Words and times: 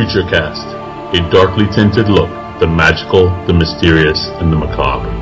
Creature 0.00 0.30
Cast, 0.30 0.66
a 1.14 1.30
darkly 1.30 1.66
tinted 1.76 2.08
look 2.08 2.30
the 2.58 2.66
magical, 2.66 3.28
the 3.46 3.52
mysterious, 3.52 4.28
and 4.40 4.50
the 4.50 4.56
macabre. 4.56 5.19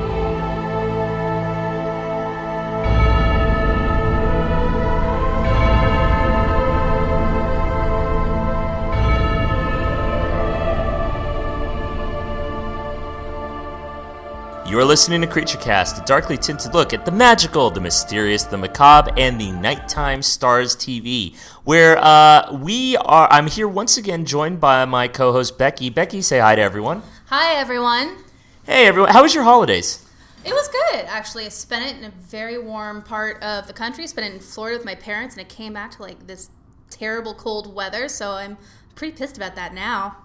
You 14.78 14.84
are 14.84 14.86
listening 14.86 15.22
to 15.22 15.26
Creature 15.26 15.58
Cast, 15.58 16.00
a 16.00 16.04
darkly 16.04 16.36
tinted 16.36 16.72
look 16.72 16.94
at 16.94 17.04
the 17.04 17.10
magical, 17.10 17.68
the 17.68 17.80
mysterious, 17.80 18.44
the 18.44 18.56
macabre, 18.56 19.10
and 19.16 19.40
the 19.40 19.50
nighttime 19.50 20.22
stars 20.22 20.76
TV. 20.76 21.36
Where 21.64 21.98
uh, 21.98 22.52
we 22.52 22.96
are, 22.98 23.26
I'm 23.28 23.48
here 23.48 23.66
once 23.66 23.96
again, 23.96 24.24
joined 24.24 24.60
by 24.60 24.84
my 24.84 25.08
co-host 25.08 25.58
Becky. 25.58 25.90
Becky, 25.90 26.22
say 26.22 26.38
hi 26.38 26.54
to 26.54 26.62
everyone. 26.62 27.02
Hi, 27.26 27.56
everyone. 27.56 28.18
Hey, 28.66 28.86
everyone. 28.86 29.10
How 29.10 29.22
was 29.24 29.34
your 29.34 29.42
holidays? 29.42 30.06
It 30.44 30.52
was 30.52 30.68
good, 30.68 31.06
actually. 31.06 31.46
I 31.46 31.48
spent 31.48 31.84
it 31.84 31.98
in 31.98 32.04
a 32.04 32.10
very 32.10 32.56
warm 32.56 33.02
part 33.02 33.42
of 33.42 33.66
the 33.66 33.72
country. 33.72 34.06
Spent 34.06 34.28
it 34.28 34.34
in 34.34 34.38
Florida 34.38 34.78
with 34.78 34.86
my 34.86 34.94
parents, 34.94 35.34
and 35.34 35.44
it 35.44 35.48
came 35.48 35.72
back 35.72 35.90
to 35.96 36.02
like 36.02 36.28
this 36.28 36.50
terrible 36.88 37.34
cold 37.34 37.74
weather. 37.74 38.08
So 38.08 38.34
I'm 38.34 38.56
pretty 38.94 39.16
pissed 39.16 39.36
about 39.36 39.56
that 39.56 39.74
now. 39.74 40.18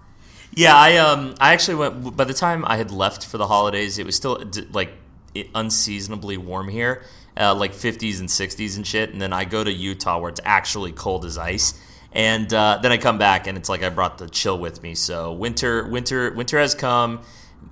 Yeah, 0.56 0.76
I 0.76 0.98
um, 0.98 1.36
I 1.40 1.54
actually 1.54 1.76
went. 1.76 2.16
By 2.16 2.26
the 2.26 2.34
time 2.34 2.64
I 2.66 2.78
had 2.78 2.92
left 2.92 3.26
for 3.26 3.38
the 3.38 3.48
holidays, 3.48 3.98
it 3.98 4.06
was 4.06 4.16
still 4.16 4.44
like 4.72 4.92
unseasonably 5.56 6.38
warm 6.38 6.70
here, 6.70 7.04
uh, 7.38 7.56
like 7.56 7.74
50s 7.74 8.20
and 8.20 8.30
60s 8.30 8.78
and 8.78 8.86
shit. 8.86 9.12
And 9.12 9.22
then 9.22 9.34
I 9.34 9.46
go 9.46 9.64
to 9.64 9.72
Utah 9.72 10.20
where 10.20 10.30
it's 10.30 10.42
actually 10.44 10.92
cold 10.92 11.26
as 11.26 11.38
ice. 11.38 11.74
And 12.12 12.54
uh, 12.54 12.80
then 12.82 12.92
I 12.92 12.98
come 12.98 13.18
back 13.18 13.48
and 13.48 13.58
it's 13.58 13.70
like 13.70 13.82
I 13.82 13.90
brought 13.90 14.20
the 14.20 14.30
chill 14.30 14.60
with 14.60 14.84
me. 14.84 14.94
So 14.94 15.34
winter, 15.34 15.88
winter, 15.88 16.32
winter 16.32 16.60
has 16.60 16.76
come. 16.76 17.22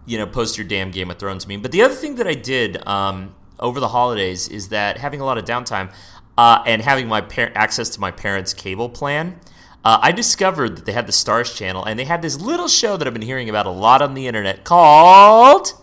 You 0.06 0.18
know, 0.18 0.26
post 0.26 0.58
your 0.58 0.66
damn 0.66 0.90
Game 0.90 1.12
of 1.12 1.20
Thrones 1.20 1.48
meme. 1.48 1.62
But 1.62 1.72
the 1.72 1.84
other 1.84 1.94
thing 1.94 2.16
that 2.16 2.26
I 2.26 2.34
did 2.34 2.86
um, 2.88 3.36
over 3.60 3.80
the 3.80 3.90
holidays 3.90 4.48
is 4.48 4.70
that 4.70 4.98
having 4.98 5.22
a 5.22 5.26
lot 5.26 5.38
of 5.38 5.46
downtime 5.46 5.94
uh, 6.38 6.64
and 6.66 6.82
having 6.82 7.08
my 7.08 7.22
par- 7.22 7.52
access 7.54 7.90
to 7.90 8.00
my 8.00 8.10
parents' 8.10 8.54
cable 8.54 8.90
plan. 8.90 9.40
Uh, 9.84 10.00
I 10.02 10.12
discovered 10.12 10.78
that 10.78 10.86
they 10.86 10.92
had 10.92 11.08
the 11.08 11.12
Stars 11.12 11.54
channel 11.54 11.84
and 11.84 11.98
they 11.98 12.06
had 12.06 12.22
this 12.22 12.40
little 12.40 12.68
show 12.68 12.98
that 12.98 13.08
I've 13.08 13.14
been 13.14 13.24
hearing 13.24 13.50
about 13.50 13.66
a 13.66 13.72
lot 13.72 14.02
on 14.02 14.14
the 14.14 14.28
internet 14.28 14.64
called 14.64 15.74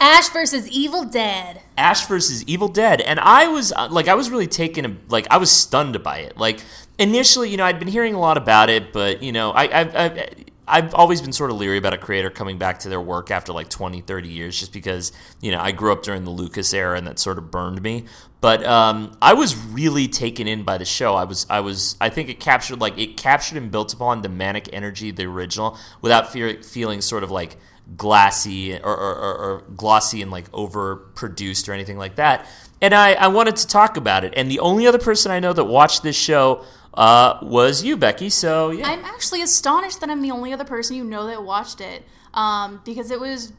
Ash 0.00 0.28
versus 0.30 0.68
Evil 0.68 1.04
Dead. 1.04 1.62
Ash 1.76 2.06
versus 2.06 2.44
Evil 2.44 2.68
Dead, 2.68 3.00
and 3.00 3.18
I 3.18 3.48
was 3.48 3.72
uh, 3.72 3.88
like, 3.90 4.08
I 4.08 4.14
was 4.14 4.30
really 4.30 4.46
taken, 4.46 5.00
like, 5.08 5.26
I 5.30 5.38
was 5.38 5.50
stunned 5.50 6.02
by 6.02 6.18
it. 6.18 6.36
Like, 6.36 6.60
initially, 6.98 7.50
you 7.50 7.56
know, 7.56 7.64
I'd 7.64 7.78
been 7.78 7.88
hearing 7.88 8.14
a 8.14 8.20
lot 8.20 8.36
about 8.36 8.70
it, 8.70 8.92
but 8.92 9.22
you 9.22 9.32
know, 9.32 9.50
I, 9.50 9.64
I, 9.64 9.80
I 9.80 10.28
I've 10.68 10.94
always 10.94 11.22
been 11.22 11.32
sort 11.32 11.50
of 11.50 11.56
leery 11.56 11.78
about 11.78 11.94
a 11.94 11.98
creator 11.98 12.30
coming 12.30 12.58
back 12.58 12.80
to 12.80 12.88
their 12.88 13.00
work 13.00 13.30
after 13.30 13.52
like 13.52 13.70
20, 13.70 14.02
30 14.02 14.28
years, 14.28 14.58
just 14.58 14.72
because, 14.72 15.12
you 15.40 15.50
know, 15.50 15.58
I 15.58 15.72
grew 15.72 15.92
up 15.92 16.02
during 16.02 16.24
the 16.24 16.30
Lucas 16.30 16.74
era 16.74 16.96
and 16.96 17.06
that 17.06 17.18
sort 17.18 17.38
of 17.38 17.50
burned 17.50 17.80
me. 17.82 18.04
But 18.40 18.64
um, 18.64 19.16
I 19.20 19.34
was 19.34 19.56
really 19.56 20.06
taken 20.06 20.46
in 20.46 20.62
by 20.62 20.78
the 20.78 20.84
show. 20.84 21.14
I 21.14 21.24
was, 21.24 21.46
I 21.50 21.60
was, 21.60 21.96
I 22.00 22.08
think 22.08 22.28
it 22.28 22.38
captured 22.38 22.80
like 22.80 22.96
it 22.96 23.16
captured 23.16 23.58
and 23.58 23.70
built 23.70 23.92
upon 23.92 24.22
the 24.22 24.28
manic 24.28 24.68
energy 24.72 25.10
of 25.10 25.16
the 25.16 25.26
original 25.26 25.76
without 26.00 26.32
fear, 26.32 26.62
feeling 26.62 27.00
sort 27.00 27.24
of 27.24 27.30
like 27.32 27.56
glassy 27.96 28.76
or, 28.76 28.96
or, 28.96 29.14
or, 29.16 29.34
or 29.38 29.64
glossy 29.76 30.22
and 30.22 30.30
like 30.30 30.50
overproduced 30.52 31.68
or 31.68 31.72
anything 31.72 31.98
like 31.98 32.16
that. 32.16 32.46
And 32.80 32.94
I, 32.94 33.14
I 33.14 33.26
wanted 33.28 33.56
to 33.56 33.66
talk 33.66 33.96
about 33.96 34.24
it. 34.24 34.34
And 34.36 34.50
the 34.50 34.60
only 34.60 34.86
other 34.86 34.98
person 34.98 35.32
I 35.32 35.40
know 35.40 35.52
that 35.52 35.64
watched 35.64 36.02
this 36.02 36.16
show 36.16 36.64
uh, 36.94 37.38
was 37.42 37.82
you, 37.82 37.96
Becky. 37.96 38.30
So 38.30 38.70
yeah, 38.70 38.88
I'm 38.88 39.04
actually 39.04 39.42
astonished 39.42 40.00
that 40.00 40.10
I'm 40.10 40.22
the 40.22 40.30
only 40.30 40.52
other 40.52 40.64
person 40.64 40.96
you 40.96 41.04
know 41.04 41.26
that 41.26 41.42
watched 41.42 41.80
it 41.80 42.04
um, 42.34 42.80
because 42.84 43.10
it 43.10 43.20
was 43.20 43.52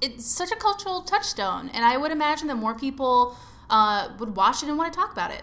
it's 0.00 0.26
such 0.26 0.50
a 0.50 0.56
cultural 0.56 1.02
touchstone, 1.02 1.70
and 1.70 1.84
I 1.84 1.96
would 1.96 2.10
imagine 2.10 2.48
that 2.48 2.56
more 2.56 2.74
people 2.74 3.36
uh, 3.70 4.08
would 4.18 4.36
watch 4.36 4.62
it 4.62 4.68
and 4.68 4.78
want 4.78 4.92
to 4.92 4.98
talk 4.98 5.12
about 5.12 5.30
it. 5.30 5.42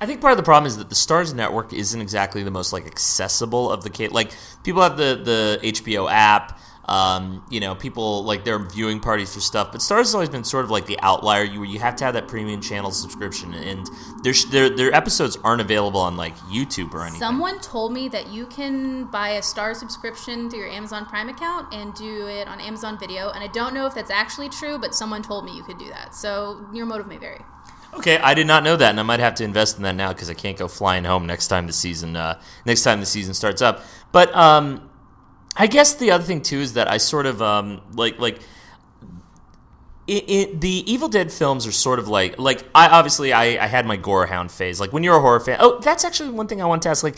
I 0.00 0.06
think 0.06 0.20
part 0.20 0.32
of 0.32 0.36
the 0.36 0.42
problem 0.42 0.66
is 0.66 0.76
that 0.78 0.88
the 0.88 0.94
Stars 0.94 1.32
Network 1.32 1.72
isn't 1.72 2.00
exactly 2.00 2.42
the 2.42 2.50
most 2.50 2.72
like 2.72 2.86
accessible 2.86 3.70
of 3.70 3.84
the. 3.84 4.08
Like 4.08 4.32
people 4.62 4.82
have 4.82 4.96
the 4.96 5.20
the 5.22 5.60
HBO 5.62 6.10
app. 6.10 6.58
Um, 6.86 7.44
you 7.50 7.60
know, 7.60 7.74
people 7.74 8.24
like 8.24 8.44
their 8.44 8.58
viewing 8.58 9.00
parties 9.00 9.32
for 9.32 9.40
stuff, 9.40 9.72
but 9.72 9.80
Stars 9.80 10.08
has 10.08 10.14
always 10.14 10.28
been 10.28 10.44
sort 10.44 10.64
of 10.64 10.70
like 10.70 10.86
the 10.86 10.98
outlier. 11.00 11.42
You 11.42 11.64
you 11.64 11.78
have 11.78 11.96
to 11.96 12.04
have 12.04 12.14
that 12.14 12.28
premium 12.28 12.60
channel 12.60 12.90
subscription, 12.90 13.54
and 13.54 13.88
their 14.22 14.34
their 14.50 14.68
their 14.68 14.94
episodes 14.94 15.38
aren't 15.42 15.62
available 15.62 16.00
on 16.00 16.16
like 16.16 16.36
YouTube 16.40 16.92
or 16.92 17.02
anything. 17.02 17.20
Someone 17.20 17.58
told 17.60 17.92
me 17.92 18.08
that 18.08 18.28
you 18.28 18.46
can 18.46 19.04
buy 19.04 19.30
a 19.30 19.42
Star 19.42 19.72
subscription 19.72 20.50
through 20.50 20.60
your 20.60 20.68
Amazon 20.68 21.06
Prime 21.06 21.28
account 21.30 21.72
and 21.72 21.94
do 21.94 22.26
it 22.26 22.48
on 22.48 22.60
Amazon 22.60 22.98
Video, 22.98 23.30
and 23.30 23.42
I 23.42 23.48
don't 23.48 23.72
know 23.72 23.86
if 23.86 23.94
that's 23.94 24.10
actually 24.10 24.50
true, 24.50 24.78
but 24.78 24.94
someone 24.94 25.22
told 25.22 25.46
me 25.46 25.56
you 25.56 25.62
could 25.62 25.78
do 25.78 25.88
that. 25.88 26.14
So 26.14 26.66
your 26.72 26.84
motive 26.84 27.06
may 27.06 27.16
vary. 27.16 27.40
Okay, 27.94 28.18
I 28.18 28.34
did 28.34 28.46
not 28.46 28.64
know 28.64 28.76
that, 28.76 28.90
and 28.90 29.00
I 29.00 29.04
might 29.04 29.20
have 29.20 29.36
to 29.36 29.44
invest 29.44 29.76
in 29.76 29.84
that 29.84 29.94
now 29.94 30.12
because 30.12 30.28
I 30.28 30.34
can't 30.34 30.58
go 30.58 30.66
flying 30.66 31.04
home 31.04 31.26
next 31.26 31.48
time 31.48 31.66
the 31.66 31.72
season 31.72 32.16
uh, 32.16 32.40
next 32.66 32.82
time 32.82 33.00
the 33.00 33.06
season 33.06 33.34
starts 33.34 33.62
up. 33.62 33.84
But 34.12 34.34
um, 34.34 34.90
I 35.56 35.66
guess 35.66 35.94
the 35.94 36.10
other 36.10 36.24
thing 36.24 36.42
too 36.42 36.60
is 36.60 36.74
that 36.74 36.90
I 36.90 36.96
sort 36.96 37.26
of 37.26 37.40
um, 37.40 37.80
like 37.92 38.18
like 38.18 38.40
it, 40.06 40.24
it, 40.28 40.60
the 40.60 40.92
Evil 40.92 41.08
Dead 41.08 41.32
films 41.32 41.66
are 41.66 41.72
sort 41.72 41.98
of 41.98 42.08
like 42.08 42.38
like 42.38 42.62
I 42.74 42.88
obviously 42.88 43.32
I, 43.32 43.62
I 43.64 43.66
had 43.66 43.86
my 43.86 43.96
gore 43.96 44.26
hound 44.26 44.50
phase. 44.50 44.80
Like 44.80 44.92
when 44.92 45.02
you're 45.02 45.16
a 45.16 45.20
horror 45.20 45.40
fan. 45.40 45.58
Oh, 45.60 45.78
that's 45.80 46.04
actually 46.04 46.30
one 46.30 46.46
thing 46.48 46.60
I 46.60 46.66
want 46.66 46.82
to 46.82 46.88
ask. 46.88 47.02
Like 47.02 47.16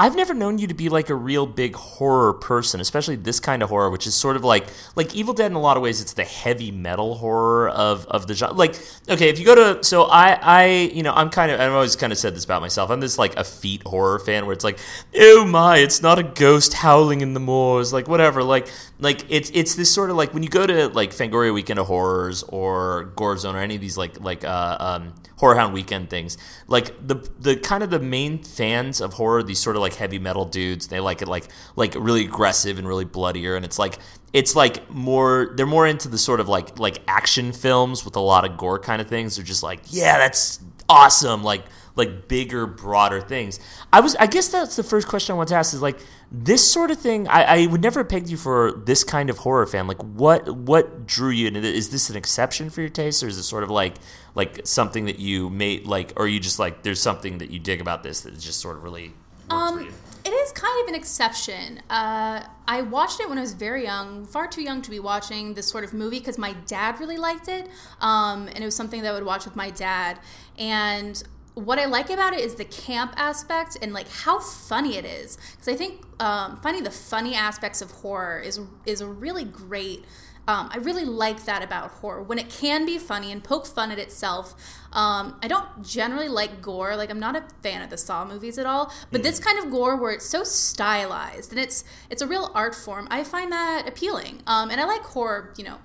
I've 0.00 0.14
never 0.14 0.32
known 0.32 0.58
you 0.58 0.68
to 0.68 0.74
be 0.74 0.88
like 0.88 1.10
a 1.10 1.14
real 1.14 1.44
big 1.44 1.74
horror 1.74 2.32
person, 2.32 2.80
especially 2.80 3.16
this 3.16 3.40
kind 3.40 3.64
of 3.64 3.68
horror, 3.68 3.90
which 3.90 4.06
is 4.06 4.14
sort 4.14 4.36
of 4.36 4.44
like 4.44 4.68
like 4.94 5.12
Evil 5.12 5.34
Dead 5.34 5.50
in 5.50 5.56
a 5.56 5.60
lot 5.60 5.76
of 5.76 5.82
ways. 5.82 6.00
It's 6.00 6.12
the 6.12 6.24
heavy 6.24 6.70
metal 6.70 7.16
horror 7.16 7.68
of 7.70 8.06
of 8.06 8.28
the 8.28 8.34
genre. 8.34 8.54
Like 8.54 8.76
okay, 9.08 9.28
if 9.28 9.40
you 9.40 9.44
go 9.44 9.56
to 9.56 9.82
so 9.82 10.04
I 10.04 10.38
I 10.40 10.66
you 10.94 11.02
know 11.02 11.12
I'm 11.12 11.30
kind 11.30 11.50
of 11.50 11.58
I've 11.58 11.72
always 11.72 11.96
kind 11.96 12.12
of 12.12 12.18
said 12.18 12.36
this 12.36 12.44
about 12.44 12.62
myself. 12.62 12.90
I'm 12.90 13.00
this 13.00 13.18
like 13.18 13.36
a 13.36 13.42
feet 13.42 13.82
horror 13.84 14.20
fan 14.20 14.46
where 14.46 14.52
it's 14.52 14.62
like 14.62 14.78
oh 15.16 15.44
my, 15.44 15.78
it's 15.78 16.00
not 16.00 16.18
a 16.20 16.22
ghost 16.22 16.74
howling 16.74 17.20
in 17.20 17.34
the 17.34 17.40
moors, 17.40 17.92
like 17.92 18.06
whatever. 18.06 18.44
Like 18.44 18.68
like 19.00 19.24
it's 19.28 19.50
it's 19.54 19.76
this 19.76 19.92
sort 19.92 20.10
of 20.10 20.16
like 20.16 20.34
when 20.34 20.42
you 20.42 20.48
go 20.48 20.66
to 20.66 20.88
like 20.88 21.10
Fangoria 21.10 21.54
Weekend 21.54 21.78
of 21.78 21.86
Horrors 21.86 22.42
or 22.44 23.12
Gore 23.16 23.36
Zone 23.36 23.54
or 23.54 23.60
any 23.60 23.76
of 23.76 23.80
these 23.80 23.96
like 23.96 24.20
like 24.20 24.44
uh, 24.44 24.76
um, 24.80 25.14
Horror 25.36 25.54
Hound 25.54 25.72
Weekend 25.72 26.10
things, 26.10 26.36
like 26.66 27.06
the 27.06 27.16
the 27.38 27.56
kind 27.56 27.84
of 27.84 27.90
the 27.90 28.00
main 28.00 28.42
fans 28.42 29.00
of 29.00 29.12
horror, 29.14 29.42
these 29.44 29.60
sort 29.60 29.76
of 29.76 29.82
like 29.82 29.94
heavy 29.94 30.18
metal 30.18 30.44
dudes, 30.44 30.88
they 30.88 30.98
like 30.98 31.22
it 31.22 31.28
like 31.28 31.44
like 31.76 31.94
really 31.94 32.24
aggressive 32.24 32.78
and 32.78 32.88
really 32.88 33.04
bloodier, 33.04 33.54
and 33.54 33.64
it's 33.64 33.78
like 33.78 33.98
it's 34.32 34.56
like 34.56 34.90
more 34.90 35.52
they're 35.56 35.64
more 35.64 35.86
into 35.86 36.08
the 36.08 36.18
sort 36.18 36.40
of 36.40 36.48
like 36.48 36.78
like 36.80 36.98
action 37.06 37.52
films 37.52 38.04
with 38.04 38.16
a 38.16 38.20
lot 38.20 38.44
of 38.44 38.56
gore 38.56 38.80
kind 38.80 39.00
of 39.00 39.08
things. 39.08 39.36
They're 39.36 39.44
just 39.44 39.62
like 39.62 39.80
yeah, 39.90 40.18
that's 40.18 40.60
awesome, 40.88 41.44
like 41.44 41.64
like 41.98 42.28
bigger, 42.28 42.66
broader 42.66 43.20
things. 43.20 43.60
I 43.92 44.00
was 44.00 44.16
I 44.16 44.26
guess 44.26 44.48
that's 44.48 44.76
the 44.76 44.82
first 44.82 45.08
question 45.08 45.34
I 45.34 45.36
want 45.36 45.48
to 45.50 45.56
ask 45.56 45.74
is 45.74 45.82
like 45.82 45.98
this 46.30 46.70
sort 46.70 46.90
of 46.90 46.98
thing. 46.98 47.26
I, 47.28 47.62
I 47.62 47.66
would 47.66 47.82
never 47.82 48.00
have 48.00 48.08
pegged 48.08 48.28
you 48.28 48.36
for 48.36 48.72
this 48.86 49.02
kind 49.02 49.28
of 49.28 49.38
horror 49.38 49.66
fan. 49.66 49.86
Like 49.86 50.02
what 50.02 50.48
what 50.48 51.06
drew 51.06 51.30
you 51.30 51.48
it? 51.48 51.56
Is 51.56 51.90
this 51.90 52.08
an 52.08 52.16
exception 52.16 52.70
for 52.70 52.80
your 52.80 52.90
taste, 52.90 53.22
or 53.22 53.28
is 53.28 53.36
it 53.36 53.42
sort 53.42 53.64
of 53.64 53.70
like 53.70 53.96
like 54.34 54.60
something 54.64 55.06
that 55.06 55.18
you 55.18 55.50
made 55.50 55.86
like, 55.86 56.12
or 56.16 56.24
are 56.24 56.28
you 56.28 56.40
just 56.40 56.58
like 56.58 56.82
there's 56.82 57.02
something 57.02 57.38
that 57.38 57.50
you 57.50 57.58
dig 57.58 57.80
about 57.80 58.02
this 58.02 58.20
that 58.22 58.32
is 58.34 58.44
just 58.44 58.60
sort 58.60 58.76
of 58.76 58.84
really 58.84 59.12
works 59.50 59.72
for 59.72 59.80
you? 59.80 59.88
Um, 59.88 59.94
it 60.24 60.30
is 60.30 60.52
kind 60.52 60.82
of 60.82 60.88
an 60.88 60.94
exception. 60.94 61.80
Uh, 61.88 62.44
I 62.66 62.82
watched 62.82 63.20
it 63.20 63.28
when 63.28 63.38
I 63.38 63.40
was 63.40 63.54
very 63.54 63.84
young, 63.84 64.26
far 64.26 64.46
too 64.46 64.62
young 64.62 64.82
to 64.82 64.90
be 64.90 65.00
watching 65.00 65.54
this 65.54 65.66
sort 65.66 65.84
of 65.84 65.94
movie 65.94 66.18
because 66.18 66.36
my 66.36 66.52
dad 66.66 67.00
really 67.00 67.16
liked 67.16 67.48
it, 67.48 67.68
um, 68.00 68.46
and 68.48 68.58
it 68.58 68.64
was 68.64 68.76
something 68.76 69.02
that 69.02 69.10
I 69.10 69.14
would 69.14 69.24
watch 69.24 69.44
with 69.44 69.56
my 69.56 69.70
dad. 69.70 70.18
And 70.58 71.22
what 71.58 71.78
I 71.78 71.86
like 71.86 72.10
about 72.10 72.34
it 72.34 72.40
is 72.40 72.54
the 72.54 72.64
camp 72.64 73.14
aspect 73.16 73.76
and 73.82 73.92
like 73.92 74.08
how 74.08 74.38
funny 74.38 74.96
it 74.96 75.04
is. 75.04 75.38
Because 75.52 75.68
I 75.68 75.74
think 75.74 76.04
um, 76.20 76.58
finding 76.58 76.84
the 76.84 76.90
funny 76.90 77.34
aspects 77.34 77.82
of 77.82 77.90
horror 77.90 78.40
is 78.40 78.60
is 78.86 79.00
a 79.00 79.06
really 79.06 79.44
great. 79.44 80.04
Um, 80.46 80.70
I 80.72 80.78
really 80.78 81.04
like 81.04 81.44
that 81.44 81.62
about 81.62 81.90
horror 81.90 82.22
when 82.22 82.38
it 82.38 82.48
can 82.48 82.86
be 82.86 82.96
funny 82.96 83.32
and 83.32 83.44
poke 83.44 83.66
fun 83.66 83.90
at 83.90 83.98
itself. 83.98 84.54
Um, 84.94 85.38
I 85.42 85.48
don't 85.48 85.84
generally 85.84 86.28
like 86.28 86.62
gore. 86.62 86.96
Like 86.96 87.10
I'm 87.10 87.20
not 87.20 87.36
a 87.36 87.44
fan 87.62 87.82
of 87.82 87.90
the 87.90 87.98
Saw 87.98 88.24
movies 88.24 88.56
at 88.56 88.64
all. 88.64 88.90
But 89.12 89.22
this 89.22 89.38
kind 89.38 89.58
of 89.58 89.70
gore 89.70 89.96
where 89.96 90.12
it's 90.12 90.24
so 90.24 90.44
stylized 90.44 91.50
and 91.50 91.60
it's 91.60 91.84
it's 92.08 92.22
a 92.22 92.26
real 92.26 92.50
art 92.54 92.74
form. 92.74 93.08
I 93.10 93.24
find 93.24 93.52
that 93.52 93.86
appealing. 93.86 94.42
Um, 94.46 94.70
and 94.70 94.80
I 94.80 94.84
like 94.84 95.02
horror. 95.02 95.52
You 95.58 95.64
know 95.64 95.78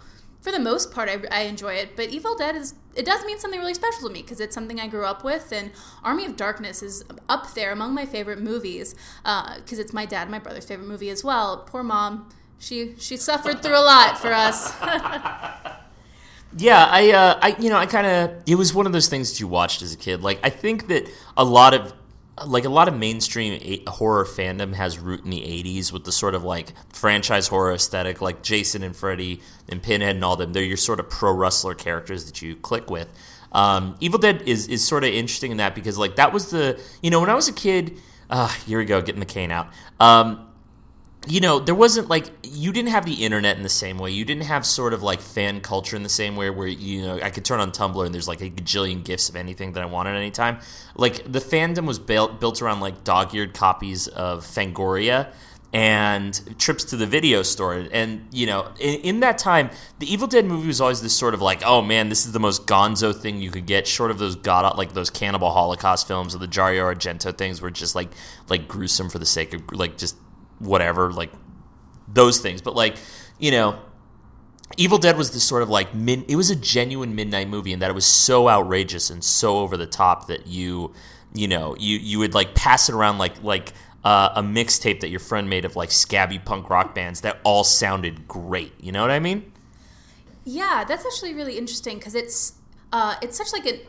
for 0.43 0.51
the 0.51 0.59
most 0.59 0.91
part, 0.91 1.07
I, 1.07 1.19
I, 1.31 1.43
enjoy 1.43 1.75
it. 1.75 1.95
But 1.95 2.09
Evil 2.09 2.35
Dead 2.35 2.55
is 2.55 2.75
it 2.95 3.05
does 3.05 3.23
mean 3.25 3.39
something 3.39 3.59
really 3.59 3.73
special 3.73 4.09
to 4.09 4.13
me 4.13 4.21
because 4.21 4.41
it's 4.41 4.53
something 4.53 4.77
I 4.79 4.87
grew 4.87 5.05
up 5.05 5.23
with, 5.23 5.53
and 5.53 5.71
Army 6.03 6.25
of 6.25 6.35
Darkness 6.35 6.83
is 6.83 7.05
up 7.29 7.53
there 7.53 7.71
among 7.71 7.93
my 7.93 8.05
favorite 8.05 8.39
movies 8.39 8.93
because 9.23 9.79
uh, 9.79 9.81
it's 9.81 9.93
my 9.93 10.05
dad 10.05 10.23
and 10.23 10.31
my 10.31 10.39
brother's 10.39 10.65
favorite 10.65 10.87
movie 10.89 11.09
as 11.09 11.23
well. 11.23 11.63
Poor 11.65 11.81
mom, 11.81 12.29
she 12.59 12.93
she 12.97 13.15
suffered 13.15 13.63
through 13.63 13.77
a 13.77 13.85
lot 13.85 14.17
for 14.19 14.33
us. 14.33 14.73
Yeah, 16.55 16.85
I, 16.85 17.11
uh, 17.11 17.39
I, 17.41 17.55
you 17.59 17.71
know, 17.71 17.77
I 17.77 17.87
kind 17.87 18.05
of, 18.05 18.43
it 18.45 18.53
was 18.53 18.75
one 18.75 18.85
of 18.85 18.91
those 18.91 19.07
things 19.07 19.31
that 19.31 19.39
you 19.39 19.47
watched 19.47 19.81
as 19.81 19.91
a 19.91 19.97
kid. 19.97 20.21
Like, 20.21 20.39
I 20.43 20.51
think 20.51 20.87
that 20.87 21.09
a 21.35 21.43
lot 21.43 21.73
of 21.73 21.93
like 22.45 22.65
a 22.65 22.69
lot 22.69 22.87
of 22.87 22.97
mainstream 22.97 23.81
horror 23.87 24.25
fandom 24.25 24.73
has 24.73 24.97
root 24.97 25.23
in 25.23 25.29
the 25.29 25.41
80s 25.41 25.91
with 25.91 26.03
the 26.03 26.11
sort 26.11 26.33
of 26.33 26.43
like 26.43 26.73
franchise 26.89 27.47
horror 27.47 27.73
aesthetic 27.73 28.21
like 28.21 28.41
jason 28.41 28.81
and 28.81 28.95
freddy 28.95 29.39
and 29.69 29.83
pinhead 29.83 30.15
and 30.15 30.25
all 30.25 30.35
them. 30.35 30.53
They're 30.53 30.63
your 30.63 30.77
sort 30.77 30.99
of 30.99 31.09
pro 31.09 31.31
wrestler 31.31 31.75
characters 31.75 32.25
that 32.25 32.41
you 32.41 32.55
click 32.55 32.89
with. 32.89 33.07
Um, 33.51 33.95
evil 33.99 34.17
dead 34.17 34.41
is, 34.47 34.67
is 34.67 34.85
sort 34.85 35.03
of 35.03 35.11
interesting 35.11 35.51
in 35.51 35.57
that 35.57 35.75
because 35.75 35.97
like 35.97 36.15
that 36.15 36.33
was 36.33 36.49
the 36.49 36.81
you 37.03 37.11
know 37.11 37.19
when 37.19 37.29
i 37.29 37.35
was 37.35 37.47
a 37.47 37.53
kid 37.53 37.99
uh, 38.29 38.47
here 38.47 38.79
we 38.79 38.85
go 38.85 39.01
getting 39.01 39.19
the 39.19 39.27
cane 39.27 39.51
out. 39.51 39.67
Um, 39.99 40.47
you 41.27 41.39
know, 41.39 41.59
there 41.59 41.75
wasn't 41.75 42.09
like 42.09 42.31
you 42.43 42.73
didn't 42.73 42.89
have 42.89 43.05
the 43.05 43.23
internet 43.25 43.55
in 43.55 43.63
the 43.63 43.69
same 43.69 43.97
way. 43.97 44.11
You 44.11 44.25
didn't 44.25 44.43
have 44.43 44.65
sort 44.65 44.93
of 44.93 45.03
like 45.03 45.21
fan 45.21 45.61
culture 45.61 45.95
in 45.95 46.03
the 46.03 46.09
same 46.09 46.35
way 46.35 46.49
where 46.49 46.67
you 46.67 47.01
know 47.01 47.19
I 47.21 47.29
could 47.29 47.45
turn 47.45 47.59
on 47.59 47.71
Tumblr 47.71 48.05
and 48.05 48.13
there's 48.13 48.27
like 48.27 48.41
a 48.41 48.49
gajillion 48.49 49.03
gifs 49.03 49.29
of 49.29 49.35
anything 49.35 49.73
that 49.73 49.83
I 49.83 49.85
want 49.85 50.09
at 50.09 50.15
any 50.15 50.31
time. 50.31 50.59
Like 50.95 51.31
the 51.31 51.39
fandom 51.39 51.85
was 51.85 51.99
built 51.99 52.39
built 52.39 52.61
around 52.61 52.81
like 52.81 53.03
dog-eared 53.03 53.53
copies 53.53 54.07
of 54.07 54.45
Fangoria 54.45 55.31
and 55.71 56.59
trips 56.59 56.83
to 56.83 56.97
the 56.97 57.07
video 57.07 57.41
store. 57.41 57.87
And 57.91 58.27
you 58.31 58.45
know, 58.45 58.71
in, 58.79 58.99
in, 59.01 59.19
that 59.21 59.39
time, 59.39 59.71
the 59.99 60.11
Evil 60.11 60.27
Dead 60.27 60.45
movie 60.45 60.67
was 60.67 60.79
always 60.79 61.01
this 61.01 61.15
sort 61.15 61.33
of 61.33 61.41
like, 61.41 61.63
oh 61.65 61.81
man, 61.81 62.09
this 62.09 62.27
is 62.27 62.31
the 62.31 62.39
most 62.39 62.67
Gonzo 62.67 63.15
thing 63.15 63.41
you 63.41 63.49
could 63.49 63.65
get, 63.65 63.87
short 63.87 64.11
of 64.11 64.19
those 64.19 64.35
god 64.35 64.77
like 64.77 64.93
those 64.93 65.09
Cannibal 65.09 65.51
Holocaust 65.51 66.07
films 66.07 66.35
or 66.35 66.37
the 66.37 66.47
Dario 66.47 66.83
Argento 66.83 67.35
things, 67.35 67.61
were 67.61 67.71
just 67.71 67.95
like 67.95 68.09
like 68.49 68.67
gruesome 68.67 69.09
for 69.09 69.19
the 69.19 69.25
sake 69.25 69.53
of 69.53 69.63
like 69.71 69.97
just 69.97 70.17
whatever, 70.59 71.11
like 71.11 71.31
those 72.07 72.39
things. 72.39 72.61
But 72.61 72.75
like, 72.75 72.97
you 73.39 73.51
know, 73.51 73.79
Evil 74.77 74.97
Dead 74.97 75.17
was 75.17 75.31
this 75.31 75.43
sort 75.43 75.63
of 75.63 75.69
like 75.69 75.93
min- 75.93 76.25
it 76.27 76.35
was 76.35 76.49
a 76.49 76.55
genuine 76.55 77.15
midnight 77.15 77.47
movie, 77.47 77.73
and 77.73 77.81
that 77.81 77.89
it 77.89 77.93
was 77.93 78.05
so 78.05 78.49
outrageous 78.49 79.09
and 79.09 79.23
so 79.23 79.57
over 79.57 79.77
the 79.77 79.85
top 79.85 80.27
that 80.27 80.47
you, 80.47 80.93
you 81.33 81.47
know, 81.47 81.75
you 81.79 81.97
you 81.97 82.19
would 82.19 82.33
like 82.33 82.55
pass 82.55 82.89
it 82.89 82.95
around 82.95 83.17
like 83.17 83.41
like 83.43 83.73
uh, 84.03 84.29
a 84.35 84.41
mixtape 84.41 84.99
that 85.01 85.09
your 85.09 85.19
friend 85.19 85.49
made 85.49 85.65
of 85.65 85.75
like 85.75 85.91
scabby 85.91 86.39
punk 86.39 86.69
rock 86.69 86.93
bands 86.93 87.21
that 87.21 87.39
all 87.43 87.63
sounded 87.63 88.27
great. 88.27 88.73
You 88.79 88.91
know 88.91 89.01
what 89.01 89.11
I 89.11 89.19
mean? 89.19 89.51
Yeah, 90.43 90.83
that's 90.87 91.05
actually 91.05 91.33
really 91.33 91.57
interesting 91.57 91.97
because 91.97 92.15
it's 92.15 92.53
uh, 92.91 93.15
it's 93.21 93.37
such 93.37 93.53
like 93.53 93.65
an 93.65 93.79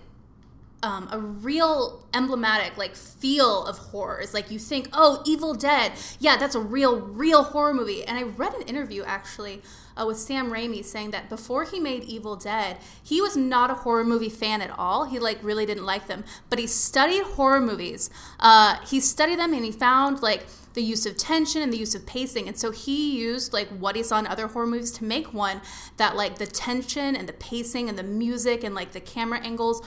um, 0.82 1.09
a 1.11 1.19
real 1.19 2.05
emblematic 2.12 2.76
like 2.76 2.94
feel 2.94 3.65
of 3.65 3.79
horror. 3.79 4.21
It's 4.21 4.35
like 4.35 4.50
you 4.50 4.59
think, 4.59 4.88
oh, 4.93 5.23
Evil 5.25 5.55
Dead, 5.55 5.93
yeah, 6.19 6.37
that's 6.37 6.55
a 6.55 6.61
real, 6.61 7.00
real 7.00 7.43
horror 7.43 7.73
movie. 7.73 8.05
And 8.05 8.19
I 8.19 8.23
read 8.25 8.55
an 8.55 8.62
interview 8.62 9.03
actually 9.05 9.62
uh, 9.97 10.05
with 10.06 10.19
Sam 10.19 10.50
Raimi 10.50 10.85
saying 10.85 11.12
that 11.12 11.29
before 11.29 11.65
he 11.65 11.81
made 11.81 12.05
Evil 12.05 12.37
Dead, 12.37 12.79
he 13.03 13.21
was 13.21 13.37
not 13.37 13.71
a 13.71 13.75
horror 13.75 14.05
movie 14.05 14.29
fan 14.29 14.61
at 14.61 14.71
all. 14.79 15.05
He 15.05 15.19
like 15.19 15.38
really 15.43 15.65
didn't 15.65 15.87
like 15.87 16.06
them, 16.06 16.25
but 16.50 16.59
he 16.59 16.67
studied 16.67 17.23
horror 17.23 17.61
movies. 17.61 18.11
Uh, 18.38 18.77
he 18.87 19.00
studied 19.00 19.38
them 19.38 19.55
and 19.55 19.65
he 19.65 19.73
found 19.73 20.23
like 20.23 20.47
the 20.75 20.82
use 20.82 21.06
of 21.06 21.17
tension 21.17 21.62
and 21.62 21.73
the 21.73 21.79
use 21.79 21.94
of 21.94 22.05
pacing. 22.05 22.49
And 22.49 22.59
so 22.59 22.73
he 22.73 23.19
used 23.19 23.53
like 23.53 23.69
what 23.69 23.97
he 23.97 24.03
saw 24.03 24.19
in 24.19 24.27
other 24.27 24.49
horror 24.49 24.67
movies 24.67 24.91
to 24.93 25.05
make 25.05 25.32
one 25.32 25.61
that 25.97 26.17
like 26.17 26.38
the 26.38 26.47
tension 26.47 27.17
and 27.17 27.29
the 27.29 27.32
pacing 27.32 27.88
and 27.88 27.97
the 27.97 28.03
music 28.03 28.65
and 28.65 28.75
like 28.75 28.93
the 28.93 29.00
camera 29.00 29.38
angles 29.41 29.81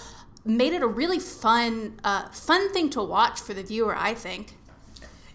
made 0.47 0.73
it 0.73 0.81
a 0.81 0.87
really 0.87 1.19
fun 1.19 1.99
uh, 2.03 2.29
fun 2.29 2.71
thing 2.71 2.89
to 2.91 3.03
watch 3.03 3.39
for 3.39 3.53
the 3.53 3.63
viewer. 3.63 3.95
I 3.95 4.13
think. 4.13 4.55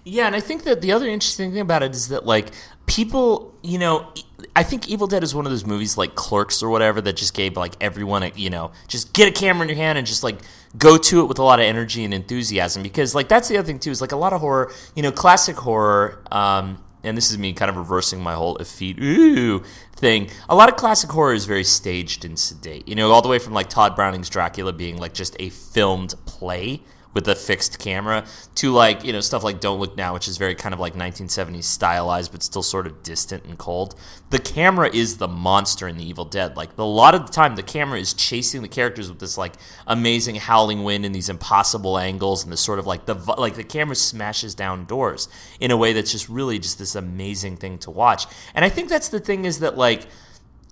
Yeah, 0.04 0.26
and 0.26 0.34
I 0.34 0.40
think 0.40 0.64
that 0.64 0.80
the 0.80 0.92
other 0.92 1.06
interesting 1.06 1.52
thing 1.52 1.60
about 1.60 1.82
it 1.84 1.92
is 1.92 2.08
that 2.08 2.26
like 2.26 2.48
people, 2.86 3.54
you 3.62 3.78
know, 3.78 4.12
I 4.56 4.64
think 4.64 4.88
Evil 4.88 5.06
Dead 5.06 5.22
is 5.22 5.32
one 5.32 5.46
of 5.46 5.52
those 5.52 5.64
movies 5.64 5.96
like 5.96 6.16
Clerks 6.16 6.60
or 6.60 6.70
whatever 6.70 7.00
that 7.02 7.16
just 7.16 7.34
gave 7.34 7.56
like 7.56 7.74
everyone, 7.80 8.24
a, 8.24 8.32
you 8.34 8.50
know, 8.50 8.72
just 8.88 9.12
get 9.12 9.28
a 9.28 9.32
camera 9.32 9.62
in 9.62 9.68
your 9.68 9.76
hand 9.76 9.98
and 9.98 10.06
just 10.06 10.24
like 10.24 10.38
go 10.76 10.98
to 10.98 11.20
it 11.20 11.26
with 11.26 11.38
a 11.38 11.42
lot 11.42 11.60
of 11.60 11.66
energy 11.66 12.04
and 12.04 12.12
enthusiasm 12.12 12.82
because 12.82 13.14
like 13.14 13.28
that's 13.28 13.48
the 13.48 13.56
other 13.56 13.66
thing 13.66 13.78
too 13.78 13.90
is 13.90 14.00
like 14.00 14.12
a 14.12 14.16
lot 14.16 14.32
of 14.32 14.40
horror, 14.40 14.72
you 14.96 15.02
know, 15.02 15.12
classic 15.12 15.56
horror. 15.56 16.20
Um, 16.32 16.82
and 17.04 17.16
this 17.16 17.30
is 17.30 17.38
me 17.38 17.52
kind 17.52 17.68
of 17.68 17.76
reversing 17.76 18.20
my 18.20 18.34
whole 18.34 18.56
effete 18.56 18.98
ooh 19.00 19.62
thing. 20.02 20.28
A 20.48 20.54
lot 20.54 20.68
of 20.68 20.76
classic 20.76 21.10
horror 21.10 21.32
is 21.32 21.46
very 21.46 21.62
staged 21.64 22.24
and 22.26 22.36
sedate. 22.36 22.86
You 22.88 22.96
know, 22.96 23.12
all 23.12 23.22
the 23.22 23.28
way 23.28 23.38
from 23.38 23.54
like 23.54 23.70
Tod 23.70 23.94
Browning's 23.94 24.28
Dracula 24.28 24.72
being 24.72 24.98
like 24.98 25.14
just 25.14 25.36
a 25.38 25.48
filmed 25.48 26.14
play 26.26 26.82
with 27.14 27.28
a 27.28 27.34
fixed 27.34 27.78
camera 27.78 28.24
to 28.56 28.72
like 28.72 29.04
you 29.04 29.12
know 29.12 29.20
stuff 29.20 29.44
like 29.44 29.60
Don't 29.60 29.80
Look 29.80 29.96
Now, 29.96 30.14
which 30.14 30.28
is 30.28 30.36
very 30.36 30.54
kind 30.54 30.72
of 30.72 30.80
like 30.80 30.94
1970s 30.94 31.64
stylized, 31.64 32.32
but 32.32 32.42
still 32.42 32.62
sort 32.62 32.86
of 32.86 33.02
distant 33.02 33.44
and 33.44 33.58
cold. 33.58 33.94
The 34.30 34.38
camera 34.38 34.90
is 34.92 35.18
the 35.18 35.28
monster 35.28 35.86
in 35.88 35.96
The 35.96 36.04
Evil 36.04 36.24
Dead. 36.24 36.56
Like 36.56 36.76
a 36.78 36.82
lot 36.82 37.14
of 37.14 37.26
the 37.26 37.32
time, 37.32 37.56
the 37.56 37.62
camera 37.62 37.98
is 37.98 38.14
chasing 38.14 38.62
the 38.62 38.68
characters 38.68 39.08
with 39.08 39.18
this 39.18 39.36
like 39.36 39.54
amazing 39.86 40.36
howling 40.36 40.84
wind 40.84 41.04
and 41.04 41.14
these 41.14 41.28
impossible 41.28 41.98
angles 41.98 42.44
and 42.44 42.52
this 42.52 42.60
sort 42.60 42.78
of 42.78 42.86
like 42.86 43.06
the 43.06 43.14
like 43.38 43.56
the 43.56 43.64
camera 43.64 43.96
smashes 43.96 44.54
down 44.54 44.84
doors 44.84 45.28
in 45.60 45.70
a 45.70 45.76
way 45.76 45.92
that's 45.92 46.12
just 46.12 46.28
really 46.28 46.58
just 46.58 46.78
this 46.78 46.94
amazing 46.94 47.56
thing 47.56 47.78
to 47.78 47.90
watch. 47.90 48.26
And 48.54 48.64
I 48.64 48.68
think 48.68 48.88
that's 48.88 49.08
the 49.08 49.20
thing 49.20 49.44
is 49.44 49.60
that 49.60 49.76
like 49.76 50.06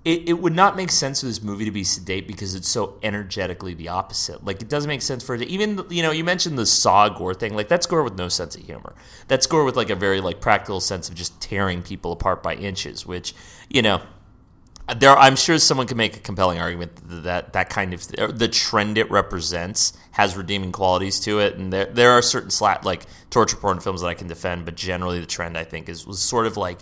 it, 0.05 0.31
it 0.31 0.33
would 0.35 0.55
not 0.55 0.77
make 0.77 0.91
sense 0.91 1.21
for 1.21 1.27
this 1.27 1.43
movie 1.43 1.67
to 1.67 1.71
be 1.71 1.85
sedate 1.85 2.27
because 2.27 2.55
it's 2.55 2.69
so 2.69 2.99
energetically 3.03 3.75
the 3.75 3.89
opposite. 3.89 4.45
Like 4.45 4.63
it 4.63 4.69
doesn't 4.69 4.89
make 4.89 5.03
sense 5.03 5.23
for 5.23 5.35
it 5.35 5.43
even 5.43 5.85
you 5.91 6.03
know 6.03 6.11
you 6.11 6.25
mentioned 6.25 6.59
the 6.59 6.67
Saw 6.67 7.09
gore 7.11 7.35
thing 7.35 7.55
like 7.55 7.69
that's 7.69 7.87
gore 7.87 8.03
with 8.03 8.17
no 8.17 8.29
sense 8.29 8.57
of 8.57 8.65
humor. 8.65 8.95
That's 9.29 9.47
gore 9.47 9.65
with 9.65 9.77
like 9.77 9.91
a 9.91 9.95
very 9.95 10.21
like 10.21 10.41
practical 10.41 10.81
sense 10.81 11.09
of 11.09 11.15
just 11.15 11.41
tearing 11.41 11.83
people 11.83 12.13
apart 12.13 12.43
by 12.43 12.55
inches, 12.55 13.05
which 13.05 13.35
you 13.69 13.83
know 13.83 14.01
there 14.97 15.17
I'm 15.17 15.37
sure 15.37 15.59
someone 15.59 15.87
can 15.87 15.99
make 15.99 16.17
a 16.17 16.21
compelling 16.21 16.59
argument 16.59 16.93
that 17.23 17.53
that 17.53 17.69
kind 17.69 17.93
of 17.93 18.07
the 18.09 18.49
trend 18.49 18.97
it 18.97 19.11
represents 19.11 19.93
has 20.13 20.37
redeeming 20.37 20.73
qualities 20.73 21.21
to 21.21 21.41
it, 21.41 21.57
and 21.57 21.73
there 21.73 21.85
there 21.87 22.13
are 22.13 22.23
certain 22.23 22.51
slat 22.51 22.87
like 22.87 23.03
torture 23.29 23.57
porn 23.57 23.81
films 23.81 24.01
that 24.01 24.09
I 24.09 24.15
can 24.15 24.29
defend, 24.29 24.65
but 24.65 24.77
generally 24.77 25.21
the 25.21 25.27
trend 25.27 25.59
I 25.59 25.65
think 25.65 25.89
is 25.91 26.07
was 26.07 26.21
sort 26.21 26.47
of 26.47 26.57
like 26.57 26.79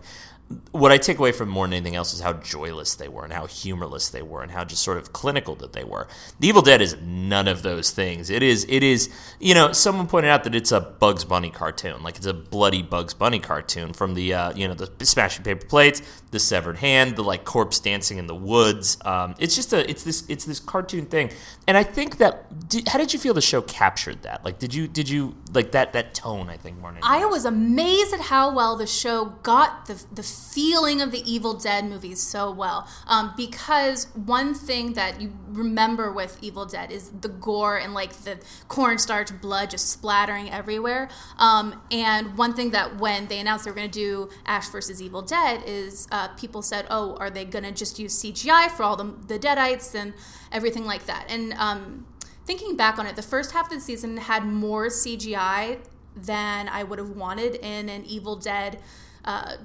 what 0.71 0.91
I 0.91 0.97
take 0.97 1.19
away 1.19 1.33
from 1.33 1.49
more 1.51 1.67
than 1.67 1.75
anything 1.75 1.95
else 1.95 2.15
is 2.15 2.21
how 2.21 2.33
joyless 2.33 2.95
they 2.95 3.09
were 3.09 3.25
and 3.25 3.33
how 3.33 3.47
humorless 3.47 4.09
they 4.09 4.23
were 4.23 4.43
and 4.43 4.51
how 4.51 4.65
just 4.65 4.83
sort 4.83 4.97
of 4.97 5.13
clinical 5.13 5.55
that 5.57 5.75
they 5.75 5.85
were. 5.85 6.09
The 6.41 6.49
Evil 6.49 6.63
Dead 6.63 6.81
is 6.81 6.97
none 7.03 7.49
of 7.49 7.63
those 7.63 7.91
things. 7.91 8.31
It 8.31 8.43
is 8.43 8.65
it 8.69 8.83
is 8.83 9.11
you 9.41 9.55
know 9.55 9.73
someone 9.73 10.07
pointed 10.07 10.31
out 10.31 10.45
that 10.45 10.55
it's 10.55 10.73
a 10.73 10.81
Bugs 10.81 11.25
Bunny 11.25 11.51
cartoon, 11.51 12.03
like 12.03 12.17
it's 12.17 12.27
a 12.27 12.33
bloody 12.33 12.83
Bugs 12.83 13.13
Bunny 13.13 13.39
cartoon 13.41 13.93
from 13.93 14.15
the 14.15 14.33
uh, 14.33 14.53
you 14.55 14.67
know 14.67 14.75
the 14.75 15.05
smashing 15.05 15.45
paper 15.45 15.67
plates, 15.67 16.01
the 16.31 16.39
severed 16.39 16.79
hand, 16.79 17.17
the 17.17 17.25
like 17.25 17.45
corpse 17.45 17.79
dancing 17.79 18.17
in 18.17 18.27
the 18.27 18.35
woods. 18.35 18.97
Um, 19.05 19.35
it's 19.39 19.55
just 19.55 19.73
a 19.75 19.89
it's 19.89 20.05
this 20.05 20.25
it's 20.29 20.47
this 20.47 20.61
cartoon 20.61 21.07
thing, 21.07 21.31
and 21.67 21.77
I 21.77 21.83
think 21.83 22.17
that 22.19 22.69
did, 22.69 22.89
how 22.89 22.99
did 22.99 23.13
you 23.13 23.19
feel 23.19 23.35
the 23.35 23.43
show 23.43 23.61
captured 23.63 24.23
that? 24.23 24.45
Like 24.47 24.59
did 24.59 24.73
you 24.73 24.89
did 24.89 25.11
you 25.11 25.37
like 25.53 25.73
that 25.73 25.93
that 25.93 26.15
tone? 26.15 26.49
I 26.49 26.57
think 26.57 26.79
more. 26.79 26.93
Than 26.93 27.01
I 27.03 27.27
was 27.27 27.45
amazed 27.45 28.15
at 28.15 28.21
how 28.21 28.55
well 28.55 28.77
the 28.77 28.87
show 28.87 29.27
got 29.43 29.87
the 29.87 30.03
the 30.13 30.38
feeling 30.39 31.01
of 31.01 31.11
the 31.11 31.23
Evil 31.31 31.55
Dead 31.55 31.85
movies 31.85 32.21
so 32.21 32.51
well. 32.51 32.89
Um, 33.07 33.33
because 33.37 34.09
one 34.15 34.55
thing 34.55 34.95
that 34.95 35.21
you 35.21 35.33
remember 35.49 36.13
with 36.13 36.39
Evil 36.41 36.67
Dead 36.67 36.91
is 36.91 37.11
the 37.11 37.29
gore 37.29 37.77
and 37.77 37.95
like 37.95 38.13
the 38.13 38.39
cornstarch 38.69 39.41
blood 39.41 39.71
just 39.71 39.91
splattering 39.91 40.51
everywhere. 40.51 41.09
Um, 41.39 41.81
and 41.91 42.37
one 42.37 42.55
thing 42.55 42.71
that 42.71 42.99
when 42.99 43.29
they 43.29 43.39
announced 43.39 43.65
they 43.65 43.71
were 43.71 43.77
going 43.77 43.91
to 43.91 43.99
do 43.99 44.31
Ash 44.47 44.69
versus 44.69 45.03
Evil 45.03 45.23
Dead 45.23 45.63
is 45.67 46.09
uh, 46.11 46.29
people 46.29 46.63
said, 46.63 46.87
"Oh, 46.91 47.17
are 47.17 47.31
they 47.31 47.45
going 47.45 47.65
to 47.65 47.73
just 47.73 47.99
use 47.99 48.23
CGI 48.23 48.71
for 48.71 48.83
all 48.83 48.97
the 48.97 49.15
the 49.27 49.39
Deadites 49.39 49.95
and 49.95 50.15
everything 50.53 50.85
like 50.85 51.07
that?" 51.07 51.27
And 51.29 51.53
um, 51.55 52.07
thinking 52.47 52.77
back 52.77 52.99
on 52.99 53.07
it, 53.07 53.17
the 53.17 53.23
first 53.23 53.53
half 53.53 53.67
of 53.67 53.73
the 53.73 53.81
season 53.81 54.17
had 54.17 54.45
more 54.45 54.87
CGI 54.87 55.79
than 56.17 56.69
I 56.69 56.83
would 56.83 56.99
have 56.99 57.11
wanted 57.11 57.57
in 57.57 57.89
an 57.89 58.05
Evil 58.05 58.37
Dead. 58.37 58.81
Uh, 59.25 59.57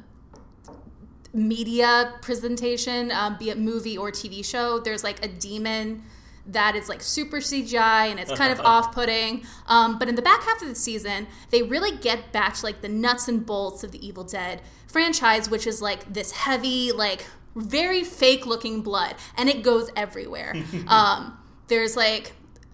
media 1.33 2.13
presentation, 2.21 3.11
um, 3.11 3.37
be 3.37 3.49
it 3.49 3.57
movie 3.57 3.97
or 3.97 4.11
TV 4.11 4.45
show. 4.45 4.79
There's 4.79 5.03
like 5.03 5.23
a 5.25 5.27
demon 5.27 6.03
that 6.45 6.75
is 6.75 6.89
like 6.89 7.01
super 7.01 7.37
CGI 7.37 8.11
and 8.11 8.19
it's 8.19 8.31
kind 8.33 8.51
of 8.51 8.59
off 8.65 8.93
putting. 8.93 9.43
Um, 9.67 9.97
but 9.97 10.07
in 10.07 10.15
the 10.15 10.21
back 10.21 10.43
half 10.43 10.61
of 10.61 10.67
the 10.67 10.75
season, 10.75 11.27
they 11.49 11.63
really 11.63 11.95
get 11.97 12.31
back 12.31 12.55
to 12.55 12.65
like 12.65 12.81
the 12.81 12.89
nuts 12.89 13.27
and 13.27 13.45
bolts 13.45 13.83
of 13.83 13.91
the 13.91 14.05
Evil 14.05 14.23
Dead 14.23 14.61
franchise, 14.87 15.49
which 15.49 15.65
is 15.65 15.81
like 15.81 16.13
this 16.13 16.31
heavy, 16.31 16.91
like 16.91 17.25
very 17.55 18.03
fake 18.03 18.45
looking 18.45 18.81
blood, 18.81 19.15
and 19.37 19.49
it 19.49 19.63
goes 19.63 19.89
everywhere. 19.95 20.55
um, 20.87 21.37
there's 21.67 21.95
like 21.95 22.33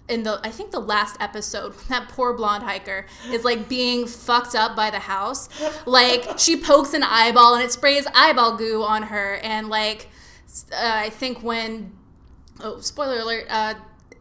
in 0.10 0.24
the 0.24 0.40
I 0.44 0.50
think 0.50 0.72
the 0.72 0.80
last 0.80 1.16
episode, 1.20 1.74
that 1.90 2.10
poor 2.10 2.34
blonde 2.34 2.64
hiker 2.64 3.06
is 3.32 3.44
like 3.46 3.70
being 3.70 4.08
fucked 4.08 4.56
up 4.56 4.76
by 4.76 4.90
the 4.90 5.00
house. 5.00 5.50
Like 5.86 6.38
she 6.38 6.58
pokes 6.58 6.94
an 6.94 7.04
eyeball 7.04 7.56
and 7.56 7.64
it 7.64 7.72
sprays 7.72 8.08
eyeball 8.14 8.58
goo 8.58 8.84
on 8.84 9.04
her, 9.04 9.36
and 9.44 9.70
like 9.70 10.08
uh, 10.74 10.76
I 10.82 11.10
think 11.10 11.44
when 11.44 11.94
oh 12.60 12.80
spoiler 12.80 13.20
alert, 13.20 13.46
uh, 13.50 13.76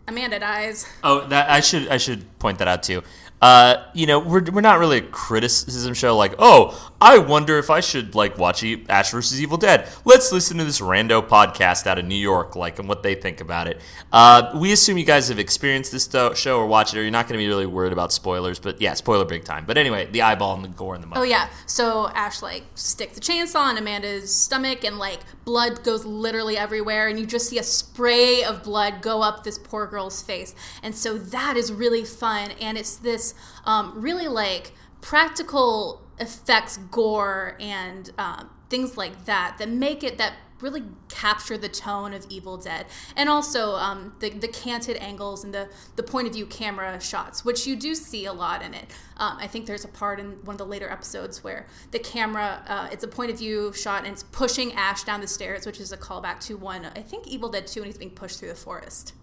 Amanda 0.07 0.39
dies. 0.39 0.87
Oh, 1.03 1.27
that 1.29 1.51
I 1.51 1.61
should 1.61 1.89
I 1.89 1.97
should 1.97 2.39
point 2.39 2.59
that 2.59 2.69
out 2.69 2.83
too. 2.83 3.03
Uh, 3.41 3.85
you 3.95 4.07
know, 4.07 4.19
we're, 4.19 4.43
we're 4.51 4.61
not 4.61 4.81
really 4.81 4.99
a 4.99 5.03
criticism 5.03 5.95
show 5.95 6.17
like, 6.17 6.35
oh, 6.41 6.91
I 7.01 7.19
wonder 7.19 7.59
if 7.59 7.71
I 7.71 7.79
should 7.79 8.17
like 8.17 8.39
watch 8.39 8.65
Ash 8.89 9.13
versus 9.13 9.41
Evil 9.41 9.57
Dead. 9.57 9.89
Let's 10.05 10.33
listen 10.33 10.59
to 10.59 10.65
this 10.65 10.81
rando 10.81 11.27
podcast 11.27 11.87
out 11.87 11.97
of 11.99 12.05
New 12.05 12.17
York, 12.17 12.57
like, 12.57 12.81
and 12.81 12.89
what 12.89 13.05
they 13.05 13.15
think 13.15 13.41
about 13.41 13.69
it. 13.69 13.81
Uh, 14.13 14.51
we 14.57 14.73
assume 14.73 14.99
you 14.99 15.05
guys 15.05 15.29
have 15.29 15.39
experienced 15.39 15.93
this 15.93 16.09
show 16.37 16.59
or 16.59 16.67
watched 16.67 16.95
it, 16.95 16.99
or 16.99 17.03
you're 17.03 17.13
not 17.13 17.29
going 17.29 17.39
to 17.39 17.45
be 17.45 17.47
really 17.47 17.67
worried 17.67 17.93
about 17.93 18.13
spoilers. 18.13 18.59
But 18.59 18.81
yeah, 18.81 18.95
spoiler 18.95 19.25
big 19.25 19.45
time. 19.45 19.65
But 19.65 19.79
anyway, 19.79 20.07
the 20.07 20.23
eyeball 20.23 20.55
and 20.55 20.65
the 20.65 20.69
gore 20.69 20.97
and 20.97 21.05
the. 21.05 21.17
Oh 21.17 21.23
yeah. 21.23 21.49
So 21.67 22.09
Ash 22.15 22.43
like 22.43 22.65
sticks 22.75 23.15
the 23.15 23.21
chainsaw 23.21 23.71
in 23.71 23.79
Amanda's 23.79 24.35
stomach, 24.35 24.83
and 24.83 24.99
like 24.99 25.21
blood 25.45 25.85
goes 25.85 26.05
literally 26.05 26.59
everywhere, 26.59 27.07
and 27.07 27.19
you 27.19 27.27
just 27.27 27.49
see 27.49 27.61
a 27.61 27.63
spray 27.63 28.43
of 28.43 28.65
blood 28.65 29.03
go 29.03 29.23
up 29.23 29.45
this 29.45 29.57
poor 29.57 29.87
girl's 29.87 30.21
face, 30.21 30.53
and 30.83 30.97
so 30.97 31.17
that 31.17 31.57
is 31.57 31.73
really 31.73 32.05
fun, 32.05 32.51
and 32.61 32.77
it's 32.77 32.97
this 32.97 33.35
um, 33.65 33.93
really 33.95 34.27
like 34.27 34.73
practical 35.01 36.03
effects, 36.21 36.77
gore, 36.91 37.57
and 37.61 38.11
um, 38.19 38.51
things 38.69 38.97
like 38.97 39.25
that 39.25 39.57
that 39.59 39.69
make 39.69 40.03
it 40.03 40.19
that 40.19 40.35
really 40.61 40.83
capture 41.09 41.57
the 41.57 41.69
tone 41.69 42.13
of 42.13 42.27
Evil 42.29 42.57
Dead, 42.57 42.87
and 43.17 43.29
also 43.29 43.75
um, 43.77 44.15
the 44.21 44.31
the 44.31 44.49
canted 44.49 44.97
angles 44.97 45.45
and 45.45 45.55
the 45.55 45.69
the 45.97 46.03
point 46.03 46.27
of 46.27 46.35
view 46.35 46.47
camera 46.47 47.01
shots, 47.01 47.45
which 47.45 47.67
you 47.67 47.77
do 47.77 47.95
see 47.95 48.27
a 48.27 48.33
lot 48.33 48.63
in 48.63 48.75
it. 48.75 48.87
Um, 49.17 49.37
I 49.41 49.47
think 49.47 49.67
there's 49.67 49.85
a 49.85 49.89
part 49.89 50.21
in 50.21 50.33
one 50.45 50.55
of 50.55 50.59
the 50.59 50.67
later 50.67 50.91
episodes 50.91 51.43
where 51.43 51.67
the 51.91 51.99
camera 51.99 52.63
uh, 52.67 52.89
it's 52.91 53.05
a 53.05 53.09
point 53.09 53.31
of 53.31 53.39
view 53.39 53.73
shot 53.73 54.05
and 54.05 54.13
it's 54.13 54.23
pushing 54.25 54.73
Ash 54.75 55.05
down 55.05 55.21
the 55.21 55.29
stairs, 55.29 55.67
which 55.67 55.81
is 55.81 55.93
a 55.93 55.97
callback 55.97 56.41
to 56.47 56.57
one 56.57 56.87
I 56.97 57.03
think 57.03 57.27
Evil 57.27 57.49
Dead 57.49 57.67
Two, 57.67 57.81
and 57.81 57.87
he's 57.87 57.99
being 57.99 58.11
pushed 58.11 58.41
through 58.41 58.49
the 58.49 58.55
forest. 58.55 59.15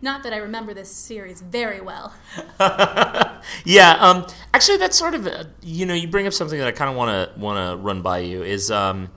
Not 0.00 0.22
that 0.22 0.32
I 0.32 0.38
remember 0.38 0.74
this 0.74 0.90
series 0.90 1.40
very 1.40 1.80
well. 1.80 2.14
yeah, 3.64 3.96
um, 4.00 4.26
actually, 4.54 4.78
that's 4.78 4.96
sort 4.98 5.14
of 5.14 5.26
uh, 5.26 5.44
you 5.62 5.86
know 5.86 5.94
you 5.94 6.08
bring 6.08 6.26
up 6.26 6.32
something 6.32 6.58
that 6.58 6.68
I 6.68 6.72
kind 6.72 6.90
of 6.90 6.96
want 6.96 7.34
to 7.34 7.38
want 7.38 7.58
to 7.58 7.76
run 7.82 8.02
by 8.02 8.18
you 8.20 8.42
is 8.42 8.70
um, 8.70 9.10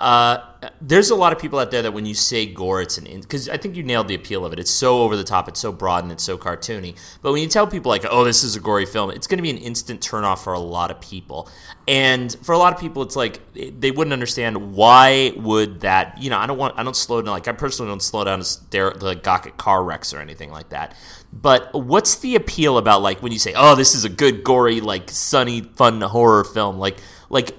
uh, 0.00 0.38
there's 0.80 1.10
a 1.10 1.14
lot 1.16 1.32
of 1.32 1.40
people 1.40 1.58
out 1.58 1.72
there 1.72 1.82
that 1.82 1.92
when 1.92 2.06
you 2.06 2.14
say 2.14 2.46
gore, 2.46 2.80
it's 2.80 2.98
an 2.98 3.04
because 3.20 3.48
I 3.48 3.56
think 3.56 3.74
you 3.74 3.82
nailed 3.82 4.06
the 4.06 4.14
appeal 4.14 4.44
of 4.44 4.52
it. 4.52 4.60
It's 4.60 4.70
so 4.70 5.02
over 5.02 5.16
the 5.16 5.24
top, 5.24 5.48
it's 5.48 5.58
so 5.58 5.72
broad, 5.72 6.04
and 6.04 6.12
it's 6.12 6.22
so 6.22 6.38
cartoony. 6.38 6.96
But 7.20 7.32
when 7.32 7.42
you 7.42 7.48
tell 7.48 7.66
people 7.66 7.90
like, 7.90 8.04
"Oh, 8.08 8.22
this 8.22 8.44
is 8.44 8.54
a 8.54 8.60
gory 8.60 8.86
film," 8.86 9.10
it's 9.10 9.26
going 9.26 9.38
to 9.38 9.42
be 9.42 9.50
an 9.50 9.58
instant 9.58 10.00
turnoff 10.00 10.44
for 10.44 10.52
a 10.52 10.58
lot 10.60 10.92
of 10.92 11.00
people. 11.00 11.48
And 11.88 12.34
for 12.42 12.52
a 12.52 12.58
lot 12.58 12.72
of 12.72 12.80
people, 12.80 13.02
it's 13.02 13.16
like 13.16 13.40
they 13.54 13.90
wouldn't 13.90 14.12
understand 14.12 14.72
why 14.72 15.32
would 15.36 15.80
that. 15.80 16.22
You 16.22 16.30
know, 16.30 16.38
I 16.38 16.46
don't 16.46 16.58
want 16.58 16.78
I 16.78 16.84
don't 16.84 16.96
slow 16.96 17.20
down. 17.20 17.32
Like 17.32 17.48
I 17.48 17.52
personally 17.52 17.90
don't 17.90 18.02
slow 18.02 18.22
down 18.22 18.38
to 18.38 18.44
stare 18.44 18.92
to 18.92 19.04
like 19.04 19.24
gawk 19.24 19.46
at 19.46 19.56
car 19.56 19.82
wrecks 19.82 20.14
or 20.14 20.20
anything 20.20 20.52
like 20.52 20.68
that. 20.68 20.94
But 21.32 21.74
what's 21.74 22.16
the 22.16 22.36
appeal 22.36 22.78
about 22.78 23.02
like 23.02 23.20
when 23.20 23.32
you 23.32 23.40
say, 23.40 23.52
"Oh, 23.56 23.74
this 23.74 23.96
is 23.96 24.04
a 24.04 24.08
good 24.08 24.44
gory 24.44 24.80
like 24.80 25.10
sunny 25.10 25.62
fun 25.62 26.00
horror 26.02 26.44
film"? 26.44 26.78
Like 26.78 26.98
like 27.30 27.56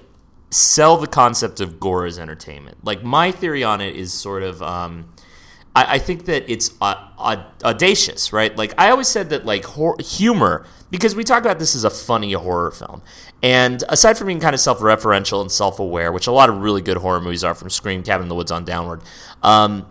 sell 0.50 0.96
the 0.96 1.06
concept 1.06 1.60
of 1.60 1.78
gore 1.78 2.06
as 2.06 2.18
entertainment. 2.18 2.84
Like 2.84 3.02
my 3.02 3.30
theory 3.30 3.62
on 3.62 3.80
it 3.80 3.96
is 3.96 4.12
sort 4.12 4.42
of, 4.42 4.62
um, 4.62 5.08
I, 5.74 5.94
I, 5.94 5.98
think 5.98 6.24
that 6.24 6.50
it's 6.50 6.74
uh, 6.80 7.44
audacious, 7.62 8.32
right? 8.32 8.54
Like 8.56 8.74
I 8.76 8.90
always 8.90 9.06
said 9.06 9.30
that 9.30 9.46
like 9.46 9.64
hor- 9.64 9.96
humor, 10.00 10.66
because 10.90 11.14
we 11.14 11.22
talk 11.22 11.42
about 11.42 11.60
this 11.60 11.76
as 11.76 11.84
a 11.84 11.90
funny 11.90 12.32
horror 12.32 12.72
film, 12.72 13.00
and 13.44 13.84
aside 13.88 14.18
from 14.18 14.26
being 14.26 14.40
kind 14.40 14.54
of 14.54 14.60
self-referential 14.60 15.40
and 15.40 15.52
self-aware, 15.52 16.10
which 16.10 16.26
a 16.26 16.32
lot 16.32 16.50
of 16.50 16.56
really 16.56 16.82
good 16.82 16.96
horror 16.96 17.20
movies 17.20 17.44
are, 17.44 17.54
from 17.54 17.70
Scream, 17.70 18.02
Cabin 18.02 18.24
in 18.24 18.28
the 18.28 18.34
Woods 18.34 18.50
on 18.50 18.64
downward. 18.64 19.02
Um, 19.42 19.86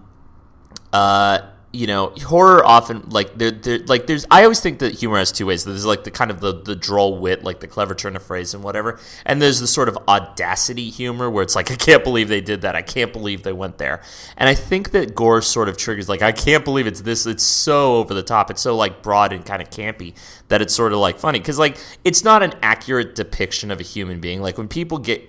uh, 0.91 1.39
you 1.71 1.85
know, 1.85 2.07
horror 2.25 2.65
often 2.65 3.09
like 3.09 3.38
there, 3.38 3.51
there, 3.51 3.77
like 3.79 4.07
there's. 4.07 4.25
I 4.31 4.41
always 4.41 4.59
think 4.59 4.79
that 4.79 4.95
humor 4.95 5.17
has 5.17 5.31
two 5.31 5.45
ways. 5.45 5.65
There's 5.65 5.85
like 5.85 6.03
the 6.03 6.09
kind 6.09 6.31
of 6.31 6.39
the 6.39 6.51
the 6.51 6.75
droll 6.75 7.19
wit, 7.19 7.43
like 7.43 7.59
the 7.59 7.67
clever 7.67 7.93
turn 7.93 8.15
of 8.15 8.23
phrase 8.23 8.55
and 8.55 8.63
whatever, 8.63 8.99
and 9.23 9.39
there's 9.39 9.59
the 9.59 9.67
sort 9.67 9.88
of 9.88 9.97
audacity 10.07 10.89
humor 10.89 11.29
where 11.29 11.43
it's 11.43 11.55
like, 11.55 11.69
I 11.69 11.75
can't 11.75 12.03
believe 12.03 12.27
they 12.27 12.41
did 12.41 12.61
that. 12.61 12.75
I 12.75 12.81
can't 12.81 13.13
believe 13.13 13.43
they 13.43 13.53
went 13.53 13.77
there. 13.77 14.01
And 14.35 14.49
I 14.49 14.55
think 14.55 14.91
that 14.91 15.13
gore 15.13 15.43
sort 15.43 15.69
of 15.69 15.77
triggers 15.77 16.09
like, 16.09 16.23
I 16.23 16.31
can't 16.31 16.65
believe 16.65 16.88
it's 16.88 17.01
this. 17.01 17.27
It's 17.27 17.43
so 17.43 17.97
over 17.97 18.15
the 18.15 18.23
top. 18.23 18.49
It's 18.49 18.61
so 18.61 18.75
like 18.75 19.03
broad 19.03 19.31
and 19.31 19.45
kind 19.45 19.61
of 19.61 19.69
campy 19.69 20.15
that 20.47 20.63
it's 20.63 20.73
sort 20.73 20.91
of 20.91 20.97
like 20.97 21.19
funny 21.19 21.39
because 21.39 21.59
like 21.59 21.77
it's 22.03 22.23
not 22.23 22.41
an 22.41 22.53
accurate 22.63 23.13
depiction 23.13 23.69
of 23.69 23.79
a 23.79 23.83
human 23.83 24.19
being. 24.19 24.41
Like 24.41 24.57
when 24.57 24.67
people 24.67 24.97
get 24.97 25.28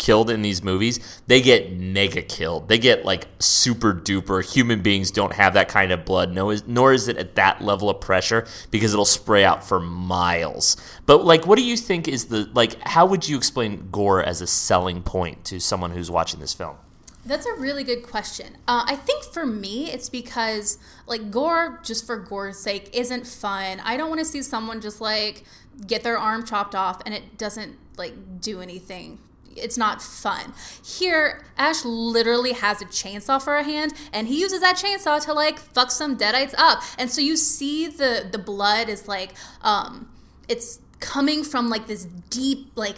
killed 0.00 0.30
in 0.30 0.40
these 0.40 0.64
movies, 0.64 0.98
they 1.26 1.42
get 1.42 1.72
mega 1.72 2.22
killed. 2.22 2.68
They 2.68 2.78
get 2.78 3.04
like 3.04 3.28
super 3.38 3.92
duper. 3.92 4.42
Human 4.42 4.80
beings 4.80 5.10
don't 5.10 5.34
have 5.34 5.52
that 5.54 5.68
kind 5.68 5.92
of 5.92 6.06
blood, 6.06 6.32
no, 6.32 6.56
nor 6.66 6.94
is 6.94 7.06
it 7.06 7.18
at 7.18 7.34
that 7.34 7.60
level 7.60 7.90
of 7.90 8.00
pressure 8.00 8.46
because 8.70 8.94
it'll 8.94 9.04
spray 9.04 9.44
out 9.44 9.62
for 9.62 9.78
miles. 9.78 10.78
But 11.04 11.26
like, 11.26 11.46
what 11.46 11.58
do 11.58 11.64
you 11.64 11.76
think 11.76 12.08
is 12.08 12.26
the 12.26 12.48
like? 12.54 12.80
How 12.80 13.04
would 13.04 13.28
you 13.28 13.36
explain 13.36 13.90
gore 13.92 14.24
as 14.24 14.40
a 14.40 14.46
selling 14.46 15.02
point 15.02 15.44
to 15.44 15.60
someone 15.60 15.90
who's 15.90 16.10
watching 16.10 16.40
this 16.40 16.54
film? 16.54 16.76
That's 17.26 17.44
a 17.44 17.52
really 17.52 17.84
good 17.84 18.02
question. 18.02 18.56
Uh, 18.66 18.84
I 18.86 18.96
think 18.96 19.24
for 19.24 19.44
me, 19.44 19.92
it's 19.92 20.08
because 20.08 20.78
like 21.06 21.30
gore, 21.30 21.78
just 21.84 22.06
for 22.06 22.16
gore's 22.16 22.58
sake, 22.58 22.88
isn't 22.94 23.26
fun. 23.26 23.80
I 23.84 23.98
don't 23.98 24.08
want 24.08 24.20
to 24.20 24.24
see 24.24 24.40
someone 24.40 24.80
just 24.80 25.02
like 25.02 25.44
get 25.86 26.02
their 26.02 26.16
arm 26.16 26.46
chopped 26.46 26.74
off 26.74 27.02
and 27.04 27.14
it 27.14 27.36
doesn't 27.36 27.76
like 27.98 28.40
do 28.40 28.62
anything 28.62 29.18
it's 29.56 29.76
not 29.76 30.00
fun. 30.02 30.52
Here, 30.84 31.44
Ash 31.56 31.84
literally 31.84 32.52
has 32.52 32.80
a 32.80 32.86
chainsaw 32.86 33.42
for 33.42 33.56
a 33.56 33.64
hand, 33.64 33.92
and 34.12 34.28
he 34.28 34.40
uses 34.40 34.60
that 34.60 34.76
chainsaw 34.76 35.22
to 35.24 35.32
like 35.32 35.58
fuck 35.58 35.90
some 35.90 36.16
deadites 36.16 36.54
up. 36.56 36.82
And 36.98 37.10
so 37.10 37.20
you 37.20 37.36
see 37.36 37.86
the 37.88 38.28
the 38.30 38.38
blood 38.38 38.88
is 38.88 39.08
like 39.08 39.34
um 39.62 40.08
it's 40.48 40.80
coming 41.00 41.42
from 41.42 41.70
like 41.70 41.86
this 41.86 42.04
deep 42.04 42.70
like 42.74 42.96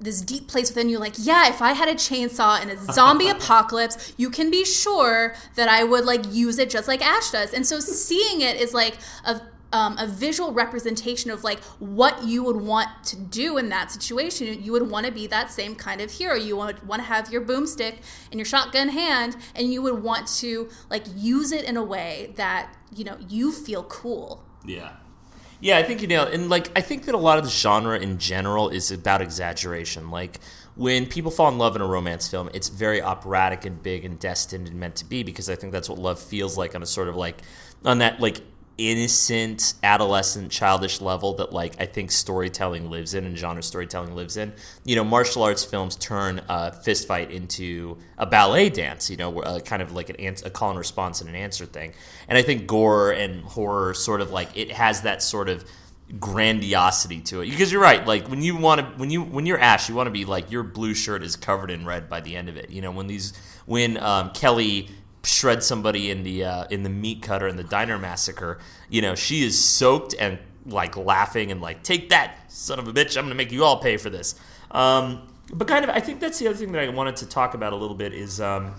this 0.00 0.20
deep 0.20 0.48
place 0.48 0.70
within 0.70 0.88
you 0.88 0.98
like 0.98 1.14
yeah 1.16 1.48
if 1.48 1.62
i 1.62 1.72
had 1.72 1.88
a 1.88 1.94
chainsaw 1.94 2.60
in 2.60 2.68
a 2.68 2.76
zombie 2.92 3.28
apocalypse 3.38 4.12
you 4.16 4.28
can 4.28 4.50
be 4.50 4.64
sure 4.64 5.34
that 5.54 5.68
i 5.68 5.84
would 5.84 6.04
like 6.04 6.22
use 6.32 6.58
it 6.58 6.68
just 6.68 6.88
like 6.88 7.00
ash 7.00 7.30
does 7.30 7.54
and 7.54 7.64
so 7.64 7.78
seeing 7.78 8.40
it 8.40 8.60
is 8.60 8.74
like 8.74 8.96
a 9.24 9.40
um, 9.74 9.98
a 9.98 10.06
visual 10.06 10.52
representation 10.52 11.32
of 11.32 11.42
like 11.42 11.58
what 11.80 12.22
you 12.24 12.44
would 12.44 12.56
want 12.56 12.88
to 13.02 13.16
do 13.16 13.58
in 13.58 13.70
that 13.70 13.90
situation. 13.90 14.62
You 14.62 14.70
would 14.70 14.88
want 14.88 15.04
to 15.04 15.12
be 15.12 15.26
that 15.26 15.50
same 15.50 15.74
kind 15.74 16.00
of 16.00 16.12
hero. 16.12 16.36
You 16.36 16.56
would 16.58 16.86
want 16.86 17.02
to 17.02 17.08
have 17.08 17.32
your 17.32 17.42
boomstick 17.42 17.96
in 18.30 18.38
your 18.38 18.46
shotgun 18.46 18.90
hand, 18.90 19.36
and 19.56 19.72
you 19.72 19.82
would 19.82 20.00
want 20.00 20.28
to 20.38 20.70
like 20.90 21.02
use 21.16 21.50
it 21.50 21.64
in 21.64 21.76
a 21.76 21.82
way 21.82 22.32
that 22.36 22.72
you 22.94 23.02
know 23.02 23.18
you 23.28 23.50
feel 23.50 23.82
cool. 23.82 24.44
Yeah. 24.64 24.92
Yeah, 25.60 25.78
I 25.78 25.82
think 25.82 26.02
you 26.02 26.08
know, 26.08 26.24
and 26.24 26.48
like 26.48 26.70
I 26.76 26.80
think 26.80 27.06
that 27.06 27.14
a 27.16 27.18
lot 27.18 27.38
of 27.38 27.44
the 27.44 27.50
genre 27.50 27.98
in 27.98 28.18
general 28.18 28.68
is 28.68 28.92
about 28.92 29.22
exaggeration. 29.22 30.10
Like 30.10 30.38
when 30.76 31.06
people 31.06 31.32
fall 31.32 31.48
in 31.48 31.58
love 31.58 31.74
in 31.74 31.82
a 31.82 31.86
romance 31.86 32.28
film, 32.28 32.48
it's 32.54 32.68
very 32.68 33.02
operatic 33.02 33.64
and 33.64 33.82
big 33.82 34.04
and 34.04 34.20
destined 34.20 34.68
and 34.68 34.78
meant 34.78 34.94
to 34.96 35.04
be 35.04 35.24
because 35.24 35.50
I 35.50 35.56
think 35.56 35.72
that's 35.72 35.88
what 35.88 35.98
love 35.98 36.20
feels 36.20 36.56
like 36.56 36.76
on 36.76 36.82
a 36.82 36.86
sort 36.86 37.08
of 37.08 37.16
like 37.16 37.42
on 37.84 37.98
that 37.98 38.20
like 38.20 38.40
innocent 38.76 39.74
adolescent 39.82 40.50
childish 40.50 41.00
level 41.00 41.34
that 41.34 41.52
like 41.52 41.80
i 41.80 41.86
think 41.86 42.10
storytelling 42.10 42.90
lives 42.90 43.14
in 43.14 43.24
and 43.24 43.36
genre 43.38 43.62
storytelling 43.62 44.14
lives 44.14 44.36
in. 44.36 44.52
You 44.84 44.96
know 44.96 45.04
martial 45.04 45.42
arts 45.42 45.64
films 45.64 45.96
turn 45.96 46.40
a 46.48 46.72
fist 46.72 47.06
fight 47.06 47.30
into 47.30 47.98
a 48.18 48.26
ballet 48.26 48.70
dance 48.70 49.08
you 49.10 49.16
know 49.16 49.40
uh, 49.40 49.60
kind 49.60 49.80
of 49.82 49.92
like 49.92 50.10
an 50.10 50.16
a 50.44 50.50
call 50.50 50.70
and 50.70 50.78
response 50.78 51.20
and 51.20 51.30
an 51.30 51.36
answer 51.36 51.66
thing. 51.66 51.92
And 52.28 52.36
i 52.36 52.42
think 52.42 52.66
gore 52.66 53.12
and 53.12 53.42
horror 53.44 53.94
sort 53.94 54.20
of 54.20 54.30
like 54.30 54.56
it 54.56 54.72
has 54.72 55.02
that 55.02 55.22
sort 55.22 55.48
of 55.48 55.64
grandiosity 56.18 57.20
to 57.20 57.40
it. 57.40 57.50
Because 57.50 57.72
you're 57.72 57.80
right 57.80 58.06
like 58.06 58.28
when 58.28 58.42
you 58.42 58.56
want 58.56 58.80
to 58.80 58.86
when 58.98 59.10
you 59.10 59.22
when 59.22 59.46
you're 59.46 59.58
ash 59.58 59.88
you 59.88 59.94
want 59.94 60.06
to 60.06 60.12
be 60.12 60.24
like 60.24 60.50
your 60.50 60.62
blue 60.62 60.94
shirt 60.94 61.22
is 61.22 61.36
covered 61.36 61.70
in 61.70 61.86
red 61.86 62.08
by 62.08 62.20
the 62.20 62.36
end 62.36 62.48
of 62.48 62.56
it. 62.56 62.70
You 62.70 62.82
know 62.82 62.90
when 62.90 63.06
these 63.06 63.32
when 63.66 63.96
um, 63.98 64.30
kelly 64.30 64.90
shred 65.24 65.62
somebody 65.62 66.10
in 66.10 66.22
the 66.22 66.44
uh, 66.44 66.64
in 66.70 66.82
the 66.82 66.90
meat 66.90 67.22
cutter 67.22 67.48
in 67.48 67.56
the 67.56 67.64
diner 67.64 67.98
massacre, 67.98 68.58
you 68.88 69.02
know, 69.02 69.14
she 69.14 69.42
is 69.44 69.62
soaked 69.62 70.14
and 70.18 70.38
like 70.66 70.96
laughing 70.96 71.50
and 71.50 71.60
like, 71.60 71.82
take 71.82 72.08
that, 72.10 72.50
son 72.50 72.78
of 72.78 72.88
a 72.88 72.92
bitch! 72.92 73.16
I'm 73.16 73.24
gonna 73.24 73.34
make 73.34 73.52
you 73.52 73.64
all 73.64 73.78
pay 73.78 73.96
for 73.96 74.10
this. 74.10 74.34
Um, 74.70 75.28
but 75.52 75.68
kind 75.68 75.84
of, 75.84 75.90
I 75.90 76.00
think 76.00 76.20
that's 76.20 76.38
the 76.38 76.48
other 76.48 76.56
thing 76.56 76.72
that 76.72 76.82
I 76.82 76.88
wanted 76.88 77.16
to 77.16 77.26
talk 77.26 77.54
about 77.54 77.72
a 77.72 77.76
little 77.76 77.96
bit 77.96 78.14
is, 78.14 78.40
um, 78.40 78.74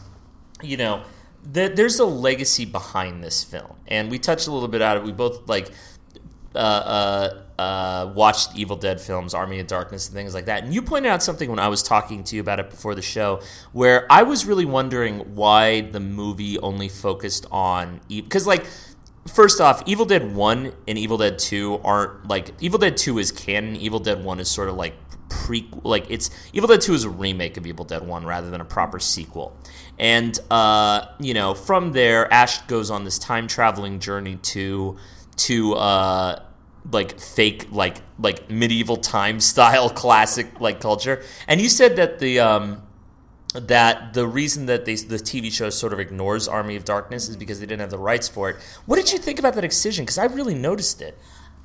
you 0.62 0.78
know, 0.78 1.04
that 1.52 1.76
there's 1.76 2.00
a 2.00 2.06
legacy 2.06 2.66
behind 2.66 3.24
this 3.24 3.44
film, 3.44 3.76
and 3.88 4.10
we 4.10 4.20
touched 4.20 4.48
a 4.48 4.52
little 4.52 4.68
bit 4.68 4.82
on 4.82 4.98
it. 4.98 5.04
We 5.04 5.12
both 5.12 5.48
like 5.48 5.72
uh, 6.56 6.60
uh, 6.60 7.62
uh, 7.62 8.12
watched 8.14 8.56
Evil 8.56 8.76
Dead 8.76 9.00
films, 9.00 9.34
Army 9.34 9.60
of 9.60 9.68
Darkness, 9.68 10.08
and 10.08 10.16
things 10.16 10.34
like 10.34 10.46
that. 10.46 10.64
And 10.64 10.74
you 10.74 10.82
pointed 10.82 11.10
out 11.10 11.24
something 11.24 11.50
when 11.50 11.60
I 11.60 11.68
was 11.68 11.84
talking 11.84 12.24
to 12.26 12.36
you 12.36 12.42
about 12.42 12.60
it 12.60 12.70
before 12.70 12.96
the 12.96 13.02
show, 13.02 13.42
where 13.72 14.06
I 14.12 14.24
was 14.24 14.46
really 14.46 14.66
wondering 14.66 15.36
why 15.36 15.82
the 15.82 16.00
movie 16.00 16.60
only 16.60 16.90
focused 16.90 17.46
on 17.52 18.02
because, 18.08 18.46
like, 18.46 18.66
first 19.28 19.62
off, 19.62 19.84
Evil 19.86 20.06
Dead 20.06 20.36
One 20.36 20.74
and 20.88 20.98
Evil 20.98 21.18
Dead 21.18 21.40
Two 21.40 21.80
aren't 21.84 22.28
like 22.28 22.52
Evil 22.60 22.80
Dead 22.80 22.98
Two 22.98 23.20
is 23.20 23.32
canon. 23.32 23.76
Evil 23.76 24.00
Dead 24.00 24.24
One 24.24 24.40
is 24.40 24.50
sort 24.50 24.70
of 24.70 24.76
like 24.76 24.96
pre 25.30 25.70
like 25.84 26.06
it's 26.10 26.30
Evil 26.54 26.68
Dead 26.68 26.82
Two 26.82 26.94
is 26.94 27.04
a 27.04 27.10
remake 27.10 27.58
of 27.58 27.66
Evil 27.66 27.86
Dead 27.86 28.06
One 28.06 28.26
rather 28.26 28.50
than 28.50 28.62
a 28.62 28.66
proper 28.66 29.00
sequel. 29.00 29.58
And 29.98 30.38
uh, 30.52 31.08
you 31.20 31.34
know, 31.34 31.54
from 31.54 31.92
there, 31.92 32.32
Ash 32.32 32.62
goes 32.64 32.92
on 32.92 33.04
this 33.04 33.20
time 33.20 33.48
traveling 33.48 34.00
journey 34.00 34.36
to 34.38 34.98
to 35.38 35.74
uh, 35.74 36.45
like 36.92 37.20
fake 37.20 37.68
like 37.72 37.98
like 38.20 38.50
medieval 38.50 38.98
time 38.98 39.40
style 39.40 39.90
classic 40.04 40.60
like 40.60 40.80
culture. 40.80 41.24
And 41.48 41.60
you 41.62 41.70
said 41.70 41.96
that 41.98 42.20
the 42.20 42.40
um 42.40 42.82
that 43.54 44.14
the 44.14 44.28
reason 44.28 44.66
that 44.66 44.86
they, 44.86 44.96
the 44.96 45.16
TV 45.16 45.52
show 45.52 45.70
sort 45.70 45.94
of 45.94 46.00
ignores 46.00 46.48
Army 46.48 46.76
of 46.76 46.84
Darkness 46.84 47.30
is 47.30 47.38
because 47.38 47.60
they 47.60 47.66
didn't 47.66 47.82
have 47.82 47.90
the 47.90 47.98
rights 47.98 48.28
for 48.28 48.50
it. 48.50 48.58
What 48.86 48.98
did 48.98 49.12
you 49.12 49.18
think 49.18 49.40
about 49.40 49.54
that 49.56 49.64
excision? 49.64 50.04
Because 50.04 50.18
I 50.18 50.26
really 50.26 50.56
noticed 50.56 51.02
it. 51.02 51.18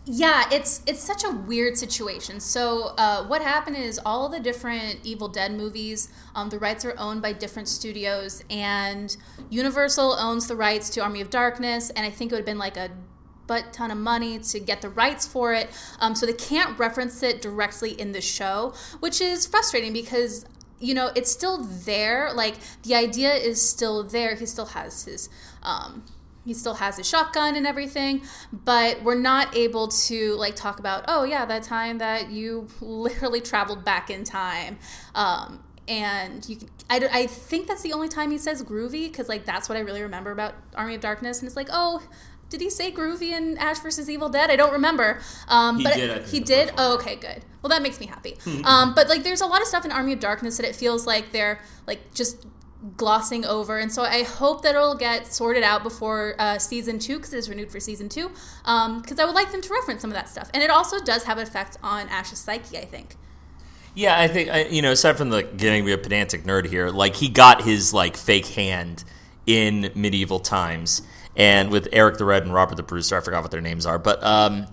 Yeah, 0.06 0.48
it's 0.50 0.82
it's 0.86 1.00
such 1.00 1.24
a 1.24 1.30
weird 1.30 1.76
situation. 1.76 2.40
So 2.40 2.94
uh, 2.96 3.26
what 3.26 3.42
happened 3.42 3.76
is 3.76 4.00
all 4.04 4.28
the 4.28 4.40
different 4.40 5.00
Evil 5.04 5.28
Dead 5.28 5.52
movies, 5.52 6.08
um, 6.34 6.48
the 6.48 6.58
rights 6.58 6.84
are 6.84 6.94
owned 6.98 7.20
by 7.20 7.32
different 7.34 7.68
studios, 7.68 8.42
and 8.48 9.14
Universal 9.50 10.14
owns 10.14 10.46
the 10.46 10.56
rights 10.56 10.88
to 10.90 11.02
Army 11.02 11.20
of 11.20 11.28
Darkness, 11.28 11.90
and 11.90 12.06
I 12.06 12.10
think 12.10 12.32
it 12.32 12.34
would 12.34 12.40
have 12.40 12.46
been 12.46 12.58
like 12.58 12.78
a 12.78 12.90
butt 13.50 13.72
ton 13.72 13.90
of 13.90 13.98
money 13.98 14.38
to 14.38 14.60
get 14.60 14.80
the 14.80 14.88
rights 14.88 15.26
for 15.26 15.52
it. 15.52 15.68
Um, 15.98 16.14
so 16.14 16.24
they 16.24 16.32
can't 16.32 16.78
reference 16.78 17.20
it 17.20 17.42
directly 17.42 17.90
in 18.00 18.12
the 18.12 18.20
show, 18.20 18.72
which 19.00 19.20
is 19.20 19.44
frustrating 19.44 19.92
because 19.92 20.46
you 20.78 20.94
know 20.94 21.10
it's 21.16 21.32
still 21.32 21.58
there. 21.64 22.32
Like 22.32 22.54
the 22.84 22.94
idea 22.94 23.34
is 23.34 23.60
still 23.60 24.04
there. 24.04 24.36
He 24.36 24.46
still 24.46 24.66
has 24.66 25.04
his. 25.04 25.28
Um, 25.64 26.04
he 26.44 26.54
still 26.54 26.74
has 26.74 26.96
his 26.96 27.06
shotgun 27.06 27.54
and 27.54 27.66
everything 27.66 28.22
but 28.50 29.02
we're 29.02 29.14
not 29.14 29.54
able 29.54 29.88
to 29.88 30.34
like 30.36 30.56
talk 30.56 30.78
about 30.78 31.04
oh 31.06 31.22
yeah 31.22 31.44
that 31.44 31.62
time 31.62 31.98
that 31.98 32.30
you 32.30 32.66
literally 32.80 33.42
traveled 33.42 33.84
back 33.84 34.08
in 34.08 34.24
time 34.24 34.78
um, 35.14 35.62
and 35.86 36.48
you 36.48 36.56
can, 36.56 36.70
I, 36.88 37.08
I 37.12 37.26
think 37.26 37.66
that's 37.68 37.82
the 37.82 37.92
only 37.92 38.08
time 38.08 38.30
he 38.30 38.38
says 38.38 38.62
groovy 38.62 39.04
because 39.04 39.28
like 39.28 39.44
that's 39.44 39.68
what 39.68 39.76
i 39.76 39.82
really 39.82 40.00
remember 40.00 40.30
about 40.30 40.54
army 40.74 40.94
of 40.94 41.02
darkness 41.02 41.40
and 41.40 41.46
it's 41.46 41.56
like 41.56 41.68
oh 41.70 42.02
did 42.50 42.60
he 42.60 42.68
say 42.68 42.92
groovy 42.92 43.30
in 43.32 43.56
Ash 43.58 43.78
versus 43.78 44.10
Evil 44.10 44.28
Dead? 44.28 44.50
I 44.50 44.56
don't 44.56 44.72
remember. 44.72 45.20
Um, 45.48 45.78
He 45.78 45.84
but 45.84 45.94
did, 45.94 46.26
he 46.26 46.40
did. 46.40 46.72
Oh, 46.76 46.94
okay, 46.96 47.16
good. 47.16 47.42
Well, 47.62 47.70
that 47.70 47.80
makes 47.82 47.98
me 48.00 48.06
happy. 48.06 48.36
um, 48.64 48.94
but 48.94 49.08
like, 49.08 49.22
there's 49.22 49.40
a 49.40 49.46
lot 49.46 49.62
of 49.62 49.68
stuff 49.68 49.84
in 49.84 49.92
Army 49.92 50.12
of 50.12 50.20
Darkness 50.20 50.56
that 50.58 50.66
it 50.66 50.76
feels 50.76 51.06
like 51.06 51.32
they're 51.32 51.60
like 51.86 52.12
just 52.12 52.44
glossing 52.96 53.44
over, 53.44 53.78
and 53.78 53.92
so 53.92 54.02
I 54.02 54.22
hope 54.22 54.62
that 54.62 54.74
it'll 54.74 54.94
get 54.96 55.26
sorted 55.26 55.62
out 55.62 55.82
before 55.82 56.34
uh, 56.38 56.58
season 56.58 56.98
two 56.98 57.16
because 57.18 57.32
it's 57.34 57.48
renewed 57.48 57.70
for 57.70 57.78
season 57.78 58.08
two. 58.08 58.30
Because 58.64 59.18
I 59.18 59.24
would 59.26 59.34
like 59.34 59.52
them 59.52 59.60
to 59.60 59.72
reference 59.72 60.00
some 60.00 60.10
of 60.10 60.14
that 60.14 60.28
stuff, 60.28 60.50
and 60.54 60.62
it 60.62 60.70
also 60.70 60.98
does 61.02 61.24
have 61.24 61.36
an 61.38 61.42
effect 61.46 61.76
on 61.82 62.08
Ash's 62.08 62.38
psyche. 62.38 62.78
I 62.78 62.84
think. 62.84 63.16
Yeah, 63.94 64.18
I 64.18 64.28
think 64.28 64.48
I- 64.48 64.64
you 64.64 64.82
know. 64.82 64.92
Aside 64.92 65.16
from 65.18 65.30
the 65.30 65.42
getting 65.42 65.82
to 65.82 65.86
be 65.86 65.92
a 65.92 65.98
pedantic 65.98 66.44
nerd 66.44 66.66
here, 66.66 66.88
like 66.90 67.16
he 67.16 67.28
got 67.28 67.62
his 67.62 67.92
like 67.92 68.16
fake 68.16 68.46
hand 68.46 69.04
in 69.46 69.90
medieval 69.94 70.38
times, 70.40 71.02
and 71.36 71.70
with 71.70 71.88
Eric 71.92 72.18
the 72.18 72.24
Red 72.24 72.42
and 72.42 72.52
Robert 72.52 72.76
the 72.76 72.82
Brewster, 72.82 73.16
I 73.16 73.20
forgot 73.20 73.42
what 73.42 73.50
their 73.50 73.60
names 73.60 73.86
are, 73.86 73.98
but 73.98 74.22
um, 74.22 74.66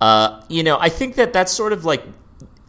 uh, 0.00 0.42
you 0.48 0.62
know, 0.62 0.78
I 0.78 0.88
think 0.88 1.16
that 1.16 1.32
that's 1.32 1.52
sort 1.52 1.72
of 1.72 1.84
like 1.84 2.02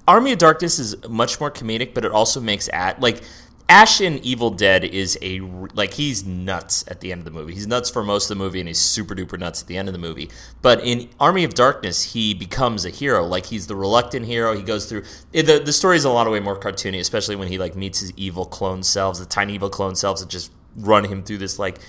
Army 0.08 0.34
of 0.34 0.40
Darkness 0.40 0.80
is 0.80 1.08
much 1.08 1.40
more 1.40 1.52
comedic, 1.52 1.94
but 1.94 2.04
it 2.04 2.12
also 2.12 2.42
makes 2.42 2.70
at 2.74 3.00
like 3.00 3.22
Ash 3.70 4.02
in 4.02 4.18
Evil 4.20 4.50
Dead 4.50 4.84
is 4.84 5.18
a 5.22 5.40
like 5.40 5.94
he's 5.94 6.26
nuts 6.26 6.84
at 6.90 7.00
the 7.00 7.14
end 7.14 7.20
of 7.20 7.26
the 7.26 7.32
movie. 7.32 7.54
He's 7.54 7.68
nuts 7.68 7.90
for 7.90 8.04
most 8.04 8.26
of 8.26 8.38
the 8.38 8.44
movie, 8.44 8.60
and 8.60 8.68
he's 8.68 8.80
super 8.80 9.16
duper 9.16 9.40
nuts 9.40 9.62
at 9.62 9.68
the 9.70 9.78
end 9.78 9.88
of 9.88 9.94
the 9.94 10.00
movie. 10.00 10.30
But 10.62 10.84
in 10.84 11.08
Army 11.22 11.46
of 11.46 11.54
Darkness, 11.54 12.12
he 12.12 12.34
becomes 12.34 12.84
a 12.84 12.90
hero. 12.90 13.26
Like 13.26 13.46
he's 13.46 13.68
the 13.68 13.78
reluctant 13.78 14.26
hero. 14.26 14.58
He 14.58 14.64
goes 14.64 14.88
through 14.88 15.04
the 15.32 15.62
the 15.64 15.72
story 15.72 15.96
is 15.96 16.04
a 16.04 16.10
lot 16.10 16.28
of 16.28 16.34
way 16.34 16.42
more 16.42 16.60
cartoony, 16.60 17.00
especially 17.00 17.38
when 17.38 17.48
he 17.48 17.58
like 17.58 17.78
meets 17.78 18.02
his 18.02 18.12
evil 18.18 18.46
clone 18.46 18.84
selves, 18.84 19.20
the 19.20 19.26
tiny 19.26 19.54
evil 19.54 19.70
clone 19.70 19.96
selves 19.96 20.20
that 20.20 20.30
just 20.30 20.52
run 20.76 21.06
him 21.06 21.24
through 21.24 21.38
this 21.38 21.58
like 21.58 21.80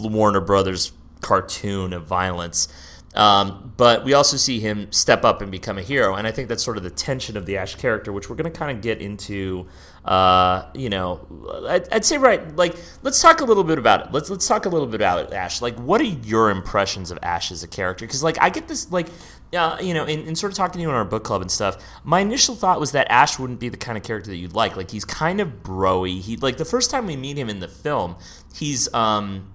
Warner 0.00 0.40
Brothers 0.40 0.92
cartoon 1.20 1.92
of 1.92 2.04
violence. 2.06 2.68
Um, 3.14 3.72
but 3.76 4.04
we 4.04 4.12
also 4.12 4.36
see 4.36 4.58
him 4.58 4.90
step 4.90 5.24
up 5.24 5.40
and 5.40 5.50
become 5.50 5.78
a 5.78 5.82
hero, 5.82 6.16
and 6.16 6.26
I 6.26 6.32
think 6.32 6.48
that's 6.48 6.64
sort 6.64 6.76
of 6.76 6.82
the 6.82 6.90
tension 6.90 7.36
of 7.36 7.46
the 7.46 7.56
Ash 7.58 7.76
character, 7.76 8.12
which 8.12 8.28
we're 8.28 8.34
going 8.34 8.52
to 8.52 8.58
kind 8.58 8.76
of 8.76 8.82
get 8.82 9.00
into. 9.00 9.66
Uh, 10.04 10.66
you 10.74 10.90
know, 10.90 11.26
I'd, 11.68 11.90
I'd 11.92 12.04
say 12.04 12.18
right. 12.18 12.54
Like, 12.56 12.74
let's 13.02 13.22
talk 13.22 13.40
a 13.40 13.44
little 13.44 13.62
bit 13.62 13.78
about 13.78 14.06
it. 14.06 14.12
Let's 14.12 14.30
let's 14.30 14.48
talk 14.48 14.66
a 14.66 14.68
little 14.68 14.88
bit 14.88 14.96
about 14.96 15.32
Ash. 15.32 15.62
Like, 15.62 15.76
what 15.76 16.00
are 16.00 16.04
your 16.04 16.50
impressions 16.50 17.12
of 17.12 17.18
Ash 17.22 17.52
as 17.52 17.62
a 17.62 17.68
character? 17.68 18.04
Because 18.04 18.22
like, 18.22 18.40
I 18.40 18.50
get 18.50 18.68
this 18.68 18.90
like. 18.90 19.08
Uh, 19.52 19.78
you 19.80 19.94
know, 19.94 20.04
in, 20.04 20.26
in 20.26 20.34
sort 20.34 20.50
of 20.50 20.56
talking 20.56 20.80
to 20.80 20.80
you 20.80 20.88
in 20.88 20.94
our 20.96 21.04
book 21.04 21.22
club 21.22 21.40
and 21.40 21.48
stuff, 21.48 21.76
my 22.02 22.18
initial 22.18 22.56
thought 22.56 22.80
was 22.80 22.90
that 22.90 23.08
Ash 23.08 23.38
wouldn't 23.38 23.60
be 23.60 23.68
the 23.68 23.76
kind 23.76 23.96
of 23.96 24.02
character 24.02 24.30
that 24.30 24.36
you'd 24.36 24.52
like. 24.52 24.76
Like 24.76 24.90
he's 24.90 25.04
kind 25.04 25.40
of 25.40 25.62
broy. 25.62 26.20
He 26.20 26.36
like 26.36 26.56
the 26.56 26.64
first 26.64 26.90
time 26.90 27.06
we 27.06 27.14
meet 27.14 27.38
him 27.38 27.48
in 27.48 27.60
the 27.60 27.68
film, 27.68 28.16
he's 28.52 28.92
um 28.92 29.53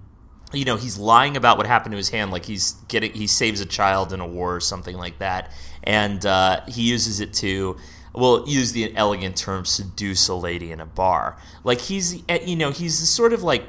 you 0.52 0.64
know 0.64 0.76
he's 0.76 0.98
lying 0.98 1.36
about 1.36 1.56
what 1.56 1.66
happened 1.66 1.92
to 1.92 1.96
his 1.96 2.08
hand 2.08 2.30
like 2.30 2.44
he's 2.44 2.72
getting 2.88 3.12
he 3.12 3.26
saves 3.26 3.60
a 3.60 3.66
child 3.66 4.12
in 4.12 4.20
a 4.20 4.26
war 4.26 4.56
or 4.56 4.60
something 4.60 4.96
like 4.96 5.18
that. 5.18 5.52
And 5.82 6.24
uh, 6.26 6.62
he 6.66 6.82
uses 6.82 7.20
it 7.20 7.32
to 7.34 7.76
well 8.14 8.44
use 8.48 8.72
the 8.72 8.94
elegant 8.96 9.36
term 9.36 9.64
seduce 9.64 10.28
a 10.28 10.34
lady 10.34 10.72
in 10.72 10.80
a 10.80 10.86
bar. 10.86 11.38
Like 11.64 11.80
he's 11.80 12.22
eh, 12.28 12.40
you 12.44 12.56
know 12.56 12.70
he's 12.70 13.08
sort 13.08 13.32
of 13.32 13.42
like 13.42 13.64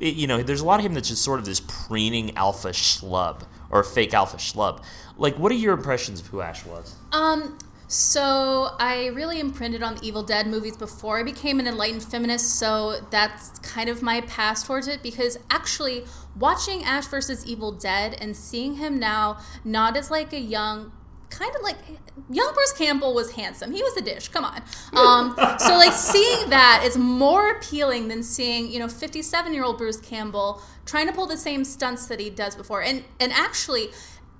you 0.00 0.26
know 0.26 0.42
there's 0.42 0.60
a 0.60 0.64
lot 0.64 0.80
of 0.80 0.86
him 0.86 0.94
that's 0.94 1.08
just 1.08 1.22
sort 1.22 1.38
of 1.38 1.44
this 1.44 1.60
preening 1.60 2.36
alpha 2.36 2.70
schlub 2.70 3.46
or 3.70 3.82
fake 3.84 4.14
alpha 4.14 4.38
schlub. 4.38 4.82
Like 5.16 5.38
what 5.38 5.52
are 5.52 5.56
your 5.56 5.74
impressions 5.74 6.20
of 6.20 6.28
who 6.28 6.40
ash 6.40 6.64
was? 6.64 6.96
Um, 7.12 7.58
so 7.92 8.70
I 8.78 9.08
really 9.08 9.38
imprinted 9.38 9.82
on 9.82 9.96
the 9.96 10.06
Evil 10.06 10.22
Dead 10.22 10.46
movies 10.46 10.78
before 10.78 11.18
I 11.18 11.22
became 11.22 11.60
an 11.60 11.66
enlightened 11.66 12.02
feminist, 12.02 12.58
so 12.58 12.98
that's 13.10 13.58
kind 13.58 13.90
of 13.90 14.00
my 14.00 14.22
pass 14.22 14.66
towards 14.66 14.88
it 14.88 15.02
because 15.02 15.38
actually 15.50 16.06
watching 16.36 16.84
Ash 16.84 17.06
versus 17.06 17.44
Evil 17.46 17.72
Dead 17.72 18.16
and 18.20 18.36
seeing 18.36 18.76
him 18.76 18.98
now 18.98 19.38
not 19.64 19.96
as 19.96 20.10
like 20.10 20.32
a 20.32 20.40
young 20.40 20.92
kind 21.32 21.54
of 21.56 21.62
like 21.62 21.76
young 22.30 22.52
Bruce 22.54 22.72
Campbell 22.72 23.14
was 23.14 23.32
handsome. 23.32 23.72
He 23.72 23.82
was 23.82 23.96
a 23.96 24.02
dish. 24.02 24.28
Come 24.28 24.44
on. 24.44 24.62
Um, 24.92 25.34
so 25.58 25.76
like 25.76 25.92
seeing 25.92 26.50
that 26.50 26.82
is 26.84 26.96
more 26.96 27.50
appealing 27.50 28.08
than 28.08 28.22
seeing 28.22 28.70
you 28.70 28.78
know 28.78 28.88
57 28.88 29.54
year 29.54 29.64
old 29.64 29.78
Bruce 29.78 30.00
Campbell 30.00 30.62
trying 30.84 31.06
to 31.06 31.12
pull 31.12 31.26
the 31.26 31.36
same 31.36 31.64
stunts 31.64 32.06
that 32.06 32.20
he 32.20 32.30
does 32.30 32.54
before. 32.54 32.82
And 32.82 33.04
and 33.18 33.32
actually, 33.32 33.88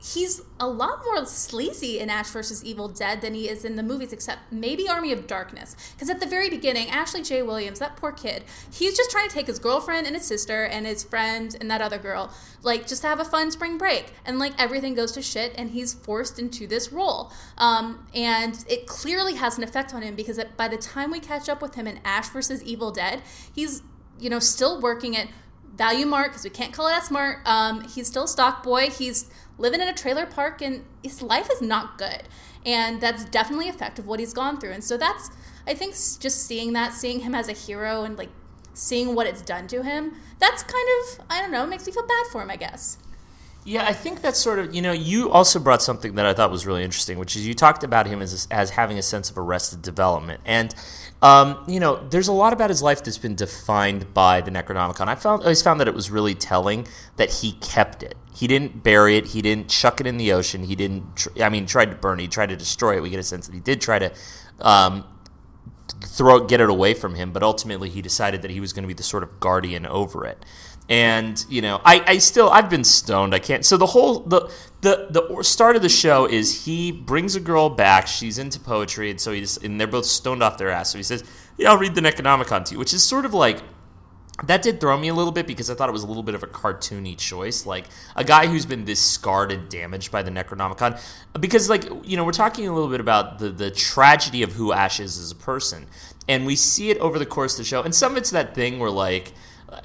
he's 0.03 0.43
a 0.59 0.67
lot 0.67 1.05
more 1.05 1.25
sleazy 1.25 2.01
in 2.01 2.11
Ash 2.11 2.29
versus 2.31 2.65
Evil 2.65 2.89
Dead 2.89 3.21
than 3.21 3.35
he 3.35 3.49
is 3.49 3.65
in 3.65 3.77
the 3.77 3.83
movies, 3.85 4.13
except 4.13 4.51
maybe 4.51 4.89
Army 4.89 5.13
of 5.13 5.29
Darkness. 5.29 5.77
Because 5.95 6.11
at 6.11 6.19
the 6.19 6.27
very 6.27 6.51
beginning, 6.51 6.89
Ashley 6.91 7.23
J. 7.23 7.43
Williams, 7.43 7.79
that 7.79 7.97
poor 7.97 8.11
kid, 8.11 8.43
he's 8.73 8.97
just 8.97 9.13
trying 9.13 9.29
to 9.29 9.35
take 9.35 9.47
his 9.47 9.61
girlfriend 9.61 10.07
and 10.07 10.17
his 10.17 10.25
sister 10.25 10.65
and 10.65 10.87
his 10.87 11.05
friend 11.05 11.57
and 11.61 11.71
that 11.71 11.81
other 11.81 11.99
girl, 11.99 12.33
like 12.63 12.89
just 12.89 13.03
to 13.03 13.09
have 13.09 13.21
a 13.21 13.25
fun 13.25 13.53
spring 13.53 13.79
break. 13.79 14.13
And 14.25 14.41
like 14.41 14.61
everything 14.61 14.95
goes 14.95 15.13
to 15.13 15.23
shit, 15.23 15.55
and 15.57 15.71
he's 15.71 15.95
forced 15.95 16.39
into 16.39 16.67
this 16.67 16.93
role. 16.93 17.31
Um, 17.57 18.07
and 18.13 18.65
it 18.69 18.89
clearly 18.89 19.35
has 19.37 19.57
an 19.57 19.63
effect 19.63 19.95
on 19.95 20.03
him 20.03 20.17
because 20.17 20.39
it, 20.39 20.57
by 20.57 20.67
the 20.67 20.79
time 20.79 21.13
we 21.13 21.21
catch 21.21 21.49
up 21.49 21.63
with 21.63 21.77
him 21.77 21.87
in 21.87 22.01
Ash 22.05 22.29
versus 22.29 22.63
Evil 22.65 22.91
Dead, 22.91 23.23
he's 23.55 23.83
you 24.19 24.29
know 24.29 24.41
still 24.41 24.81
working 24.81 25.17
at 25.17 25.29
Value 25.75 26.07
Mart 26.07 26.31
because 26.31 26.45
we 26.45 26.51
can't 26.51 26.73
call 26.73 26.89
it 26.89 26.93
S 26.93 27.11
Mart. 27.11 27.39
Um, 27.47 27.83
he's 27.89 28.07
still 28.07 28.27
stock 28.27 28.63
boy. 28.63 28.91
He's 28.91 29.31
living 29.59 29.81
in 29.81 29.89
a 29.89 29.95
trailer 29.95 30.27
park, 30.27 30.63
and 30.63 30.85
his 31.03 31.23
life 31.23 31.49
is 31.51 31.61
not 31.61 31.99
good. 31.99 32.23
And 32.65 33.01
that's 33.01 33.25
definitely 33.25 33.69
effective 33.69 34.07
what 34.07 34.21
he's 34.21 34.33
gone 34.33 34.59
through. 34.59 34.73
And 34.73 34.85
so 34.85 34.97
that's, 34.97 35.31
I 35.67 35.75
think, 35.75 35.95
just 35.95 36.47
seeing 36.47 36.73
that, 36.75 36.93
seeing 36.93 37.21
him 37.21 37.35
as 37.35 37.49
a 37.49 37.53
hero, 37.53 38.05
and 38.05 38.17
like 38.17 38.31
seeing 38.75 39.15
what 39.15 39.27
it's 39.27 39.43
done 39.43 39.67
to 39.69 39.83
him. 39.83 40.15
That's 40.39 40.63
kind 40.63 40.89
of, 41.01 41.27
I 41.29 41.41
don't 41.41 41.51
know, 41.51 41.67
makes 41.67 41.87
me 41.87 41.93
feel 41.93 42.07
bad 42.07 42.27
for 42.31 42.43
him. 42.43 42.51
I 42.51 42.57
guess. 42.57 42.99
Yeah, 43.65 43.87
I 43.87 43.93
think 43.93 44.23
that's 44.23 44.41
sort 44.41 44.59
of 44.59 44.75
you 44.75 44.83
know 44.83 44.91
you 44.91 45.31
also 45.31 45.61
brought 45.61 45.83
something 45.83 46.17
that 46.17 46.27
I 46.27 46.35
thought 46.35 46.51
was 46.51 46.67
really 46.67 46.83
interesting, 46.83 47.19
which 47.19 47.37
is 47.37 47.47
you 47.47 47.55
talked 47.55 47.85
about 47.85 48.07
him 48.07 48.21
as 48.21 48.49
as 48.51 48.71
having 48.71 48.99
a 48.99 49.03
sense 49.03 49.31
of 49.31 49.39
arrested 49.39 49.83
development, 49.83 50.41
and 50.45 50.75
um, 51.23 51.65
you 51.69 51.81
know 51.81 52.07
there's 52.09 52.29
a 52.29 52.33
lot 52.33 52.53
about 52.53 52.69
his 52.69 52.83
life 52.83 53.03
that's 53.03 53.19
been 53.19 53.37
defined 53.37 54.13
by 54.13 54.41
the 54.41 54.51
Necronomicon. 54.51 55.09
I 55.09 55.15
found 55.15 55.43
always 55.43 55.63
found 55.63 55.81
that 55.81 55.89
it 55.89 55.95
was 55.95 56.11
really 56.11 56.35
telling 56.35 56.87
that 57.17 57.31
he 57.31 57.53
kept 57.53 58.03
it. 58.03 58.17
He 58.35 58.47
didn't 58.47 58.83
bury 58.83 59.17
it. 59.17 59.29
He 59.29 59.41
didn't 59.41 59.69
chuck 59.69 60.01
it 60.01 60.07
in 60.07 60.17
the 60.17 60.33
ocean. 60.33 60.65
He 60.65 60.75
didn't. 60.75 61.17
Tr- 61.17 61.43
I 61.43 61.49
mean, 61.49 61.67
tried 61.67 61.91
to 61.91 61.97
burn 61.97 62.19
it. 62.19 62.23
He 62.23 62.29
tried 62.29 62.49
to 62.49 62.57
destroy 62.57 62.97
it. 62.97 63.03
We 63.03 63.11
get 63.11 63.21
a 63.21 63.25
sense 63.25 63.47
that 63.47 63.55
he 63.55 63.61
did 63.61 63.81
try 63.81 63.99
to. 63.99 64.13
Um, 64.61 65.05
throw 66.05 66.41
get 66.41 66.61
it 66.61 66.69
away 66.69 66.95
from 66.95 67.15
him, 67.15 67.33
but 67.33 67.43
ultimately 67.43 67.89
he 67.89 68.03
decided 68.03 68.43
that 68.43 68.51
he 68.51 68.61
was 68.61 68.73
going 68.73 68.83
to 68.83 68.89
be 68.89 68.95
the 68.95 69.03
sort 69.03 69.23
of 69.23 69.39
guardian 69.41 69.87
over 69.87 70.27
it. 70.27 70.45
And 70.93 71.43
you 71.49 71.63
know, 71.63 71.81
I, 71.87 72.05
I 72.07 72.19
still 72.19 72.51
I've 72.51 72.69
been 72.69 72.85
stoned. 72.85 73.35
I 73.35 73.39
can't. 73.39 73.65
So 73.65 73.79
the 73.79 73.87
whole 73.87 74.19
the 74.21 74.53
the 74.83 75.09
the 75.09 75.43
start 75.43 75.75
of 75.75 75.81
the 75.81 75.89
show 75.89 76.27
is 76.27 76.67
he 76.67 76.93
brings 76.93 77.35
a 77.35 77.41
girl 77.41 77.71
back. 77.71 78.07
She's 78.07 78.37
into 78.37 78.61
poetry, 78.61 79.11
and 79.11 79.19
so 79.19 79.33
he's 79.33 79.57
and 79.57 79.81
they're 79.81 79.87
both 79.87 80.05
stoned 80.05 80.43
off 80.43 80.59
their 80.59 80.69
ass. 80.69 80.91
So 80.91 80.99
he 80.99 81.03
says, 81.03 81.25
"Yeah, 81.57 81.71
I'll 81.71 81.79
read 81.79 81.95
the 81.95 82.03
Necronomicon 82.03 82.67
to 82.67 82.73
you," 82.73 82.79
which 82.79 82.93
is 82.93 83.03
sort 83.03 83.25
of 83.25 83.33
like 83.33 83.63
that 84.45 84.61
did 84.61 84.81
throw 84.81 84.99
me 84.99 85.09
a 85.09 85.15
little 85.15 85.33
bit 85.33 85.47
because 85.47 85.71
I 85.71 85.75
thought 85.75 85.89
it 85.89 85.93
was 85.93 86.03
a 86.03 86.07
little 86.07 86.23
bit 86.23 86.35
of 86.35 86.43
a 86.43 86.47
cartoony 86.47 87.17
choice. 87.17 87.65
Like 87.65 87.87
a 88.15 88.23
guy 88.23 88.47
who's 88.47 88.67
been 88.67 88.85
this 88.85 89.01
scarred 89.01 89.51
and 89.51 89.71
damaged 89.71 90.13
by 90.13 90.23
the 90.23 90.31
Necronomicon. 90.31 91.01
Because, 91.41 91.71
like, 91.71 91.85
you 92.03 92.19
know, 92.19 92.25
we're 92.25 92.33
talking 92.33 92.69
a 92.69 92.75
little 92.75 92.91
bit 92.91 93.01
about 93.01 93.39
the, 93.39 93.49
the 93.49 93.71
tragedy 93.71 94.43
of 94.43 94.53
who 94.53 94.73
Ash 94.73 95.01
is 95.01 95.17
as 95.17 95.31
a 95.31 95.37
person. 95.37 95.87
And 96.29 96.45
we 96.45 96.55
see 96.55 96.91
it 96.91 96.99
over 96.99 97.19
the 97.19 97.27
course 97.27 97.55
of 97.55 97.59
the 97.59 97.65
show. 97.65 97.83
And 97.83 97.95
some 97.95 98.13
of 98.13 98.19
it's 98.19 98.31
that 98.31 98.55
thing 98.55 98.79
where, 98.79 98.91
like, 98.91 99.33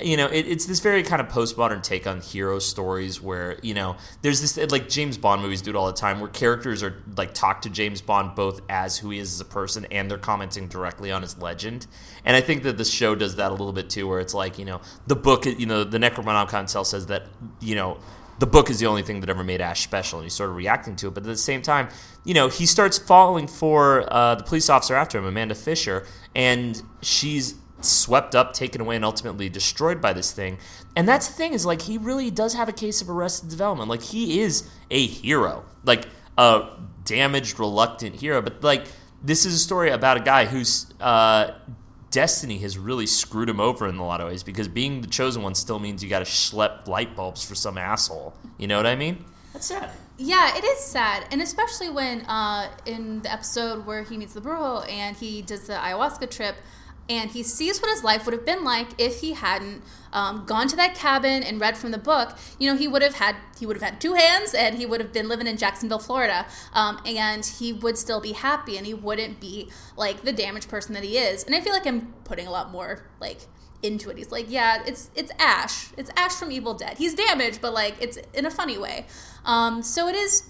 you 0.01 0.17
know, 0.17 0.27
it, 0.27 0.47
it's 0.47 0.65
this 0.65 0.79
very 0.79 1.03
kind 1.03 1.21
of 1.21 1.27
postmodern 1.27 1.81
take 1.81 2.07
on 2.07 2.21
hero 2.21 2.59
stories 2.59 3.21
where 3.21 3.57
you 3.61 3.73
know 3.73 3.95
there's 4.21 4.41
this 4.41 4.71
like 4.71 4.89
James 4.89 5.17
Bond 5.17 5.41
movies 5.41 5.61
do 5.61 5.69
it 5.69 5.75
all 5.75 5.87
the 5.87 5.93
time 5.93 6.19
where 6.19 6.29
characters 6.29 6.83
are 6.83 7.01
like 7.15 7.33
talk 7.33 7.61
to 7.61 7.69
James 7.69 8.01
Bond 8.01 8.35
both 8.35 8.61
as 8.69 8.97
who 8.97 9.11
he 9.11 9.19
is 9.19 9.33
as 9.33 9.41
a 9.41 9.45
person 9.45 9.85
and 9.91 10.11
they're 10.11 10.17
commenting 10.17 10.67
directly 10.67 11.11
on 11.11 11.21
his 11.21 11.37
legend. 11.37 11.87
And 12.25 12.35
I 12.35 12.41
think 12.41 12.63
that 12.63 12.77
the 12.77 12.85
show 12.85 13.15
does 13.15 13.37
that 13.37 13.49
a 13.49 13.53
little 13.53 13.73
bit 13.73 13.89
too, 13.89 14.07
where 14.07 14.19
it's 14.19 14.33
like 14.33 14.59
you 14.59 14.65
know 14.65 14.81
the 15.07 15.15
book, 15.15 15.45
you 15.45 15.65
know, 15.65 15.83
the 15.83 15.97
Necronomicon 15.97 16.69
cell 16.69 16.83
says 16.83 17.07
that 17.07 17.27
you 17.61 17.75
know 17.75 17.97
the 18.39 18.47
book 18.47 18.69
is 18.69 18.79
the 18.79 18.85
only 18.85 19.01
thing 19.01 19.21
that 19.21 19.29
ever 19.29 19.43
made 19.43 19.61
Ash 19.61 19.83
special, 19.83 20.19
and 20.19 20.25
he's 20.25 20.33
sort 20.33 20.49
of 20.49 20.55
reacting 20.55 20.95
to 20.97 21.07
it. 21.07 21.13
But 21.13 21.23
at 21.23 21.27
the 21.27 21.37
same 21.37 21.61
time, 21.61 21.89
you 22.23 22.33
know, 22.33 22.49
he 22.49 22.65
starts 22.65 22.97
falling 22.97 23.47
for 23.47 24.11
uh, 24.13 24.35
the 24.35 24.43
police 24.43 24.69
officer 24.69 24.95
after 24.95 25.17
him, 25.17 25.25
Amanda 25.25 25.55
Fisher, 25.55 26.05
and 26.35 26.81
she's 27.01 27.55
swept 27.81 28.35
up, 28.35 28.53
taken 28.53 28.81
away, 28.81 28.95
and 28.95 29.05
ultimately 29.05 29.49
destroyed 29.49 30.01
by 30.01 30.13
this 30.13 30.31
thing. 30.31 30.57
And 30.95 31.07
that's 31.07 31.27
the 31.27 31.33
thing 31.33 31.53
is 31.53 31.65
like 31.65 31.83
he 31.83 31.97
really 31.97 32.31
does 32.31 32.53
have 32.53 32.69
a 32.69 32.73
case 32.73 33.01
of 33.01 33.09
arrested 33.09 33.49
development. 33.49 33.89
Like 33.89 34.01
he 34.01 34.41
is 34.41 34.69
a 34.89 35.05
hero, 35.05 35.65
like 35.83 36.07
a 36.37 36.69
damaged, 37.03 37.59
reluctant 37.59 38.15
hero. 38.15 38.41
But 38.41 38.63
like 38.63 38.85
this 39.23 39.45
is 39.45 39.53
a 39.53 39.59
story 39.59 39.89
about 39.89 40.17
a 40.17 40.21
guy 40.21 40.45
whose 40.45 40.91
uh, 40.99 41.51
destiny 42.11 42.57
has 42.59 42.77
really 42.77 43.05
screwed 43.05 43.49
him 43.49 43.59
over 43.59 43.87
in 43.87 43.97
a 43.97 44.05
lot 44.05 44.21
of 44.21 44.27
ways 44.27 44.43
because 44.43 44.67
being 44.67 45.01
the 45.01 45.07
chosen 45.07 45.41
one 45.41 45.55
still 45.55 45.79
means 45.79 46.03
you 46.03 46.09
got 46.09 46.19
to 46.19 46.25
schlep 46.25 46.87
light 46.87 47.15
bulbs 47.15 47.43
for 47.43 47.55
some 47.55 47.77
asshole. 47.77 48.33
You 48.57 48.67
know 48.67 48.77
what 48.77 48.87
I 48.87 48.95
mean? 48.95 49.23
That's 49.53 49.67
sad. 49.67 49.91
Yeah, 50.19 50.57
it 50.57 50.63
is 50.63 50.79
sad, 50.79 51.27
and 51.31 51.43
especially 51.43 51.91
when 51.91 52.21
uh, 52.21 52.71
in 52.87 53.21
the 53.21 53.31
episode 53.31 53.85
where 53.85 54.03
he 54.03 54.17
meets 54.17 54.33
the 54.33 54.41
Brujo 54.41 54.89
and 54.91 55.15
he 55.15 55.43
does 55.43 55.67
the 55.67 55.73
ayahuasca 55.73 56.31
trip 56.31 56.55
and 57.09 57.31
he 57.31 57.43
sees 57.43 57.81
what 57.81 57.89
his 57.89 58.03
life 58.03 58.25
would 58.25 58.33
have 58.33 58.45
been 58.45 58.63
like 58.63 58.87
if 58.97 59.21
he 59.21 59.33
hadn't 59.33 59.81
um, 60.13 60.45
gone 60.45 60.67
to 60.67 60.75
that 60.75 60.95
cabin 60.95 61.43
and 61.43 61.59
read 61.59 61.77
from 61.77 61.91
the 61.91 61.97
book. 61.97 62.37
You 62.59 62.69
know, 62.69 62.77
he 62.77 62.87
would 62.87 63.01
have 63.01 63.15
had 63.15 63.35
he 63.59 63.65
would 63.65 63.75
have 63.75 63.83
had 63.83 64.01
two 64.01 64.13
hands, 64.13 64.53
and 64.53 64.77
he 64.77 64.85
would 64.85 64.99
have 64.99 65.13
been 65.13 65.27
living 65.27 65.47
in 65.47 65.57
Jacksonville, 65.57 65.99
Florida, 65.99 66.45
um, 66.73 67.01
and 67.05 67.45
he 67.45 67.73
would 67.73 67.97
still 67.97 68.21
be 68.21 68.33
happy, 68.33 68.77
and 68.77 68.85
he 68.85 68.93
wouldn't 68.93 69.39
be 69.39 69.69
like 69.95 70.23
the 70.23 70.33
damaged 70.33 70.69
person 70.69 70.93
that 70.93 71.03
he 71.03 71.17
is. 71.17 71.43
And 71.43 71.55
I 71.55 71.61
feel 71.61 71.73
like 71.73 71.85
I'm 71.85 72.13
putting 72.23 72.47
a 72.47 72.51
lot 72.51 72.71
more 72.71 73.05
like 73.19 73.41
into 73.83 74.09
it. 74.09 74.17
He's 74.17 74.31
like, 74.31 74.45
yeah, 74.49 74.83
it's 74.85 75.11
it's 75.15 75.31
Ash, 75.39 75.89
it's 75.97 76.09
Ash 76.17 76.33
from 76.33 76.51
Evil 76.51 76.73
Dead. 76.73 76.97
He's 76.97 77.13
damaged, 77.13 77.61
but 77.61 77.73
like 77.73 77.95
it's 78.01 78.17
in 78.33 78.45
a 78.45 78.51
funny 78.51 78.77
way. 78.77 79.05
Um, 79.45 79.81
so 79.81 80.07
it 80.07 80.15
is 80.15 80.49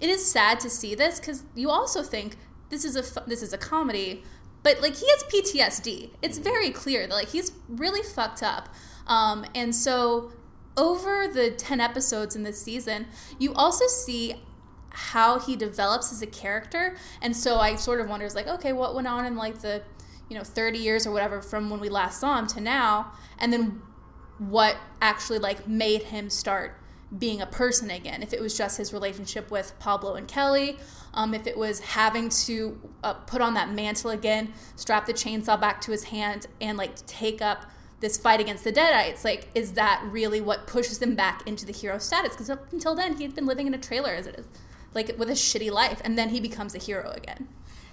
it 0.00 0.10
is 0.10 0.24
sad 0.30 0.60
to 0.60 0.70
see 0.70 0.94
this 0.94 1.20
because 1.20 1.44
you 1.54 1.70
also 1.70 2.02
think 2.02 2.36
this 2.70 2.84
is 2.84 2.96
a 2.96 3.28
this 3.28 3.42
is 3.42 3.52
a 3.52 3.58
comedy 3.58 4.22
but 4.64 4.80
like 4.80 4.96
he 4.96 5.06
has 5.10 5.22
PTSD. 5.24 6.10
It's 6.22 6.38
very 6.38 6.70
clear 6.70 7.06
that 7.06 7.14
like 7.14 7.28
he's 7.28 7.52
really 7.68 8.02
fucked 8.02 8.42
up. 8.42 8.68
Um, 9.06 9.46
and 9.54 9.72
so 9.74 10.32
over 10.76 11.28
the 11.28 11.50
10 11.50 11.80
episodes 11.80 12.34
in 12.34 12.42
this 12.42 12.60
season, 12.60 13.06
you 13.38 13.52
also 13.54 13.86
see 13.86 14.42
how 14.90 15.38
he 15.38 15.54
develops 15.54 16.10
as 16.10 16.22
a 16.22 16.26
character. 16.26 16.96
And 17.20 17.36
so 17.36 17.58
I 17.58 17.76
sort 17.76 18.00
of 18.00 18.08
wonders 18.08 18.34
like, 18.34 18.48
okay, 18.48 18.72
what 18.72 18.94
went 18.94 19.06
on 19.06 19.26
in 19.26 19.36
like 19.36 19.60
the, 19.60 19.82
you 20.28 20.36
know, 20.36 20.44
30 20.44 20.78
years 20.78 21.06
or 21.06 21.12
whatever 21.12 21.42
from 21.42 21.68
when 21.68 21.78
we 21.78 21.90
last 21.90 22.18
saw 22.18 22.38
him 22.38 22.46
to 22.48 22.60
now? 22.60 23.12
And 23.38 23.52
then 23.52 23.82
what 24.38 24.76
actually 25.02 25.38
like 25.38 25.68
made 25.68 26.04
him 26.04 26.30
start 26.30 26.80
being 27.16 27.40
a 27.40 27.46
person 27.46 27.90
again. 27.90 28.22
If 28.22 28.32
it 28.32 28.40
was 28.40 28.56
just 28.56 28.78
his 28.78 28.92
relationship 28.92 29.50
with 29.50 29.78
Pablo 29.78 30.14
and 30.14 30.26
Kelly, 30.26 30.78
um, 31.14 31.32
if 31.32 31.46
it 31.46 31.56
was 31.56 31.80
having 31.80 32.28
to 32.28 32.78
uh, 33.02 33.14
put 33.14 33.40
on 33.40 33.54
that 33.54 33.70
mantle 33.72 34.10
again, 34.10 34.52
strap 34.76 35.06
the 35.06 35.12
chainsaw 35.12 35.60
back 35.60 35.80
to 35.82 35.92
his 35.92 36.04
hand, 36.04 36.46
and 36.60 36.76
like 36.76 36.94
take 37.06 37.40
up 37.40 37.66
this 38.00 38.18
fight 38.18 38.40
against 38.40 38.64
the 38.64 38.72
Deadites, 38.72 39.24
like, 39.24 39.48
is 39.54 39.72
that 39.72 40.02
really 40.04 40.40
what 40.40 40.66
pushes 40.66 41.00
him 41.00 41.14
back 41.14 41.46
into 41.46 41.64
the 41.64 41.72
hero 41.72 41.98
status? 41.98 42.32
Because 42.32 42.50
up 42.50 42.70
until 42.72 42.94
then, 42.94 43.16
he 43.16 43.22
had 43.22 43.34
been 43.34 43.46
living 43.46 43.66
in 43.66 43.72
a 43.72 43.78
trailer 43.78 44.10
as 44.10 44.26
it 44.26 44.34
is, 44.38 44.46
like 44.92 45.16
with 45.18 45.30
a 45.30 45.34
shitty 45.34 45.70
life, 45.70 46.02
and 46.04 46.18
then 46.18 46.28
he 46.28 46.40
becomes 46.40 46.74
a 46.74 46.78
hero 46.78 47.10
again. 47.12 47.48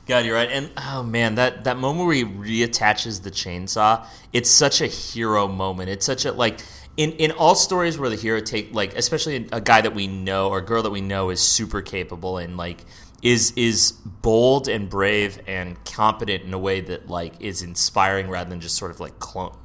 God, 0.07 0.25
you're 0.25 0.35
right. 0.35 0.49
And 0.49 0.71
oh 0.77 1.03
man, 1.03 1.35
that 1.35 1.63
that 1.65 1.77
moment 1.77 2.07
where 2.07 2.15
he 2.15 2.25
reattaches 2.25 3.21
the 3.21 3.31
chainsaw, 3.31 4.05
it's 4.33 4.49
such 4.49 4.81
a 4.81 4.87
hero 4.87 5.47
moment. 5.47 5.89
It's 5.89 6.05
such 6.05 6.25
a 6.25 6.31
like 6.31 6.59
in 6.97 7.11
in 7.13 7.31
all 7.31 7.55
stories 7.55 7.97
where 7.97 8.09
the 8.09 8.15
hero 8.15 8.41
take 8.41 8.73
like 8.73 8.95
especially 8.95 9.47
a 9.51 9.61
guy 9.61 9.81
that 9.81 9.93
we 9.95 10.07
know 10.07 10.49
or 10.49 10.57
a 10.57 10.65
girl 10.65 10.83
that 10.83 10.89
we 10.89 11.01
know 11.01 11.29
is 11.29 11.39
super 11.39 11.81
capable 11.81 12.37
and 12.37 12.57
like 12.57 12.83
is 13.21 13.53
is 13.55 13.91
bold 13.91 14.67
and 14.67 14.89
brave 14.89 15.39
and 15.47 15.83
competent 15.85 16.43
in 16.43 16.53
a 16.53 16.59
way 16.59 16.81
that 16.81 17.07
like 17.07 17.39
is 17.39 17.61
inspiring 17.61 18.29
rather 18.29 18.49
than 18.49 18.59
just 18.59 18.77
sort 18.77 18.91
of 18.91 18.99
like 18.99 19.13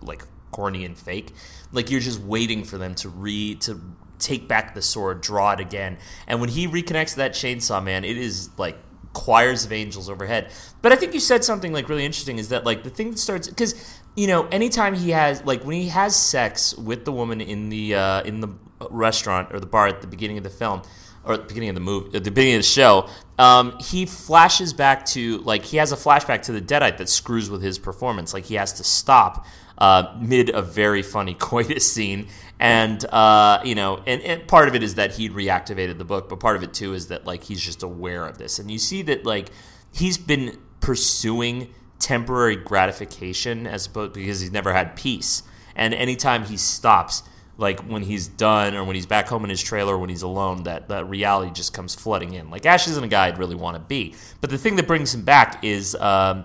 like 0.02 0.24
corny 0.50 0.84
and 0.84 0.98
fake. 0.98 1.32
Like 1.72 1.90
you're 1.90 2.00
just 2.00 2.20
waiting 2.20 2.64
for 2.64 2.78
them 2.78 2.94
to 2.96 3.08
re 3.08 3.54
to 3.56 3.80
take 4.18 4.48
back 4.48 4.74
the 4.74 4.82
sword, 4.82 5.20
draw 5.20 5.52
it 5.52 5.60
again. 5.60 5.98
And 6.26 6.40
when 6.40 6.48
he 6.48 6.66
reconnects 6.66 7.16
that 7.16 7.32
chainsaw, 7.32 7.82
man, 7.82 8.04
it 8.04 8.16
is 8.16 8.50
like 8.56 8.78
choirs 9.12 9.64
of 9.64 9.72
angels 9.72 10.10
overhead. 10.10 10.52
But 10.82 10.92
I 10.92 10.96
think 10.96 11.14
you 11.14 11.20
said 11.20 11.42
something 11.42 11.72
like 11.72 11.88
really 11.88 12.04
interesting 12.04 12.38
is 12.38 12.50
that 12.50 12.64
like 12.64 12.84
the 12.84 12.90
thing 12.90 13.10
that 13.12 13.18
starts 13.18 13.48
because 13.48 14.00
you 14.14 14.26
know 14.26 14.46
anytime 14.48 14.94
he 14.94 15.10
has 15.10 15.42
like 15.44 15.64
when 15.64 15.76
he 15.76 15.88
has 15.88 16.14
sex 16.14 16.76
with 16.76 17.04
the 17.04 17.12
woman 17.12 17.40
in 17.40 17.70
the 17.70 17.94
uh, 17.94 18.22
in 18.22 18.40
the 18.40 18.48
restaurant 18.90 19.54
or 19.54 19.60
the 19.60 19.66
bar 19.66 19.86
at 19.86 20.02
the 20.02 20.06
beginning 20.06 20.36
of 20.36 20.44
the 20.44 20.50
film 20.50 20.82
or 21.26 21.34
at 21.34 21.40
the 21.42 21.46
beginning 21.48 21.70
of 21.70 21.74
the 21.74 21.80
movie, 21.80 22.16
at 22.16 22.24
the 22.24 22.30
beginning 22.30 22.54
of 22.54 22.60
the 22.60 22.68
show, 22.68 23.08
um, 23.38 23.76
he 23.78 24.06
flashes 24.06 24.72
back 24.72 25.04
to 25.06 25.38
like 25.38 25.64
he 25.64 25.76
has 25.76 25.92
a 25.92 25.96
flashback 25.96 26.42
to 26.42 26.52
the 26.52 26.60
Deadite 26.60 26.98
that 26.98 27.08
screws 27.08 27.50
with 27.50 27.62
his 27.62 27.78
performance. 27.78 28.32
Like 28.32 28.44
he 28.44 28.54
has 28.54 28.74
to 28.74 28.84
stop 28.84 29.44
uh, 29.78 30.16
mid 30.18 30.48
a 30.50 30.62
very 30.62 31.02
funny 31.02 31.34
coitus 31.38 31.90
scene, 31.90 32.28
and 32.58 33.04
uh, 33.06 33.60
you 33.64 33.74
know, 33.74 34.02
and, 34.06 34.22
and, 34.22 34.48
part 34.48 34.68
of 34.68 34.74
it 34.74 34.82
is 34.82 34.94
that 34.94 35.14
he'd 35.14 35.32
reactivated 35.32 35.98
the 35.98 36.04
book, 36.04 36.28
but 36.28 36.40
part 36.40 36.56
of 36.56 36.62
it 36.62 36.72
too 36.72 36.94
is 36.94 37.08
that 37.08 37.26
like 37.26 37.44
he's 37.44 37.60
just 37.60 37.82
aware 37.82 38.24
of 38.24 38.38
this, 38.38 38.58
and 38.58 38.70
you 38.70 38.78
see 38.78 39.02
that 39.02 39.26
like 39.26 39.50
he's 39.92 40.16
been 40.16 40.58
pursuing 40.80 41.74
temporary 41.98 42.56
gratification 42.56 43.66
as 43.66 43.86
opposed 43.86 44.12
because 44.12 44.40
he's 44.40 44.52
never 44.52 44.72
had 44.72 44.96
peace, 44.96 45.42
and 45.74 45.92
anytime 45.92 46.44
he 46.44 46.56
stops 46.56 47.22
like 47.58 47.80
when 47.80 48.02
he's 48.02 48.28
done 48.28 48.74
or 48.74 48.84
when 48.84 48.94
he's 48.94 49.06
back 49.06 49.28
home 49.28 49.44
in 49.44 49.50
his 49.50 49.62
trailer 49.62 49.96
when 49.96 50.10
he's 50.10 50.22
alone 50.22 50.64
that 50.64 50.88
that 50.88 51.08
reality 51.08 51.50
just 51.50 51.72
comes 51.72 51.94
flooding 51.94 52.34
in 52.34 52.50
like 52.50 52.66
ash 52.66 52.86
isn't 52.86 53.04
a 53.04 53.08
guy 53.08 53.26
i'd 53.26 53.38
really 53.38 53.54
want 53.54 53.74
to 53.74 53.80
be 53.80 54.14
but 54.40 54.50
the 54.50 54.58
thing 54.58 54.76
that 54.76 54.86
brings 54.86 55.14
him 55.14 55.22
back 55.22 55.62
is 55.64 55.94
um, 55.96 56.44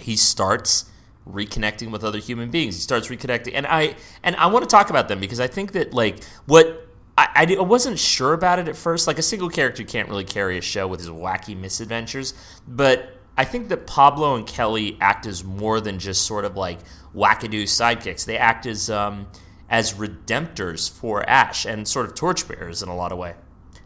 he 0.00 0.16
starts 0.16 0.90
reconnecting 1.28 1.90
with 1.90 2.04
other 2.04 2.18
human 2.18 2.50
beings 2.50 2.74
he 2.74 2.80
starts 2.80 3.08
reconnecting 3.08 3.52
and 3.54 3.66
i 3.66 3.94
and 4.22 4.36
i 4.36 4.46
want 4.46 4.62
to 4.62 4.68
talk 4.68 4.90
about 4.90 5.08
them 5.08 5.18
because 5.18 5.40
i 5.40 5.46
think 5.46 5.72
that 5.72 5.94
like 5.94 6.22
what 6.46 6.80
I, 7.16 7.46
I 7.56 7.62
wasn't 7.62 7.98
sure 7.98 8.32
about 8.32 8.58
it 8.58 8.66
at 8.66 8.74
first. 8.74 9.06
Like 9.06 9.18
a 9.18 9.22
single 9.22 9.48
character 9.48 9.84
can't 9.84 10.08
really 10.08 10.24
carry 10.24 10.58
a 10.58 10.60
show 10.60 10.88
with 10.88 10.98
his 10.98 11.08
wacky 11.08 11.56
misadventures, 11.56 12.34
but 12.66 13.16
I 13.36 13.44
think 13.44 13.68
that 13.68 13.86
Pablo 13.86 14.36
and 14.36 14.46
Kelly 14.46 14.96
act 15.00 15.26
as 15.26 15.44
more 15.44 15.80
than 15.80 15.98
just 15.98 16.26
sort 16.26 16.44
of 16.44 16.56
like 16.56 16.78
wackadoo 17.14 17.64
sidekicks. 17.64 18.24
They 18.24 18.36
act 18.36 18.66
as 18.66 18.90
um, 18.90 19.26
as 19.68 19.94
redemptors 19.94 20.90
for 20.90 21.28
Ash 21.28 21.64
and 21.64 21.86
sort 21.86 22.06
of 22.06 22.14
torchbearers 22.14 22.82
in 22.82 22.88
a 22.88 22.96
lot 22.96 23.12
of 23.12 23.18
way. 23.18 23.34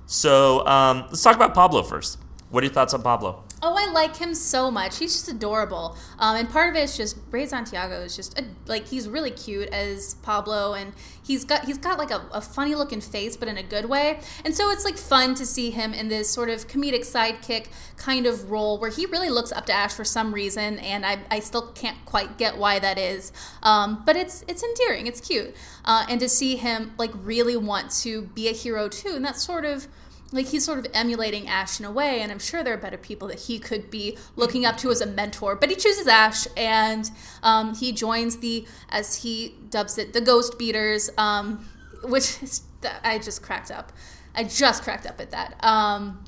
So 0.06 0.66
um, 0.66 1.04
let's 1.08 1.22
talk 1.22 1.36
about 1.36 1.54
Pablo 1.54 1.82
first. 1.82 2.18
What 2.50 2.62
are 2.62 2.66
your 2.66 2.74
thoughts 2.74 2.94
on 2.94 3.02
Pablo? 3.02 3.44
Oh, 3.60 3.74
I 3.76 3.90
like 3.90 4.16
him 4.16 4.34
so 4.34 4.70
much. 4.70 4.98
He's 4.98 5.12
just 5.14 5.28
adorable. 5.28 5.96
Um, 6.20 6.36
and 6.36 6.48
part 6.48 6.70
of 6.70 6.76
it 6.76 6.84
is 6.84 6.96
just 6.96 7.16
Ray 7.32 7.44
Santiago 7.44 8.02
is 8.02 8.14
just 8.14 8.38
a, 8.38 8.44
like 8.66 8.86
he's 8.86 9.08
really 9.08 9.32
cute 9.32 9.68
as 9.70 10.14
Pablo, 10.22 10.74
and 10.74 10.92
he's 11.20 11.44
got 11.44 11.64
he's 11.64 11.78
got 11.78 11.98
like 11.98 12.12
a, 12.12 12.24
a, 12.32 12.40
funny 12.40 12.76
looking 12.76 13.00
face, 13.00 13.36
but 13.36 13.48
in 13.48 13.56
a 13.56 13.62
good 13.64 13.86
way. 13.86 14.20
And 14.44 14.54
so 14.54 14.70
it's 14.70 14.84
like 14.84 14.96
fun 14.96 15.34
to 15.34 15.44
see 15.44 15.70
him 15.70 15.92
in 15.92 16.06
this 16.06 16.30
sort 16.30 16.50
of 16.50 16.68
comedic 16.68 17.00
sidekick 17.00 17.66
kind 17.96 18.26
of 18.26 18.48
role 18.48 18.78
where 18.78 18.90
he 18.90 19.06
really 19.06 19.30
looks 19.30 19.50
up 19.50 19.66
to 19.66 19.72
Ash 19.72 19.92
for 19.92 20.04
some 20.04 20.32
reason, 20.32 20.78
and 20.78 21.04
I, 21.04 21.18
I 21.28 21.40
still 21.40 21.72
can't 21.72 21.96
quite 22.04 22.38
get 22.38 22.58
why 22.58 22.78
that 22.78 22.96
is. 22.96 23.32
Um, 23.64 24.04
but 24.06 24.14
it's 24.14 24.44
it's 24.46 24.62
endearing, 24.62 25.08
it's 25.08 25.20
cute, 25.20 25.52
uh, 25.84 26.06
and 26.08 26.20
to 26.20 26.28
see 26.28 26.54
him 26.54 26.92
like 26.96 27.10
really 27.12 27.56
want 27.56 27.90
to 28.02 28.22
be 28.22 28.48
a 28.48 28.52
hero 28.52 28.88
too, 28.88 29.14
and 29.16 29.24
that's 29.24 29.42
sort 29.42 29.64
of 29.64 29.88
like 30.32 30.46
he's 30.46 30.64
sort 30.64 30.78
of 30.78 30.86
emulating 30.92 31.48
Ash 31.48 31.80
in 31.80 31.86
a 31.86 31.90
way, 31.90 32.20
and 32.20 32.30
I'm 32.30 32.38
sure 32.38 32.62
there 32.62 32.74
are 32.74 32.78
better 32.78 32.98
people 32.98 33.28
that 33.28 33.40
he 33.40 33.58
could 33.58 33.90
be 33.90 34.18
looking 34.36 34.64
up 34.66 34.76
to 34.78 34.90
as 34.90 35.00
a 35.00 35.06
mentor. 35.06 35.56
But 35.56 35.70
he 35.70 35.76
chooses 35.76 36.06
Ash, 36.06 36.46
and 36.56 37.10
um, 37.42 37.74
he 37.74 37.92
joins 37.92 38.38
the, 38.38 38.66
as 38.90 39.22
he 39.22 39.54
dubs 39.70 39.96
it, 39.96 40.12
the 40.12 40.20
Ghost 40.20 40.58
Beaters, 40.58 41.10
um, 41.16 41.66
which 42.04 42.42
is, 42.42 42.62
I 43.02 43.18
just 43.18 43.42
cracked 43.42 43.70
up. 43.70 43.92
I 44.34 44.44
just 44.44 44.82
cracked 44.82 45.06
up 45.06 45.20
at 45.20 45.30
that. 45.30 45.62
Um, 45.64 46.24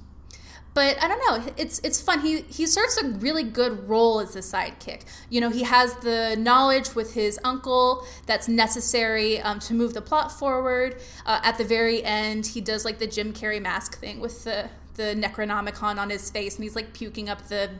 but 0.72 1.02
I 1.02 1.08
don't 1.08 1.18
know. 1.26 1.52
It's 1.56 1.80
it's 1.80 2.00
fun. 2.00 2.20
He 2.20 2.42
he 2.42 2.66
serves 2.66 2.96
a 2.98 3.08
really 3.08 3.42
good 3.42 3.88
role 3.88 4.20
as 4.20 4.36
a 4.36 4.40
sidekick. 4.40 5.02
You 5.28 5.40
know, 5.40 5.50
he 5.50 5.64
has 5.64 5.94
the 5.96 6.36
knowledge 6.38 6.94
with 6.94 7.14
his 7.14 7.38
uncle 7.44 8.06
that's 8.26 8.46
necessary 8.46 9.40
um, 9.40 9.58
to 9.60 9.74
move 9.74 9.94
the 9.94 10.00
plot 10.02 10.30
forward. 10.30 11.00
Uh, 11.26 11.40
at 11.42 11.58
the 11.58 11.64
very 11.64 12.04
end, 12.04 12.46
he 12.46 12.60
does 12.60 12.84
like 12.84 12.98
the 12.98 13.06
Jim 13.06 13.32
Carrey 13.32 13.60
mask 13.60 13.98
thing 13.98 14.20
with 14.20 14.44
the 14.44 14.70
the 14.94 15.14
Necronomicon 15.14 15.98
on 15.98 16.10
his 16.10 16.30
face, 16.30 16.56
and 16.56 16.64
he's 16.64 16.76
like 16.76 16.92
puking 16.92 17.28
up 17.28 17.48
the 17.48 17.70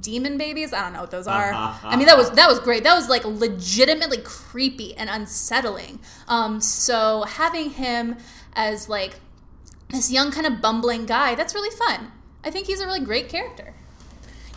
demon 0.00 0.38
babies. 0.38 0.72
I 0.72 0.80
don't 0.82 0.94
know 0.94 1.00
what 1.00 1.10
those 1.10 1.26
are. 1.26 1.52
I 1.84 1.96
mean, 1.96 2.06
that 2.06 2.16
was 2.16 2.30
that 2.32 2.48
was 2.48 2.58
great. 2.60 2.84
That 2.84 2.94
was 2.94 3.08
like 3.08 3.24
legitimately 3.24 4.18
creepy 4.24 4.96
and 4.96 5.10
unsettling. 5.10 6.00
Um, 6.26 6.60
so 6.60 7.24
having 7.24 7.70
him 7.70 8.16
as 8.54 8.88
like 8.88 9.20
this 9.94 10.10
young 10.10 10.30
kind 10.30 10.46
of 10.46 10.60
bumbling 10.60 11.06
guy, 11.06 11.34
that's 11.34 11.54
really 11.54 11.74
fun. 11.76 12.12
I 12.44 12.50
think 12.50 12.66
he's 12.66 12.80
a 12.80 12.86
really 12.86 13.00
great 13.00 13.28
character. 13.28 13.74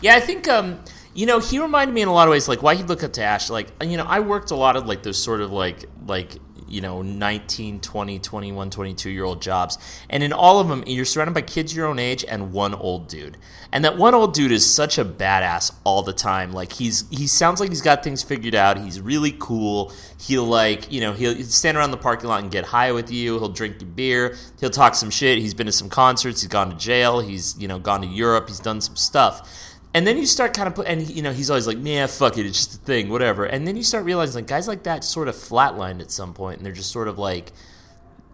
Yeah, 0.00 0.16
I 0.16 0.20
think 0.20 0.46
um, 0.48 0.80
you 1.14 1.26
know 1.26 1.38
he 1.38 1.58
reminded 1.58 1.94
me 1.94 2.02
in 2.02 2.08
a 2.08 2.12
lot 2.12 2.28
of 2.28 2.32
ways 2.32 2.48
like 2.48 2.62
why 2.62 2.74
he'd 2.74 2.86
look 2.88 3.02
up 3.02 3.12
to 3.14 3.22
Ash. 3.22 3.50
Like 3.50 3.68
you 3.82 3.96
know, 3.96 4.04
I 4.04 4.20
worked 4.20 4.50
a 4.50 4.56
lot 4.56 4.76
of 4.76 4.86
like 4.86 5.02
those 5.02 5.22
sort 5.22 5.40
of 5.40 5.50
like 5.50 5.86
like 6.06 6.36
you 6.68 6.80
know 6.80 7.02
19 7.02 7.80
20 7.80 8.18
21 8.18 8.70
22 8.70 9.10
year 9.10 9.24
old 9.24 9.42
jobs. 9.42 9.78
And 10.10 10.22
in 10.22 10.32
all 10.32 10.60
of 10.60 10.68
them 10.68 10.84
you're 10.86 11.04
surrounded 11.04 11.34
by 11.34 11.42
kids 11.42 11.74
your 11.74 11.86
own 11.86 11.98
age 11.98 12.24
and 12.26 12.52
one 12.52 12.74
old 12.74 13.08
dude. 13.08 13.36
And 13.72 13.84
that 13.84 13.98
one 13.98 14.14
old 14.14 14.34
dude 14.34 14.52
is 14.52 14.64
such 14.64 14.98
a 14.98 15.04
badass 15.04 15.72
all 15.84 16.02
the 16.02 16.12
time. 16.12 16.52
Like 16.52 16.72
he's 16.72 17.08
he 17.10 17.26
sounds 17.26 17.60
like 17.60 17.68
he's 17.70 17.82
got 17.82 18.02
things 18.02 18.22
figured 18.22 18.54
out. 18.54 18.78
He's 18.78 19.00
really 19.00 19.34
cool. 19.38 19.92
He'll 20.20 20.46
like 20.46 20.90
you 20.90 21.00
know 21.00 21.12
he'll 21.12 21.42
stand 21.44 21.76
around 21.76 21.90
the 21.90 21.96
parking 21.96 22.28
lot 22.28 22.42
and 22.42 22.50
get 22.50 22.64
high 22.64 22.92
with 22.92 23.10
you. 23.10 23.38
He'll 23.38 23.48
drink 23.48 23.80
your 23.80 23.90
beer. 23.90 24.36
He'll 24.60 24.70
talk 24.70 24.94
some 24.94 25.10
shit. 25.10 25.38
He's 25.38 25.54
been 25.54 25.66
to 25.66 25.72
some 25.72 25.88
concerts. 25.88 26.40
He's 26.42 26.48
gone 26.48 26.70
to 26.70 26.76
jail. 26.76 27.20
He's 27.20 27.58
you 27.58 27.68
know 27.68 27.78
gone 27.78 28.02
to 28.02 28.08
europe. 28.08 28.48
He's 28.48 28.60
done 28.60 28.80
some 28.80 28.96
stuff 28.96 29.67
and 29.98 30.06
then 30.06 30.16
you 30.16 30.26
start 30.26 30.54
kind 30.54 30.68
of 30.68 30.76
put, 30.76 30.86
and 30.86 31.10
you 31.10 31.22
know, 31.22 31.32
he's 31.32 31.50
always 31.50 31.66
like, 31.66 31.76
"Man, 31.76 32.06
fuck 32.06 32.38
it, 32.38 32.46
it's 32.46 32.58
just 32.58 32.74
a 32.74 32.84
thing, 32.84 33.08
whatever." 33.08 33.44
And 33.44 33.66
then 33.66 33.76
you 33.76 33.82
start 33.82 34.04
realizing, 34.04 34.36
like, 34.36 34.46
guys 34.46 34.68
like 34.68 34.84
that 34.84 35.02
sort 35.02 35.26
of 35.26 35.34
flatlined 35.34 36.00
at 36.00 36.12
some 36.12 36.34
point, 36.34 36.58
and 36.58 36.64
they're 36.64 36.72
just 36.72 36.92
sort 36.92 37.08
of 37.08 37.18
like, 37.18 37.50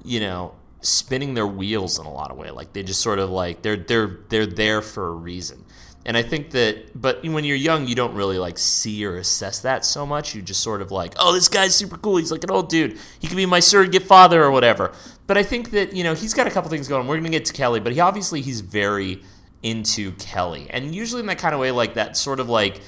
you 0.05 0.21
know, 0.21 0.55
spinning 0.83 1.33
their 1.33 1.47
wheels 1.47 1.99
in 1.99 2.05
a 2.05 2.13
lot 2.13 2.31
of 2.31 2.37
way. 2.37 2.51
Like 2.51 2.75
they 2.75 2.83
just 2.83 3.01
sort 3.01 3.19
of 3.19 3.31
like 3.31 3.63
they're 3.63 3.79
they're 3.79 4.19
they're 4.29 4.45
there 4.45 4.83
for 4.83 5.09
a 5.09 5.15
reason. 5.15 5.65
And 6.07 6.19
I 6.19 6.23
think 6.23 6.51
that, 6.51 7.01
but 7.01 7.25
when 7.25 7.45
you're 7.45 7.57
young, 7.57 7.89
you 7.89 7.95
don't 7.95 8.15
really 8.15 8.37
like 8.37 8.59
see 8.59 9.07
or 9.07 9.17
assess 9.17 9.61
that 9.61 9.87
so 9.87 10.05
much. 10.05 10.35
You 10.35 10.43
just 10.43 10.63
sort 10.63 10.83
of 10.83 10.91
like, 10.91 11.15
oh, 11.19 11.33
this 11.33 11.49
guy's 11.49 11.75
super 11.75 11.97
cool. 11.97 12.19
He's 12.19 12.31
like 12.31 12.45
an 12.45 12.51
old 12.51 12.69
dude. 12.69 12.99
He 13.19 13.27
could 13.27 13.39
be 13.39 13.47
my 13.47 13.61
surrogate 13.61 14.03
father 14.03 14.45
or 14.45 14.51
whatever. 14.51 14.93
But 15.27 15.39
I 15.39 15.43
think 15.43 15.71
that 15.71 15.97
you 15.97 16.05
know 16.05 16.13
he's 16.13 16.35
got 16.35 16.47
a 16.47 16.51
couple 16.51 16.69
things 16.69 16.89
going. 16.89 17.07
We're 17.07 17.17
gonna 17.17 17.31
get 17.31 17.47
to 17.47 17.55
Kelly, 17.55 17.81
but 17.81 17.95
he 17.95 18.01
obviously 18.01 18.43
he's 18.43 18.61
very 18.61 19.23
into 19.65 20.13
Kelly. 20.13 20.69
And 20.71 20.95
usually 20.95 21.21
in 21.21 21.27
that 21.27 21.39
kind 21.39 21.55
of 21.55 21.61
way, 21.61 21.73
like 21.73 21.95
that 21.95 22.17
sort 22.17 22.39
of 22.39 22.49
like, 22.49 22.81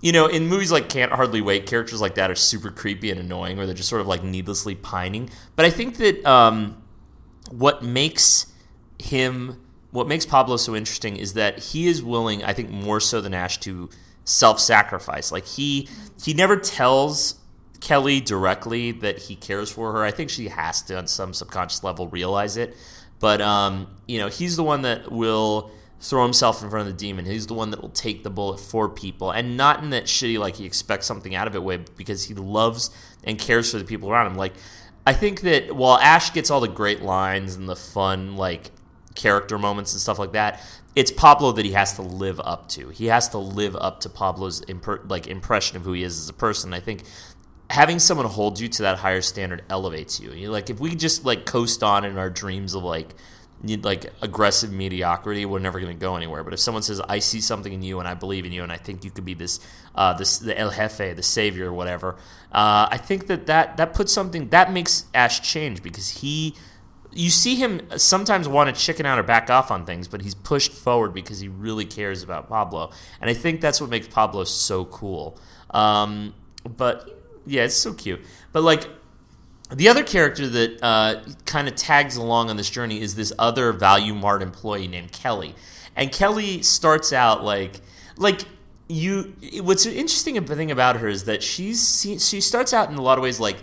you 0.00 0.12
know, 0.12 0.26
in 0.26 0.48
movies 0.48 0.72
like 0.72 0.88
Can't 0.88 1.12
Hardly 1.12 1.40
Wait, 1.40 1.64
characters 1.64 2.00
like 2.00 2.16
that 2.16 2.30
are 2.30 2.34
super 2.34 2.70
creepy 2.70 3.10
and 3.10 3.20
annoying, 3.20 3.58
or 3.58 3.66
they're 3.66 3.74
just 3.74 3.88
sort 3.88 4.00
of 4.00 4.08
like 4.08 4.22
needlessly 4.22 4.74
pining. 4.74 5.30
But 5.54 5.64
I 5.64 5.70
think 5.70 5.96
that 5.98 6.26
um, 6.26 6.82
what 7.50 7.82
makes 7.82 8.52
him, 8.98 9.60
what 9.92 10.08
makes 10.08 10.26
Pablo 10.26 10.56
so 10.56 10.74
interesting 10.74 11.16
is 11.16 11.34
that 11.34 11.58
he 11.60 11.86
is 11.86 12.02
willing, 12.02 12.44
I 12.44 12.52
think 12.52 12.68
more 12.68 12.98
so 13.00 13.20
than 13.20 13.32
Ash, 13.32 13.58
to 13.60 13.88
self-sacrifice. 14.24 15.30
Like 15.30 15.46
he, 15.46 15.88
he 16.22 16.34
never 16.34 16.56
tells 16.56 17.36
Kelly 17.80 18.20
directly 18.20 18.90
that 18.90 19.18
he 19.20 19.36
cares 19.36 19.70
for 19.70 19.92
her. 19.92 20.02
I 20.02 20.10
think 20.10 20.30
she 20.30 20.48
has 20.48 20.82
to, 20.82 20.98
on 20.98 21.06
some 21.06 21.32
subconscious 21.32 21.84
level, 21.84 22.08
realize 22.08 22.56
it. 22.56 22.76
But 23.20 23.40
um, 23.40 23.86
you 24.08 24.18
know, 24.18 24.28
he's 24.28 24.56
the 24.56 24.64
one 24.64 24.82
that 24.82 25.12
will 25.12 25.70
throw 26.04 26.22
himself 26.22 26.62
in 26.62 26.68
front 26.68 26.86
of 26.86 26.94
the 26.94 26.98
demon. 26.98 27.24
He's 27.24 27.46
the 27.46 27.54
one 27.54 27.70
that 27.70 27.80
will 27.80 27.88
take 27.88 28.22
the 28.24 28.30
bullet 28.30 28.60
for 28.60 28.90
people, 28.90 29.30
and 29.30 29.56
not 29.56 29.82
in 29.82 29.90
that 29.90 30.04
shitty 30.04 30.38
like 30.38 30.56
he 30.56 30.66
expects 30.66 31.06
something 31.06 31.34
out 31.34 31.46
of 31.46 31.54
it 31.54 31.62
way, 31.62 31.78
because 31.96 32.24
he 32.24 32.34
loves 32.34 32.90
and 33.24 33.38
cares 33.38 33.72
for 33.72 33.78
the 33.78 33.84
people 33.84 34.10
around 34.10 34.26
him. 34.26 34.34
Like 34.34 34.52
I 35.06 35.14
think 35.14 35.40
that 35.40 35.74
while 35.74 35.98
Ash 35.98 36.32
gets 36.32 36.50
all 36.50 36.60
the 36.60 36.68
great 36.68 37.02
lines 37.02 37.56
and 37.56 37.68
the 37.68 37.76
fun 37.76 38.36
like 38.36 38.70
character 39.14 39.58
moments 39.58 39.92
and 39.92 40.00
stuff 40.00 40.18
like 40.18 40.32
that, 40.32 40.60
it's 40.94 41.10
Pablo 41.10 41.52
that 41.52 41.64
he 41.64 41.72
has 41.72 41.94
to 41.94 42.02
live 42.02 42.40
up 42.40 42.68
to. 42.70 42.90
He 42.90 43.06
has 43.06 43.28
to 43.30 43.38
live 43.38 43.74
up 43.76 44.00
to 44.00 44.10
Pablo's 44.10 44.62
imp- 44.68 45.10
like 45.10 45.26
impression 45.26 45.76
of 45.76 45.84
who 45.84 45.92
he 45.92 46.02
is 46.02 46.18
as 46.18 46.28
a 46.28 46.34
person. 46.34 46.74
I 46.74 46.80
think 46.80 47.04
having 47.70 47.98
someone 47.98 48.26
hold 48.26 48.60
you 48.60 48.68
to 48.68 48.82
that 48.82 48.98
higher 48.98 49.22
standard 49.22 49.64
elevates 49.70 50.20
you. 50.20 50.32
you 50.32 50.50
like 50.50 50.68
if 50.68 50.80
we 50.80 50.94
just 50.94 51.24
like 51.24 51.46
coast 51.46 51.82
on 51.82 52.04
in 52.04 52.18
our 52.18 52.28
dreams 52.30 52.74
of 52.74 52.82
like 52.82 53.14
like 53.82 54.12
aggressive 54.22 54.72
mediocrity, 54.72 55.46
we're 55.46 55.58
never 55.58 55.80
going 55.80 55.92
to 55.92 56.00
go 56.00 56.16
anywhere. 56.16 56.44
But 56.44 56.52
if 56.52 56.60
someone 56.60 56.82
says, 56.82 57.00
"I 57.08 57.18
see 57.18 57.40
something 57.40 57.72
in 57.72 57.82
you, 57.82 57.98
and 57.98 58.08
I 58.08 58.14
believe 58.14 58.44
in 58.44 58.52
you, 58.52 58.62
and 58.62 58.72
I 58.72 58.76
think 58.76 59.04
you 59.04 59.10
could 59.10 59.24
be 59.24 59.34
this, 59.34 59.60
uh, 59.94 60.12
this 60.14 60.38
the 60.38 60.58
El 60.58 60.70
Jefe, 60.70 61.16
the 61.16 61.22
savior, 61.22 61.70
or 61.70 61.72
whatever," 61.72 62.16
uh, 62.52 62.88
I 62.90 62.98
think 62.98 63.26
that, 63.26 63.46
that 63.46 63.76
that 63.76 63.94
puts 63.94 64.12
something 64.12 64.48
that 64.50 64.72
makes 64.72 65.06
Ash 65.14 65.40
change 65.40 65.82
because 65.82 66.08
he, 66.08 66.54
you 67.12 67.30
see 67.30 67.56
him 67.56 67.80
sometimes 67.96 68.48
want 68.48 68.74
to 68.74 68.80
chicken 68.80 69.06
out 69.06 69.18
or 69.18 69.22
back 69.22 69.50
off 69.50 69.70
on 69.70 69.86
things, 69.86 70.08
but 70.08 70.22
he's 70.22 70.34
pushed 70.34 70.72
forward 70.72 71.14
because 71.14 71.40
he 71.40 71.48
really 71.48 71.84
cares 71.84 72.22
about 72.22 72.48
Pablo, 72.48 72.90
and 73.20 73.30
I 73.30 73.34
think 73.34 73.60
that's 73.60 73.80
what 73.80 73.90
makes 73.90 74.08
Pablo 74.08 74.44
so 74.44 74.84
cool. 74.86 75.38
Um, 75.70 76.34
but 76.64 77.42
yeah, 77.46 77.64
it's 77.64 77.76
so 77.76 77.92
cute. 77.92 78.20
But 78.52 78.62
like 78.62 78.88
the 79.74 79.88
other 79.88 80.02
character 80.02 80.46
that 80.48 80.82
uh, 80.82 81.20
kind 81.46 81.68
of 81.68 81.74
tags 81.74 82.16
along 82.16 82.50
on 82.50 82.56
this 82.56 82.70
journey 82.70 83.00
is 83.00 83.14
this 83.14 83.32
other 83.38 83.72
Value 83.72 84.14
Mart 84.14 84.42
employee 84.42 84.88
named 84.88 85.12
Kelly, 85.12 85.54
and 85.96 86.12
Kelly 86.12 86.62
starts 86.62 87.12
out 87.12 87.44
like 87.44 87.80
like 88.16 88.42
you. 88.88 89.34
What's 89.60 89.86
interesting 89.86 90.42
thing 90.44 90.70
about 90.70 90.96
her 90.96 91.08
is 91.08 91.24
that 91.24 91.42
she's 91.42 92.00
she 92.00 92.40
starts 92.40 92.72
out 92.72 92.90
in 92.90 92.96
a 92.96 93.02
lot 93.02 93.18
of 93.18 93.22
ways 93.22 93.40
like 93.40 93.56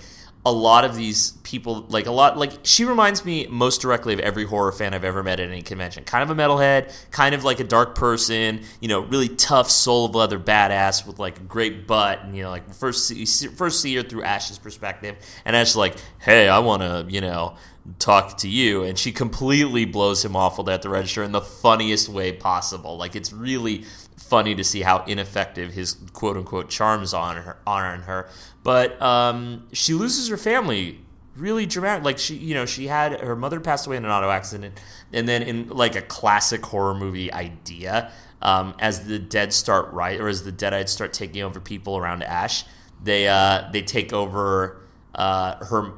a 0.43 0.51
lot 0.51 0.83
of 0.83 0.95
these 0.95 1.31
people 1.43 1.85
like 1.89 2.07
a 2.07 2.11
lot 2.11 2.35
like 2.35 2.51
she 2.63 2.83
reminds 2.83 3.23
me 3.23 3.45
most 3.47 3.79
directly 3.81 4.13
of 4.13 4.19
every 4.19 4.43
horror 4.43 4.71
fan 4.71 4.93
I've 4.93 5.03
ever 5.03 5.21
met 5.21 5.39
at 5.39 5.47
any 5.47 5.61
convention. 5.61 6.03
Kind 6.03 6.23
of 6.23 6.35
a 6.35 6.41
metalhead, 6.41 6.91
kind 7.11 7.35
of 7.35 7.43
like 7.43 7.59
a 7.59 7.63
dark 7.63 7.93
person, 7.93 8.63
you 8.79 8.87
know, 8.87 9.01
really 9.01 9.29
tough 9.29 9.69
soul 9.69 10.05
of 10.05 10.15
leather 10.15 10.39
badass 10.39 11.05
with 11.05 11.19
like 11.19 11.37
a 11.37 11.43
great 11.43 11.85
butt 11.85 12.23
and 12.23 12.35
you 12.35 12.41
know 12.41 12.49
like 12.49 12.73
first 12.73 13.07
see, 13.07 13.25
first 13.25 13.81
see 13.81 13.95
her 13.95 14.03
through 14.03 14.23
Ash's 14.23 14.57
perspective 14.57 15.15
and 15.45 15.55
Ash's 15.55 15.75
like, 15.75 15.95
"Hey, 16.19 16.49
I 16.49 16.59
want 16.59 16.81
to, 16.81 17.05
you 17.07 17.21
know, 17.21 17.55
talk 17.99 18.37
to 18.37 18.49
you." 18.49 18.83
And 18.83 18.97
she 18.97 19.11
completely 19.11 19.85
blows 19.85 20.25
him 20.25 20.35
off 20.35 20.57
at 20.67 20.81
the 20.81 20.89
register 20.89 21.21
in 21.21 21.33
the 21.33 21.41
funniest 21.41 22.09
way 22.09 22.31
possible. 22.31 22.97
Like 22.97 23.15
it's 23.15 23.31
really 23.31 23.85
funny 24.31 24.55
to 24.55 24.63
see 24.63 24.81
how 24.81 25.03
ineffective 25.03 25.73
his 25.73 25.97
quote 26.13 26.37
unquote 26.37 26.69
charms 26.69 27.13
on 27.13 27.35
her 27.35 27.57
are 27.67 27.93
on 27.93 28.03
her. 28.03 28.29
But 28.63 28.99
um, 29.01 29.67
she 29.73 29.93
loses 29.93 30.29
her 30.29 30.37
family 30.37 31.01
really 31.35 31.65
dramatic. 31.65 32.05
Like 32.05 32.17
she, 32.17 32.35
you 32.35 32.53
know, 32.53 32.65
she 32.65 32.87
had 32.87 33.19
her 33.19 33.35
mother 33.35 33.59
passed 33.59 33.87
away 33.87 33.97
in 33.97 34.05
an 34.05 34.09
auto 34.09 34.29
accident, 34.29 34.79
and 35.11 35.27
then 35.27 35.43
in 35.43 35.67
like 35.67 35.97
a 35.97 36.01
classic 36.01 36.65
horror 36.65 36.95
movie 36.95 37.31
idea, 37.33 38.09
um, 38.41 38.73
as 38.79 39.05
the 39.05 39.19
dead 39.19 39.51
start 39.51 39.91
right 39.91 40.17
or 40.17 40.29
as 40.29 40.43
the 40.45 40.51
deadites 40.53 40.89
start 40.89 41.11
taking 41.11 41.41
over 41.41 41.59
people 41.59 41.97
around 41.97 42.23
Ash, 42.23 42.63
they 43.03 43.27
uh, 43.27 43.69
they 43.73 43.81
take 43.81 44.13
over 44.13 44.81
uh, 45.13 45.65
her 45.65 45.91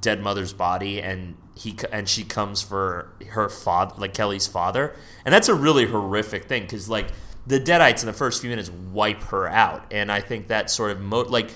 dead 0.00 0.22
mother's 0.22 0.52
body 0.52 1.02
and 1.02 1.36
he 1.56 1.76
and 1.90 2.08
she 2.08 2.22
comes 2.22 2.62
for 2.62 3.12
her 3.30 3.48
father 3.48 3.94
like 3.98 4.14
Kelly's 4.14 4.46
father 4.46 4.94
and 5.24 5.32
that's 5.34 5.48
a 5.48 5.54
really 5.54 5.86
horrific 5.86 6.44
thing 6.44 6.62
because 6.62 6.88
like 6.88 7.08
the 7.46 7.58
Deadites 7.60 8.00
in 8.00 8.06
the 8.06 8.12
first 8.12 8.40
few 8.40 8.50
minutes 8.50 8.70
wipe 8.70 9.22
her 9.24 9.48
out, 9.48 9.84
and 9.90 10.10
I 10.10 10.20
think 10.20 10.48
that 10.48 10.70
sort 10.70 10.90
of 10.90 11.00
mo- 11.00 11.22
like 11.22 11.50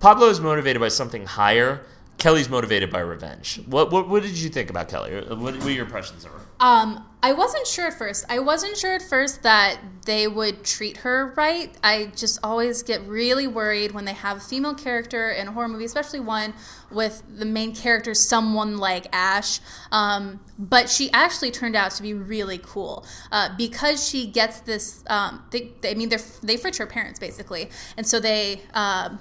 Pablo 0.00 0.28
is 0.28 0.40
motivated 0.40 0.80
by 0.80 0.88
something 0.88 1.26
higher. 1.26 1.84
Kelly's 2.18 2.48
motivated 2.48 2.90
by 2.90 3.00
revenge. 3.00 3.60
What 3.66 3.90
what, 3.92 4.08
what 4.08 4.22
did 4.22 4.36
you 4.36 4.48
think 4.48 4.70
about 4.70 4.88
Kelly? 4.88 5.14
What, 5.14 5.38
what 5.38 5.64
were 5.64 5.70
your 5.70 5.84
impressions 5.84 6.24
of 6.24 6.32
her? 6.32 6.40
Um, 6.58 7.04
I 7.22 7.32
wasn't 7.32 7.66
sure 7.66 7.88
at 7.88 7.98
first. 7.98 8.24
I 8.30 8.38
wasn't 8.38 8.76
sure 8.78 8.94
at 8.94 9.02
first 9.02 9.42
that 9.42 9.78
they 10.06 10.26
would 10.26 10.64
treat 10.64 10.98
her 10.98 11.34
right. 11.36 11.76
I 11.84 12.12
just 12.16 12.38
always 12.42 12.82
get 12.82 13.02
really 13.02 13.46
worried 13.46 13.92
when 13.92 14.06
they 14.06 14.14
have 14.14 14.38
a 14.38 14.40
female 14.40 14.74
character 14.74 15.30
in 15.30 15.48
a 15.48 15.52
horror 15.52 15.68
movie, 15.68 15.84
especially 15.84 16.20
one 16.20 16.54
with 16.90 17.22
the 17.28 17.44
main 17.44 17.74
character 17.74 18.14
someone 18.14 18.78
like 18.78 19.08
Ash. 19.12 19.60
Um, 19.92 20.40
but 20.58 20.88
she 20.88 21.10
actually 21.12 21.50
turned 21.50 21.76
out 21.76 21.90
to 21.92 22.02
be 22.02 22.14
really 22.14 22.58
cool 22.62 23.04
uh, 23.30 23.50
because 23.58 24.08
she 24.08 24.26
gets 24.26 24.60
this. 24.60 25.04
Um, 25.08 25.44
they, 25.50 25.72
they, 25.82 25.90
I 25.90 25.94
mean, 25.94 26.08
they 26.08 26.18
they 26.42 26.56
fridge 26.56 26.78
her 26.78 26.86
parents 26.86 27.18
basically, 27.18 27.68
and 27.98 28.06
so 28.06 28.20
they, 28.20 28.62
uh, 28.72 29.16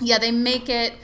yeah, 0.00 0.18
they 0.18 0.32
make 0.32 0.68
it 0.68 0.94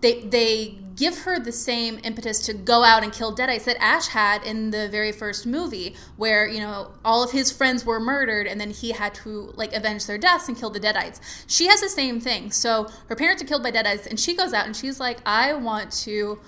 they 0.00 0.20
they 0.22 0.78
give 0.96 1.20
her 1.20 1.38
the 1.38 1.52
same 1.52 1.98
impetus 2.04 2.40
to 2.40 2.52
go 2.52 2.84
out 2.84 3.02
and 3.02 3.10
kill 3.10 3.34
deadites 3.34 3.64
that 3.64 3.82
Ash 3.82 4.08
had 4.08 4.42
in 4.44 4.70
the 4.70 4.86
very 4.88 5.12
first 5.12 5.46
movie, 5.46 5.96
where 6.16 6.46
you 6.46 6.60
know 6.60 6.92
all 7.04 7.22
of 7.22 7.30
his 7.32 7.50
friends 7.50 7.84
were 7.86 8.00
murdered, 8.00 8.46
and 8.46 8.60
then 8.60 8.70
he 8.70 8.92
had 8.92 9.14
to 9.14 9.52
like 9.56 9.72
avenge 9.72 10.06
their 10.06 10.18
deaths 10.18 10.48
and 10.48 10.58
kill 10.58 10.70
the 10.70 10.80
deadites. 10.80 11.20
She 11.46 11.68
has 11.68 11.80
the 11.80 11.88
same 11.88 12.20
thing. 12.20 12.50
So 12.50 12.88
her 13.08 13.16
parents 13.16 13.42
are 13.42 13.46
killed 13.46 13.62
by 13.62 13.70
deadites, 13.72 14.06
and 14.06 14.18
she 14.18 14.36
goes 14.36 14.52
out 14.52 14.66
and 14.66 14.76
she's 14.76 15.00
like, 15.00 15.18
I 15.24 15.54
want 15.54 15.90
to 16.04 16.38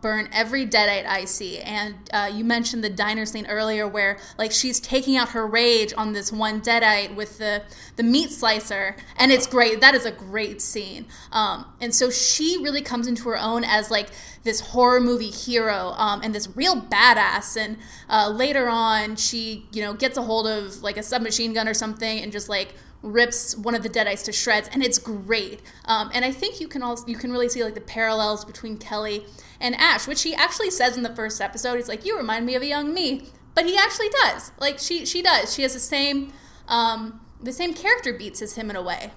burn 0.00 0.28
every 0.32 0.66
deadite 0.66 1.06
I 1.06 1.24
see. 1.24 1.58
And 1.58 1.94
uh, 2.12 2.30
you 2.32 2.44
mentioned 2.44 2.82
the 2.82 2.90
diner 2.90 3.26
scene 3.26 3.46
earlier, 3.46 3.86
where 3.86 4.18
like 4.38 4.52
she's 4.52 4.80
taking 4.80 5.16
out 5.16 5.30
her 5.30 5.46
rage 5.46 5.92
on 5.96 6.12
this 6.12 6.32
one 6.32 6.60
deadite 6.60 7.14
with 7.14 7.38
the 7.38 7.62
the 7.96 8.02
meat 8.02 8.30
slicer, 8.30 8.96
and 9.16 9.30
it's 9.30 9.46
great. 9.46 9.80
That 9.80 9.94
is 9.94 10.06
a 10.06 10.12
great 10.12 10.60
scene. 10.60 11.06
Um, 11.32 11.66
and 11.80 11.94
so 11.94 12.10
she 12.10 12.62
really 12.62 12.82
comes 12.82 13.06
into 13.06 13.24
her 13.24 13.38
own 13.38 13.64
as 13.64 13.90
like 13.90 14.08
this 14.42 14.60
horror 14.60 15.00
movie 15.00 15.30
hero 15.30 15.92
um, 15.96 16.22
and 16.22 16.34
this 16.34 16.48
real 16.56 16.80
badass. 16.80 17.56
And 17.56 17.76
uh, 18.08 18.30
later 18.30 18.68
on, 18.68 19.16
she 19.16 19.66
you 19.72 19.82
know 19.82 19.92
gets 19.92 20.16
a 20.16 20.22
hold 20.22 20.46
of 20.46 20.82
like 20.82 20.96
a 20.96 21.02
submachine 21.02 21.52
gun 21.52 21.68
or 21.68 21.74
something, 21.74 22.20
and 22.20 22.32
just 22.32 22.48
like 22.48 22.74
rips 23.02 23.56
one 23.56 23.74
of 23.74 23.82
the 23.82 23.88
deadites 23.88 24.24
to 24.24 24.30
shreds 24.30 24.68
and 24.72 24.82
it's 24.82 24.98
great 24.98 25.62
um, 25.86 26.10
and 26.12 26.22
i 26.22 26.30
think 26.30 26.60
you 26.60 26.68
can 26.68 26.82
also 26.82 27.06
you 27.06 27.16
can 27.16 27.32
really 27.32 27.48
see 27.48 27.64
like 27.64 27.72
the 27.74 27.80
parallels 27.80 28.44
between 28.44 28.76
kelly 28.76 29.24
and 29.60 29.74
ash 29.76 30.06
which 30.06 30.22
he 30.22 30.34
actually 30.34 30.70
says 30.70 30.96
in 30.96 31.02
the 31.02 31.14
first 31.14 31.40
episode 31.40 31.76
he's 31.76 31.88
like 31.88 32.04
you 32.04 32.16
remind 32.16 32.46
me 32.46 32.54
of 32.54 32.62
a 32.62 32.66
young 32.66 32.92
me. 32.92 33.26
But 33.54 33.66
he 33.66 33.76
actually 33.76 34.08
does. 34.22 34.52
Like 34.58 34.78
she 34.78 35.04
she 35.04 35.22
does. 35.22 35.52
She 35.52 35.62
has 35.62 35.74
the 35.74 35.80
same 35.80 36.32
um, 36.68 37.20
the 37.42 37.52
same 37.52 37.74
character 37.74 38.12
beats 38.12 38.40
as 38.42 38.54
him 38.54 38.70
in 38.70 38.76
a 38.76 38.82
way. 38.82 39.10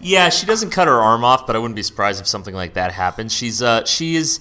Yeah 0.00 0.28
she 0.28 0.46
doesn't 0.46 0.70
cut 0.70 0.88
her 0.88 1.00
arm 1.00 1.24
off 1.24 1.46
but 1.46 1.56
i 1.56 1.58
wouldn't 1.58 1.76
be 1.76 1.82
surprised 1.82 2.20
if 2.20 2.26
something 2.26 2.54
like 2.54 2.74
that 2.74 2.92
happens. 2.92 3.32
She's 3.32 3.62
uh 3.62 3.84
she 3.84 4.16
is 4.16 4.40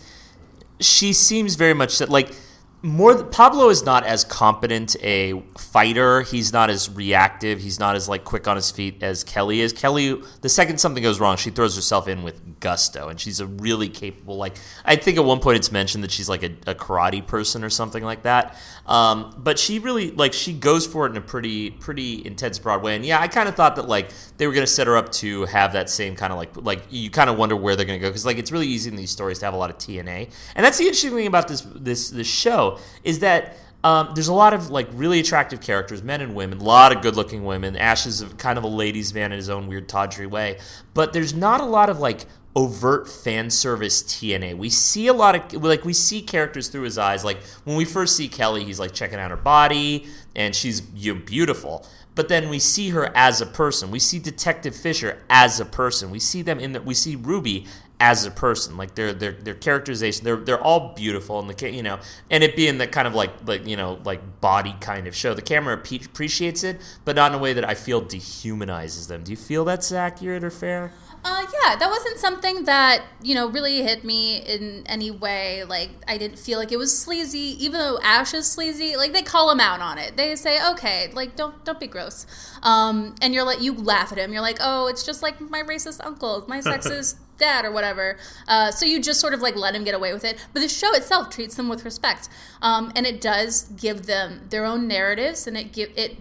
she 0.79 1.13
seems 1.13 1.55
very 1.55 1.73
much 1.73 1.97
that 1.99 2.09
like 2.09 2.35
more 2.85 3.23
Pablo 3.23 3.69
is 3.69 3.85
not 3.85 4.05
as 4.05 4.25
competent 4.25 4.97
a 5.01 5.41
fighter. 5.57 6.21
He's 6.21 6.51
not 6.51 6.69
as 6.69 6.89
reactive. 6.89 7.61
He's 7.61 7.79
not 7.79 7.95
as 7.95 8.09
like 8.09 8.25
quick 8.25 8.45
on 8.45 8.57
his 8.57 8.71
feet 8.71 9.01
as 9.01 9.23
Kelly 9.23 9.61
is. 9.61 9.71
Kelly, 9.71 10.21
the 10.41 10.49
second 10.49 10.79
something 10.79 11.01
goes 11.01 11.17
wrong, 11.17 11.37
she 11.37 11.49
throws 11.49 11.77
herself 11.77 12.09
in 12.09 12.23
with 12.23 12.59
gusto, 12.59 13.07
and 13.07 13.17
she's 13.17 13.39
a 13.39 13.47
really 13.47 13.87
capable. 13.87 14.35
Like 14.35 14.57
I 14.83 14.97
think 14.97 15.17
at 15.17 15.23
one 15.23 15.39
point 15.39 15.55
it's 15.55 15.71
mentioned 15.71 16.03
that 16.03 16.11
she's 16.11 16.27
like 16.27 16.43
a, 16.43 16.51
a 16.67 16.75
karate 16.75 17.25
person 17.25 17.63
or 17.63 17.69
something 17.69 18.03
like 18.03 18.23
that. 18.23 18.57
Um, 18.85 19.33
but 19.37 19.57
she 19.57 19.79
really 19.79 20.11
like 20.11 20.33
she 20.33 20.51
goes 20.51 20.85
for 20.85 21.05
it 21.05 21.11
in 21.11 21.17
a 21.17 21.21
pretty 21.21 21.69
pretty 21.71 22.25
intense 22.25 22.59
broad 22.59 22.83
way. 22.83 22.97
And 22.97 23.05
yeah, 23.05 23.21
I 23.21 23.29
kind 23.29 23.47
of 23.47 23.55
thought 23.55 23.77
that 23.77 23.87
like 23.87 24.09
they 24.35 24.45
were 24.45 24.53
gonna 24.53 24.67
set 24.67 24.87
her 24.87 24.97
up 24.97 25.09
to 25.13 25.45
have 25.45 25.71
that 25.71 25.89
same 25.89 26.17
kind 26.17 26.33
of 26.33 26.37
like 26.37 26.57
like 26.57 26.81
you 26.89 27.09
kind 27.09 27.29
of 27.29 27.37
wonder 27.37 27.55
where 27.55 27.77
they're 27.77 27.85
gonna 27.85 27.99
go 27.99 28.09
because 28.09 28.25
like 28.25 28.37
it's 28.37 28.51
really 28.51 28.67
easy 28.67 28.89
in 28.89 28.97
these 28.97 29.11
stories 29.11 29.39
to 29.39 29.45
have 29.45 29.53
a 29.53 29.57
lot 29.57 29.69
of 29.69 29.77
TNA, 29.77 30.29
and 30.55 30.65
that's 30.65 30.77
the 30.77 30.83
interesting 30.83 31.11
thing 31.11 31.27
about 31.27 31.47
this 31.47 31.61
this 31.73 32.09
this 32.09 32.27
show 32.27 32.72
is 33.03 33.19
that 33.19 33.57
um, 33.83 34.11
there's 34.13 34.29
a 34.29 34.33
lot 34.33 34.53
of 34.53 34.69
like 34.69 34.87
really 34.93 35.19
attractive 35.19 35.59
characters, 35.59 36.01
men 36.01 36.21
and 36.21 36.35
women, 36.35 36.59
a 36.59 36.63
lot 36.63 36.95
of 36.95 37.01
good-looking 37.01 37.43
women. 37.43 37.75
Ash 37.75 38.05
is 38.05 38.23
kind 38.37 38.57
of 38.57 38.63
a 38.63 38.67
ladies' 38.67 39.13
man 39.13 39.31
in 39.31 39.37
his 39.37 39.49
own 39.49 39.67
weird, 39.67 39.89
tawdry 39.89 40.25
way, 40.25 40.59
but 40.93 41.11
there's 41.11 41.33
not 41.33 41.59
a 41.59 41.65
lot 41.65 41.89
of 41.89 41.99
like 41.99 42.25
overt 42.55 43.09
fan 43.09 43.49
service 43.49 44.03
TNA. 44.03 44.55
We 44.57 44.69
see 44.69 45.07
a 45.07 45.13
lot 45.13 45.53
of 45.53 45.63
like 45.63 45.83
we 45.83 45.93
see 45.93 46.21
characters 46.21 46.69
through 46.69 46.83
his 46.83 46.97
eyes. 46.97 47.25
Like 47.25 47.43
when 47.65 47.75
we 47.75 47.83
first 47.83 48.15
see 48.15 48.29
Kelly, 48.29 48.63
he's 48.63 48.79
like 48.79 48.93
checking 48.93 49.19
out 49.19 49.31
her 49.31 49.37
body, 49.37 50.07
and 50.35 50.55
she's 50.55 50.79
beautiful. 50.79 51.85
But 52.15 52.29
then 52.29 52.49
we 52.49 52.59
see 52.59 52.89
her 52.89 53.11
as 53.15 53.41
a 53.41 53.45
person. 53.45 53.89
We 53.89 53.99
see 53.99 54.19
Detective 54.19 54.75
Fisher 54.75 55.23
as 55.29 55.59
a 55.59 55.65
person. 55.65 56.11
We 56.11 56.19
see 56.19 56.43
them 56.43 56.59
in 56.59 56.73
the, 56.73 56.81
we 56.81 56.93
see 56.93 57.15
Ruby 57.15 57.65
as 58.03 58.25
a 58.25 58.31
person. 58.31 58.75
Like 58.75 58.95
their 58.95 59.13
their 59.13 59.31
their 59.31 59.53
characterization, 59.53 60.25
they're 60.25 60.35
they're 60.35 60.61
all 60.61 60.93
beautiful, 60.93 61.39
and 61.39 61.49
the 61.49 61.71
you 61.71 61.81
know, 61.81 61.99
and 62.29 62.43
it 62.43 62.53
being 62.55 62.77
the 62.77 62.85
kind 62.85 63.07
of 63.07 63.15
like 63.15 63.31
like 63.47 63.65
you 63.65 63.77
know 63.77 63.99
like 64.03 64.41
body 64.41 64.75
kind 64.81 65.07
of 65.07 65.15
show. 65.15 65.33
The 65.33 65.41
camera 65.41 65.73
appreciates 65.73 66.63
it, 66.65 66.81
but 67.05 67.15
not 67.15 67.31
in 67.31 67.39
a 67.39 67.41
way 67.41 67.53
that 67.53 67.63
I 67.67 67.75
feel 67.75 68.01
dehumanizes 68.01 69.07
them. 69.07 69.23
Do 69.23 69.31
you 69.31 69.37
feel 69.37 69.63
that's 69.63 69.91
accurate 69.93 70.43
or 70.43 70.51
fair? 70.51 70.91
Uh, 71.25 71.45
yeah, 71.63 71.77
that 71.77 71.89
wasn't 71.89 72.17
something 72.17 72.65
that 72.65 73.01
you 73.21 73.33
know 73.33 73.47
really 73.47 73.81
hit 73.81 74.03
me 74.03 74.39
in 74.39 74.83
any 74.87 75.09
way. 75.09 75.63
Like 75.63 75.89
I 76.05 76.17
didn't 76.17 76.37
feel 76.37 76.59
like 76.59 76.73
it 76.73 76.77
was 76.77 76.97
sleazy, 76.97 77.55
even 77.63 77.79
though 77.79 77.97
Ash 78.03 78.33
is 78.33 78.49
sleazy. 78.51 78.97
Like 78.97 79.13
they 79.13 79.21
call 79.21 79.49
him 79.49 79.61
out 79.61 79.79
on 79.79 79.97
it. 79.97 80.17
They 80.17 80.35
say, 80.35 80.59
"Okay, 80.71 81.11
like 81.13 81.37
don't 81.37 81.63
don't 81.63 81.79
be 81.79 81.87
gross," 81.87 82.25
um, 82.61 83.15
and 83.21 83.33
you're 83.33 83.45
like 83.45 83.61
you 83.61 83.73
laugh 83.73 84.11
at 84.11 84.17
him. 84.17 84.33
You're 84.33 84.41
like, 84.41 84.57
"Oh, 84.59 84.87
it's 84.87 85.05
just 85.05 85.23
like 85.23 85.39
my 85.39 85.63
racist 85.63 86.05
uncle, 86.05 86.43
my 86.49 86.59
sexist 86.61 87.15
dad, 87.37 87.63
or 87.63 87.71
whatever." 87.71 88.17
Uh, 88.45 88.71
so 88.71 88.85
you 88.85 89.01
just 89.01 89.21
sort 89.21 89.33
of 89.33 89.41
like 89.41 89.55
let 89.55 89.75
him 89.75 89.85
get 89.85 89.95
away 89.95 90.13
with 90.13 90.25
it. 90.25 90.45
But 90.51 90.59
the 90.59 90.67
show 90.67 90.93
itself 90.93 91.29
treats 91.29 91.55
them 91.55 91.69
with 91.69 91.85
respect, 91.85 92.27
um, 92.61 92.91
and 92.97 93.05
it 93.05 93.21
does 93.21 93.63
give 93.63 94.07
them 94.07 94.41
their 94.49 94.65
own 94.65 94.89
narratives, 94.89 95.47
and 95.47 95.55
it 95.55 95.71
give 95.71 95.89
it 95.95 96.17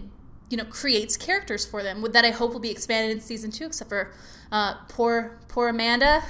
you 0.49 0.57
know 0.57 0.65
creates 0.65 1.17
characters 1.17 1.65
for 1.65 1.83
them 1.83 2.03
that 2.11 2.25
I 2.25 2.31
hope 2.31 2.53
will 2.53 2.59
be 2.59 2.71
expanded 2.71 3.11
in 3.11 3.21
season 3.21 3.51
two, 3.51 3.65
except 3.65 3.89
for 3.89 4.11
uh, 4.51 4.75
poor 4.89 5.37
poor 5.47 5.69
Amanda. 5.69 6.23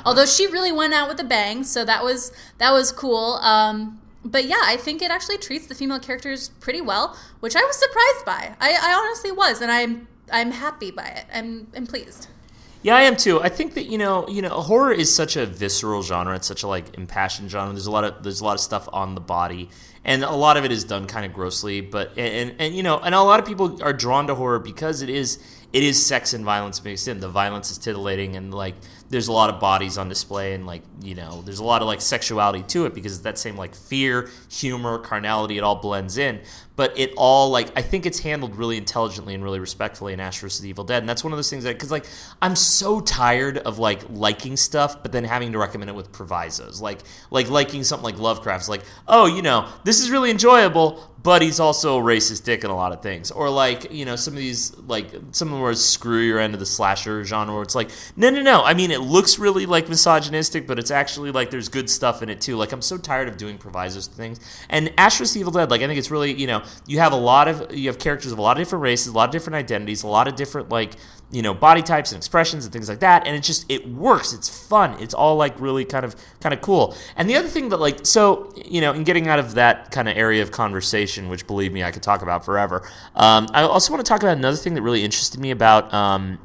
Although 0.04 0.26
she 0.26 0.46
really 0.46 0.72
went 0.72 0.94
out 0.94 1.08
with 1.08 1.20
a 1.20 1.24
bang, 1.24 1.64
so 1.64 1.84
that 1.84 2.02
was 2.02 2.32
that 2.58 2.72
was 2.72 2.92
cool. 2.92 3.34
Um, 3.42 4.00
but 4.24 4.46
yeah, 4.46 4.62
I 4.62 4.76
think 4.76 5.02
it 5.02 5.10
actually 5.10 5.38
treats 5.38 5.66
the 5.66 5.74
female 5.74 6.00
characters 6.00 6.48
pretty 6.60 6.80
well, 6.80 7.16
which 7.40 7.56
I 7.56 7.60
was 7.60 7.76
surprised 7.76 8.24
by. 8.24 8.56
I, 8.60 8.72
I 8.72 8.92
honestly 8.94 9.32
was, 9.32 9.60
and 9.60 9.70
I'm 9.70 10.08
I'm 10.32 10.50
happy 10.50 10.90
by 10.90 11.06
it. 11.06 11.24
I'm 11.32 11.68
I'm 11.76 11.86
pleased. 11.86 12.28
Yeah, 12.82 12.94
I 12.94 13.02
am 13.02 13.16
too. 13.16 13.40
I 13.42 13.48
think 13.48 13.74
that 13.74 13.84
you 13.84 13.98
know, 13.98 14.28
you 14.28 14.40
know, 14.40 14.50
horror 14.50 14.92
is 14.92 15.14
such 15.14 15.36
a 15.36 15.46
visceral 15.46 16.02
genre. 16.02 16.34
It's 16.36 16.46
such 16.46 16.62
a 16.62 16.68
like 16.68 16.96
impassioned 16.96 17.50
genre. 17.50 17.72
There's 17.72 17.86
a 17.86 17.90
lot 17.90 18.04
of 18.04 18.22
there's 18.22 18.40
a 18.40 18.44
lot 18.44 18.54
of 18.54 18.60
stuff 18.60 18.88
on 18.92 19.14
the 19.14 19.20
body, 19.20 19.68
and 20.04 20.24
a 20.24 20.32
lot 20.32 20.56
of 20.56 20.64
it 20.64 20.72
is 20.72 20.84
done 20.84 21.06
kind 21.06 21.26
of 21.26 21.32
grossly. 21.32 21.80
But 21.80 22.10
and 22.16 22.50
and, 22.50 22.60
and 22.60 22.74
you 22.74 22.82
know, 22.82 22.98
and 22.98 23.14
a 23.14 23.22
lot 23.22 23.40
of 23.40 23.46
people 23.46 23.82
are 23.82 23.92
drawn 23.92 24.26
to 24.28 24.34
horror 24.34 24.58
because 24.58 25.02
it 25.02 25.08
is 25.10 25.38
it 25.72 25.82
is 25.82 26.04
sex 26.04 26.32
and 26.32 26.44
violence 26.44 26.82
mixed 26.82 27.08
in. 27.08 27.20
The 27.20 27.28
violence 27.28 27.70
is 27.70 27.78
titillating 27.78 28.36
and 28.36 28.54
like 28.54 28.74
there's 29.10 29.28
a 29.28 29.32
lot 29.32 29.50
of 29.50 29.60
bodies 29.60 29.98
on 29.98 30.08
display 30.08 30.54
and 30.54 30.66
like 30.66 30.82
you 31.02 31.14
know 31.14 31.42
there's 31.42 31.58
a 31.58 31.64
lot 31.64 31.82
of 31.82 31.88
like 31.88 32.00
sexuality 32.00 32.62
to 32.62 32.86
it 32.86 32.94
because 32.94 33.22
that 33.22 33.38
same 33.38 33.56
like 33.56 33.74
fear, 33.74 34.30
humor, 34.50 34.98
carnality 34.98 35.58
it 35.58 35.62
all 35.62 35.76
blends 35.76 36.16
in. 36.16 36.40
But 36.74 36.98
it 36.98 37.12
all 37.16 37.50
like 37.50 37.76
I 37.76 37.82
think 37.82 38.06
it's 38.06 38.20
handled 38.20 38.56
really 38.56 38.78
intelligently 38.78 39.34
and 39.34 39.44
really 39.44 39.60
respectfully 39.60 40.14
in 40.14 40.20
Ash 40.20 40.40
vs. 40.40 40.64
Evil 40.64 40.84
Dead, 40.84 41.02
and 41.02 41.08
that's 41.08 41.22
one 41.22 41.32
of 41.32 41.36
those 41.36 41.50
things 41.50 41.64
that 41.64 41.74
because 41.74 41.90
like 41.90 42.06
I'm 42.40 42.56
so 42.56 43.00
tired 43.00 43.58
of 43.58 43.78
like 43.78 44.08
liking 44.08 44.56
stuff, 44.56 45.02
but 45.02 45.12
then 45.12 45.24
having 45.24 45.52
to 45.52 45.58
recommend 45.58 45.90
it 45.90 45.94
with 45.94 46.12
provisos, 46.12 46.80
like 46.80 47.00
like 47.30 47.50
liking 47.50 47.84
something 47.84 48.04
like 48.04 48.18
Lovecraft's, 48.18 48.68
like 48.68 48.84
oh 49.06 49.26
you 49.26 49.42
know 49.42 49.68
this 49.84 50.00
is 50.00 50.10
really 50.10 50.30
enjoyable, 50.30 51.07
but 51.22 51.42
he's 51.42 51.58
also 51.58 51.98
a 51.98 52.02
racist 52.02 52.44
dick 52.44 52.62
in 52.62 52.70
a 52.70 52.76
lot 52.76 52.92
of 52.92 53.02
things. 53.02 53.30
Or 53.30 53.50
like, 53.50 53.92
you 53.92 54.04
know, 54.04 54.14
some 54.16 54.34
of 54.34 54.38
these 54.38 54.76
like 54.78 55.10
some 55.32 55.48
of 55.48 55.54
them 55.54 55.62
are 55.62 55.74
screw 55.74 56.20
your 56.20 56.38
end 56.38 56.54
of 56.54 56.60
the 56.60 56.66
slasher 56.66 57.24
genre 57.24 57.54
where 57.54 57.62
it's 57.62 57.74
like, 57.74 57.90
no 58.16 58.30
no 58.30 58.40
no. 58.42 58.62
I 58.62 58.74
mean 58.74 58.90
it 58.90 59.00
looks 59.00 59.38
really 59.38 59.66
like 59.66 59.88
misogynistic, 59.88 60.66
but 60.66 60.78
it's 60.78 60.90
actually 60.90 61.32
like 61.32 61.50
there's 61.50 61.68
good 61.68 61.90
stuff 61.90 62.22
in 62.22 62.28
it 62.28 62.40
too. 62.40 62.56
Like 62.56 62.72
I'm 62.72 62.82
so 62.82 62.96
tired 62.96 63.28
of 63.28 63.36
doing 63.36 63.58
provisos 63.58 64.06
to 64.06 64.14
things. 64.14 64.38
And 64.68 64.92
vs. 64.96 65.36
Evil 65.36 65.52
Dead, 65.52 65.70
like 65.70 65.82
I 65.82 65.86
think 65.86 65.98
it's 65.98 66.10
really, 66.10 66.32
you 66.32 66.46
know, 66.46 66.62
you 66.86 67.00
have 67.00 67.12
a 67.12 67.16
lot 67.16 67.48
of 67.48 67.74
you 67.74 67.88
have 67.88 67.98
characters 67.98 68.30
of 68.30 68.38
a 68.38 68.42
lot 68.42 68.56
of 68.56 68.60
different 68.60 68.82
races, 68.82 69.08
a 69.08 69.16
lot 69.16 69.28
of 69.28 69.32
different 69.32 69.56
identities, 69.56 70.04
a 70.04 70.08
lot 70.08 70.28
of 70.28 70.36
different 70.36 70.68
like 70.68 70.94
you 71.30 71.42
know 71.42 71.52
body 71.52 71.82
types 71.82 72.12
and 72.12 72.16
expressions 72.18 72.64
and 72.64 72.72
things 72.72 72.88
like 72.88 73.00
that 73.00 73.26
and 73.26 73.36
it 73.36 73.42
just 73.42 73.70
it 73.70 73.86
works 73.88 74.32
it's 74.32 74.48
fun 74.48 74.94
it's 74.98 75.12
all 75.12 75.36
like 75.36 75.58
really 75.60 75.84
kind 75.84 76.04
of 76.04 76.16
kind 76.40 76.54
of 76.54 76.60
cool 76.62 76.96
and 77.16 77.28
the 77.28 77.36
other 77.36 77.48
thing 77.48 77.68
that 77.68 77.76
like 77.76 78.06
so 78.06 78.50
you 78.64 78.80
know 78.80 78.94
in 78.94 79.04
getting 79.04 79.28
out 79.28 79.38
of 79.38 79.54
that 79.54 79.90
kind 79.90 80.08
of 80.08 80.16
area 80.16 80.42
of 80.42 80.50
conversation 80.50 81.07
which 81.28 81.46
believe 81.46 81.72
me 81.72 81.82
i 81.82 81.90
could 81.90 82.02
talk 82.02 82.22
about 82.22 82.44
forever. 82.44 82.82
Um, 83.14 83.48
i 83.52 83.62
also 83.62 83.92
want 83.92 84.04
to 84.04 84.08
talk 84.08 84.22
about 84.22 84.36
another 84.36 84.56
thing 84.56 84.74
that 84.74 84.82
really 84.82 85.04
interested 85.04 85.40
me 85.40 85.50
about 85.50 85.92
um, 85.94 86.38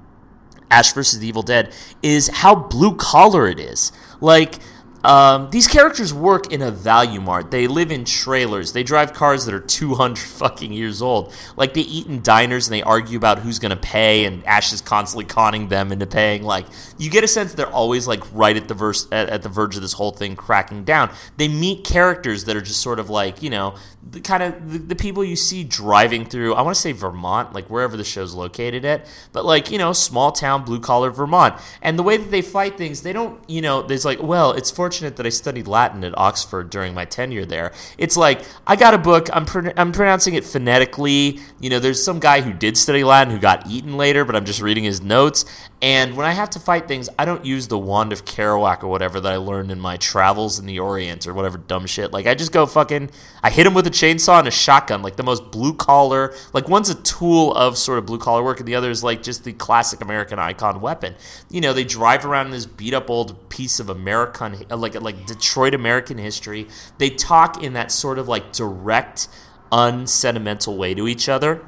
ash 0.73 0.91
versus 0.93 1.19
the 1.19 1.27
evil 1.27 1.43
dead 1.43 1.71
is 2.01 2.27
how 2.29 2.55
blue 2.55 2.95
collar 2.95 3.47
it 3.47 3.59
is. 3.59 3.91
Like 4.19 4.59
um, 5.03 5.49
these 5.49 5.67
characters 5.67 6.13
work 6.13 6.53
in 6.53 6.61
a 6.61 6.71
value 6.71 7.19
mart. 7.19 7.51
They 7.51 7.67
live 7.67 7.91
in 7.91 8.05
trailers. 8.05 8.71
They 8.71 8.83
drive 8.83 9.13
cars 9.13 9.45
that 9.45 9.53
are 9.53 9.59
200 9.59 10.17
fucking 10.17 10.71
years 10.71 11.01
old. 11.01 11.33
Like 11.57 11.73
they 11.73 11.81
eat 11.81 12.07
in 12.07 12.21
diners 12.21 12.67
and 12.67 12.73
they 12.73 12.83
argue 12.83 13.17
about 13.17 13.39
who's 13.39 13.59
going 13.59 13.71
to 13.71 13.75
pay, 13.77 14.25
and 14.25 14.45
Ash 14.45 14.71
is 14.71 14.81
constantly 14.81 15.25
conning 15.25 15.67
them 15.67 15.91
into 15.91 16.07
paying. 16.07 16.43
Like 16.43 16.65
you 16.97 17.09
get 17.09 17.23
a 17.23 17.27
sense 17.27 17.53
they're 17.53 17.67
always 17.67 18.07
like 18.07 18.23
right 18.33 18.55
at 18.55 18.67
the 18.67 18.73
verse 18.73 19.07
at, 19.11 19.29
at 19.29 19.43
the 19.43 19.49
verge 19.49 19.75
of 19.75 19.81
this 19.81 19.93
whole 19.93 20.11
thing 20.11 20.35
cracking 20.35 20.85
down. 20.85 21.11
They 21.35 21.49
meet 21.49 21.83
characters 21.83 22.45
that 22.45 22.55
are 22.55 22.61
just 22.61 22.81
sort 22.81 22.99
of 22.99 23.09
like 23.09 23.43
you 23.43 23.49
know 23.49 23.75
the 24.09 24.21
kind 24.21 24.43
of 24.43 24.71
the, 24.71 24.77
the 24.79 24.95
people 24.95 25.23
you 25.23 25.35
see 25.35 25.65
driving 25.65 26.25
through. 26.25 26.53
I 26.53 26.61
want 26.61 26.75
to 26.75 26.81
say 26.81 26.93
Vermont, 26.93 27.51
like 27.51 27.69
wherever 27.69 27.97
the 27.97 28.03
show's 28.05 28.33
located 28.33 28.85
at, 28.85 29.05
but 29.33 29.43
like 29.43 29.69
you 29.69 29.77
know 29.77 29.91
small 29.91 30.31
town 30.31 30.63
blue 30.63 30.79
collar 30.79 31.09
Vermont. 31.09 31.55
And 31.81 31.99
the 31.99 32.03
way 32.03 32.15
that 32.15 32.31
they 32.31 32.41
fight 32.41 32.77
things, 32.77 33.01
they 33.01 33.11
don't 33.11 33.41
you 33.49 33.61
know 33.61 33.81
there's 33.81 34.05
like 34.05 34.21
well 34.23 34.53
it's 34.53 34.71
for 34.71 34.92
fortunate 34.93 35.15
that 35.15 35.25
I 35.25 35.29
studied 35.29 35.67
Latin 35.67 36.03
at 36.03 36.15
Oxford 36.19 36.69
during 36.69 36.93
my 36.93 37.03
tenure 37.03 37.45
there. 37.45 37.71
It's 37.97 38.15
like 38.15 38.45
I 38.67 38.75
got 38.75 38.93
a 38.93 38.99
book. 38.99 39.27
I'm 39.33 39.43
pr- 39.43 39.71
I'm 39.75 39.91
pronouncing 39.91 40.35
it 40.35 40.45
phonetically. 40.45 41.39
You 41.59 41.71
know, 41.71 41.79
there's 41.79 42.03
some 42.03 42.19
guy 42.19 42.41
who 42.41 42.53
did 42.53 42.77
study 42.77 43.03
Latin 43.03 43.33
who 43.33 43.39
got 43.39 43.65
eaten 43.65 43.97
later, 43.97 44.23
but 44.23 44.35
I'm 44.35 44.45
just 44.45 44.61
reading 44.61 44.83
his 44.83 45.01
notes. 45.01 45.45
And 45.83 46.15
when 46.15 46.25
I 46.25 46.31
have 46.31 46.49
to 46.51 46.61
fight 46.61 46.87
things, 46.87 47.09
I 47.19 47.25
don't 47.25 47.43
use 47.43 47.67
the 47.67 47.77
wand 47.77 48.13
of 48.13 48.23
Kerouac 48.23 48.83
or 48.83 48.87
whatever 48.87 49.19
that 49.19 49.33
I 49.33 49.35
learned 49.35 49.69
in 49.69 49.81
my 49.81 49.97
travels 49.97 50.57
in 50.57 50.65
the 50.65 50.79
Orient 50.79 51.27
or 51.27 51.33
whatever 51.33 51.57
dumb 51.57 51.87
shit. 51.87 52.13
Like 52.13 52.25
I 52.25 52.35
just 52.35 52.53
go 52.53 52.65
fucking. 52.65 53.11
I 53.43 53.49
hit 53.49 53.67
him 53.67 53.73
with 53.73 53.85
a 53.85 53.89
chainsaw 53.89 54.39
and 54.39 54.47
a 54.47 54.51
shotgun, 54.51 55.01
like 55.01 55.17
the 55.17 55.23
most 55.23 55.51
blue 55.51 55.73
collar. 55.73 56.33
Like 56.53 56.69
one's 56.69 56.89
a 56.89 56.95
tool 56.95 57.53
of 57.53 57.77
sort 57.77 57.97
of 57.99 58.05
blue 58.05 58.17
collar 58.17 58.41
work, 58.41 58.59
and 58.59 58.67
the 58.67 58.75
other 58.75 58.89
is 58.89 59.03
like 59.03 59.21
just 59.21 59.43
the 59.43 59.51
classic 59.51 59.99
American 59.99 60.39
icon 60.39 60.79
weapon. 60.79 61.15
You 61.49 61.59
know, 61.59 61.73
they 61.73 61.83
drive 61.83 62.23
around 62.23 62.45
in 62.45 62.51
this 62.53 62.65
beat 62.65 62.93
up 62.93 63.09
old 63.09 63.49
piece 63.49 63.81
of 63.81 63.89
American 63.89 64.63
uh, 64.71 64.77
like 64.77 64.95
like 65.01 65.25
Detroit 65.25 65.73
American 65.73 66.17
history. 66.17 66.65
They 66.97 67.09
talk 67.09 67.61
in 67.61 67.73
that 67.73 67.91
sort 67.91 68.19
of 68.19 68.29
like 68.29 68.53
direct, 68.53 69.27
unsentimental 69.69 70.77
way 70.77 70.93
to 70.93 71.09
each 71.09 71.27
other. 71.27 71.61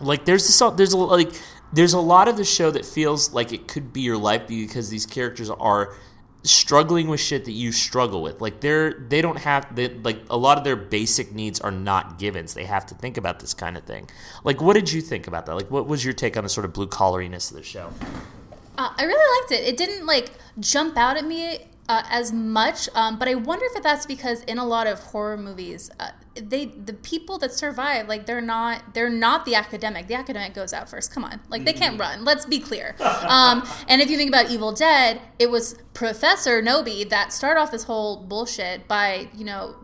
Like 0.00 0.26
there's 0.26 0.46
this 0.46 0.62
there's 0.76 0.92
a 0.92 0.96
like 0.96 1.32
there's 1.72 1.92
a 1.92 2.00
lot 2.00 2.28
of 2.28 2.36
the 2.36 2.44
show 2.44 2.70
that 2.70 2.84
feels 2.84 3.32
like 3.32 3.52
it 3.52 3.66
could 3.66 3.92
be 3.92 4.02
your 4.02 4.18
life 4.18 4.46
because 4.46 4.90
these 4.90 5.06
characters 5.06 5.48
are 5.50 5.94
struggling 6.44 7.08
with 7.08 7.20
shit 7.20 7.44
that 7.44 7.52
you 7.52 7.72
struggle 7.72 8.22
with. 8.22 8.40
Like 8.40 8.60
they're 8.60 8.92
they 8.92 9.22
don't 9.22 9.38
have 9.38 9.74
they, 9.74 9.88
like 9.88 10.18
a 10.28 10.36
lot 10.36 10.58
of 10.58 10.64
their 10.64 10.76
basic 10.76 11.32
needs 11.32 11.60
are 11.60 11.70
not 11.70 12.18
givens. 12.18 12.54
They 12.54 12.64
have 12.64 12.86
to 12.86 12.94
think 12.94 13.16
about 13.16 13.40
this 13.40 13.54
kind 13.54 13.76
of 13.76 13.84
thing. 13.84 14.08
Like 14.44 14.60
what 14.60 14.74
did 14.74 14.92
you 14.92 15.00
think 15.00 15.26
about 15.26 15.46
that? 15.46 15.54
Like 15.54 15.70
what 15.70 15.86
was 15.86 16.04
your 16.04 16.14
take 16.14 16.36
on 16.36 16.44
the 16.44 16.50
sort 16.50 16.64
of 16.64 16.72
blue 16.72 16.88
collariness 16.88 17.50
of 17.50 17.56
the 17.56 17.62
show? 17.62 17.92
Uh, 18.76 18.92
I 18.96 19.04
really 19.04 19.40
liked 19.40 19.52
it. 19.52 19.68
It 19.68 19.76
didn't 19.76 20.06
like 20.06 20.30
jump 20.58 20.96
out 20.96 21.16
at 21.16 21.24
me 21.24 21.58
uh, 21.88 22.02
as 22.08 22.32
much, 22.32 22.88
um, 22.94 23.18
but 23.18 23.28
I 23.28 23.34
wonder 23.34 23.64
if 23.74 23.82
that's 23.82 24.06
because 24.06 24.42
in 24.42 24.58
a 24.58 24.64
lot 24.64 24.86
of 24.86 24.98
horror 24.98 25.36
movies, 25.36 25.90
uh, 26.00 26.10
they 26.34 26.66
the 26.66 26.94
people 26.94 27.38
that 27.38 27.52
survive 27.52 28.08
like 28.08 28.26
they're 28.26 28.40
not 28.40 28.94
they're 28.94 29.10
not 29.10 29.44
the 29.44 29.54
academic. 29.54 30.06
The 30.06 30.14
academic 30.14 30.54
goes 30.54 30.72
out 30.72 30.88
first. 30.88 31.12
Come 31.12 31.24
on, 31.24 31.40
like 31.48 31.64
they 31.64 31.72
can't 31.72 31.98
run. 31.98 32.24
Let's 32.24 32.46
be 32.46 32.58
clear. 32.58 32.96
Um, 33.22 33.66
and 33.88 34.02
if 34.02 34.10
you 34.10 34.16
think 34.16 34.28
about 34.28 34.50
Evil 34.50 34.72
Dead, 34.72 35.20
it 35.38 35.48
was 35.50 35.76
Professor 35.94 36.60
Knowby 36.60 37.04
that 37.04 37.32
started 37.32 37.60
off 37.60 37.70
this 37.70 37.84
whole 37.84 38.24
bullshit 38.24 38.88
by 38.88 39.28
you 39.34 39.44
know 39.44 39.76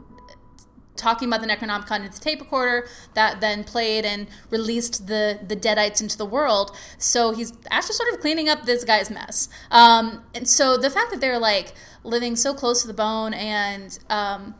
talking 0.96 1.28
about 1.28 1.40
the 1.40 1.46
Necronomicon 1.46 2.04
into 2.04 2.18
the 2.18 2.20
tape 2.20 2.40
recorder 2.40 2.86
that 3.14 3.40
then 3.40 3.64
played 3.64 4.04
and 4.04 4.26
released 4.50 5.06
the 5.06 5.38
the 5.46 5.56
Deadites 5.56 6.00
into 6.02 6.18
the 6.18 6.26
world. 6.26 6.76
So 6.98 7.32
he's 7.32 7.52
actually 7.70 7.94
sort 7.94 8.12
of 8.12 8.20
cleaning 8.20 8.48
up 8.48 8.64
this 8.64 8.84
guy's 8.84 9.10
mess. 9.10 9.48
Um, 9.70 10.24
and 10.34 10.48
so 10.48 10.76
the 10.76 10.90
fact 10.90 11.10
that 11.12 11.20
they're 11.20 11.38
like 11.38 11.74
living 12.04 12.36
so 12.36 12.52
close 12.52 12.82
to 12.82 12.88
the 12.88 12.94
bone 12.94 13.32
and 13.34 13.98
um, 14.10 14.54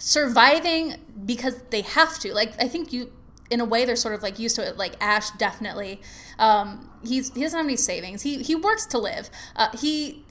surviving 0.00 0.96
because 1.24 1.62
they 1.70 1.82
have 1.82 2.18
to. 2.20 2.34
Like 2.34 2.52
I 2.62 2.68
think 2.68 2.92
you 2.92 3.12
in 3.50 3.60
a 3.60 3.64
way 3.64 3.84
they're 3.84 3.96
sort 3.96 4.14
of 4.14 4.22
like 4.22 4.38
used 4.38 4.54
to 4.56 4.66
it 4.66 4.76
like 4.76 4.94
ash 5.00 5.30
definitely 5.32 6.00
um, 6.38 6.88
he's 7.04 7.34
he 7.34 7.42
doesn't 7.42 7.56
have 7.56 7.66
any 7.66 7.76
savings 7.76 8.22
he 8.22 8.44
he 8.44 8.54
works 8.54 8.86
to 8.86 8.96
live 8.96 9.28
uh, 9.56 9.76
he 9.76 10.24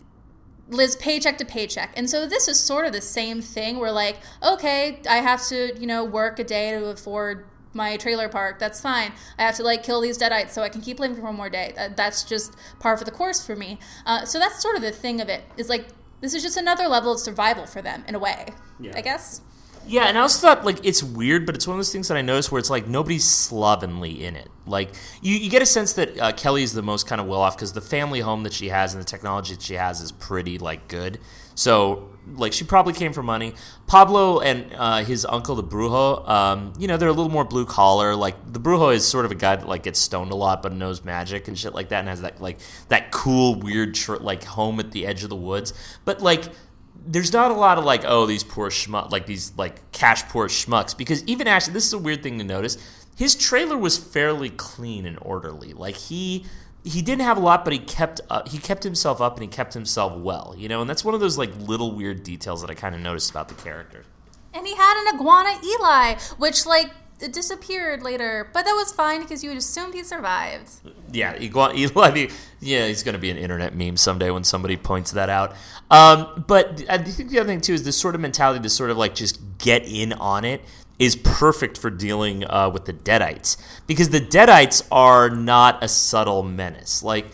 lives 0.69 0.95
paycheck 0.95 1.37
to 1.37 1.45
paycheck. 1.45 1.91
And 1.95 2.09
so 2.09 2.27
this 2.27 2.47
is 2.47 2.59
sort 2.59 2.85
of 2.85 2.93
the 2.93 3.01
same 3.01 3.41
thing 3.41 3.79
where 3.79 3.91
like, 3.91 4.17
okay, 4.43 4.99
I 5.09 5.17
have 5.17 5.45
to, 5.47 5.77
you 5.79 5.87
know, 5.87 6.03
work 6.03 6.39
a 6.39 6.43
day 6.43 6.71
to 6.71 6.85
afford 6.85 7.45
my 7.73 7.97
trailer 7.97 8.29
park. 8.29 8.59
That's 8.59 8.81
fine. 8.81 9.11
I 9.37 9.43
have 9.43 9.55
to 9.55 9.63
like 9.63 9.83
kill 9.83 10.01
these 10.01 10.17
deadites 10.17 10.51
so 10.51 10.61
I 10.61 10.69
can 10.69 10.81
keep 10.81 10.99
living 10.99 11.17
for 11.17 11.23
one 11.23 11.35
more 11.35 11.49
day. 11.49 11.73
That, 11.75 11.97
that's 11.97 12.23
just 12.23 12.55
par 12.79 12.97
for 12.97 13.03
the 13.03 13.11
course 13.11 13.45
for 13.45 13.55
me. 13.55 13.79
Uh, 14.05 14.25
so 14.25 14.39
that's 14.39 14.61
sort 14.61 14.75
of 14.75 14.81
the 14.81 14.91
thing 14.91 15.21
of 15.21 15.29
it 15.29 15.43
is 15.57 15.69
like 15.69 15.87
this 16.21 16.33
is 16.33 16.43
just 16.43 16.57
another 16.57 16.87
level 16.87 17.13
of 17.13 17.19
survival 17.19 17.65
for 17.65 17.81
them 17.81 18.03
in 18.07 18.15
a 18.15 18.19
way. 18.19 18.47
Yeah. 18.79 18.93
I 18.95 19.01
guess. 19.01 19.41
Yeah, 19.87 20.03
and 20.03 20.17
I 20.17 20.21
also 20.21 20.47
thought 20.47 20.65
like 20.65 20.85
it's 20.85 21.01
weird, 21.01 21.45
but 21.45 21.55
it's 21.55 21.65
one 21.65 21.75
of 21.75 21.79
those 21.79 21.91
things 21.91 22.07
that 22.09 22.17
I 22.17 22.21
noticed 22.21 22.51
where 22.51 22.59
it's 22.59 22.69
like 22.69 22.87
nobody's 22.87 23.27
slovenly 23.27 24.23
in 24.23 24.35
it. 24.35 24.49
Like 24.67 24.89
you, 25.21 25.35
you 25.35 25.49
get 25.49 25.61
a 25.61 25.65
sense 25.65 25.93
that 25.93 26.19
uh, 26.19 26.31
Kelly 26.33 26.61
is 26.63 26.73
the 26.73 26.83
most 26.83 27.07
kind 27.07 27.19
of 27.19 27.25
well 27.27 27.41
off 27.41 27.55
because 27.55 27.73
the 27.73 27.81
family 27.81 28.19
home 28.19 28.43
that 28.43 28.53
she 28.53 28.69
has 28.69 28.93
and 28.93 29.01
the 29.01 29.05
technology 29.05 29.55
that 29.55 29.63
she 29.63 29.73
has 29.73 29.99
is 30.01 30.11
pretty 30.11 30.59
like 30.59 30.87
good. 30.87 31.19
So 31.55 32.09
like 32.35 32.53
she 32.53 32.63
probably 32.63 32.93
came 32.93 33.13
for 33.13 33.23
money. 33.23 33.53
Pablo 33.87 34.39
and 34.39 34.71
uh, 34.75 35.03
his 35.03 35.25
uncle 35.25 35.55
the 35.55 35.63
Brujo, 35.63 36.27
um, 36.29 36.73
you 36.77 36.87
know, 36.87 36.95
they're 36.97 37.09
a 37.09 37.13
little 37.13 37.31
more 37.31 37.43
blue 37.43 37.65
collar. 37.65 38.15
Like 38.15 38.35
the 38.53 38.59
Brujo 38.59 38.93
is 38.93 39.07
sort 39.07 39.25
of 39.25 39.31
a 39.31 39.35
guy 39.35 39.55
that 39.55 39.67
like 39.67 39.83
gets 39.83 39.99
stoned 39.99 40.31
a 40.31 40.35
lot 40.35 40.61
but 40.61 40.71
knows 40.71 41.03
magic 41.03 41.47
and 41.47 41.57
shit 41.57 41.73
like 41.73 41.89
that, 41.89 41.99
and 41.99 42.07
has 42.07 42.21
that 42.21 42.39
like 42.39 42.59
that 42.89 43.11
cool 43.11 43.55
weird 43.55 43.95
tr- 43.95 44.17
like 44.17 44.43
home 44.43 44.79
at 44.79 44.91
the 44.91 45.05
edge 45.05 45.23
of 45.23 45.29
the 45.29 45.35
woods. 45.35 45.73
But 46.05 46.21
like 46.21 46.43
there's 47.05 47.33
not 47.33 47.51
a 47.51 47.53
lot 47.53 47.77
of 47.77 47.85
like, 47.85 48.03
oh, 48.05 48.25
these 48.25 48.43
poor 48.43 48.69
schmuck, 48.69 49.11
like 49.11 49.25
these 49.25 49.53
like 49.57 49.91
cash 49.91 50.23
poor 50.29 50.47
schmucks. 50.47 50.97
Because 50.97 51.23
even 51.25 51.47
actually, 51.47 51.73
this 51.73 51.85
is 51.85 51.93
a 51.93 51.97
weird 51.97 52.23
thing 52.23 52.37
to 52.37 52.43
notice. 52.43 52.77
His 53.15 53.35
trailer 53.35 53.77
was 53.77 53.97
fairly 53.97 54.49
clean 54.49 55.05
and 55.05 55.17
orderly. 55.21 55.73
Like 55.73 55.95
he 55.95 56.45
he 56.83 57.01
didn't 57.01 57.23
have 57.23 57.37
a 57.37 57.41
lot, 57.41 57.63
but 57.63 57.73
he 57.73 57.79
kept 57.79 58.21
uh, 58.29 58.43
he 58.47 58.57
kept 58.57 58.83
himself 58.83 59.21
up 59.21 59.33
and 59.35 59.41
he 59.43 59.47
kept 59.47 59.73
himself 59.73 60.17
well. 60.17 60.55
You 60.57 60.69
know, 60.69 60.81
and 60.81 60.89
that's 60.89 61.03
one 61.03 61.13
of 61.13 61.19
those 61.19 61.37
like 61.37 61.55
little 61.57 61.91
weird 61.91 62.23
details 62.23 62.61
that 62.61 62.69
I 62.69 62.75
kind 62.75 62.95
of 62.95 63.01
noticed 63.01 63.29
about 63.29 63.49
the 63.49 63.55
character. 63.55 64.05
And 64.53 64.65
he 64.65 64.75
had 64.75 65.05
an 65.05 65.15
iguana 65.15 65.59
Eli, 65.63 66.15
which 66.37 66.65
like 66.65 66.89
disappeared 67.27 68.01
later, 68.01 68.49
but 68.53 68.63
that 68.63 68.73
was 68.73 68.93
fine 68.93 69.21
because 69.21 69.43
you 69.43 69.51
assumed 69.51 69.93
he 69.93 70.03
survived. 70.03 70.69
Yeah, 71.11 71.37
Eli. 71.39 72.27
Yeah, 72.61 72.87
he's 72.87 73.03
going 73.03 73.13
to 73.13 73.19
be 73.19 73.29
an 73.29 73.37
internet 73.37 73.75
meme 73.75 73.97
someday 73.97 74.31
when 74.31 74.43
somebody 74.43 74.77
points 74.77 75.11
that 75.11 75.29
out. 75.29 75.55
Um, 75.91 76.45
but 76.47 76.83
I 76.89 76.97
think 76.97 77.29
the 77.29 77.39
other 77.39 77.47
thing 77.47 77.61
too 77.61 77.73
is 77.73 77.83
this 77.83 77.97
sort 77.97 78.15
of 78.15 78.21
mentality 78.21 78.61
to 78.61 78.69
sort 78.69 78.89
of 78.89 78.97
like 78.97 79.15
just 79.15 79.39
get 79.57 79.85
in 79.85 80.13
on 80.13 80.45
it 80.45 80.61
is 80.99 81.15
perfect 81.15 81.77
for 81.77 81.89
dealing 81.89 82.43
uh, 82.45 82.69
with 82.69 82.85
the 82.85 82.93
Deadites 82.93 83.57
because 83.87 84.09
the 84.09 84.19
Deadites 84.19 84.85
are 84.91 85.29
not 85.29 85.81
a 85.83 85.87
subtle 85.87 86.43
menace. 86.43 87.01
Like 87.01 87.27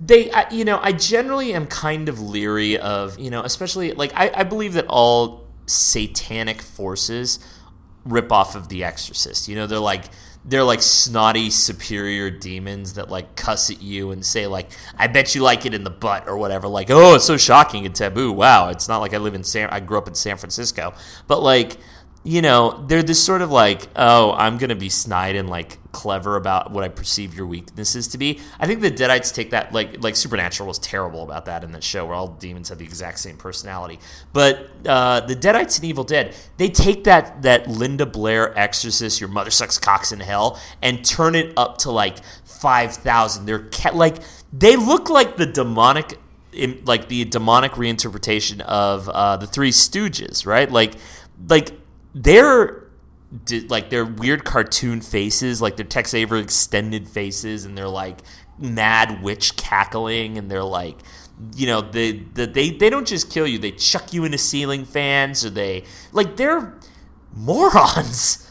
they, 0.00 0.30
I, 0.30 0.48
you 0.50 0.64
know, 0.64 0.80
I 0.82 0.92
generally 0.92 1.52
am 1.52 1.66
kind 1.66 2.08
of 2.08 2.18
leery 2.18 2.78
of, 2.78 3.18
you 3.18 3.30
know, 3.30 3.42
especially 3.42 3.92
like 3.92 4.12
I, 4.14 4.30
I 4.34 4.42
believe 4.44 4.72
that 4.72 4.86
all 4.88 5.46
satanic 5.66 6.62
forces 6.62 7.38
rip 8.04 8.32
off 8.32 8.54
of 8.54 8.68
The 8.68 8.84
Exorcist. 8.84 9.48
You 9.48 9.56
know, 9.56 9.66
they're 9.66 9.78
like 9.78 10.04
they're 10.44 10.64
like 10.64 10.80
snotty 10.80 11.50
superior 11.50 12.30
demons 12.30 12.94
that 12.94 13.10
like 13.10 13.36
cuss 13.36 13.70
at 13.70 13.82
you 13.82 14.10
and 14.10 14.24
say 14.24 14.46
like 14.46 14.70
i 14.96 15.06
bet 15.06 15.34
you 15.34 15.42
like 15.42 15.66
it 15.66 15.74
in 15.74 15.84
the 15.84 15.90
butt 15.90 16.26
or 16.26 16.38
whatever. 16.38 16.66
Like 16.66 16.90
oh 16.90 17.14
it's 17.14 17.26
so 17.26 17.36
shocking 17.36 17.84
and 17.84 17.94
taboo. 17.94 18.32
Wow 18.32 18.70
it's 18.70 18.88
not 18.88 18.98
like 18.98 19.12
i 19.12 19.18
live 19.18 19.34
in 19.34 19.44
san 19.44 19.68
i 19.68 19.80
grew 19.80 19.98
up 19.98 20.08
in 20.08 20.14
san 20.14 20.38
francisco. 20.38 20.94
But 21.26 21.42
like 21.42 21.76
you 22.22 22.42
know, 22.42 22.84
they're 22.86 23.02
this 23.02 23.22
sort 23.22 23.42
of 23.42 23.50
like, 23.50 23.88
oh, 23.96 24.32
I'm 24.32 24.58
to 24.68 24.76
be 24.76 24.90
snide 24.90 25.36
and 25.36 25.48
like 25.48 25.78
clever 25.92 26.36
about 26.36 26.70
what 26.70 26.84
I 26.84 26.88
perceive 26.88 27.34
your 27.34 27.46
weaknesses 27.46 28.08
to 28.08 28.18
be. 28.18 28.40
I 28.58 28.66
think 28.66 28.80
the 28.80 28.90
Deadites 28.90 29.34
take 29.34 29.50
that, 29.50 29.72
like, 29.72 30.02
like 30.02 30.16
Supernatural 30.16 30.66
was 30.66 30.78
terrible 30.78 31.22
about 31.22 31.46
that 31.46 31.64
in 31.64 31.72
that 31.72 31.84
show 31.84 32.06
where 32.06 32.14
all 32.14 32.28
demons 32.28 32.68
have 32.68 32.78
the 32.78 32.84
exact 32.84 33.18
same 33.18 33.36
personality. 33.36 33.98
But 34.32 34.70
uh, 34.86 35.20
the 35.20 35.36
Deadites 35.36 35.78
in 35.78 35.84
Evil 35.84 36.04
Dead, 36.04 36.34
they 36.56 36.68
take 36.68 37.04
that, 37.04 37.42
that 37.42 37.68
Linda 37.68 38.06
Blair 38.06 38.56
exorcist, 38.58 39.20
your 39.20 39.28
mother 39.28 39.50
sucks 39.50 39.78
cocks 39.78 40.12
in 40.12 40.20
hell, 40.20 40.60
and 40.82 41.04
turn 41.04 41.34
it 41.34 41.52
up 41.56 41.78
to 41.78 41.90
like 41.90 42.18
5,000. 42.44 43.46
They're 43.46 43.68
ca- 43.70 43.92
like, 43.94 44.16
they 44.52 44.76
look 44.76 45.10
like 45.10 45.36
the 45.36 45.46
demonic 45.46 46.18
in, 46.52 46.82
like 46.84 47.08
the 47.08 47.24
demonic 47.24 47.72
reinterpretation 47.72 48.60
of 48.62 49.08
uh, 49.08 49.36
the 49.36 49.46
Three 49.46 49.70
Stooges, 49.70 50.46
right? 50.46 50.70
Like, 50.70 50.94
like 51.48 51.72
they're 52.14 52.79
like 53.68 53.90
their 53.90 54.04
weird 54.04 54.44
cartoon 54.44 55.00
faces, 55.00 55.62
like 55.62 55.76
their 55.76 55.86
Tex 55.86 56.14
Avery 56.14 56.40
extended 56.40 57.08
faces, 57.08 57.64
and 57.64 57.76
they're 57.76 57.88
like 57.88 58.18
mad 58.58 59.22
witch 59.22 59.56
cackling, 59.56 60.36
and 60.36 60.50
they're 60.50 60.64
like, 60.64 60.98
you 61.54 61.66
know, 61.66 61.80
they, 61.80 62.12
the, 62.12 62.46
they 62.46 62.70
they 62.70 62.90
don't 62.90 63.06
just 63.06 63.30
kill 63.30 63.46
you; 63.46 63.58
they 63.58 63.70
chuck 63.70 64.12
you 64.12 64.24
into 64.24 64.38
ceiling 64.38 64.84
fans, 64.84 65.44
or 65.44 65.50
they 65.50 65.84
like 66.12 66.36
they're 66.36 66.74
morons. 67.34 68.46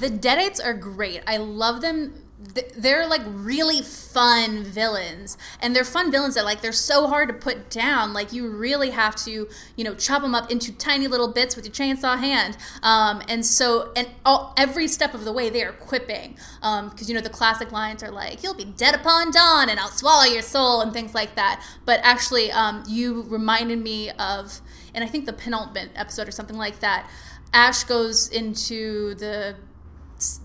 The 0.00 0.08
Deadites 0.08 0.62
are 0.62 0.74
great. 0.74 1.22
I 1.26 1.38
love 1.38 1.80
them 1.80 2.25
they're 2.38 3.06
like 3.06 3.22
really 3.26 3.80
fun 3.80 4.62
villains. 4.62 5.38
And 5.60 5.74
they're 5.74 5.84
fun 5.84 6.10
villains 6.10 6.34
that 6.34 6.44
like 6.44 6.60
they're 6.60 6.72
so 6.72 7.06
hard 7.06 7.28
to 7.28 7.34
put 7.34 7.70
down. 7.70 8.12
Like 8.12 8.32
you 8.32 8.48
really 8.48 8.90
have 8.90 9.16
to 9.24 9.48
you 9.76 9.84
know 9.84 9.94
chop 9.94 10.22
them 10.22 10.34
up 10.34 10.50
into 10.50 10.72
tiny 10.72 11.08
little 11.08 11.32
bits 11.32 11.56
with 11.56 11.64
your 11.64 11.72
chainsaw 11.72 12.18
hand. 12.18 12.56
Um, 12.82 13.22
and 13.28 13.44
so 13.44 13.92
and 13.96 14.08
all, 14.24 14.52
every 14.56 14.86
step 14.86 15.14
of 15.14 15.24
the 15.24 15.32
way 15.32 15.48
they 15.48 15.62
are 15.62 15.72
quipping. 15.72 16.32
Because 16.32 16.62
um, 16.62 16.92
you 17.06 17.14
know 17.14 17.20
the 17.20 17.30
classic 17.30 17.72
lines 17.72 18.02
are 18.02 18.10
like 18.10 18.42
you'll 18.42 18.54
be 18.54 18.64
dead 18.64 18.94
upon 18.94 19.30
dawn 19.30 19.68
and 19.68 19.80
i'll 19.80 19.88
swallow 19.88 20.24
your 20.24 20.42
soul 20.42 20.82
and 20.82 20.92
things 20.92 21.14
like 21.14 21.36
that. 21.36 21.64
But 21.86 22.00
actually 22.02 22.50
um, 22.52 22.82
you 22.86 23.22
reminded 23.22 23.78
me 23.78 24.10
of 24.10 24.60
and 24.94 25.04
i 25.04 25.06
think 25.06 25.26
the 25.26 25.32
penultimate 25.32 25.90
episode 25.94 26.28
or 26.28 26.30
something 26.30 26.56
like 26.56 26.80
that 26.80 27.08
ash 27.52 27.84
goes 27.84 28.28
into 28.28 29.14
the 29.14 29.56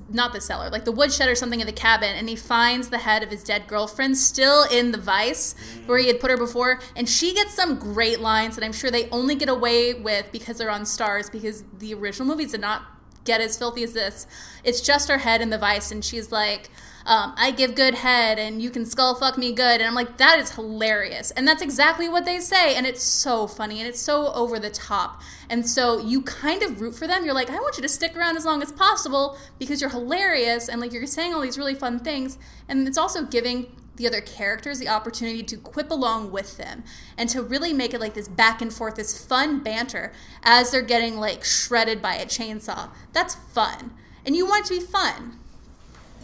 not 0.09 0.33
the 0.33 0.41
cellar, 0.41 0.69
like 0.69 0.85
the 0.85 0.91
woodshed 0.91 1.29
or 1.29 1.35
something 1.35 1.61
in 1.61 1.67
the 1.67 1.73
cabin, 1.73 2.09
and 2.15 2.27
he 2.27 2.35
finds 2.35 2.89
the 2.89 2.97
head 2.99 3.23
of 3.23 3.29
his 3.29 3.43
dead 3.43 3.67
girlfriend 3.67 4.17
still 4.17 4.63
in 4.63 4.91
the 4.91 4.97
vice 4.97 5.55
where 5.85 5.97
he 5.97 6.07
had 6.07 6.19
put 6.19 6.29
her 6.29 6.37
before, 6.37 6.79
and 6.95 7.07
she 7.07 7.33
gets 7.33 7.53
some 7.53 7.79
great 7.79 8.19
lines 8.19 8.55
that 8.55 8.65
I'm 8.65 8.73
sure 8.73 8.91
they 8.91 9.09
only 9.09 9.35
get 9.35 9.49
away 9.49 9.93
with 9.93 10.31
because 10.31 10.57
they're 10.57 10.69
on 10.69 10.85
stars, 10.85 11.29
because 11.29 11.63
the 11.79 11.93
original 11.93 12.27
movies 12.27 12.51
did 12.51 12.61
not 12.61 12.83
get 13.23 13.41
as 13.41 13.57
filthy 13.57 13.83
as 13.83 13.93
this. 13.93 14.27
It's 14.63 14.81
just 14.81 15.09
her 15.09 15.19
head 15.19 15.41
in 15.41 15.49
the 15.49 15.57
vice, 15.57 15.91
and 15.91 16.03
she's 16.03 16.31
like, 16.31 16.69
um, 17.05 17.33
I 17.35 17.51
give 17.51 17.75
good 17.75 17.95
head 17.95 18.37
and 18.37 18.61
you 18.61 18.69
can 18.69 18.85
skull 18.85 19.15
fuck 19.15 19.37
me 19.37 19.51
good. 19.53 19.81
And 19.81 19.83
I'm 19.83 19.95
like, 19.95 20.17
that 20.17 20.39
is 20.39 20.51
hilarious. 20.51 21.31
And 21.31 21.47
that's 21.47 21.61
exactly 21.61 22.07
what 22.07 22.25
they 22.25 22.39
say. 22.39 22.75
And 22.75 22.85
it's 22.85 23.03
so 23.03 23.47
funny 23.47 23.79
and 23.79 23.87
it's 23.87 23.99
so 23.99 24.31
over 24.33 24.59
the 24.59 24.69
top. 24.69 25.21
And 25.49 25.67
so 25.67 25.99
you 25.99 26.21
kind 26.21 26.61
of 26.63 26.79
root 26.79 26.95
for 26.95 27.07
them. 27.07 27.25
You're 27.25 27.33
like, 27.33 27.49
I 27.49 27.55
want 27.55 27.77
you 27.77 27.81
to 27.83 27.89
stick 27.89 28.15
around 28.15 28.37
as 28.37 28.45
long 28.45 28.61
as 28.61 28.71
possible 28.71 29.37
because 29.57 29.81
you're 29.81 29.89
hilarious 29.89 30.69
and 30.69 30.79
like 30.79 30.93
you're 30.93 31.07
saying 31.07 31.33
all 31.33 31.41
these 31.41 31.57
really 31.57 31.75
fun 31.75 31.99
things. 31.99 32.37
And 32.67 32.87
it's 32.87 32.97
also 32.97 33.25
giving 33.25 33.75
the 33.95 34.07
other 34.07 34.21
characters 34.21 34.79
the 34.79 34.87
opportunity 34.87 35.43
to 35.43 35.57
quip 35.57 35.91
along 35.91 36.31
with 36.31 36.57
them 36.57 36.83
and 37.17 37.29
to 37.29 37.41
really 37.41 37.73
make 37.73 37.93
it 37.93 37.99
like 37.99 38.13
this 38.13 38.27
back 38.27 38.61
and 38.61 38.73
forth, 38.73 38.95
this 38.95 39.23
fun 39.23 39.59
banter 39.59 40.11
as 40.43 40.71
they're 40.71 40.81
getting 40.81 41.17
like 41.17 41.43
shredded 41.43 42.01
by 42.01 42.15
a 42.15 42.25
chainsaw. 42.25 42.89
That's 43.13 43.35
fun. 43.35 43.93
And 44.25 44.35
you 44.35 44.45
want 44.45 44.65
it 44.65 44.73
to 44.73 44.79
be 44.79 44.85
fun. 44.85 45.39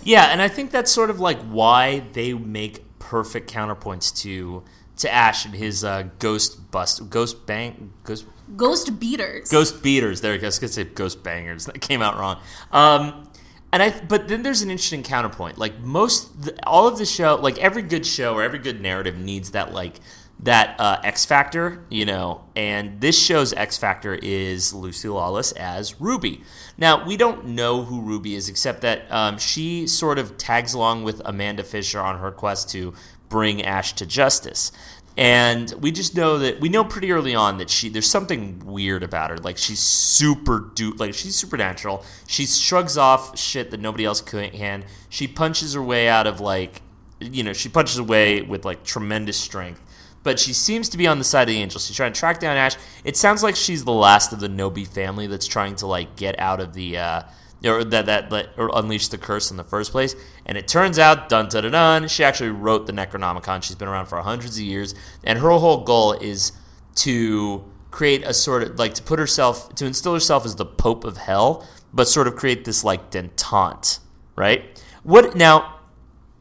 Yeah, 0.04 0.26
and 0.26 0.42
I 0.42 0.48
think 0.48 0.72
that's 0.72 0.92
sort 0.92 1.10
of 1.10 1.20
like 1.20 1.40
why 1.42 2.04
they 2.14 2.34
make 2.34 2.84
perfect 3.00 3.52
counterpoints 3.52 4.16
to 4.22 4.64
to 4.98 5.14
Ash 5.14 5.46
and 5.46 5.54
his 5.54 5.84
uh, 5.84 6.06
ghost 6.18 6.72
bust, 6.72 7.10
ghost 7.10 7.46
bang, 7.46 7.94
ghost 8.04 8.26
Ghost 8.56 8.98
beaters. 9.00 9.50
Ghost 9.50 9.84
beaters. 9.84 10.22
There, 10.22 10.34
I 10.34 10.38
was 10.38 10.60
gonna 10.60 10.72
say 10.72 10.86
ghost 10.86 11.22
bangers. 11.22 11.66
That 11.66 11.82
came 11.82 12.02
out 12.02 12.18
wrong. 12.18 12.40
Um, 12.72 13.27
and 13.74 13.84
I, 13.84 14.00
but 14.02 14.28
then 14.28 14.44
there's 14.44 14.62
an 14.62 14.72
interesting 14.72 15.04
counterpoint. 15.04 15.58
Like 15.58 15.80
most, 15.80 16.32
all 16.66 16.88
of 16.88 16.98
the 16.98 17.06
show, 17.06 17.36
like 17.36 17.58
every 17.58 17.82
good 17.82 18.06
show 18.06 18.34
or 18.34 18.44
every 18.44 18.60
good 18.60 18.82
narrative 18.82 19.18
needs 19.18 19.52
that 19.52 19.74
like 19.74 20.00
that 20.40 20.80
uh, 20.80 21.00
X 21.04 21.26
factor, 21.26 21.84
you 21.90 22.06
know. 22.06 22.46
And 22.56 23.02
this 23.02 23.22
show's 23.22 23.54
X 23.54 23.78
factor 23.78 24.16
is 24.16 24.74
Lucy 24.74 25.10
Lawless 25.10 25.52
as 25.54 26.00
Ruby. 26.00 26.44
Now 26.78 27.06
we 27.06 27.18
don't 27.18 27.48
know 27.48 27.84
who 27.84 28.02
Ruby 28.02 28.36
is, 28.36 28.48
except 28.48 28.82
that 28.82 29.12
um, 29.12 29.38
she 29.38 29.88
sort 29.88 30.18
of 30.20 30.38
tags 30.38 30.74
along 30.74 31.04
with 31.04 31.22
Amanda 31.26 31.64
Fisher 31.64 32.00
on 32.00 32.20
her 32.20 32.32
quest 32.32 32.70
to 32.72 32.94
bring 33.30 33.62
Ash 33.62 33.94
to 33.94 34.06
justice 34.06 34.72
and 35.18 35.74
we 35.80 35.92
just 35.92 36.16
know 36.16 36.38
that 36.38 36.60
we 36.60 36.70
know 36.70 36.84
pretty 36.84 37.12
early 37.12 37.34
on 37.34 37.58
that 37.58 37.72
she 37.72 37.90
there's 37.90 38.10
something 38.10 38.62
weird 38.64 39.02
about 39.02 39.32
her. 39.32 39.38
Like 39.38 39.58
she's 39.58 39.80
super 39.80 40.72
do 40.76 40.92
like 40.94 41.16
she's 41.16 41.36
supernatural. 41.36 42.06
She 42.28 42.46
shrugs 42.46 42.98
off 42.98 43.38
shit 43.38 43.72
that 43.72 43.80
nobody 43.80 44.06
else 44.06 44.22
can 44.22 44.86
she 45.10 45.28
punches 45.28 45.74
her 45.74 45.82
way 45.82 46.08
out 46.08 46.28
of 46.28 46.40
like 46.40 46.82
you 47.20 47.44
know 47.44 47.54
she 47.54 47.68
punches 47.68 47.98
away 47.98 48.44
with 48.44 48.64
like 48.64 48.84
tremendous 48.84 49.38
strength. 49.38 49.82
But 50.22 50.40
she 50.40 50.54
seems 50.54 50.90
to 50.90 50.98
be 50.98 51.08
on 51.08 51.20
the 51.20 51.24
side 51.24 51.44
of 51.44 51.48
the 51.48 51.62
angels. 51.62 51.88
She's 51.88 51.96
trying 51.96 52.14
to 52.14 52.20
track 52.20 52.40
down 52.40 52.58
ash. 52.58 52.76
It 53.04 53.18
sounds 53.18 53.42
like 53.42 53.56
she's 53.56 53.86
the 53.86 53.94
last 53.94 54.34
of 54.34 54.40
the 54.40 54.50
Knowby 54.50 54.86
family 54.86 55.26
that's 55.26 55.48
trying 55.48 55.76
to 55.78 55.88
like 55.88 56.16
get 56.16 56.38
out 56.40 56.60
of 56.60 56.74
the 56.74 56.98
uh 56.98 57.24
or 57.66 57.84
that 57.84 58.06
that, 58.06 58.50
or 58.58 58.70
unleashed 58.74 59.12
the 59.12 59.18
curse 59.18 59.52
in 59.52 59.58
the 59.58 59.64
first 59.64 59.92
place. 59.92 60.16
And 60.46 60.58
it 60.58 60.68
turns 60.68 61.00
out, 61.00 61.30
dun 61.30 61.48
dun 61.48 61.64
dun 61.64 61.72
dun, 61.72 62.08
she 62.08 62.24
actually 62.24 62.50
wrote 62.50 62.88
the 62.88 62.94
Necronomicon. 62.94 63.64
She's 63.64 63.76
been 63.76 63.88
around 63.88 64.08
for 64.08 64.22
hundreds 64.22 64.58
of 64.58 64.64
years, 64.64 64.94
and 65.24 65.40
her 65.40 65.50
whole 65.52 65.84
goal 65.84 66.14
is 66.14 66.52
to 66.96 67.64
create 67.92 68.24
a 68.24 68.34
sort 68.34 68.64
of 68.64 68.78
like 68.78 68.94
to 68.96 69.04
put 69.04 69.20
herself 69.20 69.74
to 69.76 69.86
instill 69.86 70.14
herself 70.14 70.46
as 70.46 70.56
the 70.56 70.66
Pope 70.66 71.04
of 71.04 71.18
Hell, 71.18 71.68
but 71.94 72.08
sort 72.08 72.28
of 72.28 72.36
create 72.36 72.66
this 72.66 72.84
like 72.84 73.12
detente, 73.12 74.00
right? 74.36 74.84
What 75.04 75.36
now? 75.36 75.74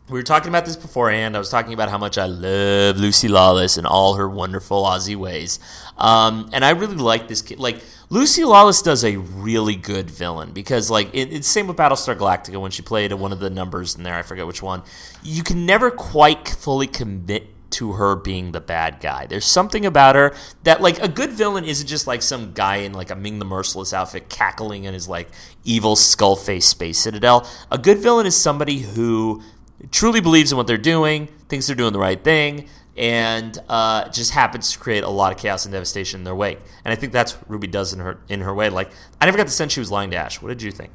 We 0.08 0.20
were 0.20 0.22
talking 0.22 0.50
about 0.50 0.64
this 0.64 0.76
beforehand. 0.76 1.34
I 1.34 1.40
was 1.40 1.50
talking 1.50 1.72
about 1.72 1.88
how 1.88 1.98
much 1.98 2.16
I 2.16 2.26
love 2.26 2.96
Lucy 2.96 3.26
Lawless 3.26 3.76
and 3.76 3.88
all 3.88 4.14
her 4.14 4.28
wonderful 4.28 4.84
Aussie 4.84 5.16
ways, 5.16 5.58
um, 5.98 6.48
and 6.52 6.64
I 6.64 6.70
really 6.70 6.94
like 6.94 7.26
this 7.26 7.42
kid. 7.42 7.58
Like 7.58 7.82
Lucy 8.08 8.44
Lawless 8.44 8.82
does 8.82 9.04
a 9.04 9.16
really 9.16 9.74
good 9.74 10.08
villain 10.08 10.52
because, 10.52 10.90
like, 10.90 11.08
it, 11.12 11.32
it's 11.32 11.48
same 11.48 11.66
with 11.66 11.76
Battlestar 11.76 12.16
Galactica 12.16 12.60
when 12.60 12.70
she 12.70 12.82
played 12.82 13.12
one 13.12 13.32
of 13.32 13.40
the 13.40 13.50
numbers 13.50 13.96
in 13.96 14.04
there. 14.04 14.14
I 14.14 14.22
forget 14.22 14.46
which 14.46 14.62
one. 14.62 14.82
You 15.24 15.42
can 15.42 15.66
never 15.66 15.90
quite 15.90 16.48
fully 16.48 16.86
commit 16.86 17.48
to 17.68 17.92
her 17.94 18.14
being 18.14 18.52
the 18.52 18.60
bad 18.60 19.00
guy. 19.00 19.26
There's 19.26 19.44
something 19.44 19.84
about 19.84 20.14
her 20.14 20.36
that, 20.62 20.80
like, 20.80 21.02
a 21.02 21.08
good 21.08 21.30
villain 21.30 21.64
isn't 21.64 21.88
just 21.88 22.06
like 22.06 22.22
some 22.22 22.52
guy 22.52 22.76
in 22.76 22.92
like 22.92 23.10
a 23.10 23.16
Ming 23.16 23.40
the 23.40 23.44
Merciless 23.44 23.92
outfit 23.92 24.28
cackling 24.28 24.84
in 24.84 24.94
his 24.94 25.08
like 25.08 25.28
evil 25.64 25.96
skull 25.96 26.36
face 26.36 26.66
space 26.66 26.98
citadel. 26.98 27.48
A 27.72 27.78
good 27.78 27.98
villain 27.98 28.24
is 28.24 28.36
somebody 28.36 28.78
who 28.78 29.42
truly 29.90 30.20
believes 30.20 30.52
in 30.52 30.56
what 30.56 30.68
they're 30.68 30.78
doing, 30.78 31.26
thinks 31.48 31.66
they're 31.66 31.74
doing 31.74 31.92
the 31.92 31.98
right 31.98 32.22
thing, 32.22 32.68
and 32.96 33.58
uh, 33.68 34.08
just 34.08 34.32
happens 34.32 34.72
to 34.72 34.78
create 34.78 35.04
a 35.04 35.08
lot 35.08 35.32
of 35.32 35.38
chaos 35.38 35.64
and 35.64 35.72
devastation 35.72 36.20
in 36.20 36.24
their 36.24 36.34
wake. 36.34 36.58
And 36.84 36.92
I 36.92 36.96
think 36.96 37.12
that's 37.12 37.34
what 37.34 37.50
Ruby 37.50 37.66
does 37.66 37.92
in 37.92 38.00
her 38.00 38.18
in 38.28 38.40
her 38.40 38.54
way. 38.54 38.70
Like 38.70 38.90
I 39.20 39.26
never 39.26 39.36
got 39.36 39.46
the 39.46 39.52
sense 39.52 39.72
she 39.72 39.80
was 39.80 39.90
lying 39.90 40.10
to 40.10 40.16
Ash. 40.16 40.40
What 40.40 40.48
did 40.48 40.62
you 40.62 40.70
think? 40.70 40.92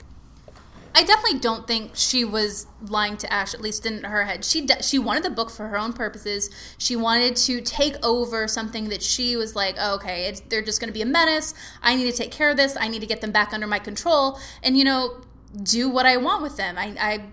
I 0.93 1.03
definitely 1.03 1.39
don't 1.39 1.67
think 1.67 1.91
she 1.93 2.25
was 2.25 2.67
lying 2.81 3.15
to 3.17 3.31
Ash, 3.31 3.53
at 3.53 3.61
least 3.61 3.85
in 3.85 4.03
her 4.03 4.25
head. 4.25 4.43
She 4.43 4.67
she 4.81 4.99
wanted 4.99 5.23
the 5.23 5.29
book 5.29 5.49
for 5.49 5.67
her 5.67 5.77
own 5.77 5.93
purposes. 5.93 6.49
She 6.77 6.95
wanted 6.95 7.37
to 7.37 7.61
take 7.61 7.95
over 8.03 8.47
something 8.47 8.89
that 8.89 9.01
she 9.01 9.37
was 9.37 9.55
like, 9.55 9.75
oh, 9.79 9.95
okay, 9.95 10.35
they're 10.49 10.61
just 10.61 10.81
going 10.81 10.89
to 10.89 10.93
be 10.93 11.01
a 11.01 11.05
menace. 11.05 11.53
I 11.81 11.95
need 11.95 12.11
to 12.11 12.17
take 12.17 12.31
care 12.31 12.49
of 12.49 12.57
this. 12.57 12.75
I 12.77 12.89
need 12.89 12.99
to 12.99 13.07
get 13.07 13.21
them 13.21 13.31
back 13.31 13.53
under 13.53 13.67
my 13.67 13.79
control, 13.79 14.37
and 14.63 14.77
you 14.77 14.83
know, 14.83 15.21
do 15.63 15.89
what 15.89 16.05
I 16.05 16.17
want 16.17 16.43
with 16.43 16.57
them. 16.57 16.77
I, 16.77 16.93
I 16.99 17.23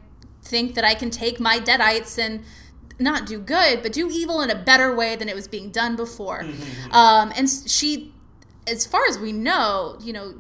think 0.42 0.74
that 0.74 0.84
I 0.84 0.94
can 0.94 1.10
take 1.10 1.40
my 1.40 1.58
deadites 1.58 2.16
and 2.16 2.44
not 2.98 3.26
do 3.26 3.38
good, 3.38 3.82
but 3.82 3.92
do 3.92 4.10
evil 4.10 4.40
in 4.40 4.50
a 4.50 4.54
better 4.54 4.94
way 4.94 5.16
than 5.16 5.28
it 5.28 5.34
was 5.34 5.48
being 5.48 5.70
done 5.70 5.96
before. 5.96 6.42
Mm-hmm. 6.42 6.92
Um, 6.92 7.32
and 7.36 7.48
she, 7.48 8.12
as 8.66 8.86
far 8.86 9.02
as 9.08 9.18
we 9.18 9.32
know, 9.32 9.96
you 10.00 10.12
know, 10.12 10.34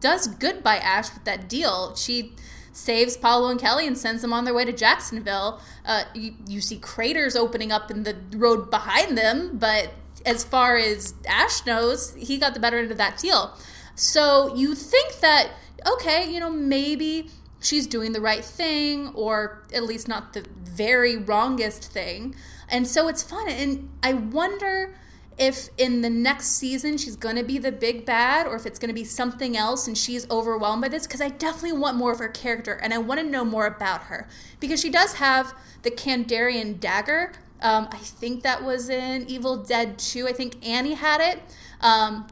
does 0.00 0.26
good 0.26 0.62
by 0.62 0.76
Ash 0.76 1.12
with 1.12 1.24
that 1.24 1.48
deal. 1.48 1.94
She 1.94 2.34
saves 2.72 3.16
Paolo 3.16 3.50
and 3.50 3.60
Kelly 3.60 3.86
and 3.86 3.96
sends 3.96 4.22
them 4.22 4.32
on 4.32 4.44
their 4.44 4.54
way 4.54 4.64
to 4.64 4.72
Jacksonville. 4.72 5.60
Uh, 5.84 6.04
you, 6.14 6.34
you 6.46 6.60
see 6.60 6.78
craters 6.78 7.36
opening 7.36 7.70
up 7.70 7.90
in 7.90 8.02
the 8.02 8.16
road 8.34 8.70
behind 8.70 9.16
them, 9.16 9.58
but 9.58 9.92
as 10.24 10.44
far 10.44 10.76
as 10.76 11.14
Ash 11.26 11.66
knows, 11.66 12.14
he 12.14 12.38
got 12.38 12.54
the 12.54 12.60
better 12.60 12.78
end 12.78 12.90
of 12.90 12.98
that 12.98 13.18
deal. 13.18 13.56
So 13.94 14.54
you 14.54 14.74
think 14.74 15.20
that, 15.20 15.50
okay, 15.86 16.32
you 16.32 16.40
know, 16.40 16.50
maybe 16.50 17.30
she's 17.62 17.86
doing 17.86 18.12
the 18.12 18.20
right 18.20 18.44
thing, 18.44 19.08
or 19.14 19.62
at 19.72 19.84
least 19.84 20.08
not 20.08 20.32
the 20.32 20.44
very 20.62 21.16
wrongest 21.16 21.84
thing. 21.92 22.34
And 22.68 22.86
so 22.86 23.08
it's 23.08 23.22
fun. 23.22 23.48
And 23.48 23.90
I 24.02 24.14
wonder 24.14 24.94
if 25.38 25.68
in 25.78 26.02
the 26.02 26.10
next 26.10 26.48
season 26.48 26.98
she's 26.98 27.16
going 27.16 27.36
to 27.36 27.42
be 27.42 27.58
the 27.58 27.72
big 27.72 28.04
bad 28.04 28.46
or 28.46 28.54
if 28.54 28.66
it's 28.66 28.78
going 28.78 28.88
to 28.88 28.94
be 28.94 29.04
something 29.04 29.56
else 29.56 29.86
and 29.86 29.96
she's 29.96 30.30
overwhelmed 30.30 30.82
by 30.82 30.88
this 30.88 31.06
because 31.06 31.20
I 31.20 31.30
definitely 31.30 31.78
want 31.78 31.96
more 31.96 32.12
of 32.12 32.18
her 32.18 32.28
character 32.28 32.74
and 32.74 32.92
I 32.92 32.98
want 32.98 33.20
to 33.20 33.26
know 33.26 33.44
more 33.44 33.66
about 33.66 34.02
her 34.02 34.28
because 34.60 34.80
she 34.80 34.90
does 34.90 35.14
have 35.14 35.54
the 35.82 35.90
Kandarian 35.90 36.78
dagger. 36.78 37.32
Um, 37.60 37.88
I 37.90 37.96
think 37.96 38.42
that 38.42 38.62
was 38.62 38.88
in 38.88 39.26
Evil 39.28 39.56
Dead 39.56 39.98
2. 39.98 40.28
I 40.28 40.32
think 40.32 40.66
Annie 40.66 40.94
had 40.94 41.20
it. 41.20 41.40
Um, 41.80 42.26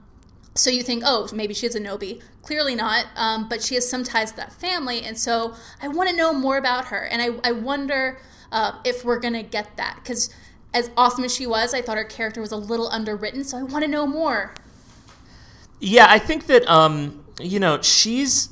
so 0.54 0.70
you 0.70 0.82
think, 0.82 1.02
oh, 1.06 1.28
maybe 1.32 1.54
she's 1.54 1.74
a 1.74 1.80
Knowby. 1.80 2.20
Clearly 2.43 2.74
not, 2.74 3.07
um, 3.16 3.49
but 3.49 3.62
she 3.62 3.74
has 3.74 3.88
some 3.88 4.03
ties 4.03 4.30
to 4.30 4.36
that 4.38 4.53
family. 4.53 5.03
And 5.03 5.18
so 5.18 5.55
I 5.82 5.88
want 5.88 6.09
to 6.09 6.16
know 6.16 6.32
more 6.32 6.57
about 6.57 6.86
her. 6.86 7.05
And 7.05 7.20
I, 7.20 7.49
I 7.49 7.53
wonder 7.53 8.18
uh, 8.51 8.72
if 8.84 9.05
we're 9.05 9.18
going 9.18 9.34
to 9.34 9.43
get 9.43 9.76
that. 9.76 9.99
Because 10.03 10.30
as 10.72 10.91
awesome 10.97 11.24
as 11.24 11.34
she 11.34 11.47
was, 11.47 11.74
I 11.74 11.82
thought 11.82 11.99
her 11.99 12.05
character 12.05 12.41
was 12.41 12.53
a 12.53 12.57
little 12.57 12.88
underwritten. 12.88 13.45
So 13.45 13.59
I 13.59 13.62
want 13.62 13.84
to 13.84 13.91
know 13.91 14.07
more. 14.07 14.55
Yeah, 15.80 16.07
I 16.09 16.18
think 16.18 16.47
that, 16.47 16.68
um, 16.68 17.24
you 17.38 17.61
know, 17.61 17.80
she's 17.82 18.51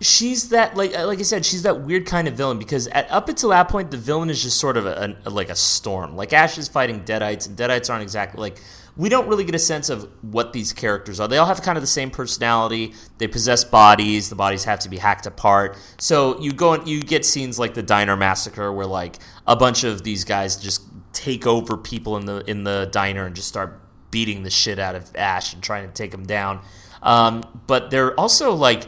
she's 0.00 0.50
that 0.50 0.76
like 0.76 0.92
like 0.92 1.18
I 1.18 1.22
said, 1.22 1.46
she's 1.46 1.62
that 1.62 1.80
weird 1.80 2.06
kind 2.06 2.28
of 2.28 2.34
villain 2.34 2.58
because 2.58 2.86
at, 2.88 3.10
up 3.10 3.28
until 3.28 3.50
that 3.50 3.68
point, 3.68 3.90
the 3.90 3.96
villain 3.96 4.30
is 4.30 4.42
just 4.42 4.58
sort 4.58 4.76
of 4.76 4.86
a, 4.86 5.16
a, 5.24 5.30
like 5.30 5.48
a 5.48 5.56
storm. 5.56 6.16
Like 6.16 6.32
Ash 6.32 6.58
is 6.58 6.68
fighting 6.68 7.04
Deadites, 7.04 7.48
and 7.48 7.56
Deadites 7.56 7.90
aren't 7.90 8.02
exactly 8.02 8.40
like 8.40 8.60
we 8.96 9.08
don't 9.08 9.28
really 9.28 9.44
get 9.44 9.54
a 9.54 9.58
sense 9.58 9.90
of 9.90 10.08
what 10.22 10.52
these 10.52 10.72
characters 10.72 11.20
are. 11.20 11.28
They 11.28 11.36
all 11.36 11.46
have 11.46 11.62
kind 11.62 11.76
of 11.76 11.82
the 11.82 11.88
same 11.88 12.10
personality. 12.10 12.94
They 13.18 13.28
possess 13.28 13.62
bodies. 13.62 14.30
The 14.30 14.36
bodies 14.36 14.64
have 14.64 14.78
to 14.80 14.88
be 14.88 14.96
hacked 14.96 15.26
apart. 15.26 15.76
So 15.98 16.40
you 16.40 16.52
go 16.52 16.72
and 16.72 16.88
you 16.88 17.02
get 17.02 17.24
scenes 17.24 17.58
like 17.58 17.74
the 17.74 17.82
Diner 17.82 18.16
Massacre, 18.16 18.72
where 18.72 18.86
like 18.86 19.18
a 19.46 19.54
bunch 19.54 19.84
of 19.84 20.02
these 20.02 20.24
guys 20.24 20.56
just 20.56 20.82
take 21.12 21.46
over 21.46 21.76
people 21.76 22.16
in 22.16 22.26
the 22.26 22.42
in 22.48 22.64
the 22.64 22.88
diner 22.92 23.24
and 23.24 23.34
just 23.34 23.48
start 23.48 23.80
beating 24.10 24.42
the 24.42 24.50
shit 24.50 24.78
out 24.78 24.94
of 24.94 25.14
Ash 25.14 25.52
and 25.52 25.62
trying 25.62 25.86
to 25.86 25.92
take 25.92 26.12
him 26.12 26.24
down. 26.24 26.60
Um, 27.02 27.42
but 27.66 27.90
they're 27.90 28.18
also 28.18 28.54
like 28.54 28.84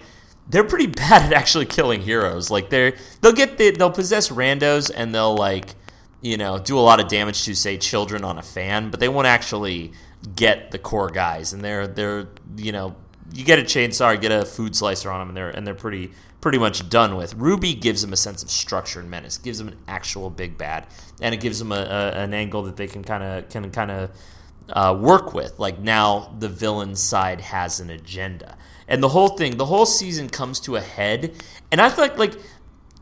they're 0.49 0.65
pretty 0.65 0.87
bad 0.87 1.23
at 1.23 1.33
actually 1.33 1.67
killing 1.67 2.01
heroes. 2.01 2.51
Like 2.51 2.71
they're 2.71 2.95
they'll 3.21 3.33
get 3.33 3.59
the, 3.59 3.73
they'll 3.73 3.91
possess 3.91 4.31
randos 4.31 4.91
and 4.95 5.15
they'll 5.15 5.37
like 5.37 5.75
you 6.21 6.37
know, 6.37 6.59
do 6.59 6.79
a 6.79 6.81
lot 6.81 7.01
of 7.01 7.09
damage 7.09 7.45
to 7.45 7.55
say 7.55 7.77
children 7.77 8.25
on 8.25 8.39
a 8.39 8.43
fan, 8.43 8.91
but 8.91 9.01
they 9.01 9.09
won't 9.09 9.27
actually 9.27 9.93
get 10.35 10.71
the 10.71 10.79
core 10.79 11.11
guys. 11.11 11.53
And 11.53 11.63
they're 11.63 11.87
they're 11.87 12.29
you 12.57 12.73
know, 12.73 12.97
you 13.33 13.45
get 13.45 13.59
a 13.59 13.63
chainsaw, 13.63 14.21
get 14.21 14.33
a 14.33 14.45
food 14.45 14.75
slicer 14.75 15.11
on 15.11 15.21
them, 15.21 15.29
and 15.29 15.37
they're 15.37 15.51
and 15.51 15.67
they're 15.67 15.75
pretty 15.75 16.13
pretty 16.41 16.59
much 16.59 16.89
done 16.89 17.17
with. 17.17 17.35
Ruby 17.35 17.75
gives 17.75 18.03
them 18.03 18.13
a 18.13 18.17
sense 18.17 18.43
of 18.43 18.51
structure 18.51 19.01
and 19.01 19.11
menace, 19.11 19.39
gives 19.39 19.59
them 19.59 19.69
an 19.69 19.77
actual 19.87 20.31
big 20.31 20.57
bad, 20.57 20.87
and 21.21 21.35
it 21.35 21.41
gives 21.41 21.59
them 21.59 21.73
a, 21.73 21.81
a 21.81 22.11
an 22.23 22.35
angle 22.35 22.63
that 22.65 22.77
they 22.77 22.87
can 22.87 23.05
kind 23.05 23.23
of 23.23 23.49
can 23.49 23.71
kind 23.71 23.91
of 23.91 24.11
uh, 24.71 24.97
work 24.99 25.35
with. 25.35 25.59
Like 25.59 25.79
now, 25.79 26.35
the 26.39 26.49
villain 26.49 26.95
side 26.95 27.41
has 27.41 27.81
an 27.81 27.91
agenda, 27.91 28.57
and 28.87 29.03
the 29.03 29.09
whole 29.09 29.29
thing, 29.29 29.57
the 29.57 29.67
whole 29.67 29.87
season 29.87 30.29
comes 30.29 30.61
to 30.61 30.77
a 30.77 30.81
head. 30.81 31.43
And 31.71 31.81
I 31.81 31.91
feel 31.91 32.05
like 32.05 32.19
like 32.19 32.35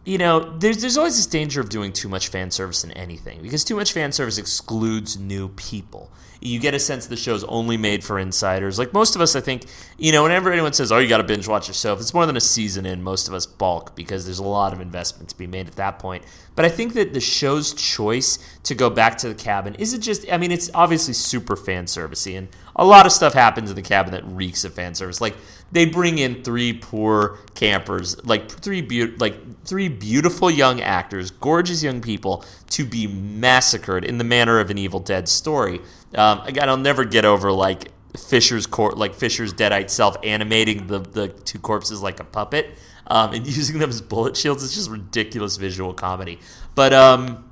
you 0.06 0.18
know, 0.18 0.56
there's 0.58 0.80
there's 0.80 0.96
always 0.96 1.16
this 1.16 1.26
danger 1.26 1.60
of 1.60 1.68
doing 1.68 1.92
too 1.92 2.08
much 2.08 2.28
fan 2.28 2.52
service 2.52 2.84
in 2.84 2.92
anything 2.92 3.42
because 3.42 3.64
too 3.64 3.74
much 3.74 3.92
fan 3.92 4.12
service 4.12 4.38
excludes 4.38 5.18
new 5.18 5.48
people. 5.48 6.10
You 6.40 6.60
get 6.60 6.74
a 6.74 6.78
sense 6.78 7.06
the 7.06 7.16
show's 7.16 7.42
only 7.44 7.76
made 7.76 8.04
for 8.04 8.18
insiders. 8.18 8.78
Like 8.78 8.92
most 8.92 9.16
of 9.16 9.20
us, 9.20 9.34
I 9.34 9.40
think, 9.40 9.64
you 9.98 10.12
know, 10.12 10.22
whenever 10.22 10.52
anyone 10.52 10.74
says, 10.74 10.92
"Oh, 10.92 10.98
you 10.98 11.08
got 11.08 11.16
to 11.16 11.24
binge 11.24 11.48
watch 11.48 11.66
yourself," 11.66 12.00
it's 12.00 12.14
more 12.14 12.24
than 12.24 12.36
a 12.36 12.40
season 12.40 12.86
in. 12.86 13.02
Most 13.02 13.26
of 13.26 13.34
us 13.34 13.46
balk 13.46 13.96
because 13.96 14.26
there's 14.26 14.38
a 14.38 14.44
lot 14.44 14.72
of 14.72 14.80
investment 14.80 15.30
to 15.30 15.38
be 15.38 15.48
made 15.48 15.66
at 15.66 15.74
that 15.74 15.98
point. 15.98 16.22
But 16.54 16.64
I 16.64 16.68
think 16.68 16.92
that 16.92 17.12
the 17.12 17.20
show's 17.20 17.74
choice 17.74 18.38
to 18.62 18.76
go 18.76 18.88
back 18.88 19.18
to 19.18 19.28
the 19.28 19.34
cabin 19.34 19.74
isn't 19.74 20.02
just. 20.02 20.30
I 20.30 20.38
mean, 20.38 20.52
it's 20.52 20.70
obviously 20.72 21.14
super 21.14 21.56
fan 21.56 21.86
servicey, 21.86 22.38
and 22.38 22.46
a 22.76 22.84
lot 22.84 23.06
of 23.06 23.12
stuff 23.12 23.32
happens 23.32 23.70
in 23.70 23.76
the 23.76 23.82
cabin 23.82 24.12
that 24.12 24.24
reeks 24.26 24.64
of 24.64 24.74
fan 24.74 24.94
service. 24.94 25.20
Like 25.20 25.34
they 25.72 25.86
bring 25.86 26.18
in 26.18 26.44
three 26.44 26.74
poor 26.74 27.38
campers, 27.54 28.22
like 28.24 28.50
three 28.50 28.82
be- 28.82 29.16
like 29.16 29.64
three 29.64 29.88
beautiful 29.88 30.50
young 30.50 30.80
actors, 30.80 31.30
gorgeous 31.30 31.82
young 31.82 32.02
people, 32.02 32.44
to 32.70 32.84
be 32.84 33.06
massacred 33.06 34.04
in 34.04 34.18
the 34.18 34.24
manner 34.24 34.60
of 34.60 34.70
an 34.70 34.78
Evil 34.78 35.00
Dead 35.00 35.28
story. 35.28 35.80
Um, 36.14 36.40
again, 36.42 36.68
I'll 36.68 36.76
never 36.76 37.04
get 37.04 37.24
over 37.24 37.50
like 37.50 37.90
Fisher's 38.16 38.66
cor- 38.66 38.92
like 38.92 39.14
Fisher's 39.14 39.54
deadite 39.54 39.88
self 39.88 40.16
animating 40.22 40.86
the 40.86 41.00
the 41.00 41.28
two 41.28 41.58
corpses 41.58 42.02
like 42.02 42.20
a 42.20 42.24
puppet 42.24 42.76
um, 43.06 43.32
and 43.32 43.46
using 43.56 43.78
them 43.78 43.88
as 43.88 44.02
bullet 44.02 44.36
shields. 44.36 44.62
It's 44.62 44.74
just 44.74 44.90
ridiculous 44.90 45.56
visual 45.56 45.94
comedy. 45.94 46.40
But 46.74 46.92
um, 46.92 47.50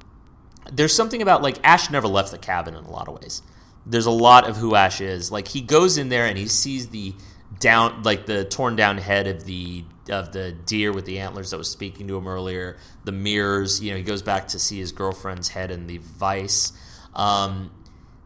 there's 0.70 0.92
something 0.94 1.22
about 1.22 1.42
like 1.42 1.58
Ash 1.64 1.90
never 1.90 2.08
left 2.08 2.30
the 2.30 2.38
cabin 2.38 2.74
in 2.74 2.84
a 2.84 2.90
lot 2.90 3.08
of 3.08 3.20
ways. 3.22 3.42
There's 3.86 4.06
a 4.06 4.10
lot 4.10 4.48
of 4.48 4.56
who 4.56 4.74
Ash 4.74 5.00
is. 5.00 5.30
Like 5.30 5.48
he 5.48 5.60
goes 5.60 5.98
in 5.98 6.08
there 6.08 6.26
and 6.26 6.38
he 6.38 6.48
sees 6.48 6.88
the 6.88 7.14
down 7.60 8.02
like 8.02 8.26
the 8.26 8.44
torn 8.44 8.76
down 8.76 8.98
head 8.98 9.26
of 9.26 9.44
the 9.44 9.84
of 10.08 10.32
the 10.32 10.52
deer 10.52 10.92
with 10.92 11.04
the 11.06 11.18
antlers 11.18 11.50
that 11.50 11.58
was 11.58 11.70
speaking 11.70 12.08
to 12.08 12.16
him 12.16 12.26
earlier. 12.26 12.76
The 13.04 13.12
mirrors. 13.12 13.82
You 13.82 13.92
know, 13.92 13.96
he 13.96 14.02
goes 14.02 14.22
back 14.22 14.48
to 14.48 14.58
see 14.58 14.78
his 14.78 14.92
girlfriend's 14.92 15.48
head 15.48 15.70
in 15.70 15.86
the 15.86 15.98
vice. 15.98 16.72
Um, 17.14 17.70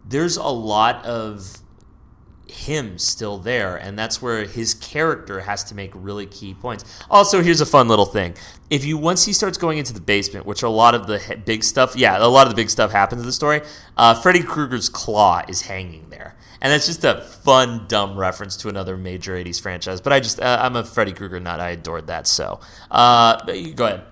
there's 0.07 0.37
a 0.37 0.49
lot 0.49 1.05
of 1.05 1.59
him 2.51 2.99
still 2.99 3.39
there 3.39 3.77
and 3.77 3.99
that's 3.99 4.23
where 4.23 4.45
his 4.45 4.75
character 4.75 5.41
has 5.41 5.65
to 5.65 5.75
make 5.75 5.91
really 5.95 6.27
key 6.27 6.55
points. 6.55 6.85
Also 7.11 7.43
here's 7.43 7.61
a 7.61 7.67
fun 7.67 7.89
little 7.89 8.07
thing. 8.07 8.35
If 8.71 8.85
you 8.85 8.99
once 8.99 9.25
he 9.25 9.33
starts 9.33 9.59
going 9.59 9.79
into 9.79 9.93
the 9.93 10.01
basement 10.01 10.47
which 10.47 10.63
a 10.63 10.69
lot 10.69 10.95
of 10.95 11.07
the 11.07 11.41
big 11.45 11.65
stuff 11.65 11.97
yeah 11.97 12.17
a 12.19 12.27
lot 12.27 12.47
of 12.47 12.53
the 12.53 12.57
big 12.57 12.71
stuff 12.71 12.91
happens 12.91 13.21
in 13.21 13.27
the 13.27 13.33
story 13.33 13.63
uh, 13.97 14.15
freddy 14.15 14.43
krueger's 14.43 14.89
claw 14.89 15.43
is 15.49 15.63
hanging 15.63 16.09
there. 16.11 16.37
And 16.61 16.73
that's 16.73 16.87
just 16.87 17.05
a 17.05 17.21
fun 17.21 17.87
dumb 17.87 18.19
reference 18.19 18.57
to 18.59 18.69
another 18.69 18.97
major 18.97 19.35
80s 19.35 19.61
franchise 19.61 20.01
but 20.01 20.13
i 20.13 20.21
just 20.21 20.41
uh, 20.41 20.59
i'm 20.61 20.77
a 20.77 20.85
freddy 20.85 21.13
krueger 21.13 21.41
nut. 21.41 21.61
I 21.61 21.71
adored 21.71 22.09
that 22.09 22.27
so 22.27 22.61
uh, 22.91 23.37
go 23.75 23.87
ahead. 23.87 24.05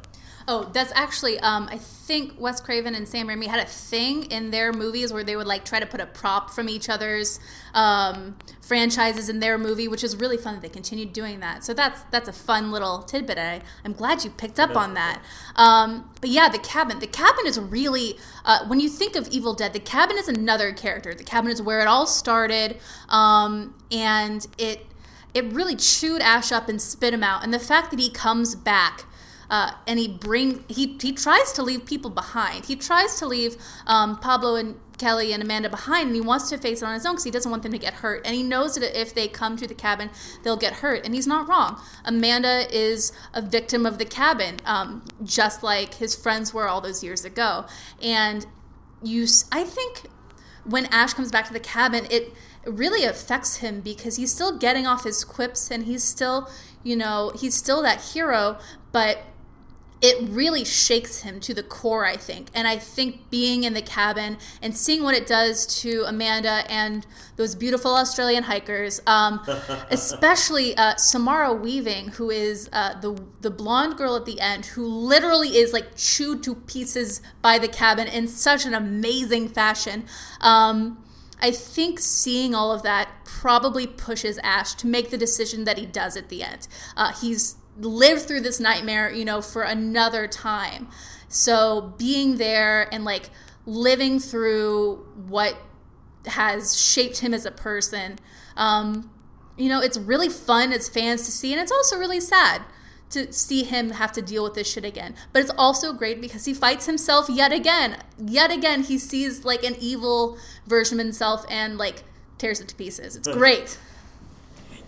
Oh, 0.48 0.70
that's 0.72 0.92
actually 0.94 1.40
um, 1.40 1.68
I 1.70 1.78
think 2.06 2.38
Wes 2.38 2.60
Craven 2.60 2.94
and 2.94 3.06
Sam 3.08 3.26
Raimi 3.26 3.46
had 3.46 3.58
a 3.58 3.68
thing 3.68 4.24
in 4.24 4.52
their 4.52 4.72
movies 4.72 5.12
where 5.12 5.24
they 5.24 5.34
would 5.34 5.46
like 5.46 5.64
try 5.64 5.80
to 5.80 5.86
put 5.86 6.00
a 6.00 6.06
prop 6.06 6.50
from 6.50 6.68
each 6.68 6.88
other's 6.88 7.40
um, 7.74 8.36
franchises 8.60 9.28
in 9.28 9.40
their 9.40 9.58
movie, 9.58 9.88
which 9.88 10.04
is 10.04 10.14
really 10.16 10.36
fun 10.36 10.54
that 10.54 10.62
they 10.62 10.68
continued 10.68 11.12
doing 11.12 11.40
that. 11.40 11.64
So 11.64 11.74
that's 11.74 12.02
that's 12.12 12.28
a 12.28 12.32
fun 12.32 12.70
little 12.70 13.02
tidbit. 13.02 13.38
I, 13.38 13.60
I'm 13.84 13.92
glad 13.92 14.22
you 14.22 14.30
picked 14.30 14.60
up 14.60 14.76
on 14.76 14.94
that. 14.94 15.20
Um, 15.56 16.08
but 16.20 16.30
yeah, 16.30 16.48
the 16.48 16.60
cabin. 16.60 17.00
The 17.00 17.08
cabin 17.08 17.44
is 17.44 17.58
really 17.58 18.16
uh, 18.44 18.66
when 18.68 18.78
you 18.78 18.88
think 18.88 19.16
of 19.16 19.26
Evil 19.28 19.54
Dead, 19.54 19.72
the 19.72 19.80
cabin 19.80 20.16
is 20.16 20.28
another 20.28 20.72
character. 20.72 21.12
The 21.12 21.24
cabin 21.24 21.50
is 21.50 21.60
where 21.60 21.80
it 21.80 21.88
all 21.88 22.06
started, 22.06 22.78
um, 23.08 23.74
and 23.90 24.46
it 24.58 24.86
it 25.34 25.44
really 25.52 25.74
chewed 25.74 26.22
Ash 26.22 26.52
up 26.52 26.68
and 26.68 26.80
spit 26.80 27.12
him 27.12 27.24
out. 27.24 27.42
And 27.42 27.52
the 27.52 27.58
fact 27.58 27.90
that 27.90 27.98
he 27.98 28.10
comes 28.10 28.54
back 28.54 29.06
uh, 29.50 29.72
and 29.86 29.98
he 29.98 30.08
bring 30.08 30.64
he 30.68 30.96
he 31.00 31.12
tries 31.12 31.52
to 31.52 31.62
leave 31.62 31.84
people 31.86 32.10
behind. 32.10 32.66
He 32.66 32.76
tries 32.76 33.18
to 33.18 33.26
leave 33.26 33.56
um, 33.86 34.18
Pablo 34.18 34.56
and 34.56 34.76
Kelly 34.98 35.32
and 35.32 35.42
Amanda 35.42 35.68
behind, 35.68 36.06
and 36.06 36.14
he 36.14 36.20
wants 36.20 36.48
to 36.50 36.58
face 36.58 36.82
it 36.82 36.84
on 36.86 36.94
his 36.94 37.04
own 37.04 37.14
because 37.14 37.24
he 37.24 37.30
doesn't 37.30 37.50
want 37.50 37.62
them 37.62 37.72
to 37.72 37.78
get 37.78 37.94
hurt. 37.94 38.22
And 38.24 38.34
he 38.34 38.42
knows 38.42 38.74
that 38.76 38.98
if 38.98 39.14
they 39.14 39.28
come 39.28 39.56
to 39.56 39.66
the 39.66 39.74
cabin, 39.74 40.10
they'll 40.42 40.56
get 40.56 40.74
hurt. 40.74 41.04
And 41.04 41.14
he's 41.14 41.26
not 41.26 41.48
wrong. 41.48 41.80
Amanda 42.04 42.66
is 42.74 43.12
a 43.34 43.42
victim 43.42 43.84
of 43.86 43.98
the 43.98 44.04
cabin, 44.04 44.56
um, 44.64 45.04
just 45.22 45.62
like 45.62 45.94
his 45.94 46.14
friends 46.14 46.54
were 46.54 46.68
all 46.68 46.80
those 46.80 47.04
years 47.04 47.24
ago. 47.24 47.66
And 48.02 48.46
you, 49.02 49.26
I 49.52 49.64
think, 49.64 50.02
when 50.64 50.86
Ash 50.86 51.12
comes 51.12 51.30
back 51.30 51.46
to 51.46 51.52
the 51.52 51.60
cabin, 51.60 52.06
it 52.10 52.32
really 52.64 53.04
affects 53.04 53.58
him 53.58 53.80
because 53.80 54.16
he's 54.16 54.32
still 54.32 54.56
getting 54.58 54.86
off 54.86 55.04
his 55.04 55.24
quips 55.24 55.70
and 55.70 55.84
he's 55.84 56.02
still, 56.02 56.50
you 56.82 56.96
know, 56.96 57.32
he's 57.38 57.54
still 57.54 57.82
that 57.82 58.00
hero, 58.00 58.58
but 58.90 59.22
it 60.02 60.16
really 60.28 60.64
shakes 60.64 61.20
him 61.20 61.40
to 61.40 61.54
the 61.54 61.62
core, 61.62 62.04
I 62.04 62.16
think. 62.16 62.48
And 62.54 62.68
I 62.68 62.76
think 62.76 63.30
being 63.30 63.64
in 63.64 63.72
the 63.72 63.80
cabin 63.80 64.36
and 64.60 64.76
seeing 64.76 65.02
what 65.02 65.14
it 65.14 65.26
does 65.26 65.66
to 65.80 66.04
Amanda 66.06 66.64
and 66.68 67.06
those 67.36 67.54
beautiful 67.54 67.94
Australian 67.94 68.44
hikers, 68.44 69.00
um, 69.06 69.40
especially 69.90 70.76
uh, 70.76 70.96
Samara 70.96 71.52
Weaving, 71.52 72.08
who 72.08 72.30
is 72.30 72.68
uh, 72.72 73.00
the 73.00 73.18
the 73.40 73.50
blonde 73.50 73.96
girl 73.96 74.16
at 74.16 74.26
the 74.26 74.38
end, 74.40 74.66
who 74.66 74.86
literally 74.86 75.56
is 75.56 75.72
like 75.72 75.96
chewed 75.96 76.42
to 76.42 76.54
pieces 76.54 77.22
by 77.40 77.58
the 77.58 77.68
cabin 77.68 78.06
in 78.06 78.28
such 78.28 78.66
an 78.66 78.74
amazing 78.74 79.48
fashion. 79.48 80.04
Um, 80.40 81.02
I 81.40 81.50
think 81.50 82.00
seeing 82.00 82.54
all 82.54 82.72
of 82.72 82.82
that 82.82 83.08
probably 83.24 83.86
pushes 83.86 84.38
Ash 84.42 84.74
to 84.74 84.86
make 84.86 85.10
the 85.10 85.18
decision 85.18 85.64
that 85.64 85.78
he 85.78 85.84
does 85.84 86.16
at 86.16 86.28
the 86.28 86.42
end. 86.42 86.66
Uh, 86.96 87.12
he's 87.12 87.56
live 87.78 88.22
through 88.22 88.40
this 88.40 88.60
nightmare, 88.60 89.10
you 89.10 89.24
know, 89.24 89.40
for 89.40 89.62
another 89.62 90.26
time. 90.26 90.88
So 91.28 91.94
being 91.98 92.36
there 92.36 92.92
and 92.92 93.04
like 93.04 93.30
living 93.64 94.18
through 94.18 95.06
what 95.28 95.56
has 96.26 96.78
shaped 96.80 97.18
him 97.18 97.34
as 97.34 97.44
a 97.44 97.50
person, 97.50 98.18
um, 98.56 99.10
you 99.56 99.68
know, 99.68 99.80
it's 99.80 99.98
really 99.98 100.28
fun 100.28 100.72
as 100.72 100.88
fans 100.88 101.24
to 101.24 101.32
see, 101.32 101.52
and 101.52 101.60
it's 101.60 101.72
also 101.72 101.98
really 101.98 102.20
sad 102.20 102.62
to 103.10 103.32
see 103.32 103.62
him 103.62 103.90
have 103.90 104.12
to 104.12 104.22
deal 104.22 104.42
with 104.42 104.54
this 104.54 104.70
shit 104.70 104.84
again. 104.84 105.14
But 105.32 105.42
it's 105.42 105.52
also 105.56 105.92
great 105.92 106.20
because 106.20 106.44
he 106.44 106.52
fights 106.52 106.86
himself 106.86 107.28
yet 107.28 107.52
again. 107.52 107.98
Yet 108.18 108.50
again, 108.50 108.82
he 108.82 108.98
sees 108.98 109.44
like 109.44 109.62
an 109.62 109.76
evil 109.78 110.38
version 110.66 110.98
of 110.98 111.06
himself 111.06 111.44
and 111.48 111.78
like 111.78 112.02
tears 112.38 112.60
it 112.60 112.68
to 112.68 112.74
pieces. 112.74 113.16
It's 113.16 113.28
great. 113.32 113.78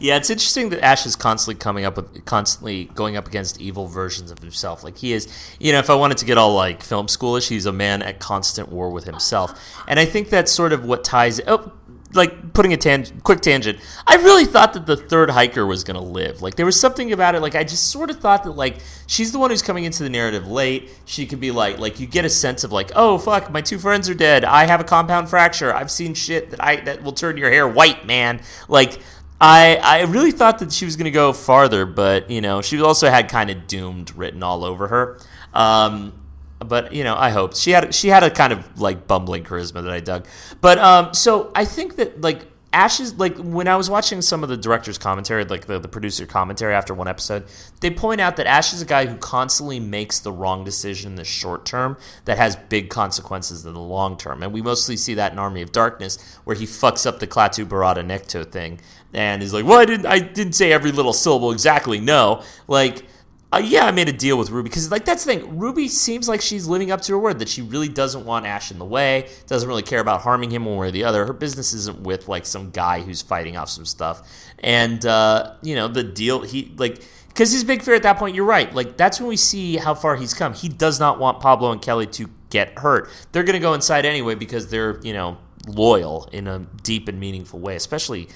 Yeah, 0.01 0.17
it's 0.17 0.31
interesting 0.31 0.69
that 0.71 0.85
Ash 0.85 1.07
is 1.07 1.17
constantly 1.17 1.59
coming 1.59 1.85
up 1.85 1.97
with, 1.97 2.25
constantly 2.25 2.85
going 2.95 3.17
up 3.17 3.27
against 3.27 3.61
evil 3.61 3.87
versions 3.87 4.31
of 4.31 4.39
himself. 4.39 4.85
Like 4.85 4.97
he 4.97 5.13
is, 5.13 5.29
you 5.59 5.73
know, 5.73 5.81
if 5.81 5.91
I 5.91 5.95
wanted 5.95 6.19
to 6.19 6.25
get 6.25 6.39
all 6.39 6.55
like 6.55 6.83
film 6.83 7.07
schoolish, 7.07 7.49
he's 7.49 7.67
a 7.67 7.73
man 7.73 8.03
at 8.03 8.21
constant 8.21 8.69
war 8.69 8.91
with 8.91 9.05
himself, 9.05 9.59
and 9.89 9.99
I 9.99 10.05
think 10.05 10.31
that's 10.31 10.53
sort 10.53 10.73
of 10.73 10.85
what 10.85 11.03
ties. 11.05 11.41
Oh, 11.47 11.73
like 12.15 12.55
putting 12.55 12.73
a 12.73 12.77
tang- 12.77 13.21
quick 13.23 13.41
tangent. 13.41 13.79
I 14.07 14.17
really 14.17 14.45
thought 14.47 14.73
that 14.73 14.87
the 14.87 14.97
third 14.97 15.31
hiker 15.31 15.67
was 15.67 15.85
gonna 15.85 16.03
live. 16.03 16.43
Like 16.43 16.55
there 16.55 16.65
was 16.67 16.79
something 16.79 17.13
about 17.13 17.35
it. 17.35 17.41
Like 17.41 17.55
I 17.55 17.65
just 17.65 17.91
sort 17.91 18.11
of 18.11 18.19
thought 18.19 18.45
that 18.45 18.53
like 18.53 18.79
she's 19.07 19.33
the 19.33 19.39
one 19.39 19.51
who's 19.51 19.63
coming 19.63 19.85
into 19.85 20.03
the 20.03 20.11
narrative 20.11 20.47
late. 20.47 20.91
She 21.05 21.27
could 21.27 21.41
be 21.41 21.51
like 21.51 21.79
like 21.79 22.01
you 22.01 22.07
get 22.07 22.25
a 22.25 22.31
sense 22.31 22.65
of 22.65 22.73
like 22.73 22.91
oh 22.95 23.19
fuck 23.19 23.51
my 23.51 23.61
two 23.61 23.79
friends 23.79 24.09
are 24.09 24.15
dead. 24.15 24.45
I 24.45 24.67
have 24.67 24.81
a 24.81 24.85
compound 24.85 25.29
fracture. 25.29 25.75
I've 25.75 25.91
seen 25.91 26.15
shit 26.15 26.51
that 26.51 26.63
I 26.65 26.77
that 26.77 27.03
will 27.03 27.13
turn 27.13 27.37
your 27.37 27.51
hair 27.51 27.69
white, 27.69 28.07
man. 28.07 28.41
Like 28.69 28.99
I 29.41 29.77
I 29.77 30.03
really 30.03 30.33
thought 30.33 30.59
that 30.61 30.73
she 30.73 30.85
was 30.85 30.97
going 30.97 31.05
to 31.05 31.11
go 31.11 31.33
farther, 31.33 31.87
but 31.87 32.31
you 32.31 32.41
know 32.41 32.63
she 32.63 32.81
also 32.81 33.09
had 33.09 33.29
kind 33.29 33.51
of 33.51 33.67
doomed 33.67 34.15
written 34.17 34.43
all 34.43 34.65
over 34.65 34.89
her. 34.89 35.21
Um, 35.55 36.13
but 36.59 36.93
you 36.93 37.05
know 37.05 37.15
I 37.17 37.31
hoped 37.31 37.57
she 37.57 37.71
had 37.71 37.95
she 37.95 38.09
had 38.09 38.23
a 38.23 38.31
kind 38.31 38.53
of 38.53 38.81
like 38.81 39.07
bumbling 39.07 39.45
charisma 39.45 39.83
that 39.83 39.93
I 39.93 40.01
dug. 40.01 40.27
But 40.61 40.79
um, 40.79 41.15
so 41.15 41.53
I 41.55 41.65
think 41.65 41.97
that 41.97 42.21
like 42.21 42.47
Ash's 42.73 43.15
like 43.19 43.37
when 43.39 43.67
I 43.67 43.77
was 43.77 43.89
watching 43.89 44.21
some 44.21 44.43
of 44.43 44.51
the 44.51 44.57
director's 44.57 44.99
commentary, 44.99 45.45
like 45.45 45.67
the, 45.67 45.79
the 45.79 45.89
producer 45.89 46.27
commentary 46.27 46.75
after 46.75 46.93
one 46.93 47.09
episode, 47.09 47.45
they 47.81 47.91
point 47.91 48.21
out 48.21 48.37
that 48.37 48.47
Ash 48.47 48.75
is 48.75 48.83
a 48.83 48.85
guy 48.87 49.07
who 49.07 49.17
constantly 49.17 49.81
makes 49.81 50.19
the 50.19 50.31
wrong 50.31 50.65
decision 50.65 51.13
in 51.13 51.17
the 51.17 51.25
short 51.25 51.65
term 51.65 51.97
that 52.27 52.37
has 52.37 52.57
big 52.57 52.91
consequences 52.91 53.65
in 53.65 53.73
the 53.73 53.81
long 53.81 54.19
term. 54.19 54.43
And 54.43 54.53
we 54.53 54.61
mostly 54.61 54.99
see 54.99 55.15
that 55.15 55.33
in 55.33 55.39
Army 55.39 55.63
of 55.63 55.73
Darkness, 55.73 56.39
where 56.45 56.57
he 56.57 56.67
fucks 56.67 57.07
up 57.07 57.21
the 57.21 57.27
Klaatu 57.27 57.65
Barada 57.65 58.05
Nikto 58.05 58.45
thing 58.45 58.81
and 59.15 59.41
he's 59.41 59.55
like, 59.55 59.65
Well, 59.65 59.79
I 59.79 59.85
didn't 59.85 60.07
I 60.07 60.19
didn't 60.19 60.55
say 60.55 60.73
every 60.73 60.93
little 60.93 61.13
syllable 61.13 61.53
exactly, 61.53 62.01
no. 62.01 62.43
Like 62.67 63.05
uh, 63.51 63.63
yeah, 63.65 63.87
I 63.87 63.93
made 63.93 64.11
a 64.11 64.13
deal 64.13 64.37
with 64.37 64.51
Ruby 64.51 64.69
because, 64.69 64.91
like, 64.91 65.07
that's 65.07 65.25
the 65.25 65.35
thing. 65.35 65.59
Ruby 65.59 65.89
seems 65.89 66.29
like 66.29 66.43
she's 66.43 66.67
living 66.67 66.91
up 66.91 67.01
to 67.03 67.13
her 67.13 67.19
word 67.19 67.39
that 67.39 67.49
she 67.49 67.63
really 67.63 67.89
doesn't 67.89 68.27
want 68.27 68.45
Ash 68.45 68.71
in 68.71 68.79
the 68.79 68.85
way, 68.85 69.31
doesn't 69.47 69.67
really 69.67 69.83
care 69.83 70.01
about 70.01 70.21
harming 70.21 70.51
him 70.51 70.67
one 70.67 70.77
way 70.77 70.89
or 70.89 70.91
the 70.91 71.05
other. 71.05 71.25
Her 71.25 71.33
business 71.33 71.73
isn't 71.73 72.01
with 72.01 72.29
like 72.29 72.45
some 72.45 72.71
guy 72.71 73.01
who's 73.01 73.23
fighting 73.23 73.57
off 73.57 73.71
some 73.71 73.87
stuff, 73.87 74.29
and 74.59 75.05
uh, 75.07 75.55
you 75.63 75.75
know 75.75 75.89
the 75.89 76.03
deal. 76.03 76.43
He 76.43 76.75
like 76.77 77.03
because 77.29 77.51
his 77.51 77.65
big 77.65 77.83
fear 77.83 77.95
at 77.95 78.03
that 78.03 78.19
point. 78.19 78.37
You're 78.37 78.45
right. 78.45 78.75
Like 78.75 78.99
that's 78.99 79.19
when 79.19 79.29
we 79.29 79.37
see 79.37 79.79
how 79.79 79.95
far 79.95 80.17
he's 80.17 80.35
come. 80.35 80.53
He 80.53 80.69
does 80.69 81.01
not 81.01 81.19
want 81.19 81.41
Pablo 81.41 81.73
and 81.73 81.81
Kelly 81.81 82.07
to 82.07 82.29
get 82.51 82.79
hurt. 82.79 83.09
They're 83.33 83.45
going 83.45 83.55
to 83.55 83.61
go 83.61 83.73
inside 83.73 84.05
anyway 84.05 84.35
because 84.35 84.69
they're 84.69 85.01
you 85.03 85.15
know 85.15 85.39
loyal 85.67 86.29
in 86.33 86.49
a 86.49 86.59
deep 86.83 87.09
and 87.09 87.19
meaningful 87.19 87.61
way, 87.61 87.77
especially 87.77 88.29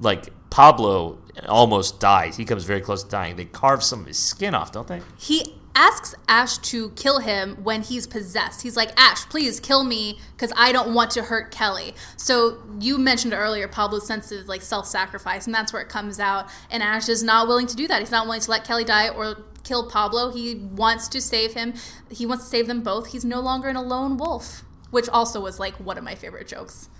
like 0.00 0.28
Pablo 0.48 1.18
almost 1.48 2.00
dies. 2.00 2.36
He 2.36 2.44
comes 2.44 2.64
very 2.64 2.80
close 2.80 3.02
to 3.04 3.10
dying. 3.10 3.36
They 3.36 3.44
carve 3.44 3.82
some 3.82 4.00
of 4.00 4.06
his 4.06 4.18
skin 4.18 4.54
off, 4.54 4.72
don't 4.72 4.88
they? 4.88 5.02
He 5.18 5.56
asks 5.74 6.14
Ash 6.26 6.56
to 6.56 6.88
kill 6.90 7.18
him 7.18 7.62
when 7.62 7.82
he's 7.82 8.06
possessed. 8.06 8.62
He's 8.62 8.76
like, 8.76 8.98
Ash, 8.98 9.26
please 9.26 9.60
kill 9.60 9.84
me 9.84 10.18
because 10.32 10.52
I 10.56 10.72
don't 10.72 10.94
want 10.94 11.10
to 11.12 11.22
hurt 11.22 11.50
Kelly. 11.50 11.94
So 12.16 12.62
you 12.80 12.96
mentioned 12.96 13.34
earlier 13.34 13.68
Pablo's 13.68 14.06
sense 14.06 14.32
of 14.32 14.48
like 14.48 14.62
self 14.62 14.86
sacrifice, 14.86 15.46
and 15.46 15.54
that's 15.54 15.72
where 15.72 15.82
it 15.82 15.90
comes 15.90 16.18
out. 16.18 16.48
And 16.70 16.82
Ash 16.82 17.08
is 17.08 17.22
not 17.22 17.46
willing 17.46 17.66
to 17.66 17.76
do 17.76 17.86
that. 17.88 18.00
He's 18.00 18.10
not 18.10 18.24
willing 18.24 18.40
to 18.40 18.50
let 18.50 18.64
Kelly 18.64 18.84
die 18.84 19.10
or 19.10 19.36
kill 19.62 19.90
Pablo. 19.90 20.32
He 20.32 20.54
wants 20.54 21.08
to 21.08 21.20
save 21.20 21.52
him. 21.52 21.74
He 22.10 22.24
wants 22.24 22.44
to 22.44 22.50
save 22.50 22.66
them 22.66 22.82
both. 22.82 23.08
He's 23.08 23.24
no 23.24 23.40
longer 23.40 23.68
in 23.68 23.76
a 23.76 23.82
lone 23.82 24.16
wolf, 24.16 24.62
which 24.90 25.08
also 25.10 25.40
was 25.40 25.60
like 25.60 25.74
one 25.74 25.98
of 25.98 26.04
my 26.04 26.14
favorite 26.14 26.48
jokes. 26.48 26.88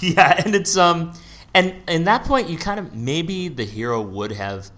Yeah, 0.00 0.42
and 0.44 0.54
it's 0.54 0.76
um 0.76 1.14
and 1.54 1.74
in 1.88 2.04
that 2.04 2.24
point 2.24 2.48
you 2.48 2.58
kind 2.58 2.78
of 2.80 2.94
maybe 2.94 3.48
the 3.48 3.64
hero 3.64 4.00
would 4.00 4.32
have 4.32 4.70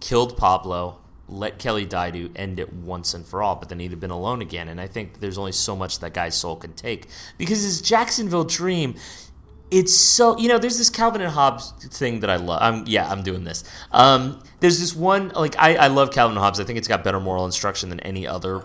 killed 0.00 0.36
Pablo 0.36 0.98
let 1.28 1.58
Kelly 1.58 1.84
die 1.84 2.10
to 2.10 2.30
end 2.34 2.58
it 2.58 2.72
once 2.72 3.14
and 3.14 3.24
for 3.24 3.42
all, 3.42 3.56
but 3.56 3.68
then 3.68 3.78
he'd 3.78 3.90
have 3.90 4.00
been 4.00 4.10
alone 4.10 4.40
again. 4.40 4.68
And 4.68 4.80
I 4.80 4.86
think 4.86 5.20
there's 5.20 5.38
only 5.38 5.52
so 5.52 5.76
much 5.76 6.00
that 6.00 6.14
guy's 6.14 6.34
soul 6.34 6.56
can 6.56 6.72
take 6.72 7.06
because 7.36 7.62
his 7.62 7.80
Jacksonville 7.80 8.44
dream. 8.44 8.94
It's 9.70 9.94
so 9.94 10.38
you 10.38 10.48
know. 10.48 10.58
There's 10.58 10.78
this 10.78 10.88
Calvin 10.88 11.20
and 11.20 11.30
Hobbes 11.30 11.72
thing 11.90 12.20
that 12.20 12.30
I 12.30 12.36
love. 12.36 12.58
I'm 12.62 12.84
yeah, 12.86 13.06
I'm 13.10 13.22
doing 13.22 13.44
this. 13.44 13.64
Um, 13.92 14.42
there's 14.60 14.80
this 14.80 14.96
one 14.96 15.28
like 15.36 15.56
I, 15.58 15.74
I 15.74 15.86
love 15.88 16.10
Calvin 16.10 16.38
and 16.38 16.42
Hobbes. 16.42 16.58
I 16.58 16.64
think 16.64 16.78
it's 16.78 16.88
got 16.88 17.04
better 17.04 17.20
moral 17.20 17.44
instruction 17.44 17.90
than 17.90 18.00
any 18.00 18.26
other 18.26 18.62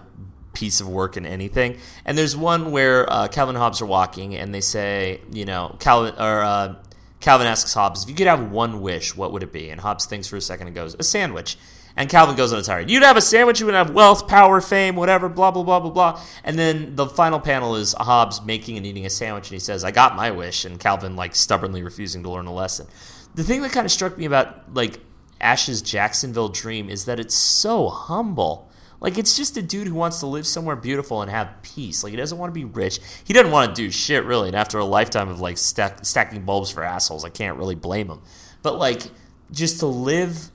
piece 0.53 0.79
of 0.79 0.87
work 0.87 1.17
in 1.17 1.25
anything. 1.25 1.77
And 2.05 2.17
there's 2.17 2.37
one 2.37 2.71
where 2.71 3.11
uh, 3.11 3.27
Calvin 3.27 3.55
and 3.55 3.61
Hobbes 3.61 3.81
are 3.81 3.85
walking, 3.85 4.33
and 4.35 4.55
they 4.55 4.61
say, 4.61 5.19
you 5.29 5.43
know, 5.43 5.75
Calvin 5.79 6.15
or 6.17 6.41
uh, 6.41 6.75
Calvin 7.23 7.47
asks 7.47 7.73
Hobbes, 7.73 8.03
if 8.03 8.09
you 8.09 8.15
could 8.15 8.27
have 8.27 8.51
one 8.51 8.81
wish, 8.81 9.15
what 9.15 9.31
would 9.31 9.43
it 9.43 9.53
be? 9.53 9.69
And 9.69 9.79
Hobbes 9.79 10.05
thinks 10.05 10.27
for 10.27 10.35
a 10.35 10.41
second 10.41 10.67
and 10.67 10.75
goes, 10.75 10.93
a 10.99 11.03
sandwich. 11.03 11.57
And 11.95 12.09
Calvin 12.09 12.35
goes 12.35 12.51
on 12.51 12.59
a 12.59 12.63
tirade. 12.63 12.89
You'd 12.89 13.03
have 13.03 13.15
a 13.15 13.21
sandwich, 13.21 13.61
you 13.61 13.65
would 13.65 13.75
have 13.75 13.91
wealth, 13.91 14.27
power, 14.27 14.59
fame, 14.59 14.97
whatever, 14.97 15.29
blah, 15.29 15.51
blah, 15.51 15.63
blah, 15.63 15.79
blah, 15.79 15.91
blah. 15.91 16.21
And 16.43 16.59
then 16.59 16.97
the 16.97 17.05
final 17.05 17.39
panel 17.39 17.77
is 17.77 17.93
Hobbes 17.93 18.41
making 18.41 18.75
and 18.75 18.85
eating 18.85 19.05
a 19.05 19.09
sandwich, 19.09 19.49
and 19.49 19.53
he 19.53 19.59
says, 19.59 19.85
I 19.85 19.91
got 19.91 20.17
my 20.17 20.31
wish. 20.31 20.65
And 20.65 20.77
Calvin, 20.77 21.15
like, 21.15 21.33
stubbornly 21.33 21.81
refusing 21.81 22.23
to 22.23 22.29
learn 22.29 22.45
a 22.45 22.53
lesson. 22.53 22.87
The 23.35 23.43
thing 23.43 23.61
that 23.61 23.71
kind 23.71 23.85
of 23.85 23.91
struck 23.91 24.17
me 24.17 24.25
about, 24.25 24.73
like, 24.73 24.99
Ash's 25.39 25.81
Jacksonville 25.81 26.49
dream 26.49 26.89
is 26.89 27.05
that 27.05 27.21
it's 27.21 27.35
so 27.35 27.87
humble. 27.87 28.69
Like, 29.03 29.19
it's 29.19 29.37
just 29.37 29.57
a 29.57 29.61
dude 29.61 29.87
who 29.87 29.93
wants 29.93 30.21
to 30.21 30.25
live 30.25 30.47
somewhere 30.47 30.75
beautiful 30.75 31.21
and 31.21 31.29
have 31.29 31.61
peace. 31.61 32.03
Like, 32.03 32.11
he 32.11 32.17
doesn't 32.17 32.37
want 32.37 32.49
to 32.49 32.53
be 32.53 32.65
rich. 32.65 32.99
He 33.25 33.33
doesn't 33.33 33.51
want 33.51 33.75
to 33.75 33.79
do 33.79 33.91
shit, 33.91 34.23
really. 34.23 34.47
And 34.47 34.55
after 34.55 34.79
a 34.79 34.85
lifetime 34.85 35.29
of, 35.29 35.41
like, 35.41 35.59
stack, 35.59 36.05
stacking 36.05 36.43
bulbs 36.43 36.71
for 36.71 36.83
assholes, 36.83 37.25
I 37.25 37.29
can't 37.29 37.59
really 37.59 37.75
blame 37.75 38.07
him. 38.07 38.21
But, 38.63 38.79
like, 38.79 39.03
just 39.51 39.81
to 39.81 39.87
live 39.87 40.49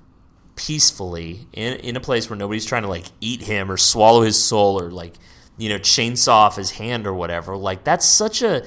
peacefully 0.58 1.46
in, 1.52 1.74
in 1.74 1.94
a 1.94 2.00
place 2.00 2.28
where 2.28 2.36
nobody's 2.36 2.66
trying 2.66 2.82
to 2.82 2.88
like 2.88 3.04
eat 3.20 3.42
him 3.42 3.70
or 3.70 3.76
swallow 3.76 4.22
his 4.22 4.42
soul 4.42 4.80
or 4.80 4.90
like 4.90 5.14
you 5.56 5.68
know 5.68 5.78
chainsaw 5.78 6.32
off 6.32 6.56
his 6.56 6.72
hand 6.72 7.06
or 7.06 7.14
whatever 7.14 7.56
like 7.56 7.84
that's 7.84 8.04
such 8.04 8.42
a 8.42 8.66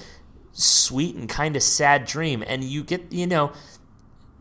sweet 0.53 1.15
and 1.15 1.27
kind 1.27 1.57
of 1.57 1.61
sad 1.61 2.05
dream 2.05 2.41
and 2.47 2.63
you 2.63 2.81
get 2.81 3.11
you 3.11 3.27
know 3.27 3.51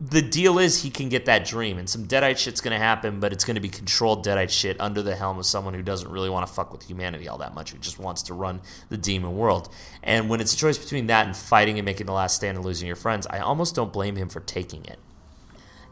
the 0.03 0.21
deal 0.21 0.57
is 0.57 0.81
he 0.81 0.89
can 0.89 1.09
get 1.09 1.25
that 1.25 1.45
dream 1.45 1.77
and 1.77 1.87
some 1.87 2.07
deadite 2.07 2.37
shit's 2.37 2.59
to 2.71 2.83
happen 2.83 3.19
but 3.19 3.31
it's 3.31 3.43
to 3.53 3.61
be 3.61 3.69
controlled 3.69 4.25
deadite 4.25 4.49
shit 4.49 4.75
under 4.81 5.03
the 5.03 5.15
helm 5.15 5.37
of 5.37 5.45
someone 5.45 5.75
who 5.75 5.83
doesn't 5.83 6.09
really 6.09 6.29
want 6.29 6.45
to 6.45 6.51
fuck 6.51 6.71
with 6.71 6.81
humanity 6.81 7.27
all 7.27 7.37
that 7.37 7.53
much 7.53 7.71
who 7.71 7.77
just 7.77 7.99
wants 7.99 8.23
to 8.23 8.33
run 8.33 8.59
the 8.89 8.97
demon 8.97 9.37
world. 9.37 9.69
And 10.01 10.27
when 10.27 10.41
it's 10.41 10.53
a 10.53 10.57
choice 10.57 10.79
between 10.79 11.05
that 11.07 11.27
and 11.27 11.37
fighting 11.37 11.77
and 11.77 11.85
making 11.85 12.07
the 12.07 12.13
last 12.13 12.35
stand 12.35 12.57
and 12.57 12.65
losing 12.65 12.87
your 12.87 12.95
friends 12.95 13.27
i 13.27 13.39
almost 13.39 13.75
don't 13.75 13.93
blame 13.93 14.15
him 14.15 14.29
for 14.29 14.39
taking 14.39 14.83
it 14.85 14.97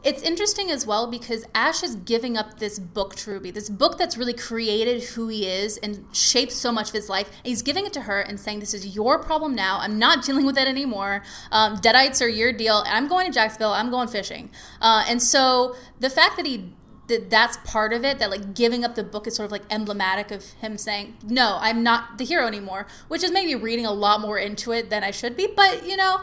it's 0.04 0.22
interesting 0.22 0.72
as 0.72 0.88
well 0.88 1.08
because 1.08 1.46
Ash 1.54 1.84
is 1.84 1.96
giving 1.96 2.38
up 2.38 2.60
this 2.60 2.80
book 2.80 3.16
to 3.18 3.32
Ruby, 3.32 3.52
this 3.52 3.70
book 3.70 3.98
that's 3.98 4.18
really 4.18 4.34
created 4.34 5.04
who 5.04 5.28
he 5.28 5.46
is 5.46 5.78
and 5.78 6.06
shaped 6.14 6.54
so 6.54 6.72
much 6.72 6.90
of 6.90 6.94
his 6.94 7.10
life. 7.10 7.28
And 7.28 7.48
he's 7.48 7.62
giving 7.62 7.86
it 7.86 7.94
to 7.94 8.02
her 8.02 8.22
and 8.22 8.40
saying, 8.40 8.62
This 8.62 8.74
is 8.74 8.96
your 8.96 9.20
problem 9.20 9.56
now. 9.56 9.80
I'm 9.80 10.00
not 10.00 10.24
dealing 10.26 10.46
with 10.46 10.58
it 10.58 10.68
anymore. 10.68 11.24
Um, 11.52 11.78
Deadites 11.78 12.22
are 12.22 12.30
your 12.30 12.54
deal. 12.54 12.84
I'm 12.86 13.08
going 13.08 13.26
to 13.26 13.32
Jacksonville. 13.32 13.72
I'm 13.72 13.90
going 13.90 14.08
fishing. 14.08 14.50
Uh, 14.82 15.04
and 15.08 15.22
so 15.22 15.76
the 16.00 16.10
fact 16.10 16.38
that 16.38 16.46
he 16.46 16.74
that 17.08 17.30
that's 17.30 17.58
part 17.58 17.92
of 17.92 18.06
it 18.06 18.20
that 18.20 18.30
like 18.30 18.54
giving 18.54 18.86
up 18.86 18.96
the 18.96 19.04
book 19.04 19.28
is 19.28 19.36
sort 19.36 19.48
of 19.48 19.52
like 19.52 19.64
emblematic 19.72 20.30
of 20.30 20.46
him 20.62 20.78
saying 20.78 21.18
no 21.24 21.58
i'm 21.60 21.82
not 21.82 22.20
the 22.20 22.24
hero 22.24 22.46
anymore 22.46 22.86
which 23.08 23.24
is 23.24 23.32
maybe 23.32 23.56
reading 23.56 23.84
a 23.84 23.92
lot 23.92 24.22
more 24.22 24.38
into 24.38 24.72
it 24.72 24.92
than 24.92 25.04
i 25.04 25.10
should 25.10 25.36
be 25.36 25.48
but 25.48 25.86
you 25.88 25.98
know 25.98 26.22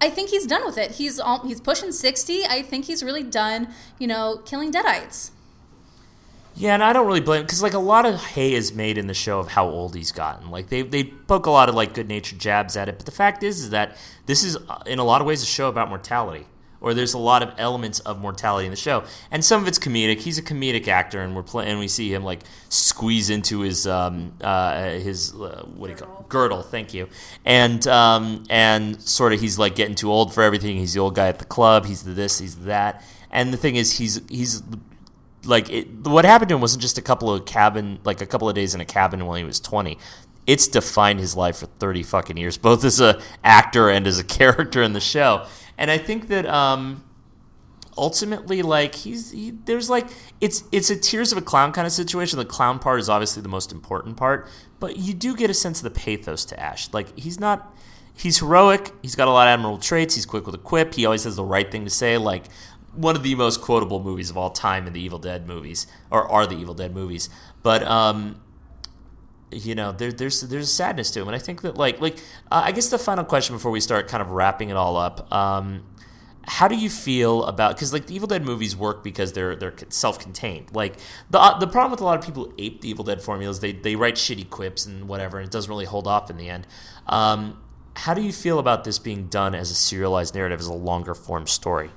I 0.00 0.10
think 0.10 0.30
he's 0.30 0.46
done 0.46 0.64
with 0.64 0.78
it. 0.78 0.92
He's 0.92 1.18
all, 1.18 1.46
he's 1.46 1.60
pushing 1.60 1.92
sixty. 1.92 2.44
I 2.44 2.62
think 2.62 2.84
he's 2.84 3.02
really 3.02 3.22
done. 3.22 3.68
You 3.98 4.06
know, 4.06 4.40
killing 4.44 4.72
deadites. 4.72 5.30
Yeah, 6.54 6.74
and 6.74 6.82
I 6.82 6.92
don't 6.92 7.06
really 7.06 7.20
blame 7.20 7.42
because 7.42 7.62
like 7.62 7.74
a 7.74 7.78
lot 7.78 8.04
of 8.04 8.16
hay 8.16 8.52
is 8.52 8.72
made 8.74 8.98
in 8.98 9.06
the 9.06 9.14
show 9.14 9.38
of 9.38 9.48
how 9.48 9.68
old 9.68 9.94
he's 9.94 10.10
gotten. 10.10 10.50
Like 10.50 10.68
they 10.68 10.82
they 10.82 11.04
poke 11.04 11.46
a 11.46 11.50
lot 11.50 11.68
of 11.68 11.74
like 11.74 11.94
good 11.94 12.08
natured 12.08 12.40
jabs 12.40 12.76
at 12.76 12.88
it, 12.88 12.96
but 12.96 13.06
the 13.06 13.12
fact 13.12 13.42
is 13.42 13.60
is 13.60 13.70
that 13.70 13.96
this 14.26 14.42
is 14.42 14.56
uh, 14.56 14.82
in 14.86 14.98
a 14.98 15.04
lot 15.04 15.20
of 15.20 15.26
ways 15.26 15.42
a 15.42 15.46
show 15.46 15.68
about 15.68 15.88
mortality 15.88 16.46
or 16.80 16.94
there's 16.94 17.14
a 17.14 17.18
lot 17.18 17.42
of 17.42 17.52
elements 17.58 18.00
of 18.00 18.20
mortality 18.20 18.66
in 18.66 18.70
the 18.70 18.76
show, 18.76 19.04
and 19.30 19.44
some 19.44 19.62
of 19.62 19.68
it's 19.68 19.78
comedic. 19.78 20.20
He's 20.20 20.38
a 20.38 20.42
comedic 20.42 20.88
actor, 20.88 21.20
and 21.20 21.34
we're 21.34 21.62
and 21.62 21.78
we 21.78 21.88
see 21.88 22.12
him 22.12 22.24
like 22.24 22.40
squeeze 22.68 23.30
into 23.30 23.60
his 23.60 23.86
um, 23.86 24.32
uh, 24.40 24.90
his 24.90 25.34
uh, 25.34 25.64
what 25.74 25.88
do 25.88 25.92
you 25.92 25.98
call 25.98 26.20
it? 26.20 26.28
girdle? 26.28 26.62
Thank 26.62 26.94
you, 26.94 27.08
and 27.44 27.86
um, 27.86 28.44
and 28.48 29.00
sort 29.00 29.32
of 29.32 29.40
he's 29.40 29.58
like 29.58 29.74
getting 29.74 29.94
too 29.94 30.10
old 30.10 30.32
for 30.32 30.42
everything. 30.42 30.76
He's 30.76 30.94
the 30.94 31.00
old 31.00 31.14
guy 31.14 31.28
at 31.28 31.38
the 31.38 31.44
club. 31.44 31.86
He's 31.86 32.02
the 32.02 32.12
this. 32.12 32.38
He's 32.38 32.56
the 32.56 32.66
that. 32.66 33.02
And 33.30 33.52
the 33.52 33.58
thing 33.58 33.76
is, 33.76 33.98
he's 33.98 34.20
he's 34.28 34.62
like 35.44 35.70
it, 35.70 36.06
what 36.06 36.24
happened 36.24 36.48
to 36.50 36.54
him 36.54 36.60
wasn't 36.60 36.82
just 36.82 36.98
a 36.98 37.02
couple 37.02 37.32
of 37.32 37.44
cabin, 37.44 37.98
like 38.04 38.20
a 38.20 38.26
couple 38.26 38.48
of 38.48 38.54
days 38.54 38.74
in 38.74 38.80
a 38.80 38.84
cabin 38.84 39.26
when 39.26 39.38
he 39.38 39.44
was 39.44 39.60
twenty 39.60 39.98
it's 40.46 40.66
defined 40.66 41.20
his 41.20 41.36
life 41.36 41.58
for 41.58 41.66
30 41.66 42.02
fucking 42.04 42.38
years, 42.38 42.56
both 42.56 42.82
as 42.82 43.02
a 43.02 43.20
actor 43.44 43.90
and 43.90 44.06
as 44.06 44.18
a 44.18 44.24
character 44.38 44.82
in 44.82 44.94
the 44.94 45.00
show 45.00 45.46
and 45.78 45.90
I 45.90 45.96
think 45.96 46.28
that 46.28 46.44
um, 46.46 47.04
ultimately, 47.96 48.62
like 48.62 48.94
he's 48.94 49.30
he, 49.30 49.52
there's 49.64 49.88
like 49.88 50.08
it's 50.40 50.64
it's 50.72 50.90
a 50.90 50.96
tears 50.96 51.32
of 51.32 51.38
a 51.38 51.42
clown 51.42 51.72
kind 51.72 51.86
of 51.86 51.92
situation. 51.92 52.38
The 52.38 52.44
clown 52.44 52.78
part 52.78 53.00
is 53.00 53.08
obviously 53.08 53.42
the 53.42 53.48
most 53.48 53.72
important 53.72 54.16
part, 54.16 54.48
but 54.80 54.96
you 54.98 55.14
do 55.14 55.36
get 55.36 55.48
a 55.48 55.54
sense 55.54 55.78
of 55.78 55.84
the 55.84 55.98
pathos 55.98 56.44
to 56.46 56.60
Ash. 56.60 56.92
Like 56.92 57.18
he's 57.18 57.38
not 57.38 57.74
he's 58.14 58.40
heroic. 58.40 58.92
He's 59.02 59.14
got 59.14 59.28
a 59.28 59.30
lot 59.30 59.46
of 59.46 59.52
admirable 59.52 59.78
traits. 59.78 60.16
He's 60.16 60.26
quick 60.26 60.44
with 60.44 60.54
a 60.54 60.58
quip. 60.58 60.94
He 60.94 61.06
always 61.06 61.24
has 61.24 61.36
the 61.36 61.44
right 61.44 61.70
thing 61.70 61.84
to 61.84 61.90
say. 61.90 62.18
Like 62.18 62.46
one 62.92 63.14
of 63.14 63.22
the 63.22 63.34
most 63.36 63.60
quotable 63.60 64.02
movies 64.02 64.30
of 64.30 64.36
all 64.36 64.50
time 64.50 64.86
in 64.86 64.92
the 64.92 65.00
Evil 65.00 65.20
Dead 65.20 65.46
movies, 65.46 65.86
or 66.10 66.28
are 66.28 66.46
the 66.46 66.56
Evil 66.56 66.74
Dead 66.74 66.92
movies. 66.92 67.30
But 67.62 67.84
um, 67.84 68.40
you 69.50 69.74
know, 69.74 69.92
there, 69.92 70.12
there's 70.12 70.40
there's 70.42 70.64
a 70.64 70.72
sadness 70.72 71.10
to 71.12 71.20
him, 71.20 71.28
and 71.28 71.34
I 71.34 71.38
think 71.38 71.62
that 71.62 71.76
like 71.76 72.00
like 72.00 72.18
uh, 72.50 72.62
I 72.64 72.72
guess 72.72 72.88
the 72.88 72.98
final 72.98 73.24
question 73.24 73.56
before 73.56 73.70
we 73.70 73.80
start 73.80 74.08
kind 74.08 74.20
of 74.20 74.30
wrapping 74.30 74.70
it 74.70 74.76
all 74.76 74.96
up. 74.96 75.32
Um, 75.32 75.84
how 76.48 76.66
do 76.66 76.74
you 76.74 76.88
feel 76.88 77.44
about 77.44 77.76
because 77.76 77.92
like 77.92 78.06
the 78.06 78.14
Evil 78.14 78.26
Dead 78.26 78.42
movies 78.44 78.74
work 78.74 79.04
because 79.04 79.32
they're 79.34 79.54
they're 79.54 79.74
self-contained. 79.90 80.74
Like 80.74 80.96
the 81.30 81.38
uh, 81.38 81.58
the 81.58 81.66
problem 81.66 81.90
with 81.90 82.00
a 82.00 82.04
lot 82.04 82.18
of 82.18 82.24
people 82.24 82.46
who 82.46 82.54
ape 82.58 82.80
the 82.80 82.88
Evil 82.88 83.04
Dead 83.04 83.22
formulas, 83.22 83.60
they 83.60 83.72
they 83.72 83.96
write 83.96 84.14
shitty 84.14 84.48
quips 84.48 84.86
and 84.86 85.08
whatever, 85.08 85.38
and 85.38 85.46
it 85.46 85.52
doesn't 85.52 85.68
really 85.68 85.84
hold 85.84 86.06
off 86.06 86.30
in 86.30 86.36
the 86.36 86.48
end. 86.48 86.66
Um, 87.06 87.62
how 87.94 88.14
do 88.14 88.22
you 88.22 88.32
feel 88.32 88.58
about 88.58 88.84
this 88.84 88.98
being 88.98 89.26
done 89.26 89.54
as 89.54 89.70
a 89.70 89.74
serialized 89.74 90.34
narrative, 90.34 90.60
as 90.60 90.66
a 90.66 90.72
longer 90.72 91.14
form 91.14 91.46
story? 91.46 91.90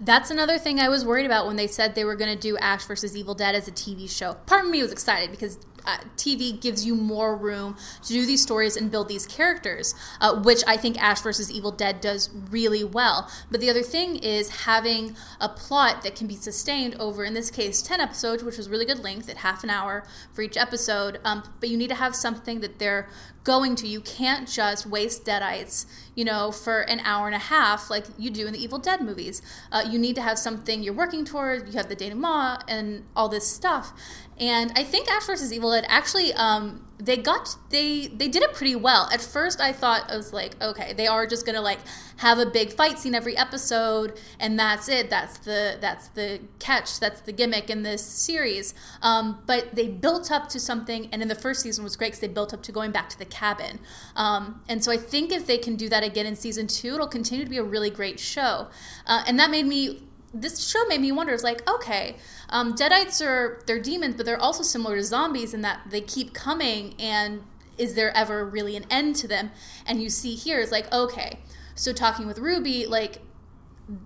That's 0.00 0.30
another 0.30 0.58
thing 0.58 0.78
I 0.78 0.88
was 0.88 1.04
worried 1.04 1.26
about 1.26 1.46
when 1.46 1.56
they 1.56 1.66
said 1.66 1.94
they 1.94 2.04
were 2.04 2.14
going 2.14 2.32
to 2.32 2.40
do 2.40 2.56
Ash 2.58 2.84
versus 2.84 3.16
Evil 3.16 3.34
Dead 3.34 3.54
as 3.54 3.66
a 3.66 3.72
TV 3.72 4.08
show. 4.08 4.34
Part 4.46 4.64
of 4.64 4.70
me 4.70 4.80
was 4.80 4.92
excited 4.92 5.30
because 5.30 5.58
uh, 5.86 5.98
TV 6.16 6.60
gives 6.60 6.84
you 6.84 6.94
more 6.94 7.36
room 7.36 7.76
to 8.02 8.12
do 8.12 8.26
these 8.26 8.42
stories 8.42 8.76
and 8.76 8.90
build 8.90 9.08
these 9.08 9.26
characters, 9.26 9.94
uh, 10.20 10.40
which 10.40 10.62
I 10.66 10.76
think 10.76 11.00
Ash 11.02 11.20
versus 11.20 11.50
Evil 11.50 11.72
Dead 11.72 12.00
does 12.00 12.30
really 12.50 12.84
well. 12.84 13.30
But 13.50 13.60
the 13.60 13.70
other 13.70 13.82
thing 13.82 14.16
is 14.16 14.64
having 14.64 15.16
a 15.40 15.48
plot 15.48 16.02
that 16.02 16.16
can 16.16 16.26
be 16.26 16.36
sustained 16.36 16.96
over, 16.98 17.24
in 17.24 17.34
this 17.34 17.50
case, 17.50 17.82
10 17.82 18.00
episodes, 18.00 18.42
which 18.42 18.56
was 18.56 18.68
really 18.68 18.84
good 18.84 19.02
length 19.02 19.28
at 19.28 19.38
half 19.38 19.64
an 19.64 19.70
hour 19.70 20.04
for 20.32 20.42
each 20.42 20.56
episode. 20.56 21.20
Um, 21.24 21.42
but 21.60 21.68
you 21.68 21.76
need 21.76 21.88
to 21.88 21.94
have 21.94 22.14
something 22.14 22.60
that 22.60 22.78
they're 22.78 23.08
going 23.48 23.74
to. 23.76 23.88
You 23.88 24.02
can't 24.02 24.46
just 24.46 24.86
waste 24.86 25.24
Deadites, 25.24 25.86
you 26.14 26.22
know, 26.22 26.52
for 26.52 26.82
an 26.82 27.00
hour 27.00 27.26
and 27.26 27.34
a 27.34 27.38
half 27.38 27.88
like 27.88 28.04
you 28.18 28.30
do 28.30 28.46
in 28.46 28.52
the 28.52 28.62
Evil 28.62 28.78
Dead 28.78 29.00
movies. 29.00 29.40
Uh, 29.72 29.84
you 29.88 29.98
need 29.98 30.14
to 30.16 30.22
have 30.22 30.38
something 30.38 30.82
you're 30.82 30.92
working 30.92 31.24
toward. 31.24 31.66
You 31.66 31.72
have 31.78 31.88
the 31.88 31.96
denouement 31.96 32.64
and 32.68 33.04
all 33.16 33.30
this 33.30 33.50
stuff. 33.50 33.94
And 34.40 34.72
I 34.76 34.84
think 34.84 35.08
Ash 35.08 35.26
vs. 35.26 35.52
Evil 35.52 35.72
Dead 35.72 35.84
actually 35.88 36.32
um, 36.34 36.88
they 37.00 37.16
got 37.16 37.56
they 37.70 38.08
they 38.08 38.28
did 38.28 38.42
it 38.42 38.54
pretty 38.54 38.74
well. 38.74 39.08
At 39.12 39.20
first, 39.20 39.60
I 39.60 39.72
thought 39.72 40.10
I 40.10 40.16
was 40.16 40.32
like, 40.32 40.60
okay, 40.60 40.92
they 40.92 41.06
are 41.06 41.26
just 41.26 41.46
gonna 41.46 41.60
like 41.60 41.78
have 42.18 42.38
a 42.38 42.46
big 42.46 42.72
fight 42.72 42.98
scene 42.98 43.14
every 43.14 43.36
episode, 43.36 44.18
and 44.40 44.58
that's 44.58 44.88
it. 44.88 45.08
That's 45.08 45.38
the 45.38 45.78
that's 45.80 46.08
the 46.08 46.40
catch. 46.58 46.98
That's 46.98 47.20
the 47.20 47.32
gimmick 47.32 47.70
in 47.70 47.84
this 47.84 48.04
series. 48.04 48.74
Um, 49.00 49.42
but 49.46 49.74
they 49.76 49.86
built 49.86 50.32
up 50.32 50.48
to 50.50 50.60
something, 50.60 51.08
and 51.12 51.22
in 51.22 51.28
the 51.28 51.36
first 51.36 51.60
season 51.60 51.84
was 51.84 51.94
great 51.94 52.08
because 52.08 52.20
they 52.20 52.28
built 52.28 52.52
up 52.52 52.62
to 52.64 52.72
going 52.72 52.90
back 52.90 53.08
to 53.10 53.18
the 53.18 53.26
cabin. 53.26 53.78
Um, 54.16 54.62
and 54.68 54.82
so 54.82 54.90
I 54.90 54.96
think 54.96 55.30
if 55.30 55.46
they 55.46 55.58
can 55.58 55.76
do 55.76 55.88
that 55.88 56.02
again 56.02 56.26
in 56.26 56.34
season 56.34 56.66
two, 56.66 56.94
it'll 56.94 57.06
continue 57.06 57.44
to 57.44 57.50
be 57.50 57.58
a 57.58 57.64
really 57.64 57.90
great 57.90 58.18
show. 58.18 58.68
Uh, 59.06 59.22
and 59.26 59.38
that 59.38 59.50
made 59.50 59.66
me 59.66 60.07
this 60.32 60.66
show 60.66 60.84
made 60.86 61.00
me 61.00 61.12
wonder. 61.12 61.32
It's 61.32 61.42
like, 61.42 61.68
okay, 61.68 62.16
um, 62.50 62.74
Deadites 62.74 63.24
are 63.24 63.62
they're 63.66 63.80
demons, 63.80 64.14
but 64.16 64.26
they're 64.26 64.40
also 64.40 64.62
similar 64.62 64.96
to 64.96 65.04
zombies 65.04 65.54
in 65.54 65.62
that 65.62 65.80
they 65.90 66.00
keep 66.00 66.34
coming, 66.34 66.94
and 66.98 67.42
is 67.76 67.94
there 67.94 68.14
ever 68.16 68.44
really 68.44 68.76
an 68.76 68.84
end 68.90 69.16
to 69.16 69.28
them? 69.28 69.50
And 69.86 70.02
you 70.02 70.10
see 70.10 70.34
here, 70.34 70.60
it's 70.60 70.72
like, 70.72 70.92
okay, 70.92 71.38
so 71.74 71.92
talking 71.92 72.26
with 72.26 72.38
Ruby, 72.38 72.86
like 72.86 73.22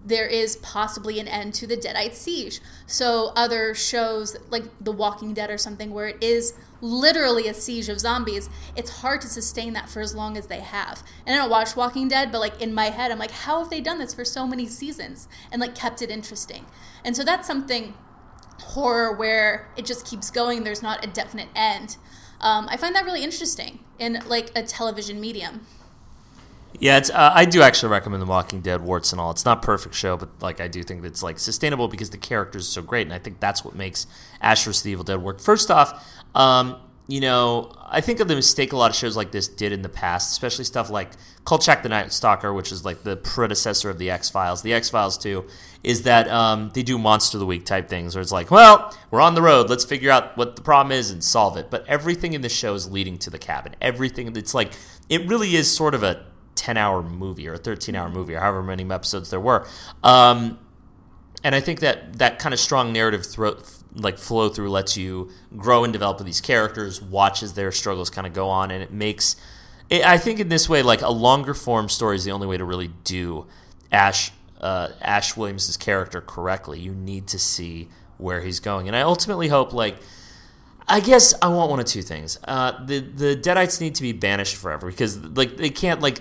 there 0.04 0.26
is 0.26 0.56
possibly 0.56 1.18
an 1.18 1.26
end 1.26 1.54
to 1.54 1.66
the 1.66 1.76
Deadite 1.76 2.14
siege. 2.14 2.60
So 2.86 3.32
other 3.34 3.74
shows 3.74 4.36
like 4.50 4.64
The 4.80 4.92
Walking 4.92 5.34
Dead 5.34 5.50
or 5.50 5.58
something 5.58 5.92
where 5.92 6.08
it 6.08 6.22
is 6.22 6.54
literally 6.82 7.48
a 7.48 7.54
siege 7.54 7.88
of 7.88 7.98
zombies, 7.98 8.50
it's 8.76 8.90
hard 8.90 9.22
to 9.22 9.28
sustain 9.28 9.72
that 9.72 9.88
for 9.88 10.02
as 10.02 10.14
long 10.14 10.36
as 10.36 10.48
they 10.48 10.60
have. 10.60 11.02
And 11.24 11.34
I 11.34 11.38
don't 11.38 11.48
watch 11.48 11.76
Walking 11.76 12.08
Dead, 12.08 12.30
but 12.30 12.40
like 12.40 12.60
in 12.60 12.74
my 12.74 12.86
head, 12.86 13.10
I'm 13.10 13.18
like, 13.18 13.30
how 13.30 13.60
have 13.60 13.70
they 13.70 13.80
done 13.80 13.98
this 13.98 14.12
for 14.12 14.24
so 14.24 14.46
many 14.46 14.66
seasons 14.66 15.28
and 15.50 15.60
like 15.60 15.74
kept 15.74 16.02
it 16.02 16.10
interesting? 16.10 16.66
And 17.04 17.16
so 17.16 17.24
that's 17.24 17.46
something 17.46 17.94
horror 18.58 19.14
where 19.14 19.68
it 19.76 19.86
just 19.86 20.06
keeps 20.06 20.30
going. 20.30 20.64
There's 20.64 20.82
not 20.82 21.04
a 21.04 21.08
definite 21.08 21.48
end. 21.54 21.96
Um, 22.40 22.68
I 22.68 22.76
find 22.76 22.94
that 22.96 23.04
really 23.04 23.22
interesting 23.22 23.78
in 23.98 24.20
like 24.26 24.50
a 24.56 24.62
television 24.62 25.20
medium. 25.20 25.66
Yeah, 26.80 27.00
uh, 27.12 27.30
I 27.34 27.44
do 27.44 27.62
actually 27.62 27.90
recommend 27.90 28.22
The 28.22 28.26
Walking 28.26 28.60
Dead, 28.60 28.80
warts 28.80 29.12
and 29.12 29.20
all. 29.20 29.30
It's 29.30 29.44
not 29.44 29.62
perfect 29.62 29.94
show, 29.94 30.16
but 30.16 30.30
like 30.40 30.60
I 30.60 30.68
do 30.68 30.82
think 30.82 31.04
it's 31.04 31.22
like 31.22 31.38
sustainable 31.38 31.86
because 31.86 32.10
the 32.10 32.18
characters 32.18 32.66
are 32.68 32.72
so 32.72 32.82
great, 32.82 33.06
and 33.06 33.12
I 33.14 33.18
think 33.18 33.40
that's 33.40 33.64
what 33.64 33.76
makes 33.76 34.06
Ash 34.40 34.64
vs. 34.64 34.82
the 34.82 34.90
Evil 34.90 35.04
Dead 35.04 35.22
work. 35.22 35.38
First 35.38 35.70
off, 35.70 36.04
um, 36.34 36.76
you 37.08 37.20
know, 37.20 37.72
I 37.84 38.00
think 38.00 38.20
of 38.20 38.28
the 38.28 38.34
mistake 38.34 38.72
a 38.72 38.76
lot 38.76 38.90
of 38.90 38.96
shows 38.96 39.16
like 39.16 39.32
this 39.32 39.48
did 39.48 39.72
in 39.72 39.82
the 39.82 39.88
past, 39.88 40.32
especially 40.32 40.64
stuff 40.64 40.88
like 40.88 41.10
Kolchak 41.44 41.82
the 41.82 41.88
Night 41.88 42.12
Stalker, 42.12 42.52
which 42.52 42.72
is 42.72 42.84
like 42.84 43.02
the 43.02 43.16
predecessor 43.16 43.90
of 43.90 43.98
the 43.98 44.10
X 44.10 44.30
Files. 44.30 44.62
The 44.62 44.72
X 44.72 44.88
Files 44.88 45.18
too 45.18 45.46
is 45.82 46.04
that 46.04 46.28
um, 46.28 46.70
they 46.74 46.82
do 46.82 46.96
Monster 46.96 47.36
of 47.36 47.40
the 47.40 47.46
Week 47.46 47.66
type 47.66 47.88
things, 47.88 48.14
where 48.14 48.22
it's 48.22 48.32
like, 48.32 48.50
well, 48.50 48.96
we're 49.10 49.20
on 49.20 49.34
the 49.34 49.42
road, 49.42 49.68
let's 49.68 49.84
figure 49.84 50.10
out 50.10 50.36
what 50.36 50.54
the 50.56 50.62
problem 50.62 50.92
is 50.96 51.10
and 51.10 51.22
solve 51.22 51.56
it. 51.56 51.70
But 51.70 51.86
everything 51.88 52.34
in 52.34 52.40
the 52.40 52.48
show 52.48 52.74
is 52.74 52.90
leading 52.90 53.18
to 53.18 53.30
the 53.30 53.38
cabin. 53.38 53.74
Everything, 53.80 54.34
it's 54.36 54.54
like 54.54 54.72
it 55.08 55.26
really 55.26 55.56
is 55.56 55.70
sort 55.70 55.94
of 55.94 56.02
a 56.02 56.24
10 56.54 56.76
hour 56.76 57.02
movie 57.02 57.48
or 57.48 57.54
a 57.54 57.58
13 57.58 57.94
hour 57.96 58.08
movie 58.08 58.34
or 58.34 58.40
however 58.40 58.62
many 58.62 58.88
episodes 58.90 59.30
there 59.30 59.40
were. 59.40 59.66
Um, 60.04 60.58
and 61.44 61.54
I 61.54 61.60
think 61.60 61.80
that 61.80 62.18
that 62.18 62.38
kind 62.38 62.52
of 62.52 62.60
strong 62.60 62.92
narrative 62.92 63.26
thro- 63.26 63.58
like 63.94 64.18
flow 64.18 64.48
through 64.48 64.70
lets 64.70 64.96
you 64.96 65.30
grow 65.56 65.84
and 65.84 65.92
develop 65.92 66.18
these 66.24 66.40
characters, 66.40 67.02
watch 67.02 67.42
as 67.42 67.54
their 67.54 67.72
struggles 67.72 68.10
kind 68.10 68.26
of 68.26 68.32
go 68.32 68.48
on, 68.48 68.70
and 68.70 68.82
it 68.82 68.92
makes. 68.92 69.36
It, 69.90 70.04
I 70.06 70.18
think 70.18 70.40
in 70.40 70.48
this 70.48 70.68
way, 70.68 70.82
like 70.82 71.02
a 71.02 71.10
longer 71.10 71.54
form 71.54 71.88
story 71.88 72.16
is 72.16 72.24
the 72.24 72.30
only 72.32 72.46
way 72.46 72.56
to 72.56 72.64
really 72.64 72.90
do 73.04 73.46
Ash 73.90 74.30
uh, 74.60 74.88
Ash 75.00 75.36
Williams' 75.36 75.76
character 75.76 76.20
correctly. 76.20 76.78
You 76.78 76.94
need 76.94 77.26
to 77.28 77.38
see 77.38 77.88
where 78.18 78.40
he's 78.40 78.60
going, 78.60 78.86
and 78.86 78.96
I 78.96 79.02
ultimately 79.02 79.48
hope 79.48 79.72
like. 79.72 79.96
I 80.88 80.98
guess 80.98 81.32
I 81.40 81.46
want 81.46 81.70
one 81.70 81.78
of 81.78 81.86
two 81.86 82.02
things. 82.02 82.40
Uh, 82.42 82.84
the 82.84 82.98
the 82.98 83.36
Deadites 83.36 83.80
need 83.80 83.94
to 83.94 84.02
be 84.02 84.12
banished 84.12 84.56
forever 84.56 84.88
because 84.88 85.16
like 85.16 85.56
they 85.56 85.70
can't 85.70 86.00
like 86.00 86.20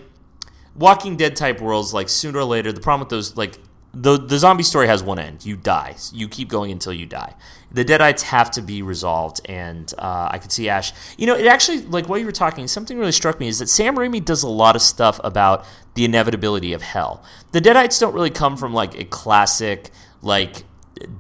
Walking 0.76 1.18
Dead 1.18 1.36
type 1.36 1.60
worlds, 1.60 1.94
like 1.94 2.08
sooner 2.08 2.40
or 2.40 2.44
later, 2.46 2.72
the 2.72 2.80
problem 2.80 3.02
with 3.02 3.10
those, 3.10 3.36
like 3.36 3.58
the 3.94 4.18
the 4.18 4.38
zombie 4.38 4.64
story 4.64 4.88
has 4.88 5.04
one 5.04 5.20
end. 5.20 5.46
You 5.46 5.58
die. 5.58 5.96
You 6.14 6.30
keep 6.30 6.48
going 6.48 6.72
until 6.72 6.94
you 6.94 7.06
die. 7.06 7.36
The 7.72 7.86
Deadites 7.86 8.22
have 8.24 8.52
to 8.52 8.62
be 8.62 8.82
resolved, 8.82 9.42
and 9.46 9.94
uh, 9.98 10.30
I 10.32 10.38
could 10.38 10.52
see 10.52 10.70
Ash. 10.70 10.94
You 11.18 11.28
know, 11.28 11.36
it 11.36 11.46
actually 11.48 11.82
like 11.82 12.08
while 12.08 12.20
you 12.20 12.26
were 12.26 12.32
talking, 12.32 12.68
something 12.68 12.98
really 12.98 13.12
struck 13.12 13.40
me 13.40 13.48
is 13.48 13.60
that 13.60 13.68
Sam 13.68 13.96
Raimi 13.98 14.24
does 14.24 14.44
a 14.44 14.50
lot 14.50 14.76
of 14.76 14.82
stuff 14.82 15.20
about 15.24 15.66
the 15.96 16.06
inevitability 16.06 16.74
of 16.74 16.82
hell. 16.82 17.24
The 17.52 17.60
Deadites 17.60 18.00
don't 18.00 18.14
really 18.14 18.30
come 18.30 18.56
from 18.56 18.74
like 18.74 18.96
a 18.96 19.04
classic 19.04 19.90
like 20.22 20.64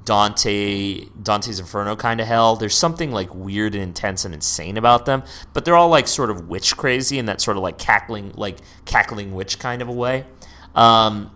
Dante 0.05 1.05
Dante's 1.22 1.59
Inferno 1.59 1.97
kind 1.97 2.22
of 2.22 2.28
hell. 2.28 2.55
There's 2.55 2.78
something 2.78 3.11
like 3.11 3.34
weird 3.34 3.76
and 3.76 3.84
intense 3.84 4.24
and 4.24 4.34
insane 4.34 4.78
about 4.78 5.05
them, 5.05 5.24
but 5.53 5.65
they're 5.65 5.76
all 5.76 5.89
like 5.89 6.07
sort 6.07 6.30
of 6.30 6.47
witch 6.47 6.78
crazy 6.78 7.19
in 7.19 7.26
that 7.26 7.41
sort 7.41 7.57
of 7.57 7.63
like 7.63 7.78
cackling 7.78 8.32
like 8.36 8.57
cackling 8.86 9.34
witch 9.34 9.59
kind 9.59 9.82
of 9.82 9.89
a 9.89 9.93
way. 9.93 10.26
Um, 10.74 11.32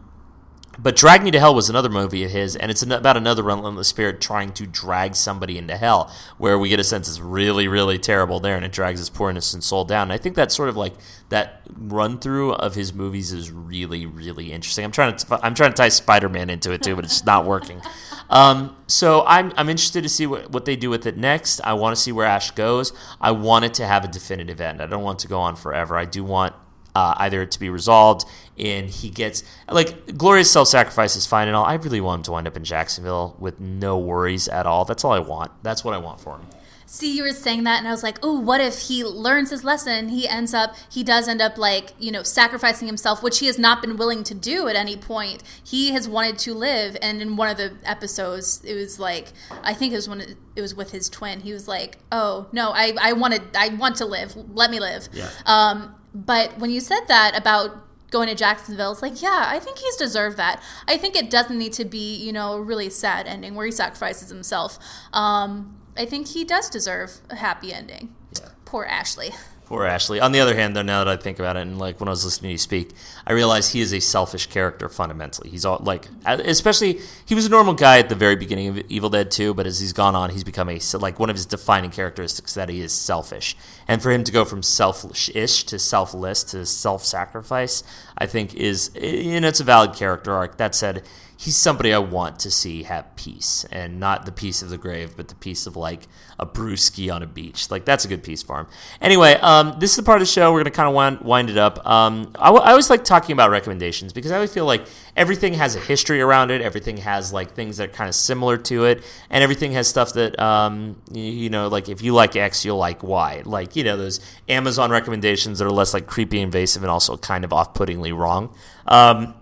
but 0.78 0.95
Drag 0.95 1.23
Me 1.23 1.32
to 1.32 1.39
Hell 1.39 1.55
was 1.55 1.69
another 1.69 1.89
movie 1.89 2.23
of 2.23 2.32
his, 2.32 2.55
and 2.55 2.69
it's 2.69 2.82
about 2.82 3.17
another 3.17 3.43
relentless 3.43 3.88
spirit 3.88 4.21
trying 4.21 4.51
to 4.53 4.67
drag 4.67 5.15
somebody 5.15 5.57
into 5.57 5.78
hell, 5.78 6.13
where 6.38 6.59
we 6.59 6.69
get 6.69 6.80
a 6.80 6.84
sense 6.84 7.07
it's 7.07 7.19
really, 7.19 7.67
really 7.67 7.97
terrible 7.97 8.39
there, 8.39 8.55
and 8.55 8.65
it 8.65 8.71
drags 8.71 8.99
his 8.99 9.09
poor 9.09 9.30
innocent 9.30 9.63
soul 9.63 9.86
down. 9.86 10.03
And 10.03 10.13
I 10.13 10.17
think 10.17 10.36
that's 10.36 10.55
sort 10.55 10.69
of 10.69 10.76
like 10.76 10.93
that 11.30 11.61
run 11.78 12.19
through 12.19 12.53
of 12.53 12.76
his 12.76 12.93
movies 12.93 13.32
is 13.32 13.51
really, 13.51 14.05
really 14.05 14.51
interesting. 14.51 14.86
I'm 14.86 14.91
trying 14.91 15.15
to, 15.15 15.39
I'm 15.45 15.55
trying 15.55 15.71
to 15.71 15.78
tie 15.78 15.89
Spider 15.89 16.30
Man 16.30 16.49
into 16.49 16.71
it 16.71 16.84
too, 16.84 16.95
but 16.95 17.05
it's 17.05 17.26
not 17.26 17.45
working. 17.45 17.82
Um, 18.28 18.76
so 18.88 19.23
I'm, 19.28 19.53
I'm 19.55 19.69
interested 19.69 20.01
to 20.01 20.09
see 20.09 20.26
what, 20.26 20.49
what 20.51 20.65
they 20.65 20.76
do 20.76 20.89
with 20.89 21.05
it 21.05 21.15
next. 21.15 21.61
I 21.61 21.73
want 21.73 21.95
to 21.95 22.01
see 22.01 22.11
where 22.11 22.26
Ash 22.26 22.49
goes. 22.49 22.91
I 23.21 23.30
want 23.32 23.65
it 23.65 23.76
to 23.76 23.86
have 23.86 24.03
a 24.03 24.07
definitive 24.07 24.59
end. 24.59 24.82
I 24.82 24.88
don't 24.88 25.03
want 25.03 25.19
it 25.19 25.23
to 25.23 25.28
go 25.28 25.39
on 25.39 25.55
forever. 25.55 25.95
I 25.95 26.05
do 26.05 26.23
want 26.23 26.55
uh, 26.95 27.13
either 27.17 27.45
to 27.45 27.59
be 27.59 27.69
resolved 27.69 28.26
and 28.58 28.89
he 28.89 29.10
gets 29.10 29.43
like 29.70 30.18
glorious 30.18 30.51
self-sacrifice 30.51 31.16
is 31.16 31.26
fine 31.26 31.47
and 31.47 31.56
all 31.56 31.66
i 31.66 31.74
really 31.76 32.01
want 32.01 32.20
him 32.20 32.24
to 32.24 32.32
wind 32.32 32.47
up 32.47 32.56
in 32.56 32.64
jacksonville 32.64 33.36
with 33.39 33.60
no 33.60 33.97
worries 33.97 34.47
at 34.47 34.66
all 34.66 34.86
that's 34.86 35.03
all 35.03 35.12
i 35.12 35.20
want 35.20 35.51
that's 35.64 35.84
what 35.84 35.93
i 35.93 35.97
want 35.97 36.20
for 36.20 36.38
him 36.38 36.45
See, 36.88 37.18
you 37.18 37.24
were 37.24 37.34
saying 37.34 37.64
that, 37.64 37.80
and 37.80 37.88
I 37.88 37.91
was 37.91 38.03
like, 38.03 38.20
oh, 38.22 38.39
what 38.39 38.62
if 38.62 38.80
he 38.88 39.03
learns 39.03 39.49
his 39.49 39.64
lesson? 39.64 40.10
He 40.10 40.28
ends 40.28 40.53
up, 40.53 40.76
he 40.89 41.03
does 41.03 41.28
end 41.28 41.41
up 41.41 41.58
like, 41.58 41.93
you 41.99 42.12
know, 42.12 42.22
sacrificing 42.22 42.88
himself, 42.88 43.24
which 43.24 43.39
he 43.39 43.47
has 43.47 43.58
not 43.58 43.82
been 43.82 43.97
willing 43.97 44.24
to 44.24 44.36
do 44.36 44.68
at 44.68 44.76
any 44.76 44.95
point. 44.95 45.41
He 45.64 45.91
has 45.91 46.08
wanted 46.08 46.38
to 46.39 46.53
live, 46.53 46.95
and 47.01 47.22
in 47.22 47.38
one 47.38 47.49
of 47.49 47.58
the 47.58 47.74
episodes, 47.84 48.64
it 48.64 48.76
was 48.76 48.99
like, 48.99 49.34
I 49.64 49.74
think 49.74 49.93
it 49.93 49.95
was 49.95 50.08
when 50.08 50.22
it, 50.22 50.38
it 50.56 50.62
was 50.62 50.76
with 50.76 50.91
his 50.91 51.10
twin. 51.10 51.41
He 51.41 51.53
was 51.53 51.68
like, 51.68 51.97
oh 52.12 52.47
no, 52.51 52.72
I, 52.72 52.93
I 53.01 53.14
wanted, 53.14 53.41
I 53.58 53.70
want 53.70 53.95
to 53.97 54.06
live. 54.06 54.36
Let 54.53 54.70
me 54.70 54.80
live. 54.80 55.10
Yeah. 55.12 55.30
Um, 55.45 55.95
but 56.14 56.60
when 56.60 56.70
you 56.70 56.80
said 56.80 57.01
that 57.08 57.36
about 57.36 57.84
going 58.12 58.28
to 58.30 58.36
Jacksonville, 58.36 58.91
it's 58.91 59.01
like, 59.01 59.22
yeah, 59.22 59.45
I 59.47 59.60
think 59.60 59.80
he's 59.80 59.95
deserved 59.95 60.38
that. 60.38 60.62
I 60.88 60.97
think 60.97 61.16
it 61.16 61.30
doesn't 61.30 61.58
need 61.58 61.74
to 61.74 61.86
be, 61.86 62.16
you 62.16 62.32
know, 62.32 62.53
a 62.53 62.62
really 62.62 62.89
sad 62.89 63.28
ending 63.28 63.56
where 63.56 63.66
he 63.66 63.72
sacrifices 63.72 64.30
himself. 64.30 64.80
Um, 65.14 65.78
I 65.97 66.06
think 66.06 66.28
he 66.28 66.43
does 66.43 66.70
deserve 66.70 67.22
a 67.30 67.36
happy 67.36 67.74
ending. 67.74 68.14
Yeah. 68.39 68.49
Poor 68.66 68.86
Ashley. 68.86 69.32
Poor 69.66 69.84
Ashley. 69.84 70.20
On 70.20 70.32
the 70.32 70.39
other 70.39 70.53
hand, 70.53 70.76
though, 70.76 70.84
now 70.84 71.03
that 71.03 71.11
I 71.11 71.20
think 71.20 71.39
about 71.39 71.57
it, 71.57 71.61
and 71.61 71.80
like 71.80 71.99
when 71.99 72.07
I 72.07 72.11
was 72.11 72.24
listening 72.24 72.49
to 72.49 72.51
you 72.53 72.57
speak, 72.59 72.91
I 73.26 73.34
realize 73.34 73.72
he 73.72 73.82
is 73.82 73.93
a 73.93 73.99
selfish 73.99 74.45
character 74.45 74.88
fundamentally. 74.89 75.49
He's 75.49 75.66
all 75.66 75.80
like, 75.82 76.07
especially 76.24 77.01
he 77.26 77.34
was 77.34 77.47
a 77.47 77.49
normal 77.49 77.74
guy 77.74 77.97
at 77.97 78.07
the 78.07 78.16
very 78.16 78.36
beginning 78.36 78.68
of 78.68 78.78
Evil 78.91 79.09
Dead 79.09 79.32
2, 79.32 79.55
but 79.55 79.66
as 79.66 79.80
he's 79.80 79.91
gone 79.91 80.16
on, 80.16 80.30
he's 80.30 80.43
become 80.43 80.70
a 80.70 80.80
like 80.99 81.20
one 81.20 81.32
of 81.32 81.36
his 81.36 81.47
defining 81.47 81.89
characteristics 81.89 82.53
that 82.53 82.70
he 82.70 82.80
is 82.80 82.93
selfish. 82.93 83.57
And 83.88 84.03
for 84.03 84.11
him 84.11 84.24
to 84.24 84.32
go 84.32 84.45
from 84.45 84.61
selfish 84.61 85.32
ish 85.34 85.63
to 85.63 85.80
selfless 85.80 86.43
to 86.45 86.63
self-sacrifice, 86.68 87.84
I 88.20 88.28
think 88.28 88.53
is 88.53 88.91
you 88.93 89.41
know 89.41 89.47
it's 89.47 89.61
a 89.61 89.63
valid 89.63 89.93
character 89.93 90.32
arc. 90.32 90.57
That 90.57 90.76
said 90.76 91.03
he's 91.45 91.55
somebody 91.55 91.93
I 91.93 91.99
want 91.99 92.39
to 92.39 92.49
see 92.49 92.83
have 92.83 93.15
peace, 93.15 93.65
and 93.71 93.99
not 93.99 94.25
the 94.25 94.31
peace 94.31 94.63
of 94.63 94.71
the 94.71 94.79
grave, 94.79 95.15
but 95.15 95.27
the 95.27 95.35
peace 95.35 95.67
of 95.67 95.75
like 95.75 96.07
a 96.39 96.45
brewski 96.45 97.13
on 97.13 97.21
a 97.21 97.27
beach. 97.27 97.69
Like 97.69 97.85
that's 97.85 98.03
a 98.03 98.07
good 98.07 98.23
peace 98.23 98.41
for 98.41 98.61
him. 98.61 98.67
Anyway, 98.99 99.35
um, 99.35 99.75
this 99.79 99.91
is 99.91 99.97
the 99.97 100.03
part 100.03 100.17
of 100.17 100.27
the 100.27 100.31
show 100.31 100.51
we're 100.51 100.61
gonna 100.61 100.71
kind 100.71 100.89
of 100.89 100.95
wind, 100.95 101.21
wind 101.21 101.51
it 101.51 101.57
up. 101.57 101.85
Um, 101.85 102.33
I, 102.39 102.47
w- 102.47 102.63
I 102.63 102.71
always 102.71 102.89
like 102.89 103.03
talking 103.03 103.33
about 103.33 103.51
recommendations 103.51 104.11
because 104.11 104.31
I 104.31 104.35
always 104.35 104.51
feel 104.51 104.65
like 104.65 104.87
everything 105.15 105.53
has 105.53 105.75
a 105.75 105.79
history 105.79 106.19
around 106.19 106.49
it. 106.49 106.61
Everything 106.61 106.97
has 106.97 107.31
like 107.31 107.51
things 107.51 107.77
that 107.77 107.89
are 107.89 107.93
kind 107.93 108.09
of 108.09 108.15
similar 108.15 108.57
to 108.57 108.85
it, 108.85 109.03
and 109.29 109.43
everything 109.43 109.73
has 109.73 109.87
stuff 109.87 110.13
that 110.13 110.39
um, 110.39 110.99
you, 111.11 111.21
you 111.21 111.49
know, 111.51 111.67
like 111.67 111.89
if 111.89 112.01
you 112.01 112.15
like 112.15 112.35
X, 112.35 112.65
you'll 112.65 112.77
like 112.77 113.03
Y. 113.03 113.43
Like 113.45 113.75
you 113.75 113.83
know, 113.83 113.97
those 113.97 114.19
Amazon 114.49 114.89
recommendations 114.89 115.59
that 115.59 115.65
are 115.65 115.71
less 115.71 115.93
like 115.93 116.07
creepy, 116.07 116.39
invasive, 116.39 116.81
and 116.81 116.89
also 116.89 117.17
kind 117.17 117.45
of 117.45 117.53
off-puttingly 117.53 118.11
wrong. 118.11 118.51
Um, 118.87 119.35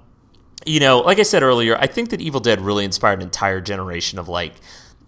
you 0.65 0.79
know, 0.79 0.99
like 0.99 1.19
I 1.19 1.23
said 1.23 1.43
earlier, 1.43 1.77
I 1.77 1.87
think 1.87 2.09
that 2.09 2.21
Evil 2.21 2.39
Dead 2.39 2.61
really 2.61 2.85
inspired 2.85 3.19
an 3.19 3.23
entire 3.23 3.61
generation 3.61 4.19
of 4.19 4.27
like 4.27 4.53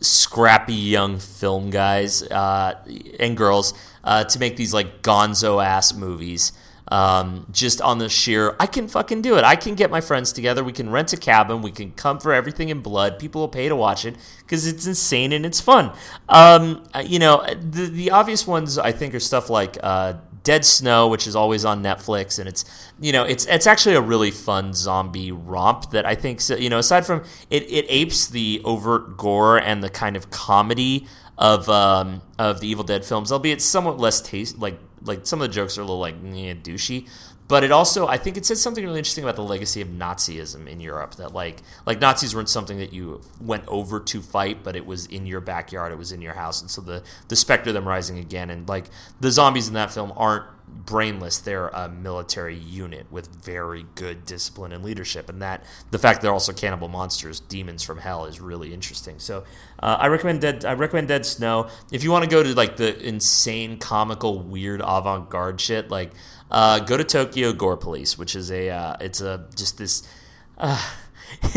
scrappy 0.01 0.73
young 0.73 1.19
film 1.19 1.69
guys 1.69 2.23
uh, 2.23 2.75
and 3.19 3.35
girls 3.37 3.73
uh, 4.03 4.23
to 4.25 4.39
make 4.39 4.57
these 4.57 4.73
like 4.73 5.01
gonzo 5.01 5.63
ass 5.63 5.93
movies. 5.93 6.51
Um, 6.87 7.47
just 7.51 7.81
on 7.81 7.97
the 7.97 8.09
sheer, 8.09 8.55
I 8.59 8.67
can 8.67 8.87
fucking 8.87 9.23
do 9.23 9.37
it. 9.37 9.43
I 9.43 9.55
can 9.55 9.73
get 9.73 9.89
my 9.89 10.01
friends 10.01 10.31
together. 10.31 10.63
We 10.63 10.71
can 10.71 10.91
rent 10.91 11.13
a 11.13 11.17
cabin. 11.17 11.63
We 11.63 11.71
can 11.71 11.91
come 11.91 12.19
for 12.19 12.31
everything 12.31 12.69
in 12.69 12.81
blood. 12.81 13.17
People 13.17 13.41
will 13.41 13.47
pay 13.47 13.67
to 13.67 13.75
watch 13.75 14.05
it 14.05 14.15
because 14.39 14.67
it's 14.67 14.85
insane 14.85 15.33
and 15.33 15.47
it's 15.47 15.59
fun. 15.59 15.91
Um, 16.29 16.83
you 17.03 17.17
know, 17.17 17.43
the, 17.47 17.87
the 17.87 18.11
obvious 18.11 18.45
ones 18.45 18.77
I 18.77 18.91
think 18.91 19.15
are 19.15 19.19
stuff 19.19 19.49
like 19.49 19.79
uh, 19.81 20.13
Dead 20.45 20.63
Snow, 20.63 21.07
which 21.07 21.27
is 21.27 21.35
always 21.35 21.65
on 21.65 21.83
Netflix, 21.83 22.39
and 22.39 22.47
it's 22.47 22.63
you 23.01 23.11
know 23.11 23.23
it's 23.23 23.45
it's 23.47 23.67
actually 23.67 23.95
a 23.95 24.01
really 24.01 24.31
fun 24.31 24.73
zombie 24.73 25.31
romp 25.31 25.89
that 25.89 26.05
I 26.05 26.15
think 26.15 26.39
you 26.49 26.69
know 26.69 26.77
aside 26.77 27.05
from 27.05 27.23
it 27.49 27.63
it 27.63 27.85
apes 27.89 28.27
the 28.27 28.61
overt 28.63 29.17
gore 29.17 29.57
and 29.57 29.83
the 29.83 29.89
kind 29.89 30.15
of 30.15 30.29
comedy 30.29 31.07
of 31.37 31.67
um, 31.67 32.21
of 32.39 32.61
the 32.61 32.67
Evil 32.67 32.83
Dead 32.83 33.03
films, 33.03 33.31
albeit 33.31 33.61
somewhat 33.61 33.97
less 33.97 34.21
taste 34.21 34.59
like 34.59 34.79
like 35.01 35.25
some 35.25 35.41
of 35.41 35.47
the 35.47 35.53
jokes 35.53 35.77
are 35.77 35.81
a 35.81 35.83
little 35.83 35.99
like 35.99 36.21
douchey. 36.23 37.09
But 37.47 37.63
it 37.63 37.71
also 37.71 38.07
I 38.07 38.17
think 38.17 38.37
it 38.37 38.45
says 38.45 38.61
something 38.61 38.83
really 38.83 38.97
interesting 38.97 39.23
about 39.23 39.35
the 39.35 39.43
legacy 39.43 39.81
of 39.81 39.89
Nazism 39.89 40.67
in 40.67 40.79
Europe. 40.79 41.15
That 41.15 41.33
like 41.33 41.61
like 41.85 41.99
Nazis 41.99 42.35
weren't 42.35 42.49
something 42.49 42.77
that 42.77 42.93
you 42.93 43.21
went 43.39 43.63
over 43.67 43.99
to 43.99 44.21
fight, 44.21 44.63
but 44.63 44.75
it 44.75 44.85
was 44.85 45.05
in 45.07 45.25
your 45.25 45.41
backyard, 45.41 45.91
it 45.91 45.97
was 45.97 46.11
in 46.11 46.21
your 46.21 46.33
house, 46.33 46.61
and 46.61 46.69
so 46.69 46.81
the 46.81 47.03
the 47.27 47.35
specter 47.35 47.69
of 47.69 47.73
them 47.73 47.87
rising 47.87 48.17
again, 48.17 48.49
and 48.49 48.67
like 48.67 48.85
the 49.19 49.31
zombies 49.31 49.67
in 49.67 49.73
that 49.75 49.91
film 49.91 50.11
aren't 50.15 50.45
brainless. 50.67 51.39
They're 51.39 51.67
a 51.69 51.89
military 51.89 52.57
unit 52.57 53.11
with 53.11 53.27
very 53.43 53.85
good 53.95 54.25
discipline 54.25 54.71
and 54.71 54.83
leadership. 54.83 55.29
And 55.29 55.41
that 55.41 55.63
the 55.91 55.99
fact 55.99 56.21
they're 56.21 56.31
also 56.33 56.53
cannibal 56.53 56.87
monsters 56.87 57.39
demons 57.39 57.83
from 57.83 57.97
hell 57.97 58.25
is 58.25 58.39
really 58.39 58.73
interesting. 58.73 59.19
So 59.19 59.43
uh, 59.79 59.97
i 59.99 60.07
recommend 60.07 60.41
dead 60.41 60.65
i 60.65 60.73
recommend 60.73 61.07
dead 61.07 61.25
snow. 61.25 61.69
If 61.91 62.03
you 62.03 62.11
want 62.11 62.23
to 62.23 62.29
go 62.29 62.43
to 62.43 62.53
like 62.53 62.77
the 62.77 62.97
insane 63.05 63.77
comical 63.77 64.39
weird 64.39 64.81
avant-garde 64.81 65.59
shit 65.59 65.89
like 65.89 66.11
uh, 66.51 66.79
go 66.79 66.97
to 66.97 67.03
tokyo 67.03 67.51
gore 67.53 67.77
police 67.77 68.17
which 68.17 68.35
is 68.35 68.51
a 68.51 68.69
uh, 68.69 68.95
it's 69.01 69.21
a 69.21 69.47
just 69.55 69.77
this 69.77 70.07
uh, 70.57 70.81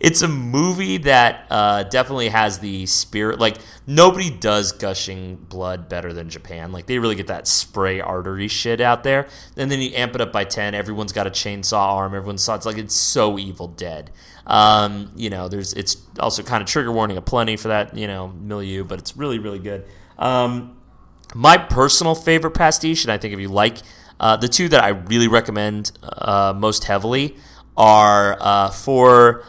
it's 0.00 0.22
a 0.22 0.28
movie 0.28 0.98
that 0.98 1.46
uh, 1.50 1.82
definitely 1.84 2.28
has 2.28 2.58
the 2.58 2.86
spirit. 2.86 3.38
Like 3.38 3.56
nobody 3.86 4.30
does 4.30 4.72
gushing 4.72 5.36
blood 5.36 5.88
better 5.88 6.12
than 6.12 6.28
Japan. 6.28 6.72
Like 6.72 6.86
they 6.86 6.98
really 6.98 7.14
get 7.14 7.28
that 7.28 7.46
spray 7.46 8.00
artery 8.00 8.48
shit 8.48 8.80
out 8.80 9.02
there. 9.04 9.28
And 9.56 9.70
then 9.70 9.80
you 9.80 9.90
amp 9.94 10.14
it 10.14 10.20
up 10.20 10.32
by 10.32 10.44
ten. 10.44 10.74
Everyone's 10.74 11.12
got 11.12 11.26
a 11.26 11.30
chainsaw 11.30 11.94
arm. 11.94 12.14
Everyone's 12.14 12.42
saw 12.42 12.54
it's 12.54 12.66
like 12.66 12.78
it's 12.78 12.94
so 12.94 13.38
Evil 13.38 13.68
Dead. 13.68 14.10
Um, 14.46 15.12
you 15.16 15.30
know, 15.30 15.48
there's 15.48 15.72
it's 15.74 15.96
also 16.18 16.42
kind 16.42 16.62
of 16.62 16.68
trigger 16.68 16.92
warning 16.92 17.16
aplenty 17.16 17.56
for 17.56 17.68
that 17.68 17.96
you 17.96 18.06
know 18.06 18.28
milieu, 18.28 18.84
but 18.84 18.98
it's 18.98 19.16
really 19.16 19.38
really 19.38 19.58
good. 19.58 19.86
Um, 20.18 20.76
my 21.34 21.56
personal 21.56 22.14
favorite 22.14 22.52
pastiche, 22.52 23.04
and 23.04 23.12
I 23.12 23.18
think 23.18 23.32
if 23.34 23.40
you 23.40 23.48
like 23.48 23.78
uh, 24.18 24.36
the 24.36 24.48
two 24.48 24.68
that 24.68 24.82
I 24.82 24.88
really 24.88 25.28
recommend 25.28 25.92
uh, 26.02 26.52
most 26.56 26.84
heavily 26.84 27.36
are 27.76 28.36
uh, 28.40 28.70
for 28.70 29.44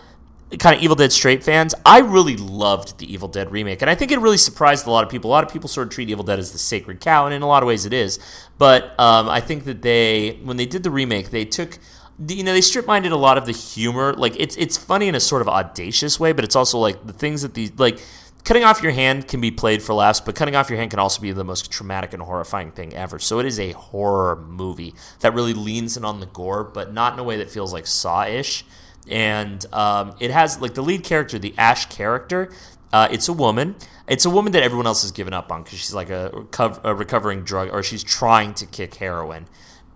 kind 0.59 0.75
of 0.75 0.81
Evil 0.81 0.95
Dead 0.95 1.11
straight 1.11 1.43
fans. 1.43 1.73
I 1.85 1.99
really 1.99 2.37
loved 2.37 2.99
the 2.99 3.11
Evil 3.11 3.27
Dead 3.27 3.51
remake, 3.51 3.81
and 3.81 3.89
I 3.89 3.95
think 3.95 4.11
it 4.11 4.19
really 4.19 4.37
surprised 4.37 4.87
a 4.87 4.91
lot 4.91 5.03
of 5.03 5.09
people. 5.09 5.29
A 5.29 5.33
lot 5.33 5.43
of 5.43 5.51
people 5.51 5.69
sort 5.69 5.87
of 5.87 5.93
treat 5.93 6.09
Evil 6.09 6.23
Dead 6.23 6.39
as 6.39 6.51
the 6.51 6.57
sacred 6.57 6.99
cow, 6.99 7.25
and 7.25 7.33
in 7.33 7.41
a 7.41 7.47
lot 7.47 7.63
of 7.63 7.67
ways 7.67 7.85
it 7.85 7.93
is. 7.93 8.19
But 8.57 8.99
um, 8.99 9.29
I 9.29 9.41
think 9.41 9.65
that 9.65 9.81
they, 9.81 10.39
when 10.43 10.57
they 10.57 10.65
did 10.65 10.83
the 10.83 10.91
remake, 10.91 11.31
they 11.31 11.45
took 11.45 11.79
you 12.27 12.43
know 12.43 12.53
they 12.53 12.61
strip 12.61 12.85
minded 12.85 13.11
a 13.11 13.17
lot 13.17 13.37
of 13.37 13.45
the 13.45 13.51
humor 13.51 14.13
like 14.13 14.35
it's 14.37 14.55
it's 14.57 14.77
funny 14.77 15.07
in 15.07 15.15
a 15.15 15.19
sort 15.19 15.41
of 15.41 15.49
audacious 15.49 16.19
way 16.19 16.31
but 16.31 16.43
it's 16.43 16.55
also 16.55 16.77
like 16.77 17.05
the 17.07 17.13
things 17.13 17.41
that 17.41 17.53
these 17.55 17.71
like 17.79 17.99
cutting 18.43 18.63
off 18.63 18.81
your 18.81 18.91
hand 18.91 19.27
can 19.27 19.41
be 19.41 19.51
played 19.51 19.81
for 19.81 19.93
laughs, 19.93 20.19
but 20.19 20.35
cutting 20.35 20.55
off 20.55 20.69
your 20.69 20.79
hand 20.79 20.91
can 20.91 20.99
also 20.99 21.21
be 21.21 21.31
the 21.31 21.43
most 21.43 21.71
traumatic 21.71 22.13
and 22.13 22.21
horrifying 22.21 22.71
thing 22.71 22.93
ever. 22.93 23.19
So 23.19 23.39
it 23.39 23.45
is 23.45 23.59
a 23.59 23.71
horror 23.71 24.35
movie 24.35 24.93
that 25.19 25.33
really 25.33 25.53
leans 25.53 25.97
in 25.97 26.05
on 26.05 26.19
the 26.19 26.25
gore, 26.25 26.63
but 26.63 26.93
not 26.93 27.13
in 27.13 27.19
a 27.19 27.23
way 27.23 27.37
that 27.37 27.49
feels 27.49 27.73
like 27.73 27.87
Saw-ish. 27.87 28.65
And 29.09 29.65
um, 29.73 30.15
it 30.19 30.31
has 30.31 30.59
like 30.61 30.73
the 30.73 30.83
lead 30.83 31.03
character, 31.03 31.39
the 31.39 31.53
Ash 31.57 31.87
character. 31.87 32.51
Uh, 32.93 33.07
it's 33.11 33.27
a 33.27 33.33
woman. 33.33 33.75
It's 34.07 34.25
a 34.25 34.29
woman 34.29 34.51
that 34.51 34.63
everyone 34.63 34.85
else 34.85 35.01
has 35.03 35.11
given 35.11 35.33
up 35.33 35.51
on 35.51 35.63
because 35.63 35.79
she's 35.79 35.93
like 35.93 36.09
a, 36.09 36.45
a 36.83 36.93
recovering 36.93 37.43
drug, 37.43 37.69
or 37.71 37.81
she's 37.83 38.03
trying 38.03 38.53
to 38.55 38.65
kick 38.65 38.95
heroin 38.95 39.47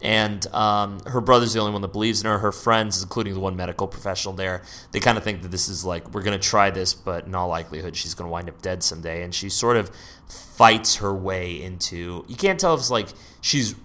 and 0.02 0.46
um, 0.54 1.00
her 1.02 1.22
brother's 1.22 1.54
the 1.54 1.60
only 1.60 1.72
one 1.72 1.82
that 1.82 1.92
believes 1.92 2.22
in 2.22 2.28
her. 2.28 2.38
Her 2.38 2.52
friends, 2.52 3.02
including 3.02 3.34
the 3.34 3.40
one 3.40 3.56
medical 3.56 3.88
professional 3.88 4.34
there, 4.34 4.62
they 4.92 5.00
kind 5.00 5.18
of 5.18 5.24
think 5.24 5.42
that 5.42 5.52
this 5.52 5.68
is 5.70 5.86
like 5.86 6.14
we're 6.14 6.24
going 6.24 6.40
to 6.40 6.48
try 6.48 6.70
this, 6.70 6.94
but 6.94 7.26
in 7.26 7.34
all 7.34 7.48
likelihood, 7.48 7.96
she's 7.96 8.14
going 8.14 8.28
to 8.28 8.32
wind 8.32 8.50
up 8.50 8.62
dead 8.62 8.84
someday. 8.84 9.24
And 9.24 9.34
she 9.34 9.50
sort 9.50 9.78
of 9.78 9.90
fights 10.28 10.98
her 10.98 11.14
way 11.14 11.62
into. 11.62 12.26
You 12.28 12.36
can't 12.36 12.60
tell 12.60 12.74
if 12.74 12.82
it's 12.82 12.92
like 12.92 13.08
she's 13.42 13.76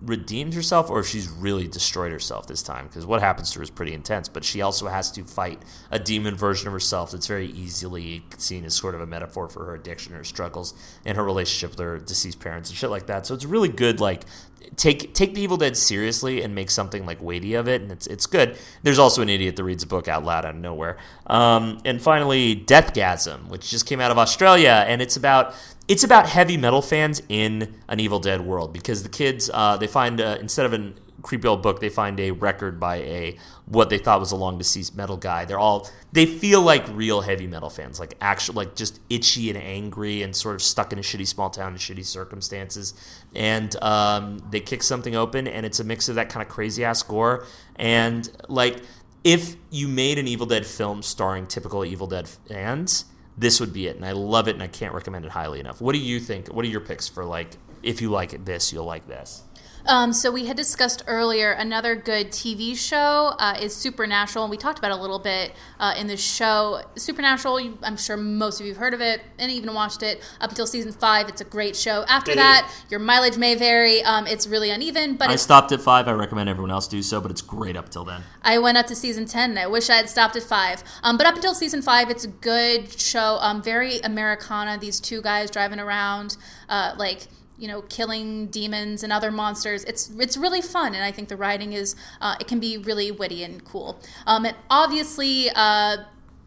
redeemed 0.00 0.52
herself 0.54 0.90
or 0.90 1.00
if 1.00 1.06
she's 1.06 1.28
really 1.28 1.66
destroyed 1.66 2.12
herself 2.12 2.46
this 2.46 2.62
time 2.62 2.86
because 2.86 3.06
what 3.06 3.20
happens 3.20 3.50
to 3.50 3.58
her 3.58 3.62
is 3.62 3.70
pretty 3.70 3.94
intense 3.94 4.28
but 4.28 4.44
she 4.44 4.60
also 4.60 4.86
has 4.88 5.10
to 5.10 5.24
fight 5.24 5.62
a 5.90 5.98
demon 5.98 6.34
version 6.34 6.66
of 6.66 6.72
herself 6.72 7.12
that's 7.12 7.26
very 7.26 7.46
easily 7.46 8.22
seen 8.36 8.64
as 8.64 8.74
sort 8.74 8.94
of 8.94 9.00
a 9.00 9.06
metaphor 9.06 9.48
for 9.48 9.64
her 9.64 9.74
addiction 9.74 10.12
her 10.12 10.24
struggles 10.24 10.74
and 11.06 11.16
her 11.16 11.24
relationship 11.24 11.70
with 11.70 11.78
her 11.78 11.98
deceased 11.98 12.38
parents 12.38 12.68
and 12.68 12.76
shit 12.76 12.90
like 12.90 13.06
that 13.06 13.24
so 13.24 13.34
it's 13.34 13.46
really 13.46 13.68
good 13.68 14.00
like 14.00 14.24
take 14.76 15.14
take 15.14 15.34
the 15.34 15.40
Evil 15.40 15.56
Dead 15.56 15.76
seriously 15.76 16.42
and 16.42 16.54
make 16.54 16.70
something 16.70 17.06
like 17.06 17.22
weighty 17.22 17.54
of 17.54 17.68
it, 17.68 17.82
and 17.82 17.90
it's 17.90 18.06
it's 18.06 18.26
good. 18.26 18.56
There's 18.82 18.98
also 18.98 19.22
an 19.22 19.28
idiot 19.28 19.56
that 19.56 19.64
reads 19.64 19.82
a 19.82 19.86
book 19.86 20.08
out 20.08 20.24
loud 20.24 20.44
out 20.44 20.54
of 20.54 20.60
nowhere. 20.60 20.98
Um, 21.26 21.80
and 21.84 22.00
finally, 22.00 22.56
Deathgasm, 22.56 23.48
which 23.48 23.70
just 23.70 23.86
came 23.86 24.00
out 24.00 24.10
of 24.10 24.18
Australia, 24.18 24.84
and 24.86 25.02
it's 25.02 25.16
about 25.16 25.54
it's 25.88 26.04
about 26.04 26.28
heavy 26.28 26.56
metal 26.56 26.82
fans 26.82 27.22
in 27.28 27.74
an 27.88 28.00
Evil 28.00 28.20
Dead 28.20 28.40
world 28.40 28.72
because 28.72 29.02
the 29.02 29.08
kids 29.08 29.50
uh, 29.52 29.76
they 29.76 29.86
find 29.86 30.20
uh, 30.20 30.38
instead 30.40 30.66
of 30.66 30.72
an 30.72 30.94
creepy 31.24 31.48
old 31.48 31.62
book, 31.62 31.80
they 31.80 31.88
find 31.88 32.20
a 32.20 32.30
record 32.30 32.78
by 32.78 32.96
a 32.96 33.36
what 33.66 33.88
they 33.90 33.98
thought 33.98 34.20
was 34.20 34.30
a 34.30 34.36
long 34.36 34.58
deceased 34.58 34.94
metal 34.94 35.16
guy. 35.16 35.44
They're 35.44 35.58
all 35.58 35.90
they 36.12 36.26
feel 36.26 36.62
like 36.62 36.86
real 36.92 37.22
heavy 37.22 37.46
metal 37.46 37.70
fans, 37.70 37.98
like 37.98 38.14
actual 38.20 38.54
like 38.54 38.76
just 38.76 39.00
itchy 39.10 39.50
and 39.50 39.58
angry 39.58 40.22
and 40.22 40.36
sort 40.36 40.54
of 40.54 40.62
stuck 40.62 40.92
in 40.92 40.98
a 40.98 41.02
shitty 41.02 41.26
small 41.26 41.50
town 41.50 41.72
in 41.72 41.78
shitty 41.78 42.04
circumstances. 42.04 42.94
And 43.34 43.74
um, 43.82 44.38
they 44.50 44.60
kick 44.60 44.82
something 44.82 45.16
open, 45.16 45.48
and 45.48 45.66
it's 45.66 45.80
a 45.80 45.84
mix 45.84 46.08
of 46.08 46.14
that 46.14 46.28
kind 46.28 46.46
of 46.46 46.52
crazy 46.52 46.84
ass 46.84 47.02
gore 47.02 47.46
and 47.76 48.30
like 48.48 48.80
if 49.24 49.56
you 49.70 49.88
made 49.88 50.18
an 50.18 50.28
Evil 50.28 50.46
Dead 50.46 50.66
film 50.66 51.02
starring 51.02 51.46
typical 51.46 51.82
Evil 51.82 52.06
Dead 52.06 52.28
fans, 52.28 53.06
this 53.36 53.60
would 53.60 53.72
be 53.72 53.86
it. 53.86 53.96
And 53.96 54.04
I 54.04 54.12
love 54.12 54.48
it, 54.48 54.54
and 54.54 54.62
I 54.62 54.68
can't 54.68 54.94
recommend 54.94 55.24
it 55.24 55.32
highly 55.32 55.60
enough. 55.60 55.80
What 55.80 55.92
do 55.94 55.98
you 55.98 56.20
think? 56.20 56.48
What 56.48 56.64
are 56.64 56.68
your 56.68 56.80
picks 56.80 57.08
for 57.08 57.24
like 57.24 57.56
if 57.82 58.00
you 58.00 58.10
like 58.10 58.44
this, 58.44 58.72
you'll 58.72 58.84
like 58.84 59.06
this? 59.06 59.42
Um, 59.86 60.14
so 60.14 60.30
we 60.30 60.46
had 60.46 60.56
discussed 60.56 61.02
earlier 61.06 61.52
another 61.52 61.94
good 61.94 62.28
TV 62.28 62.76
show 62.76 63.34
uh, 63.38 63.58
is 63.60 63.76
Supernatural, 63.76 64.44
and 64.44 64.50
we 64.50 64.56
talked 64.56 64.78
about 64.78 64.90
it 64.92 64.98
a 64.98 65.00
little 65.00 65.18
bit 65.18 65.52
uh, 65.78 65.94
in 65.98 66.06
the 66.06 66.16
show. 66.16 66.82
Supernatural, 66.96 67.60
I'm 67.82 67.96
sure 67.98 68.16
most 68.16 68.60
of 68.60 68.66
you 68.66 68.72
have 68.72 68.80
heard 68.80 68.94
of 68.94 69.02
it 69.02 69.20
and 69.38 69.50
even 69.50 69.74
watched 69.74 70.02
it 70.02 70.22
up 70.40 70.50
until 70.50 70.66
season 70.66 70.92
five. 70.92 71.28
It's 71.28 71.42
a 71.42 71.44
great 71.44 71.76
show. 71.76 72.04
After 72.08 72.34
that, 72.34 72.70
your 72.88 73.00
mileage 73.00 73.36
may 73.36 73.54
vary. 73.56 74.02
Um, 74.02 74.26
it's 74.26 74.46
really 74.46 74.70
uneven, 74.70 75.16
but 75.16 75.28
I 75.28 75.36
stopped 75.36 75.70
at 75.72 75.82
five. 75.82 76.08
I 76.08 76.12
recommend 76.12 76.48
everyone 76.48 76.70
else 76.70 76.88
do 76.88 77.02
so, 77.02 77.20
but 77.20 77.30
it's 77.30 77.42
great 77.42 77.76
up 77.76 77.90
till 77.90 78.04
then. 78.04 78.22
I 78.42 78.58
went 78.58 78.78
up 78.78 78.86
to 78.86 78.94
season 78.94 79.26
ten, 79.26 79.50
and 79.50 79.58
I 79.58 79.66
wish 79.66 79.90
I 79.90 79.96
had 79.96 80.08
stopped 80.08 80.36
at 80.36 80.44
five. 80.44 80.82
Um, 81.02 81.18
but 81.18 81.26
up 81.26 81.34
until 81.34 81.54
season 81.54 81.82
five, 81.82 82.08
it's 82.08 82.24
a 82.24 82.28
good 82.28 82.98
show. 82.98 83.38
Um, 83.40 83.62
very 83.62 83.98
Americana. 84.00 84.78
These 84.78 85.00
two 85.00 85.20
guys 85.20 85.50
driving 85.50 85.78
around, 85.78 86.38
uh, 86.70 86.94
like 86.96 87.28
you 87.58 87.68
know, 87.68 87.82
killing 87.82 88.46
demons 88.48 89.02
and 89.02 89.12
other 89.12 89.30
monsters. 89.30 89.84
It's 89.84 90.10
it's 90.18 90.36
really 90.36 90.62
fun, 90.62 90.94
and 90.94 91.04
I 91.04 91.12
think 91.12 91.28
the 91.28 91.36
writing 91.36 91.72
is 91.72 91.94
uh, 92.20 92.34
it 92.40 92.48
can 92.48 92.60
be 92.60 92.78
really 92.78 93.10
witty 93.10 93.42
and 93.42 93.64
cool. 93.64 94.00
Um, 94.26 94.44
and 94.44 94.56
obviously, 94.70 95.50
uh, 95.54 95.98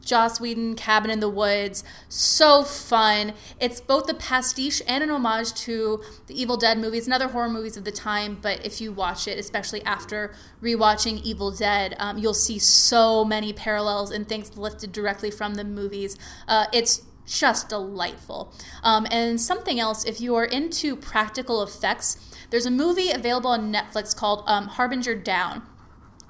Joss 0.07 0.39
Whedon, 0.39 0.75
Cabin 0.75 1.11
in 1.11 1.19
the 1.19 1.29
Woods, 1.29 1.83
so 2.07 2.63
fun. 2.63 3.33
It's 3.59 3.81
both 3.81 4.09
a 4.09 4.13
pastiche 4.13 4.81
and 4.87 5.03
an 5.03 5.09
homage 5.09 5.53
to 5.65 6.01
the 6.27 6.41
Evil 6.41 6.55
Dead 6.55 6.77
movies 6.77 7.05
and 7.05 7.13
other 7.13 7.27
horror 7.27 7.49
movies 7.49 7.75
of 7.75 7.83
the 7.83 7.91
time. 7.91 8.37
But 8.41 8.65
if 8.65 8.79
you 8.79 8.93
watch 8.93 9.27
it, 9.27 9.37
especially 9.37 9.83
after 9.83 10.33
rewatching 10.61 11.21
Evil 11.23 11.51
Dead, 11.51 11.93
um, 11.99 12.17
you'll 12.17 12.33
see 12.33 12.57
so 12.57 13.25
many 13.25 13.51
parallels 13.51 14.09
and 14.09 14.27
things 14.27 14.57
lifted 14.57 14.93
directly 14.93 15.29
from 15.29 15.55
the 15.55 15.65
movies. 15.65 16.17
Uh, 16.47 16.67
it's 16.71 17.01
just 17.27 17.69
delightful. 17.69 18.53
Um, 18.81 19.05
and 19.11 19.39
something 19.39 19.79
else, 19.79 20.05
if 20.05 20.19
you 20.19 20.33
are 20.35 20.45
into 20.45 20.95
practical 20.95 21.61
effects, 21.61 22.17
there's 22.49 22.65
a 22.65 22.71
movie 22.71 23.11
available 23.11 23.51
on 23.51 23.71
Netflix 23.71 24.15
called 24.15 24.43
um, 24.47 24.67
Harbinger 24.67 25.15
Down. 25.15 25.61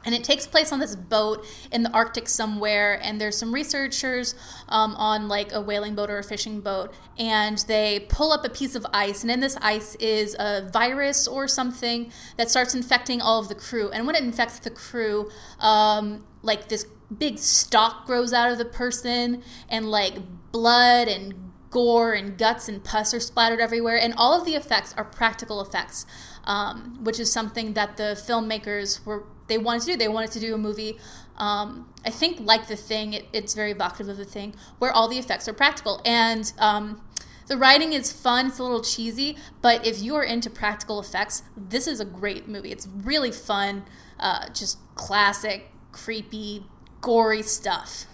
And 0.06 0.16
it 0.16 0.24
takes 0.24 0.48
place 0.48 0.72
on 0.72 0.80
this 0.80 0.96
boat 0.96 1.46
in 1.70 1.84
the 1.84 1.92
Arctic 1.92 2.30
somewhere, 2.30 2.98
and 3.04 3.20
there's 3.20 3.38
some 3.38 3.54
researchers 3.54 4.36
um, 4.70 4.96
on 4.96 5.28
like 5.28 5.52
a 5.52 5.60
whaling 5.60 5.96
boat 5.96 6.10
or 6.10 6.18
a 6.18 6.24
fishing 6.24 6.62
boat, 6.62 6.94
and 7.20 7.58
they 7.68 8.06
pull 8.08 8.32
up 8.32 8.46
a 8.46 8.50
piece 8.50 8.74
of 8.74 8.86
ice, 8.94 9.22
and 9.22 9.30
in 9.30 9.42
this 9.42 9.58
ice 9.62 9.96
is 9.96 10.34
a 10.40 10.70
virus 10.72 11.28
or 11.28 11.46
something 11.46 12.10
that 12.38 12.50
starts 12.50 12.74
infecting 12.74 13.22
all 13.22 13.40
of 13.42 13.50
the 13.50 13.56
crew. 13.56 13.90
And 13.90 14.08
when 14.08 14.16
it 14.16 14.24
infects 14.24 14.60
the 14.60 14.70
crew, 14.70 15.30
um, 15.60 16.24
like 16.42 16.70
this 16.70 16.86
big 17.18 17.38
stalk 17.38 18.06
grows 18.06 18.32
out 18.32 18.50
of 18.50 18.58
the 18.58 18.66
person, 18.66 19.44
and 19.68 19.92
like 19.92 20.14
blood 20.52 21.08
and 21.08 21.34
gore 21.70 22.14
and 22.14 22.38
guts 22.38 22.68
and 22.70 22.84
pus 22.84 23.14
are 23.14 23.20
splattered 23.20 23.60
everywhere, 23.60 24.00
and 24.00 24.14
all 24.18 24.40
of 24.40 24.46
the 24.46 24.56
effects 24.56 24.94
are 24.98 25.04
practical 25.04 25.62
effects, 25.62 26.06
um, 26.46 27.04
which 27.04 27.20
is 27.20 27.32
something 27.32 27.74
that 27.74 27.98
the 27.98 28.16
filmmakers 28.28 29.06
were 29.06 29.26
they 29.48 29.58
wanted 29.58 29.82
to 29.82 29.92
do. 29.92 29.98
They 29.98 30.08
wanted 30.08 30.32
to 30.32 30.40
do 30.40 30.54
a 30.54 30.58
movie. 30.58 30.98
Um, 31.38 31.94
I 32.06 32.10
think 32.10 32.40
like 32.40 32.68
the 32.68 32.76
thing, 32.76 33.14
it, 33.14 33.28
it's 33.32 33.54
very 33.54 33.72
evocative 33.72 34.10
of 34.10 34.18
the 34.18 34.26
thing, 34.26 34.56
where 34.80 34.92
all 34.92 35.08
the 35.08 35.18
effects 35.18 35.48
are 35.48 35.54
practical 35.54 36.02
and. 36.06 36.52
Um, 36.58 37.02
the 37.48 37.56
writing 37.56 37.94
is 37.94 38.12
fun, 38.12 38.48
it's 38.48 38.60
a 38.60 38.64
little 38.64 38.82
cheesy, 38.82 39.38
but 39.62 39.88
if 39.88 40.02
you 40.02 40.16
are 40.16 40.24
into 40.24 40.50
practical 40.50 41.00
effects, 41.00 41.44
this 41.56 41.88
is 41.88 42.02
a 42.02 42.06
great 42.06 42.46
movie. 42.50 42.74
It's 42.74 42.90
really 42.90 43.32
fun, 43.32 43.86
uh, 44.20 44.50
just 44.50 44.80
classic, 44.96 45.72
creepy, 45.94 46.66
gory 47.00 47.42
stuff. 47.42 48.06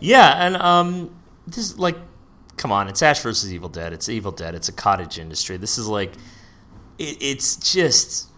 Yeah, 0.00 0.46
and 0.46 0.56
um, 0.56 1.14
this 1.46 1.58
is 1.58 1.78
like, 1.78 1.96
come 2.56 2.72
on, 2.72 2.88
it's 2.88 3.02
Ash 3.02 3.20
versus 3.20 3.52
Evil 3.52 3.68
Dead. 3.68 3.92
It's 3.92 4.08
Evil 4.08 4.32
Dead. 4.32 4.54
It's 4.54 4.68
a 4.68 4.72
cottage 4.72 5.18
industry. 5.18 5.56
This 5.56 5.78
is 5.78 5.88
like, 5.88 6.12
it, 6.98 7.16
it's 7.20 7.56
just 7.56 8.28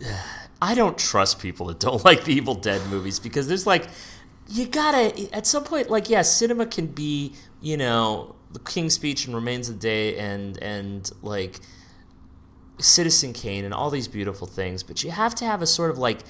I 0.62 0.74
don't 0.74 0.96
trust 0.96 1.40
people 1.40 1.66
that 1.66 1.80
don't 1.80 2.04
like 2.06 2.24
the 2.24 2.32
Evil 2.34 2.54
Dead 2.54 2.86
movies 2.88 3.18
because 3.18 3.48
there's 3.48 3.66
like 3.66 3.86
you 4.48 4.66
gotta 4.66 5.34
at 5.34 5.46
some 5.46 5.64
point 5.64 5.88
like 5.88 6.10
yeah 6.10 6.20
cinema 6.20 6.66
can 6.66 6.86
be 6.86 7.32
you 7.62 7.76
know 7.78 8.34
the 8.52 8.58
King's 8.60 8.94
Speech 8.94 9.26
and 9.26 9.34
Remains 9.34 9.68
of 9.68 9.76
the 9.76 9.80
Day 9.80 10.16
and 10.18 10.62
and 10.62 11.10
like 11.22 11.60
Citizen 12.78 13.32
Kane 13.32 13.64
and 13.64 13.74
all 13.74 13.90
these 13.90 14.08
beautiful 14.08 14.46
things, 14.46 14.82
but 14.82 15.04
you 15.04 15.10
have 15.10 15.34
to 15.36 15.44
have 15.44 15.62
a 15.62 15.66
sort 15.66 15.90
of 15.90 15.98
like 15.98 16.20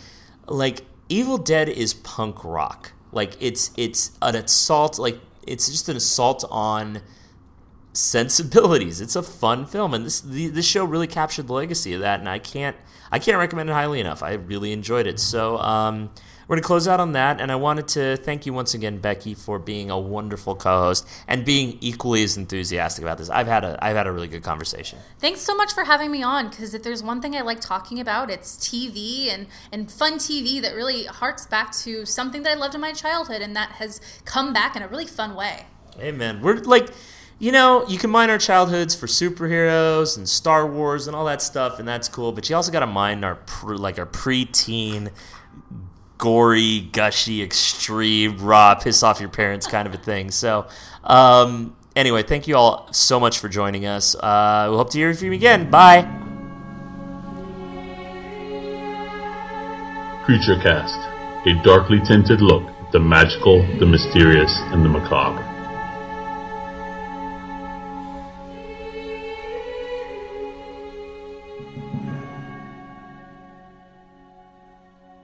like 0.47 0.83
Evil 1.09 1.39
Dead 1.39 1.69
is 1.69 1.95
punk 1.95 2.45
rock. 2.45 2.93
Like 3.15 3.37
it's 3.41 3.71
it's 3.77 4.13
an 4.21 4.37
assault 4.37 4.99
like 4.99 5.19
it's 5.47 5.69
just 5.71 5.89
an 5.89 5.97
assault 5.97 6.45
on 6.51 7.03
sensibilities. 7.93 9.01
It's 9.01 9.17
a 9.17 9.23
fun 9.23 9.67
film, 9.67 9.95
and 9.95 10.05
this 10.05 10.21
the, 10.21 10.49
this 10.49 10.67
show 10.67 10.85
really 10.85 11.07
captured 11.07 11.47
the 11.47 11.53
legacy 11.53 11.95
of 11.95 12.01
that. 12.01 12.21
And 12.21 12.29
I 12.29 12.39
can't 12.39 12.77
I 13.11 13.19
can't 13.19 13.39
recommend 13.39 13.71
it 13.71 13.73
highly 13.73 14.01
enough. 14.01 14.23
I 14.23 14.33
really 14.33 14.73
enjoyed 14.73 15.07
it. 15.07 15.21
So 15.21 15.59
um, 15.59 16.11
we're 16.47 16.57
gonna 16.57 16.67
close 16.67 16.87
out 16.87 17.01
on 17.01 17.13
that, 17.13 17.41
and 17.41 17.51
I 17.51 17.57
wanted 17.57 17.89
to 17.89 18.17
thank 18.17 18.47
you 18.47 18.53
once 18.53 18.75
again, 18.75 18.99
Becky, 18.99 19.35
for 19.35 19.59
being 19.59 19.91
a 19.91 19.99
wonderful 19.99 20.55
co-host 20.55 21.07
and 21.27 21.45
being 21.45 21.79
equally 21.81 22.23
as 22.23 22.37
enthusiastic 22.37 23.03
about 23.03 23.19
this. 23.19 23.31
I've 23.31 23.47
had 23.47 23.65
a 23.65 23.79
I've 23.83 23.97
had 23.97 24.07
a 24.07 24.13
really 24.13 24.29
good 24.29 24.43
conversation. 24.43 24.99
Thanks 25.19 25.41
so 25.41 25.55
much 25.55 25.73
for 25.73 25.85
having 25.85 26.11
me 26.11 26.23
on. 26.23 26.49
Because 26.49 26.75
if 26.75 26.83
there's 26.83 27.03
one 27.03 27.21
thing 27.21 27.35
I 27.35 27.41
like 27.41 27.61
talking 27.61 28.01
about, 28.01 28.31
it's 28.31 28.57
TV 28.57 29.33
and 29.33 29.47
and 29.73 29.91
fun 29.91 30.15
TV 30.15 30.61
that 30.63 30.75
really 30.75 31.05
harks 31.05 31.47
back 31.47 31.75
to 31.79 32.05
something 32.05 32.43
that 32.43 32.53
I 32.53 32.55
loved 32.55 32.75
in 32.75 32.81
my 32.81 32.93
childhood, 32.93 33.43
and 33.43 33.57
that 33.57 33.73
has 33.73 34.01
come 34.25 34.53
back 34.53 34.77
in 34.77 34.83
a 34.83 34.89
really 34.89 35.07
fun 35.07 35.35
way. 35.35 35.67
Amen. 36.01 36.41
We're 36.43 36.57
like 36.57 36.91
you 37.39 37.51
know, 37.51 37.87
you 37.89 37.99
can 37.99 38.11
mine 38.11 38.31
our 38.31 38.39
childhoods 38.39 38.95
for 38.95 39.07
superheroes 39.07 40.17
and 40.17 40.29
Star 40.29 40.67
Wars 40.67 41.09
and 41.09 41.17
all 41.17 41.25
that 41.25 41.43
stuff, 41.43 41.79
and 41.79 41.89
that's 41.89 42.09
cool. 42.09 42.33
But 42.33 42.49
you 42.49 42.57
also 42.57 42.71
got 42.71 42.81
to 42.81 42.87
mine 42.87 43.25
our 43.25 43.35
pre, 43.35 43.77
like 43.77 43.99
our 43.99 44.07
preteen, 44.07 45.11
gory, 46.19 46.81
gushy, 46.93 47.43
extreme, 47.43 48.39
raw, 48.39 48.75
piss 48.75 49.03
off 49.03 49.21
your 49.21 49.29
parents 49.29 49.67
kind 49.67 49.87
of 49.87 49.95
a 49.95 49.99
thing. 49.99 50.31
So, 50.31 50.67
um, 51.03 51.77
anyway, 51.97 52.23
thank 52.23 52.49
you 52.49 52.57
all 52.57 52.93
so 52.93 53.19
much 53.21 53.39
for 53.39 53.49
joining 53.49 53.87
us. 53.87 54.15
Uh, 54.15 54.69
we 54.71 54.77
hope 54.77 54.91
to 54.91 54.99
hear 54.99 55.15
from 55.15 55.29
you 55.29 55.33
again. 55.35 55.71
Bye. 55.71 56.03
Creature 60.25 60.61
Cast, 60.63 60.97
a 61.47 61.63
darkly 61.63 62.01
tinted 62.07 62.41
look 62.41 62.63
at 62.63 62.93
the 62.93 63.01
magical, 63.01 63.61
the 63.79 63.87
mysterious, 63.87 64.51
and 64.73 64.85
the 64.85 64.89
macabre. 64.89 65.54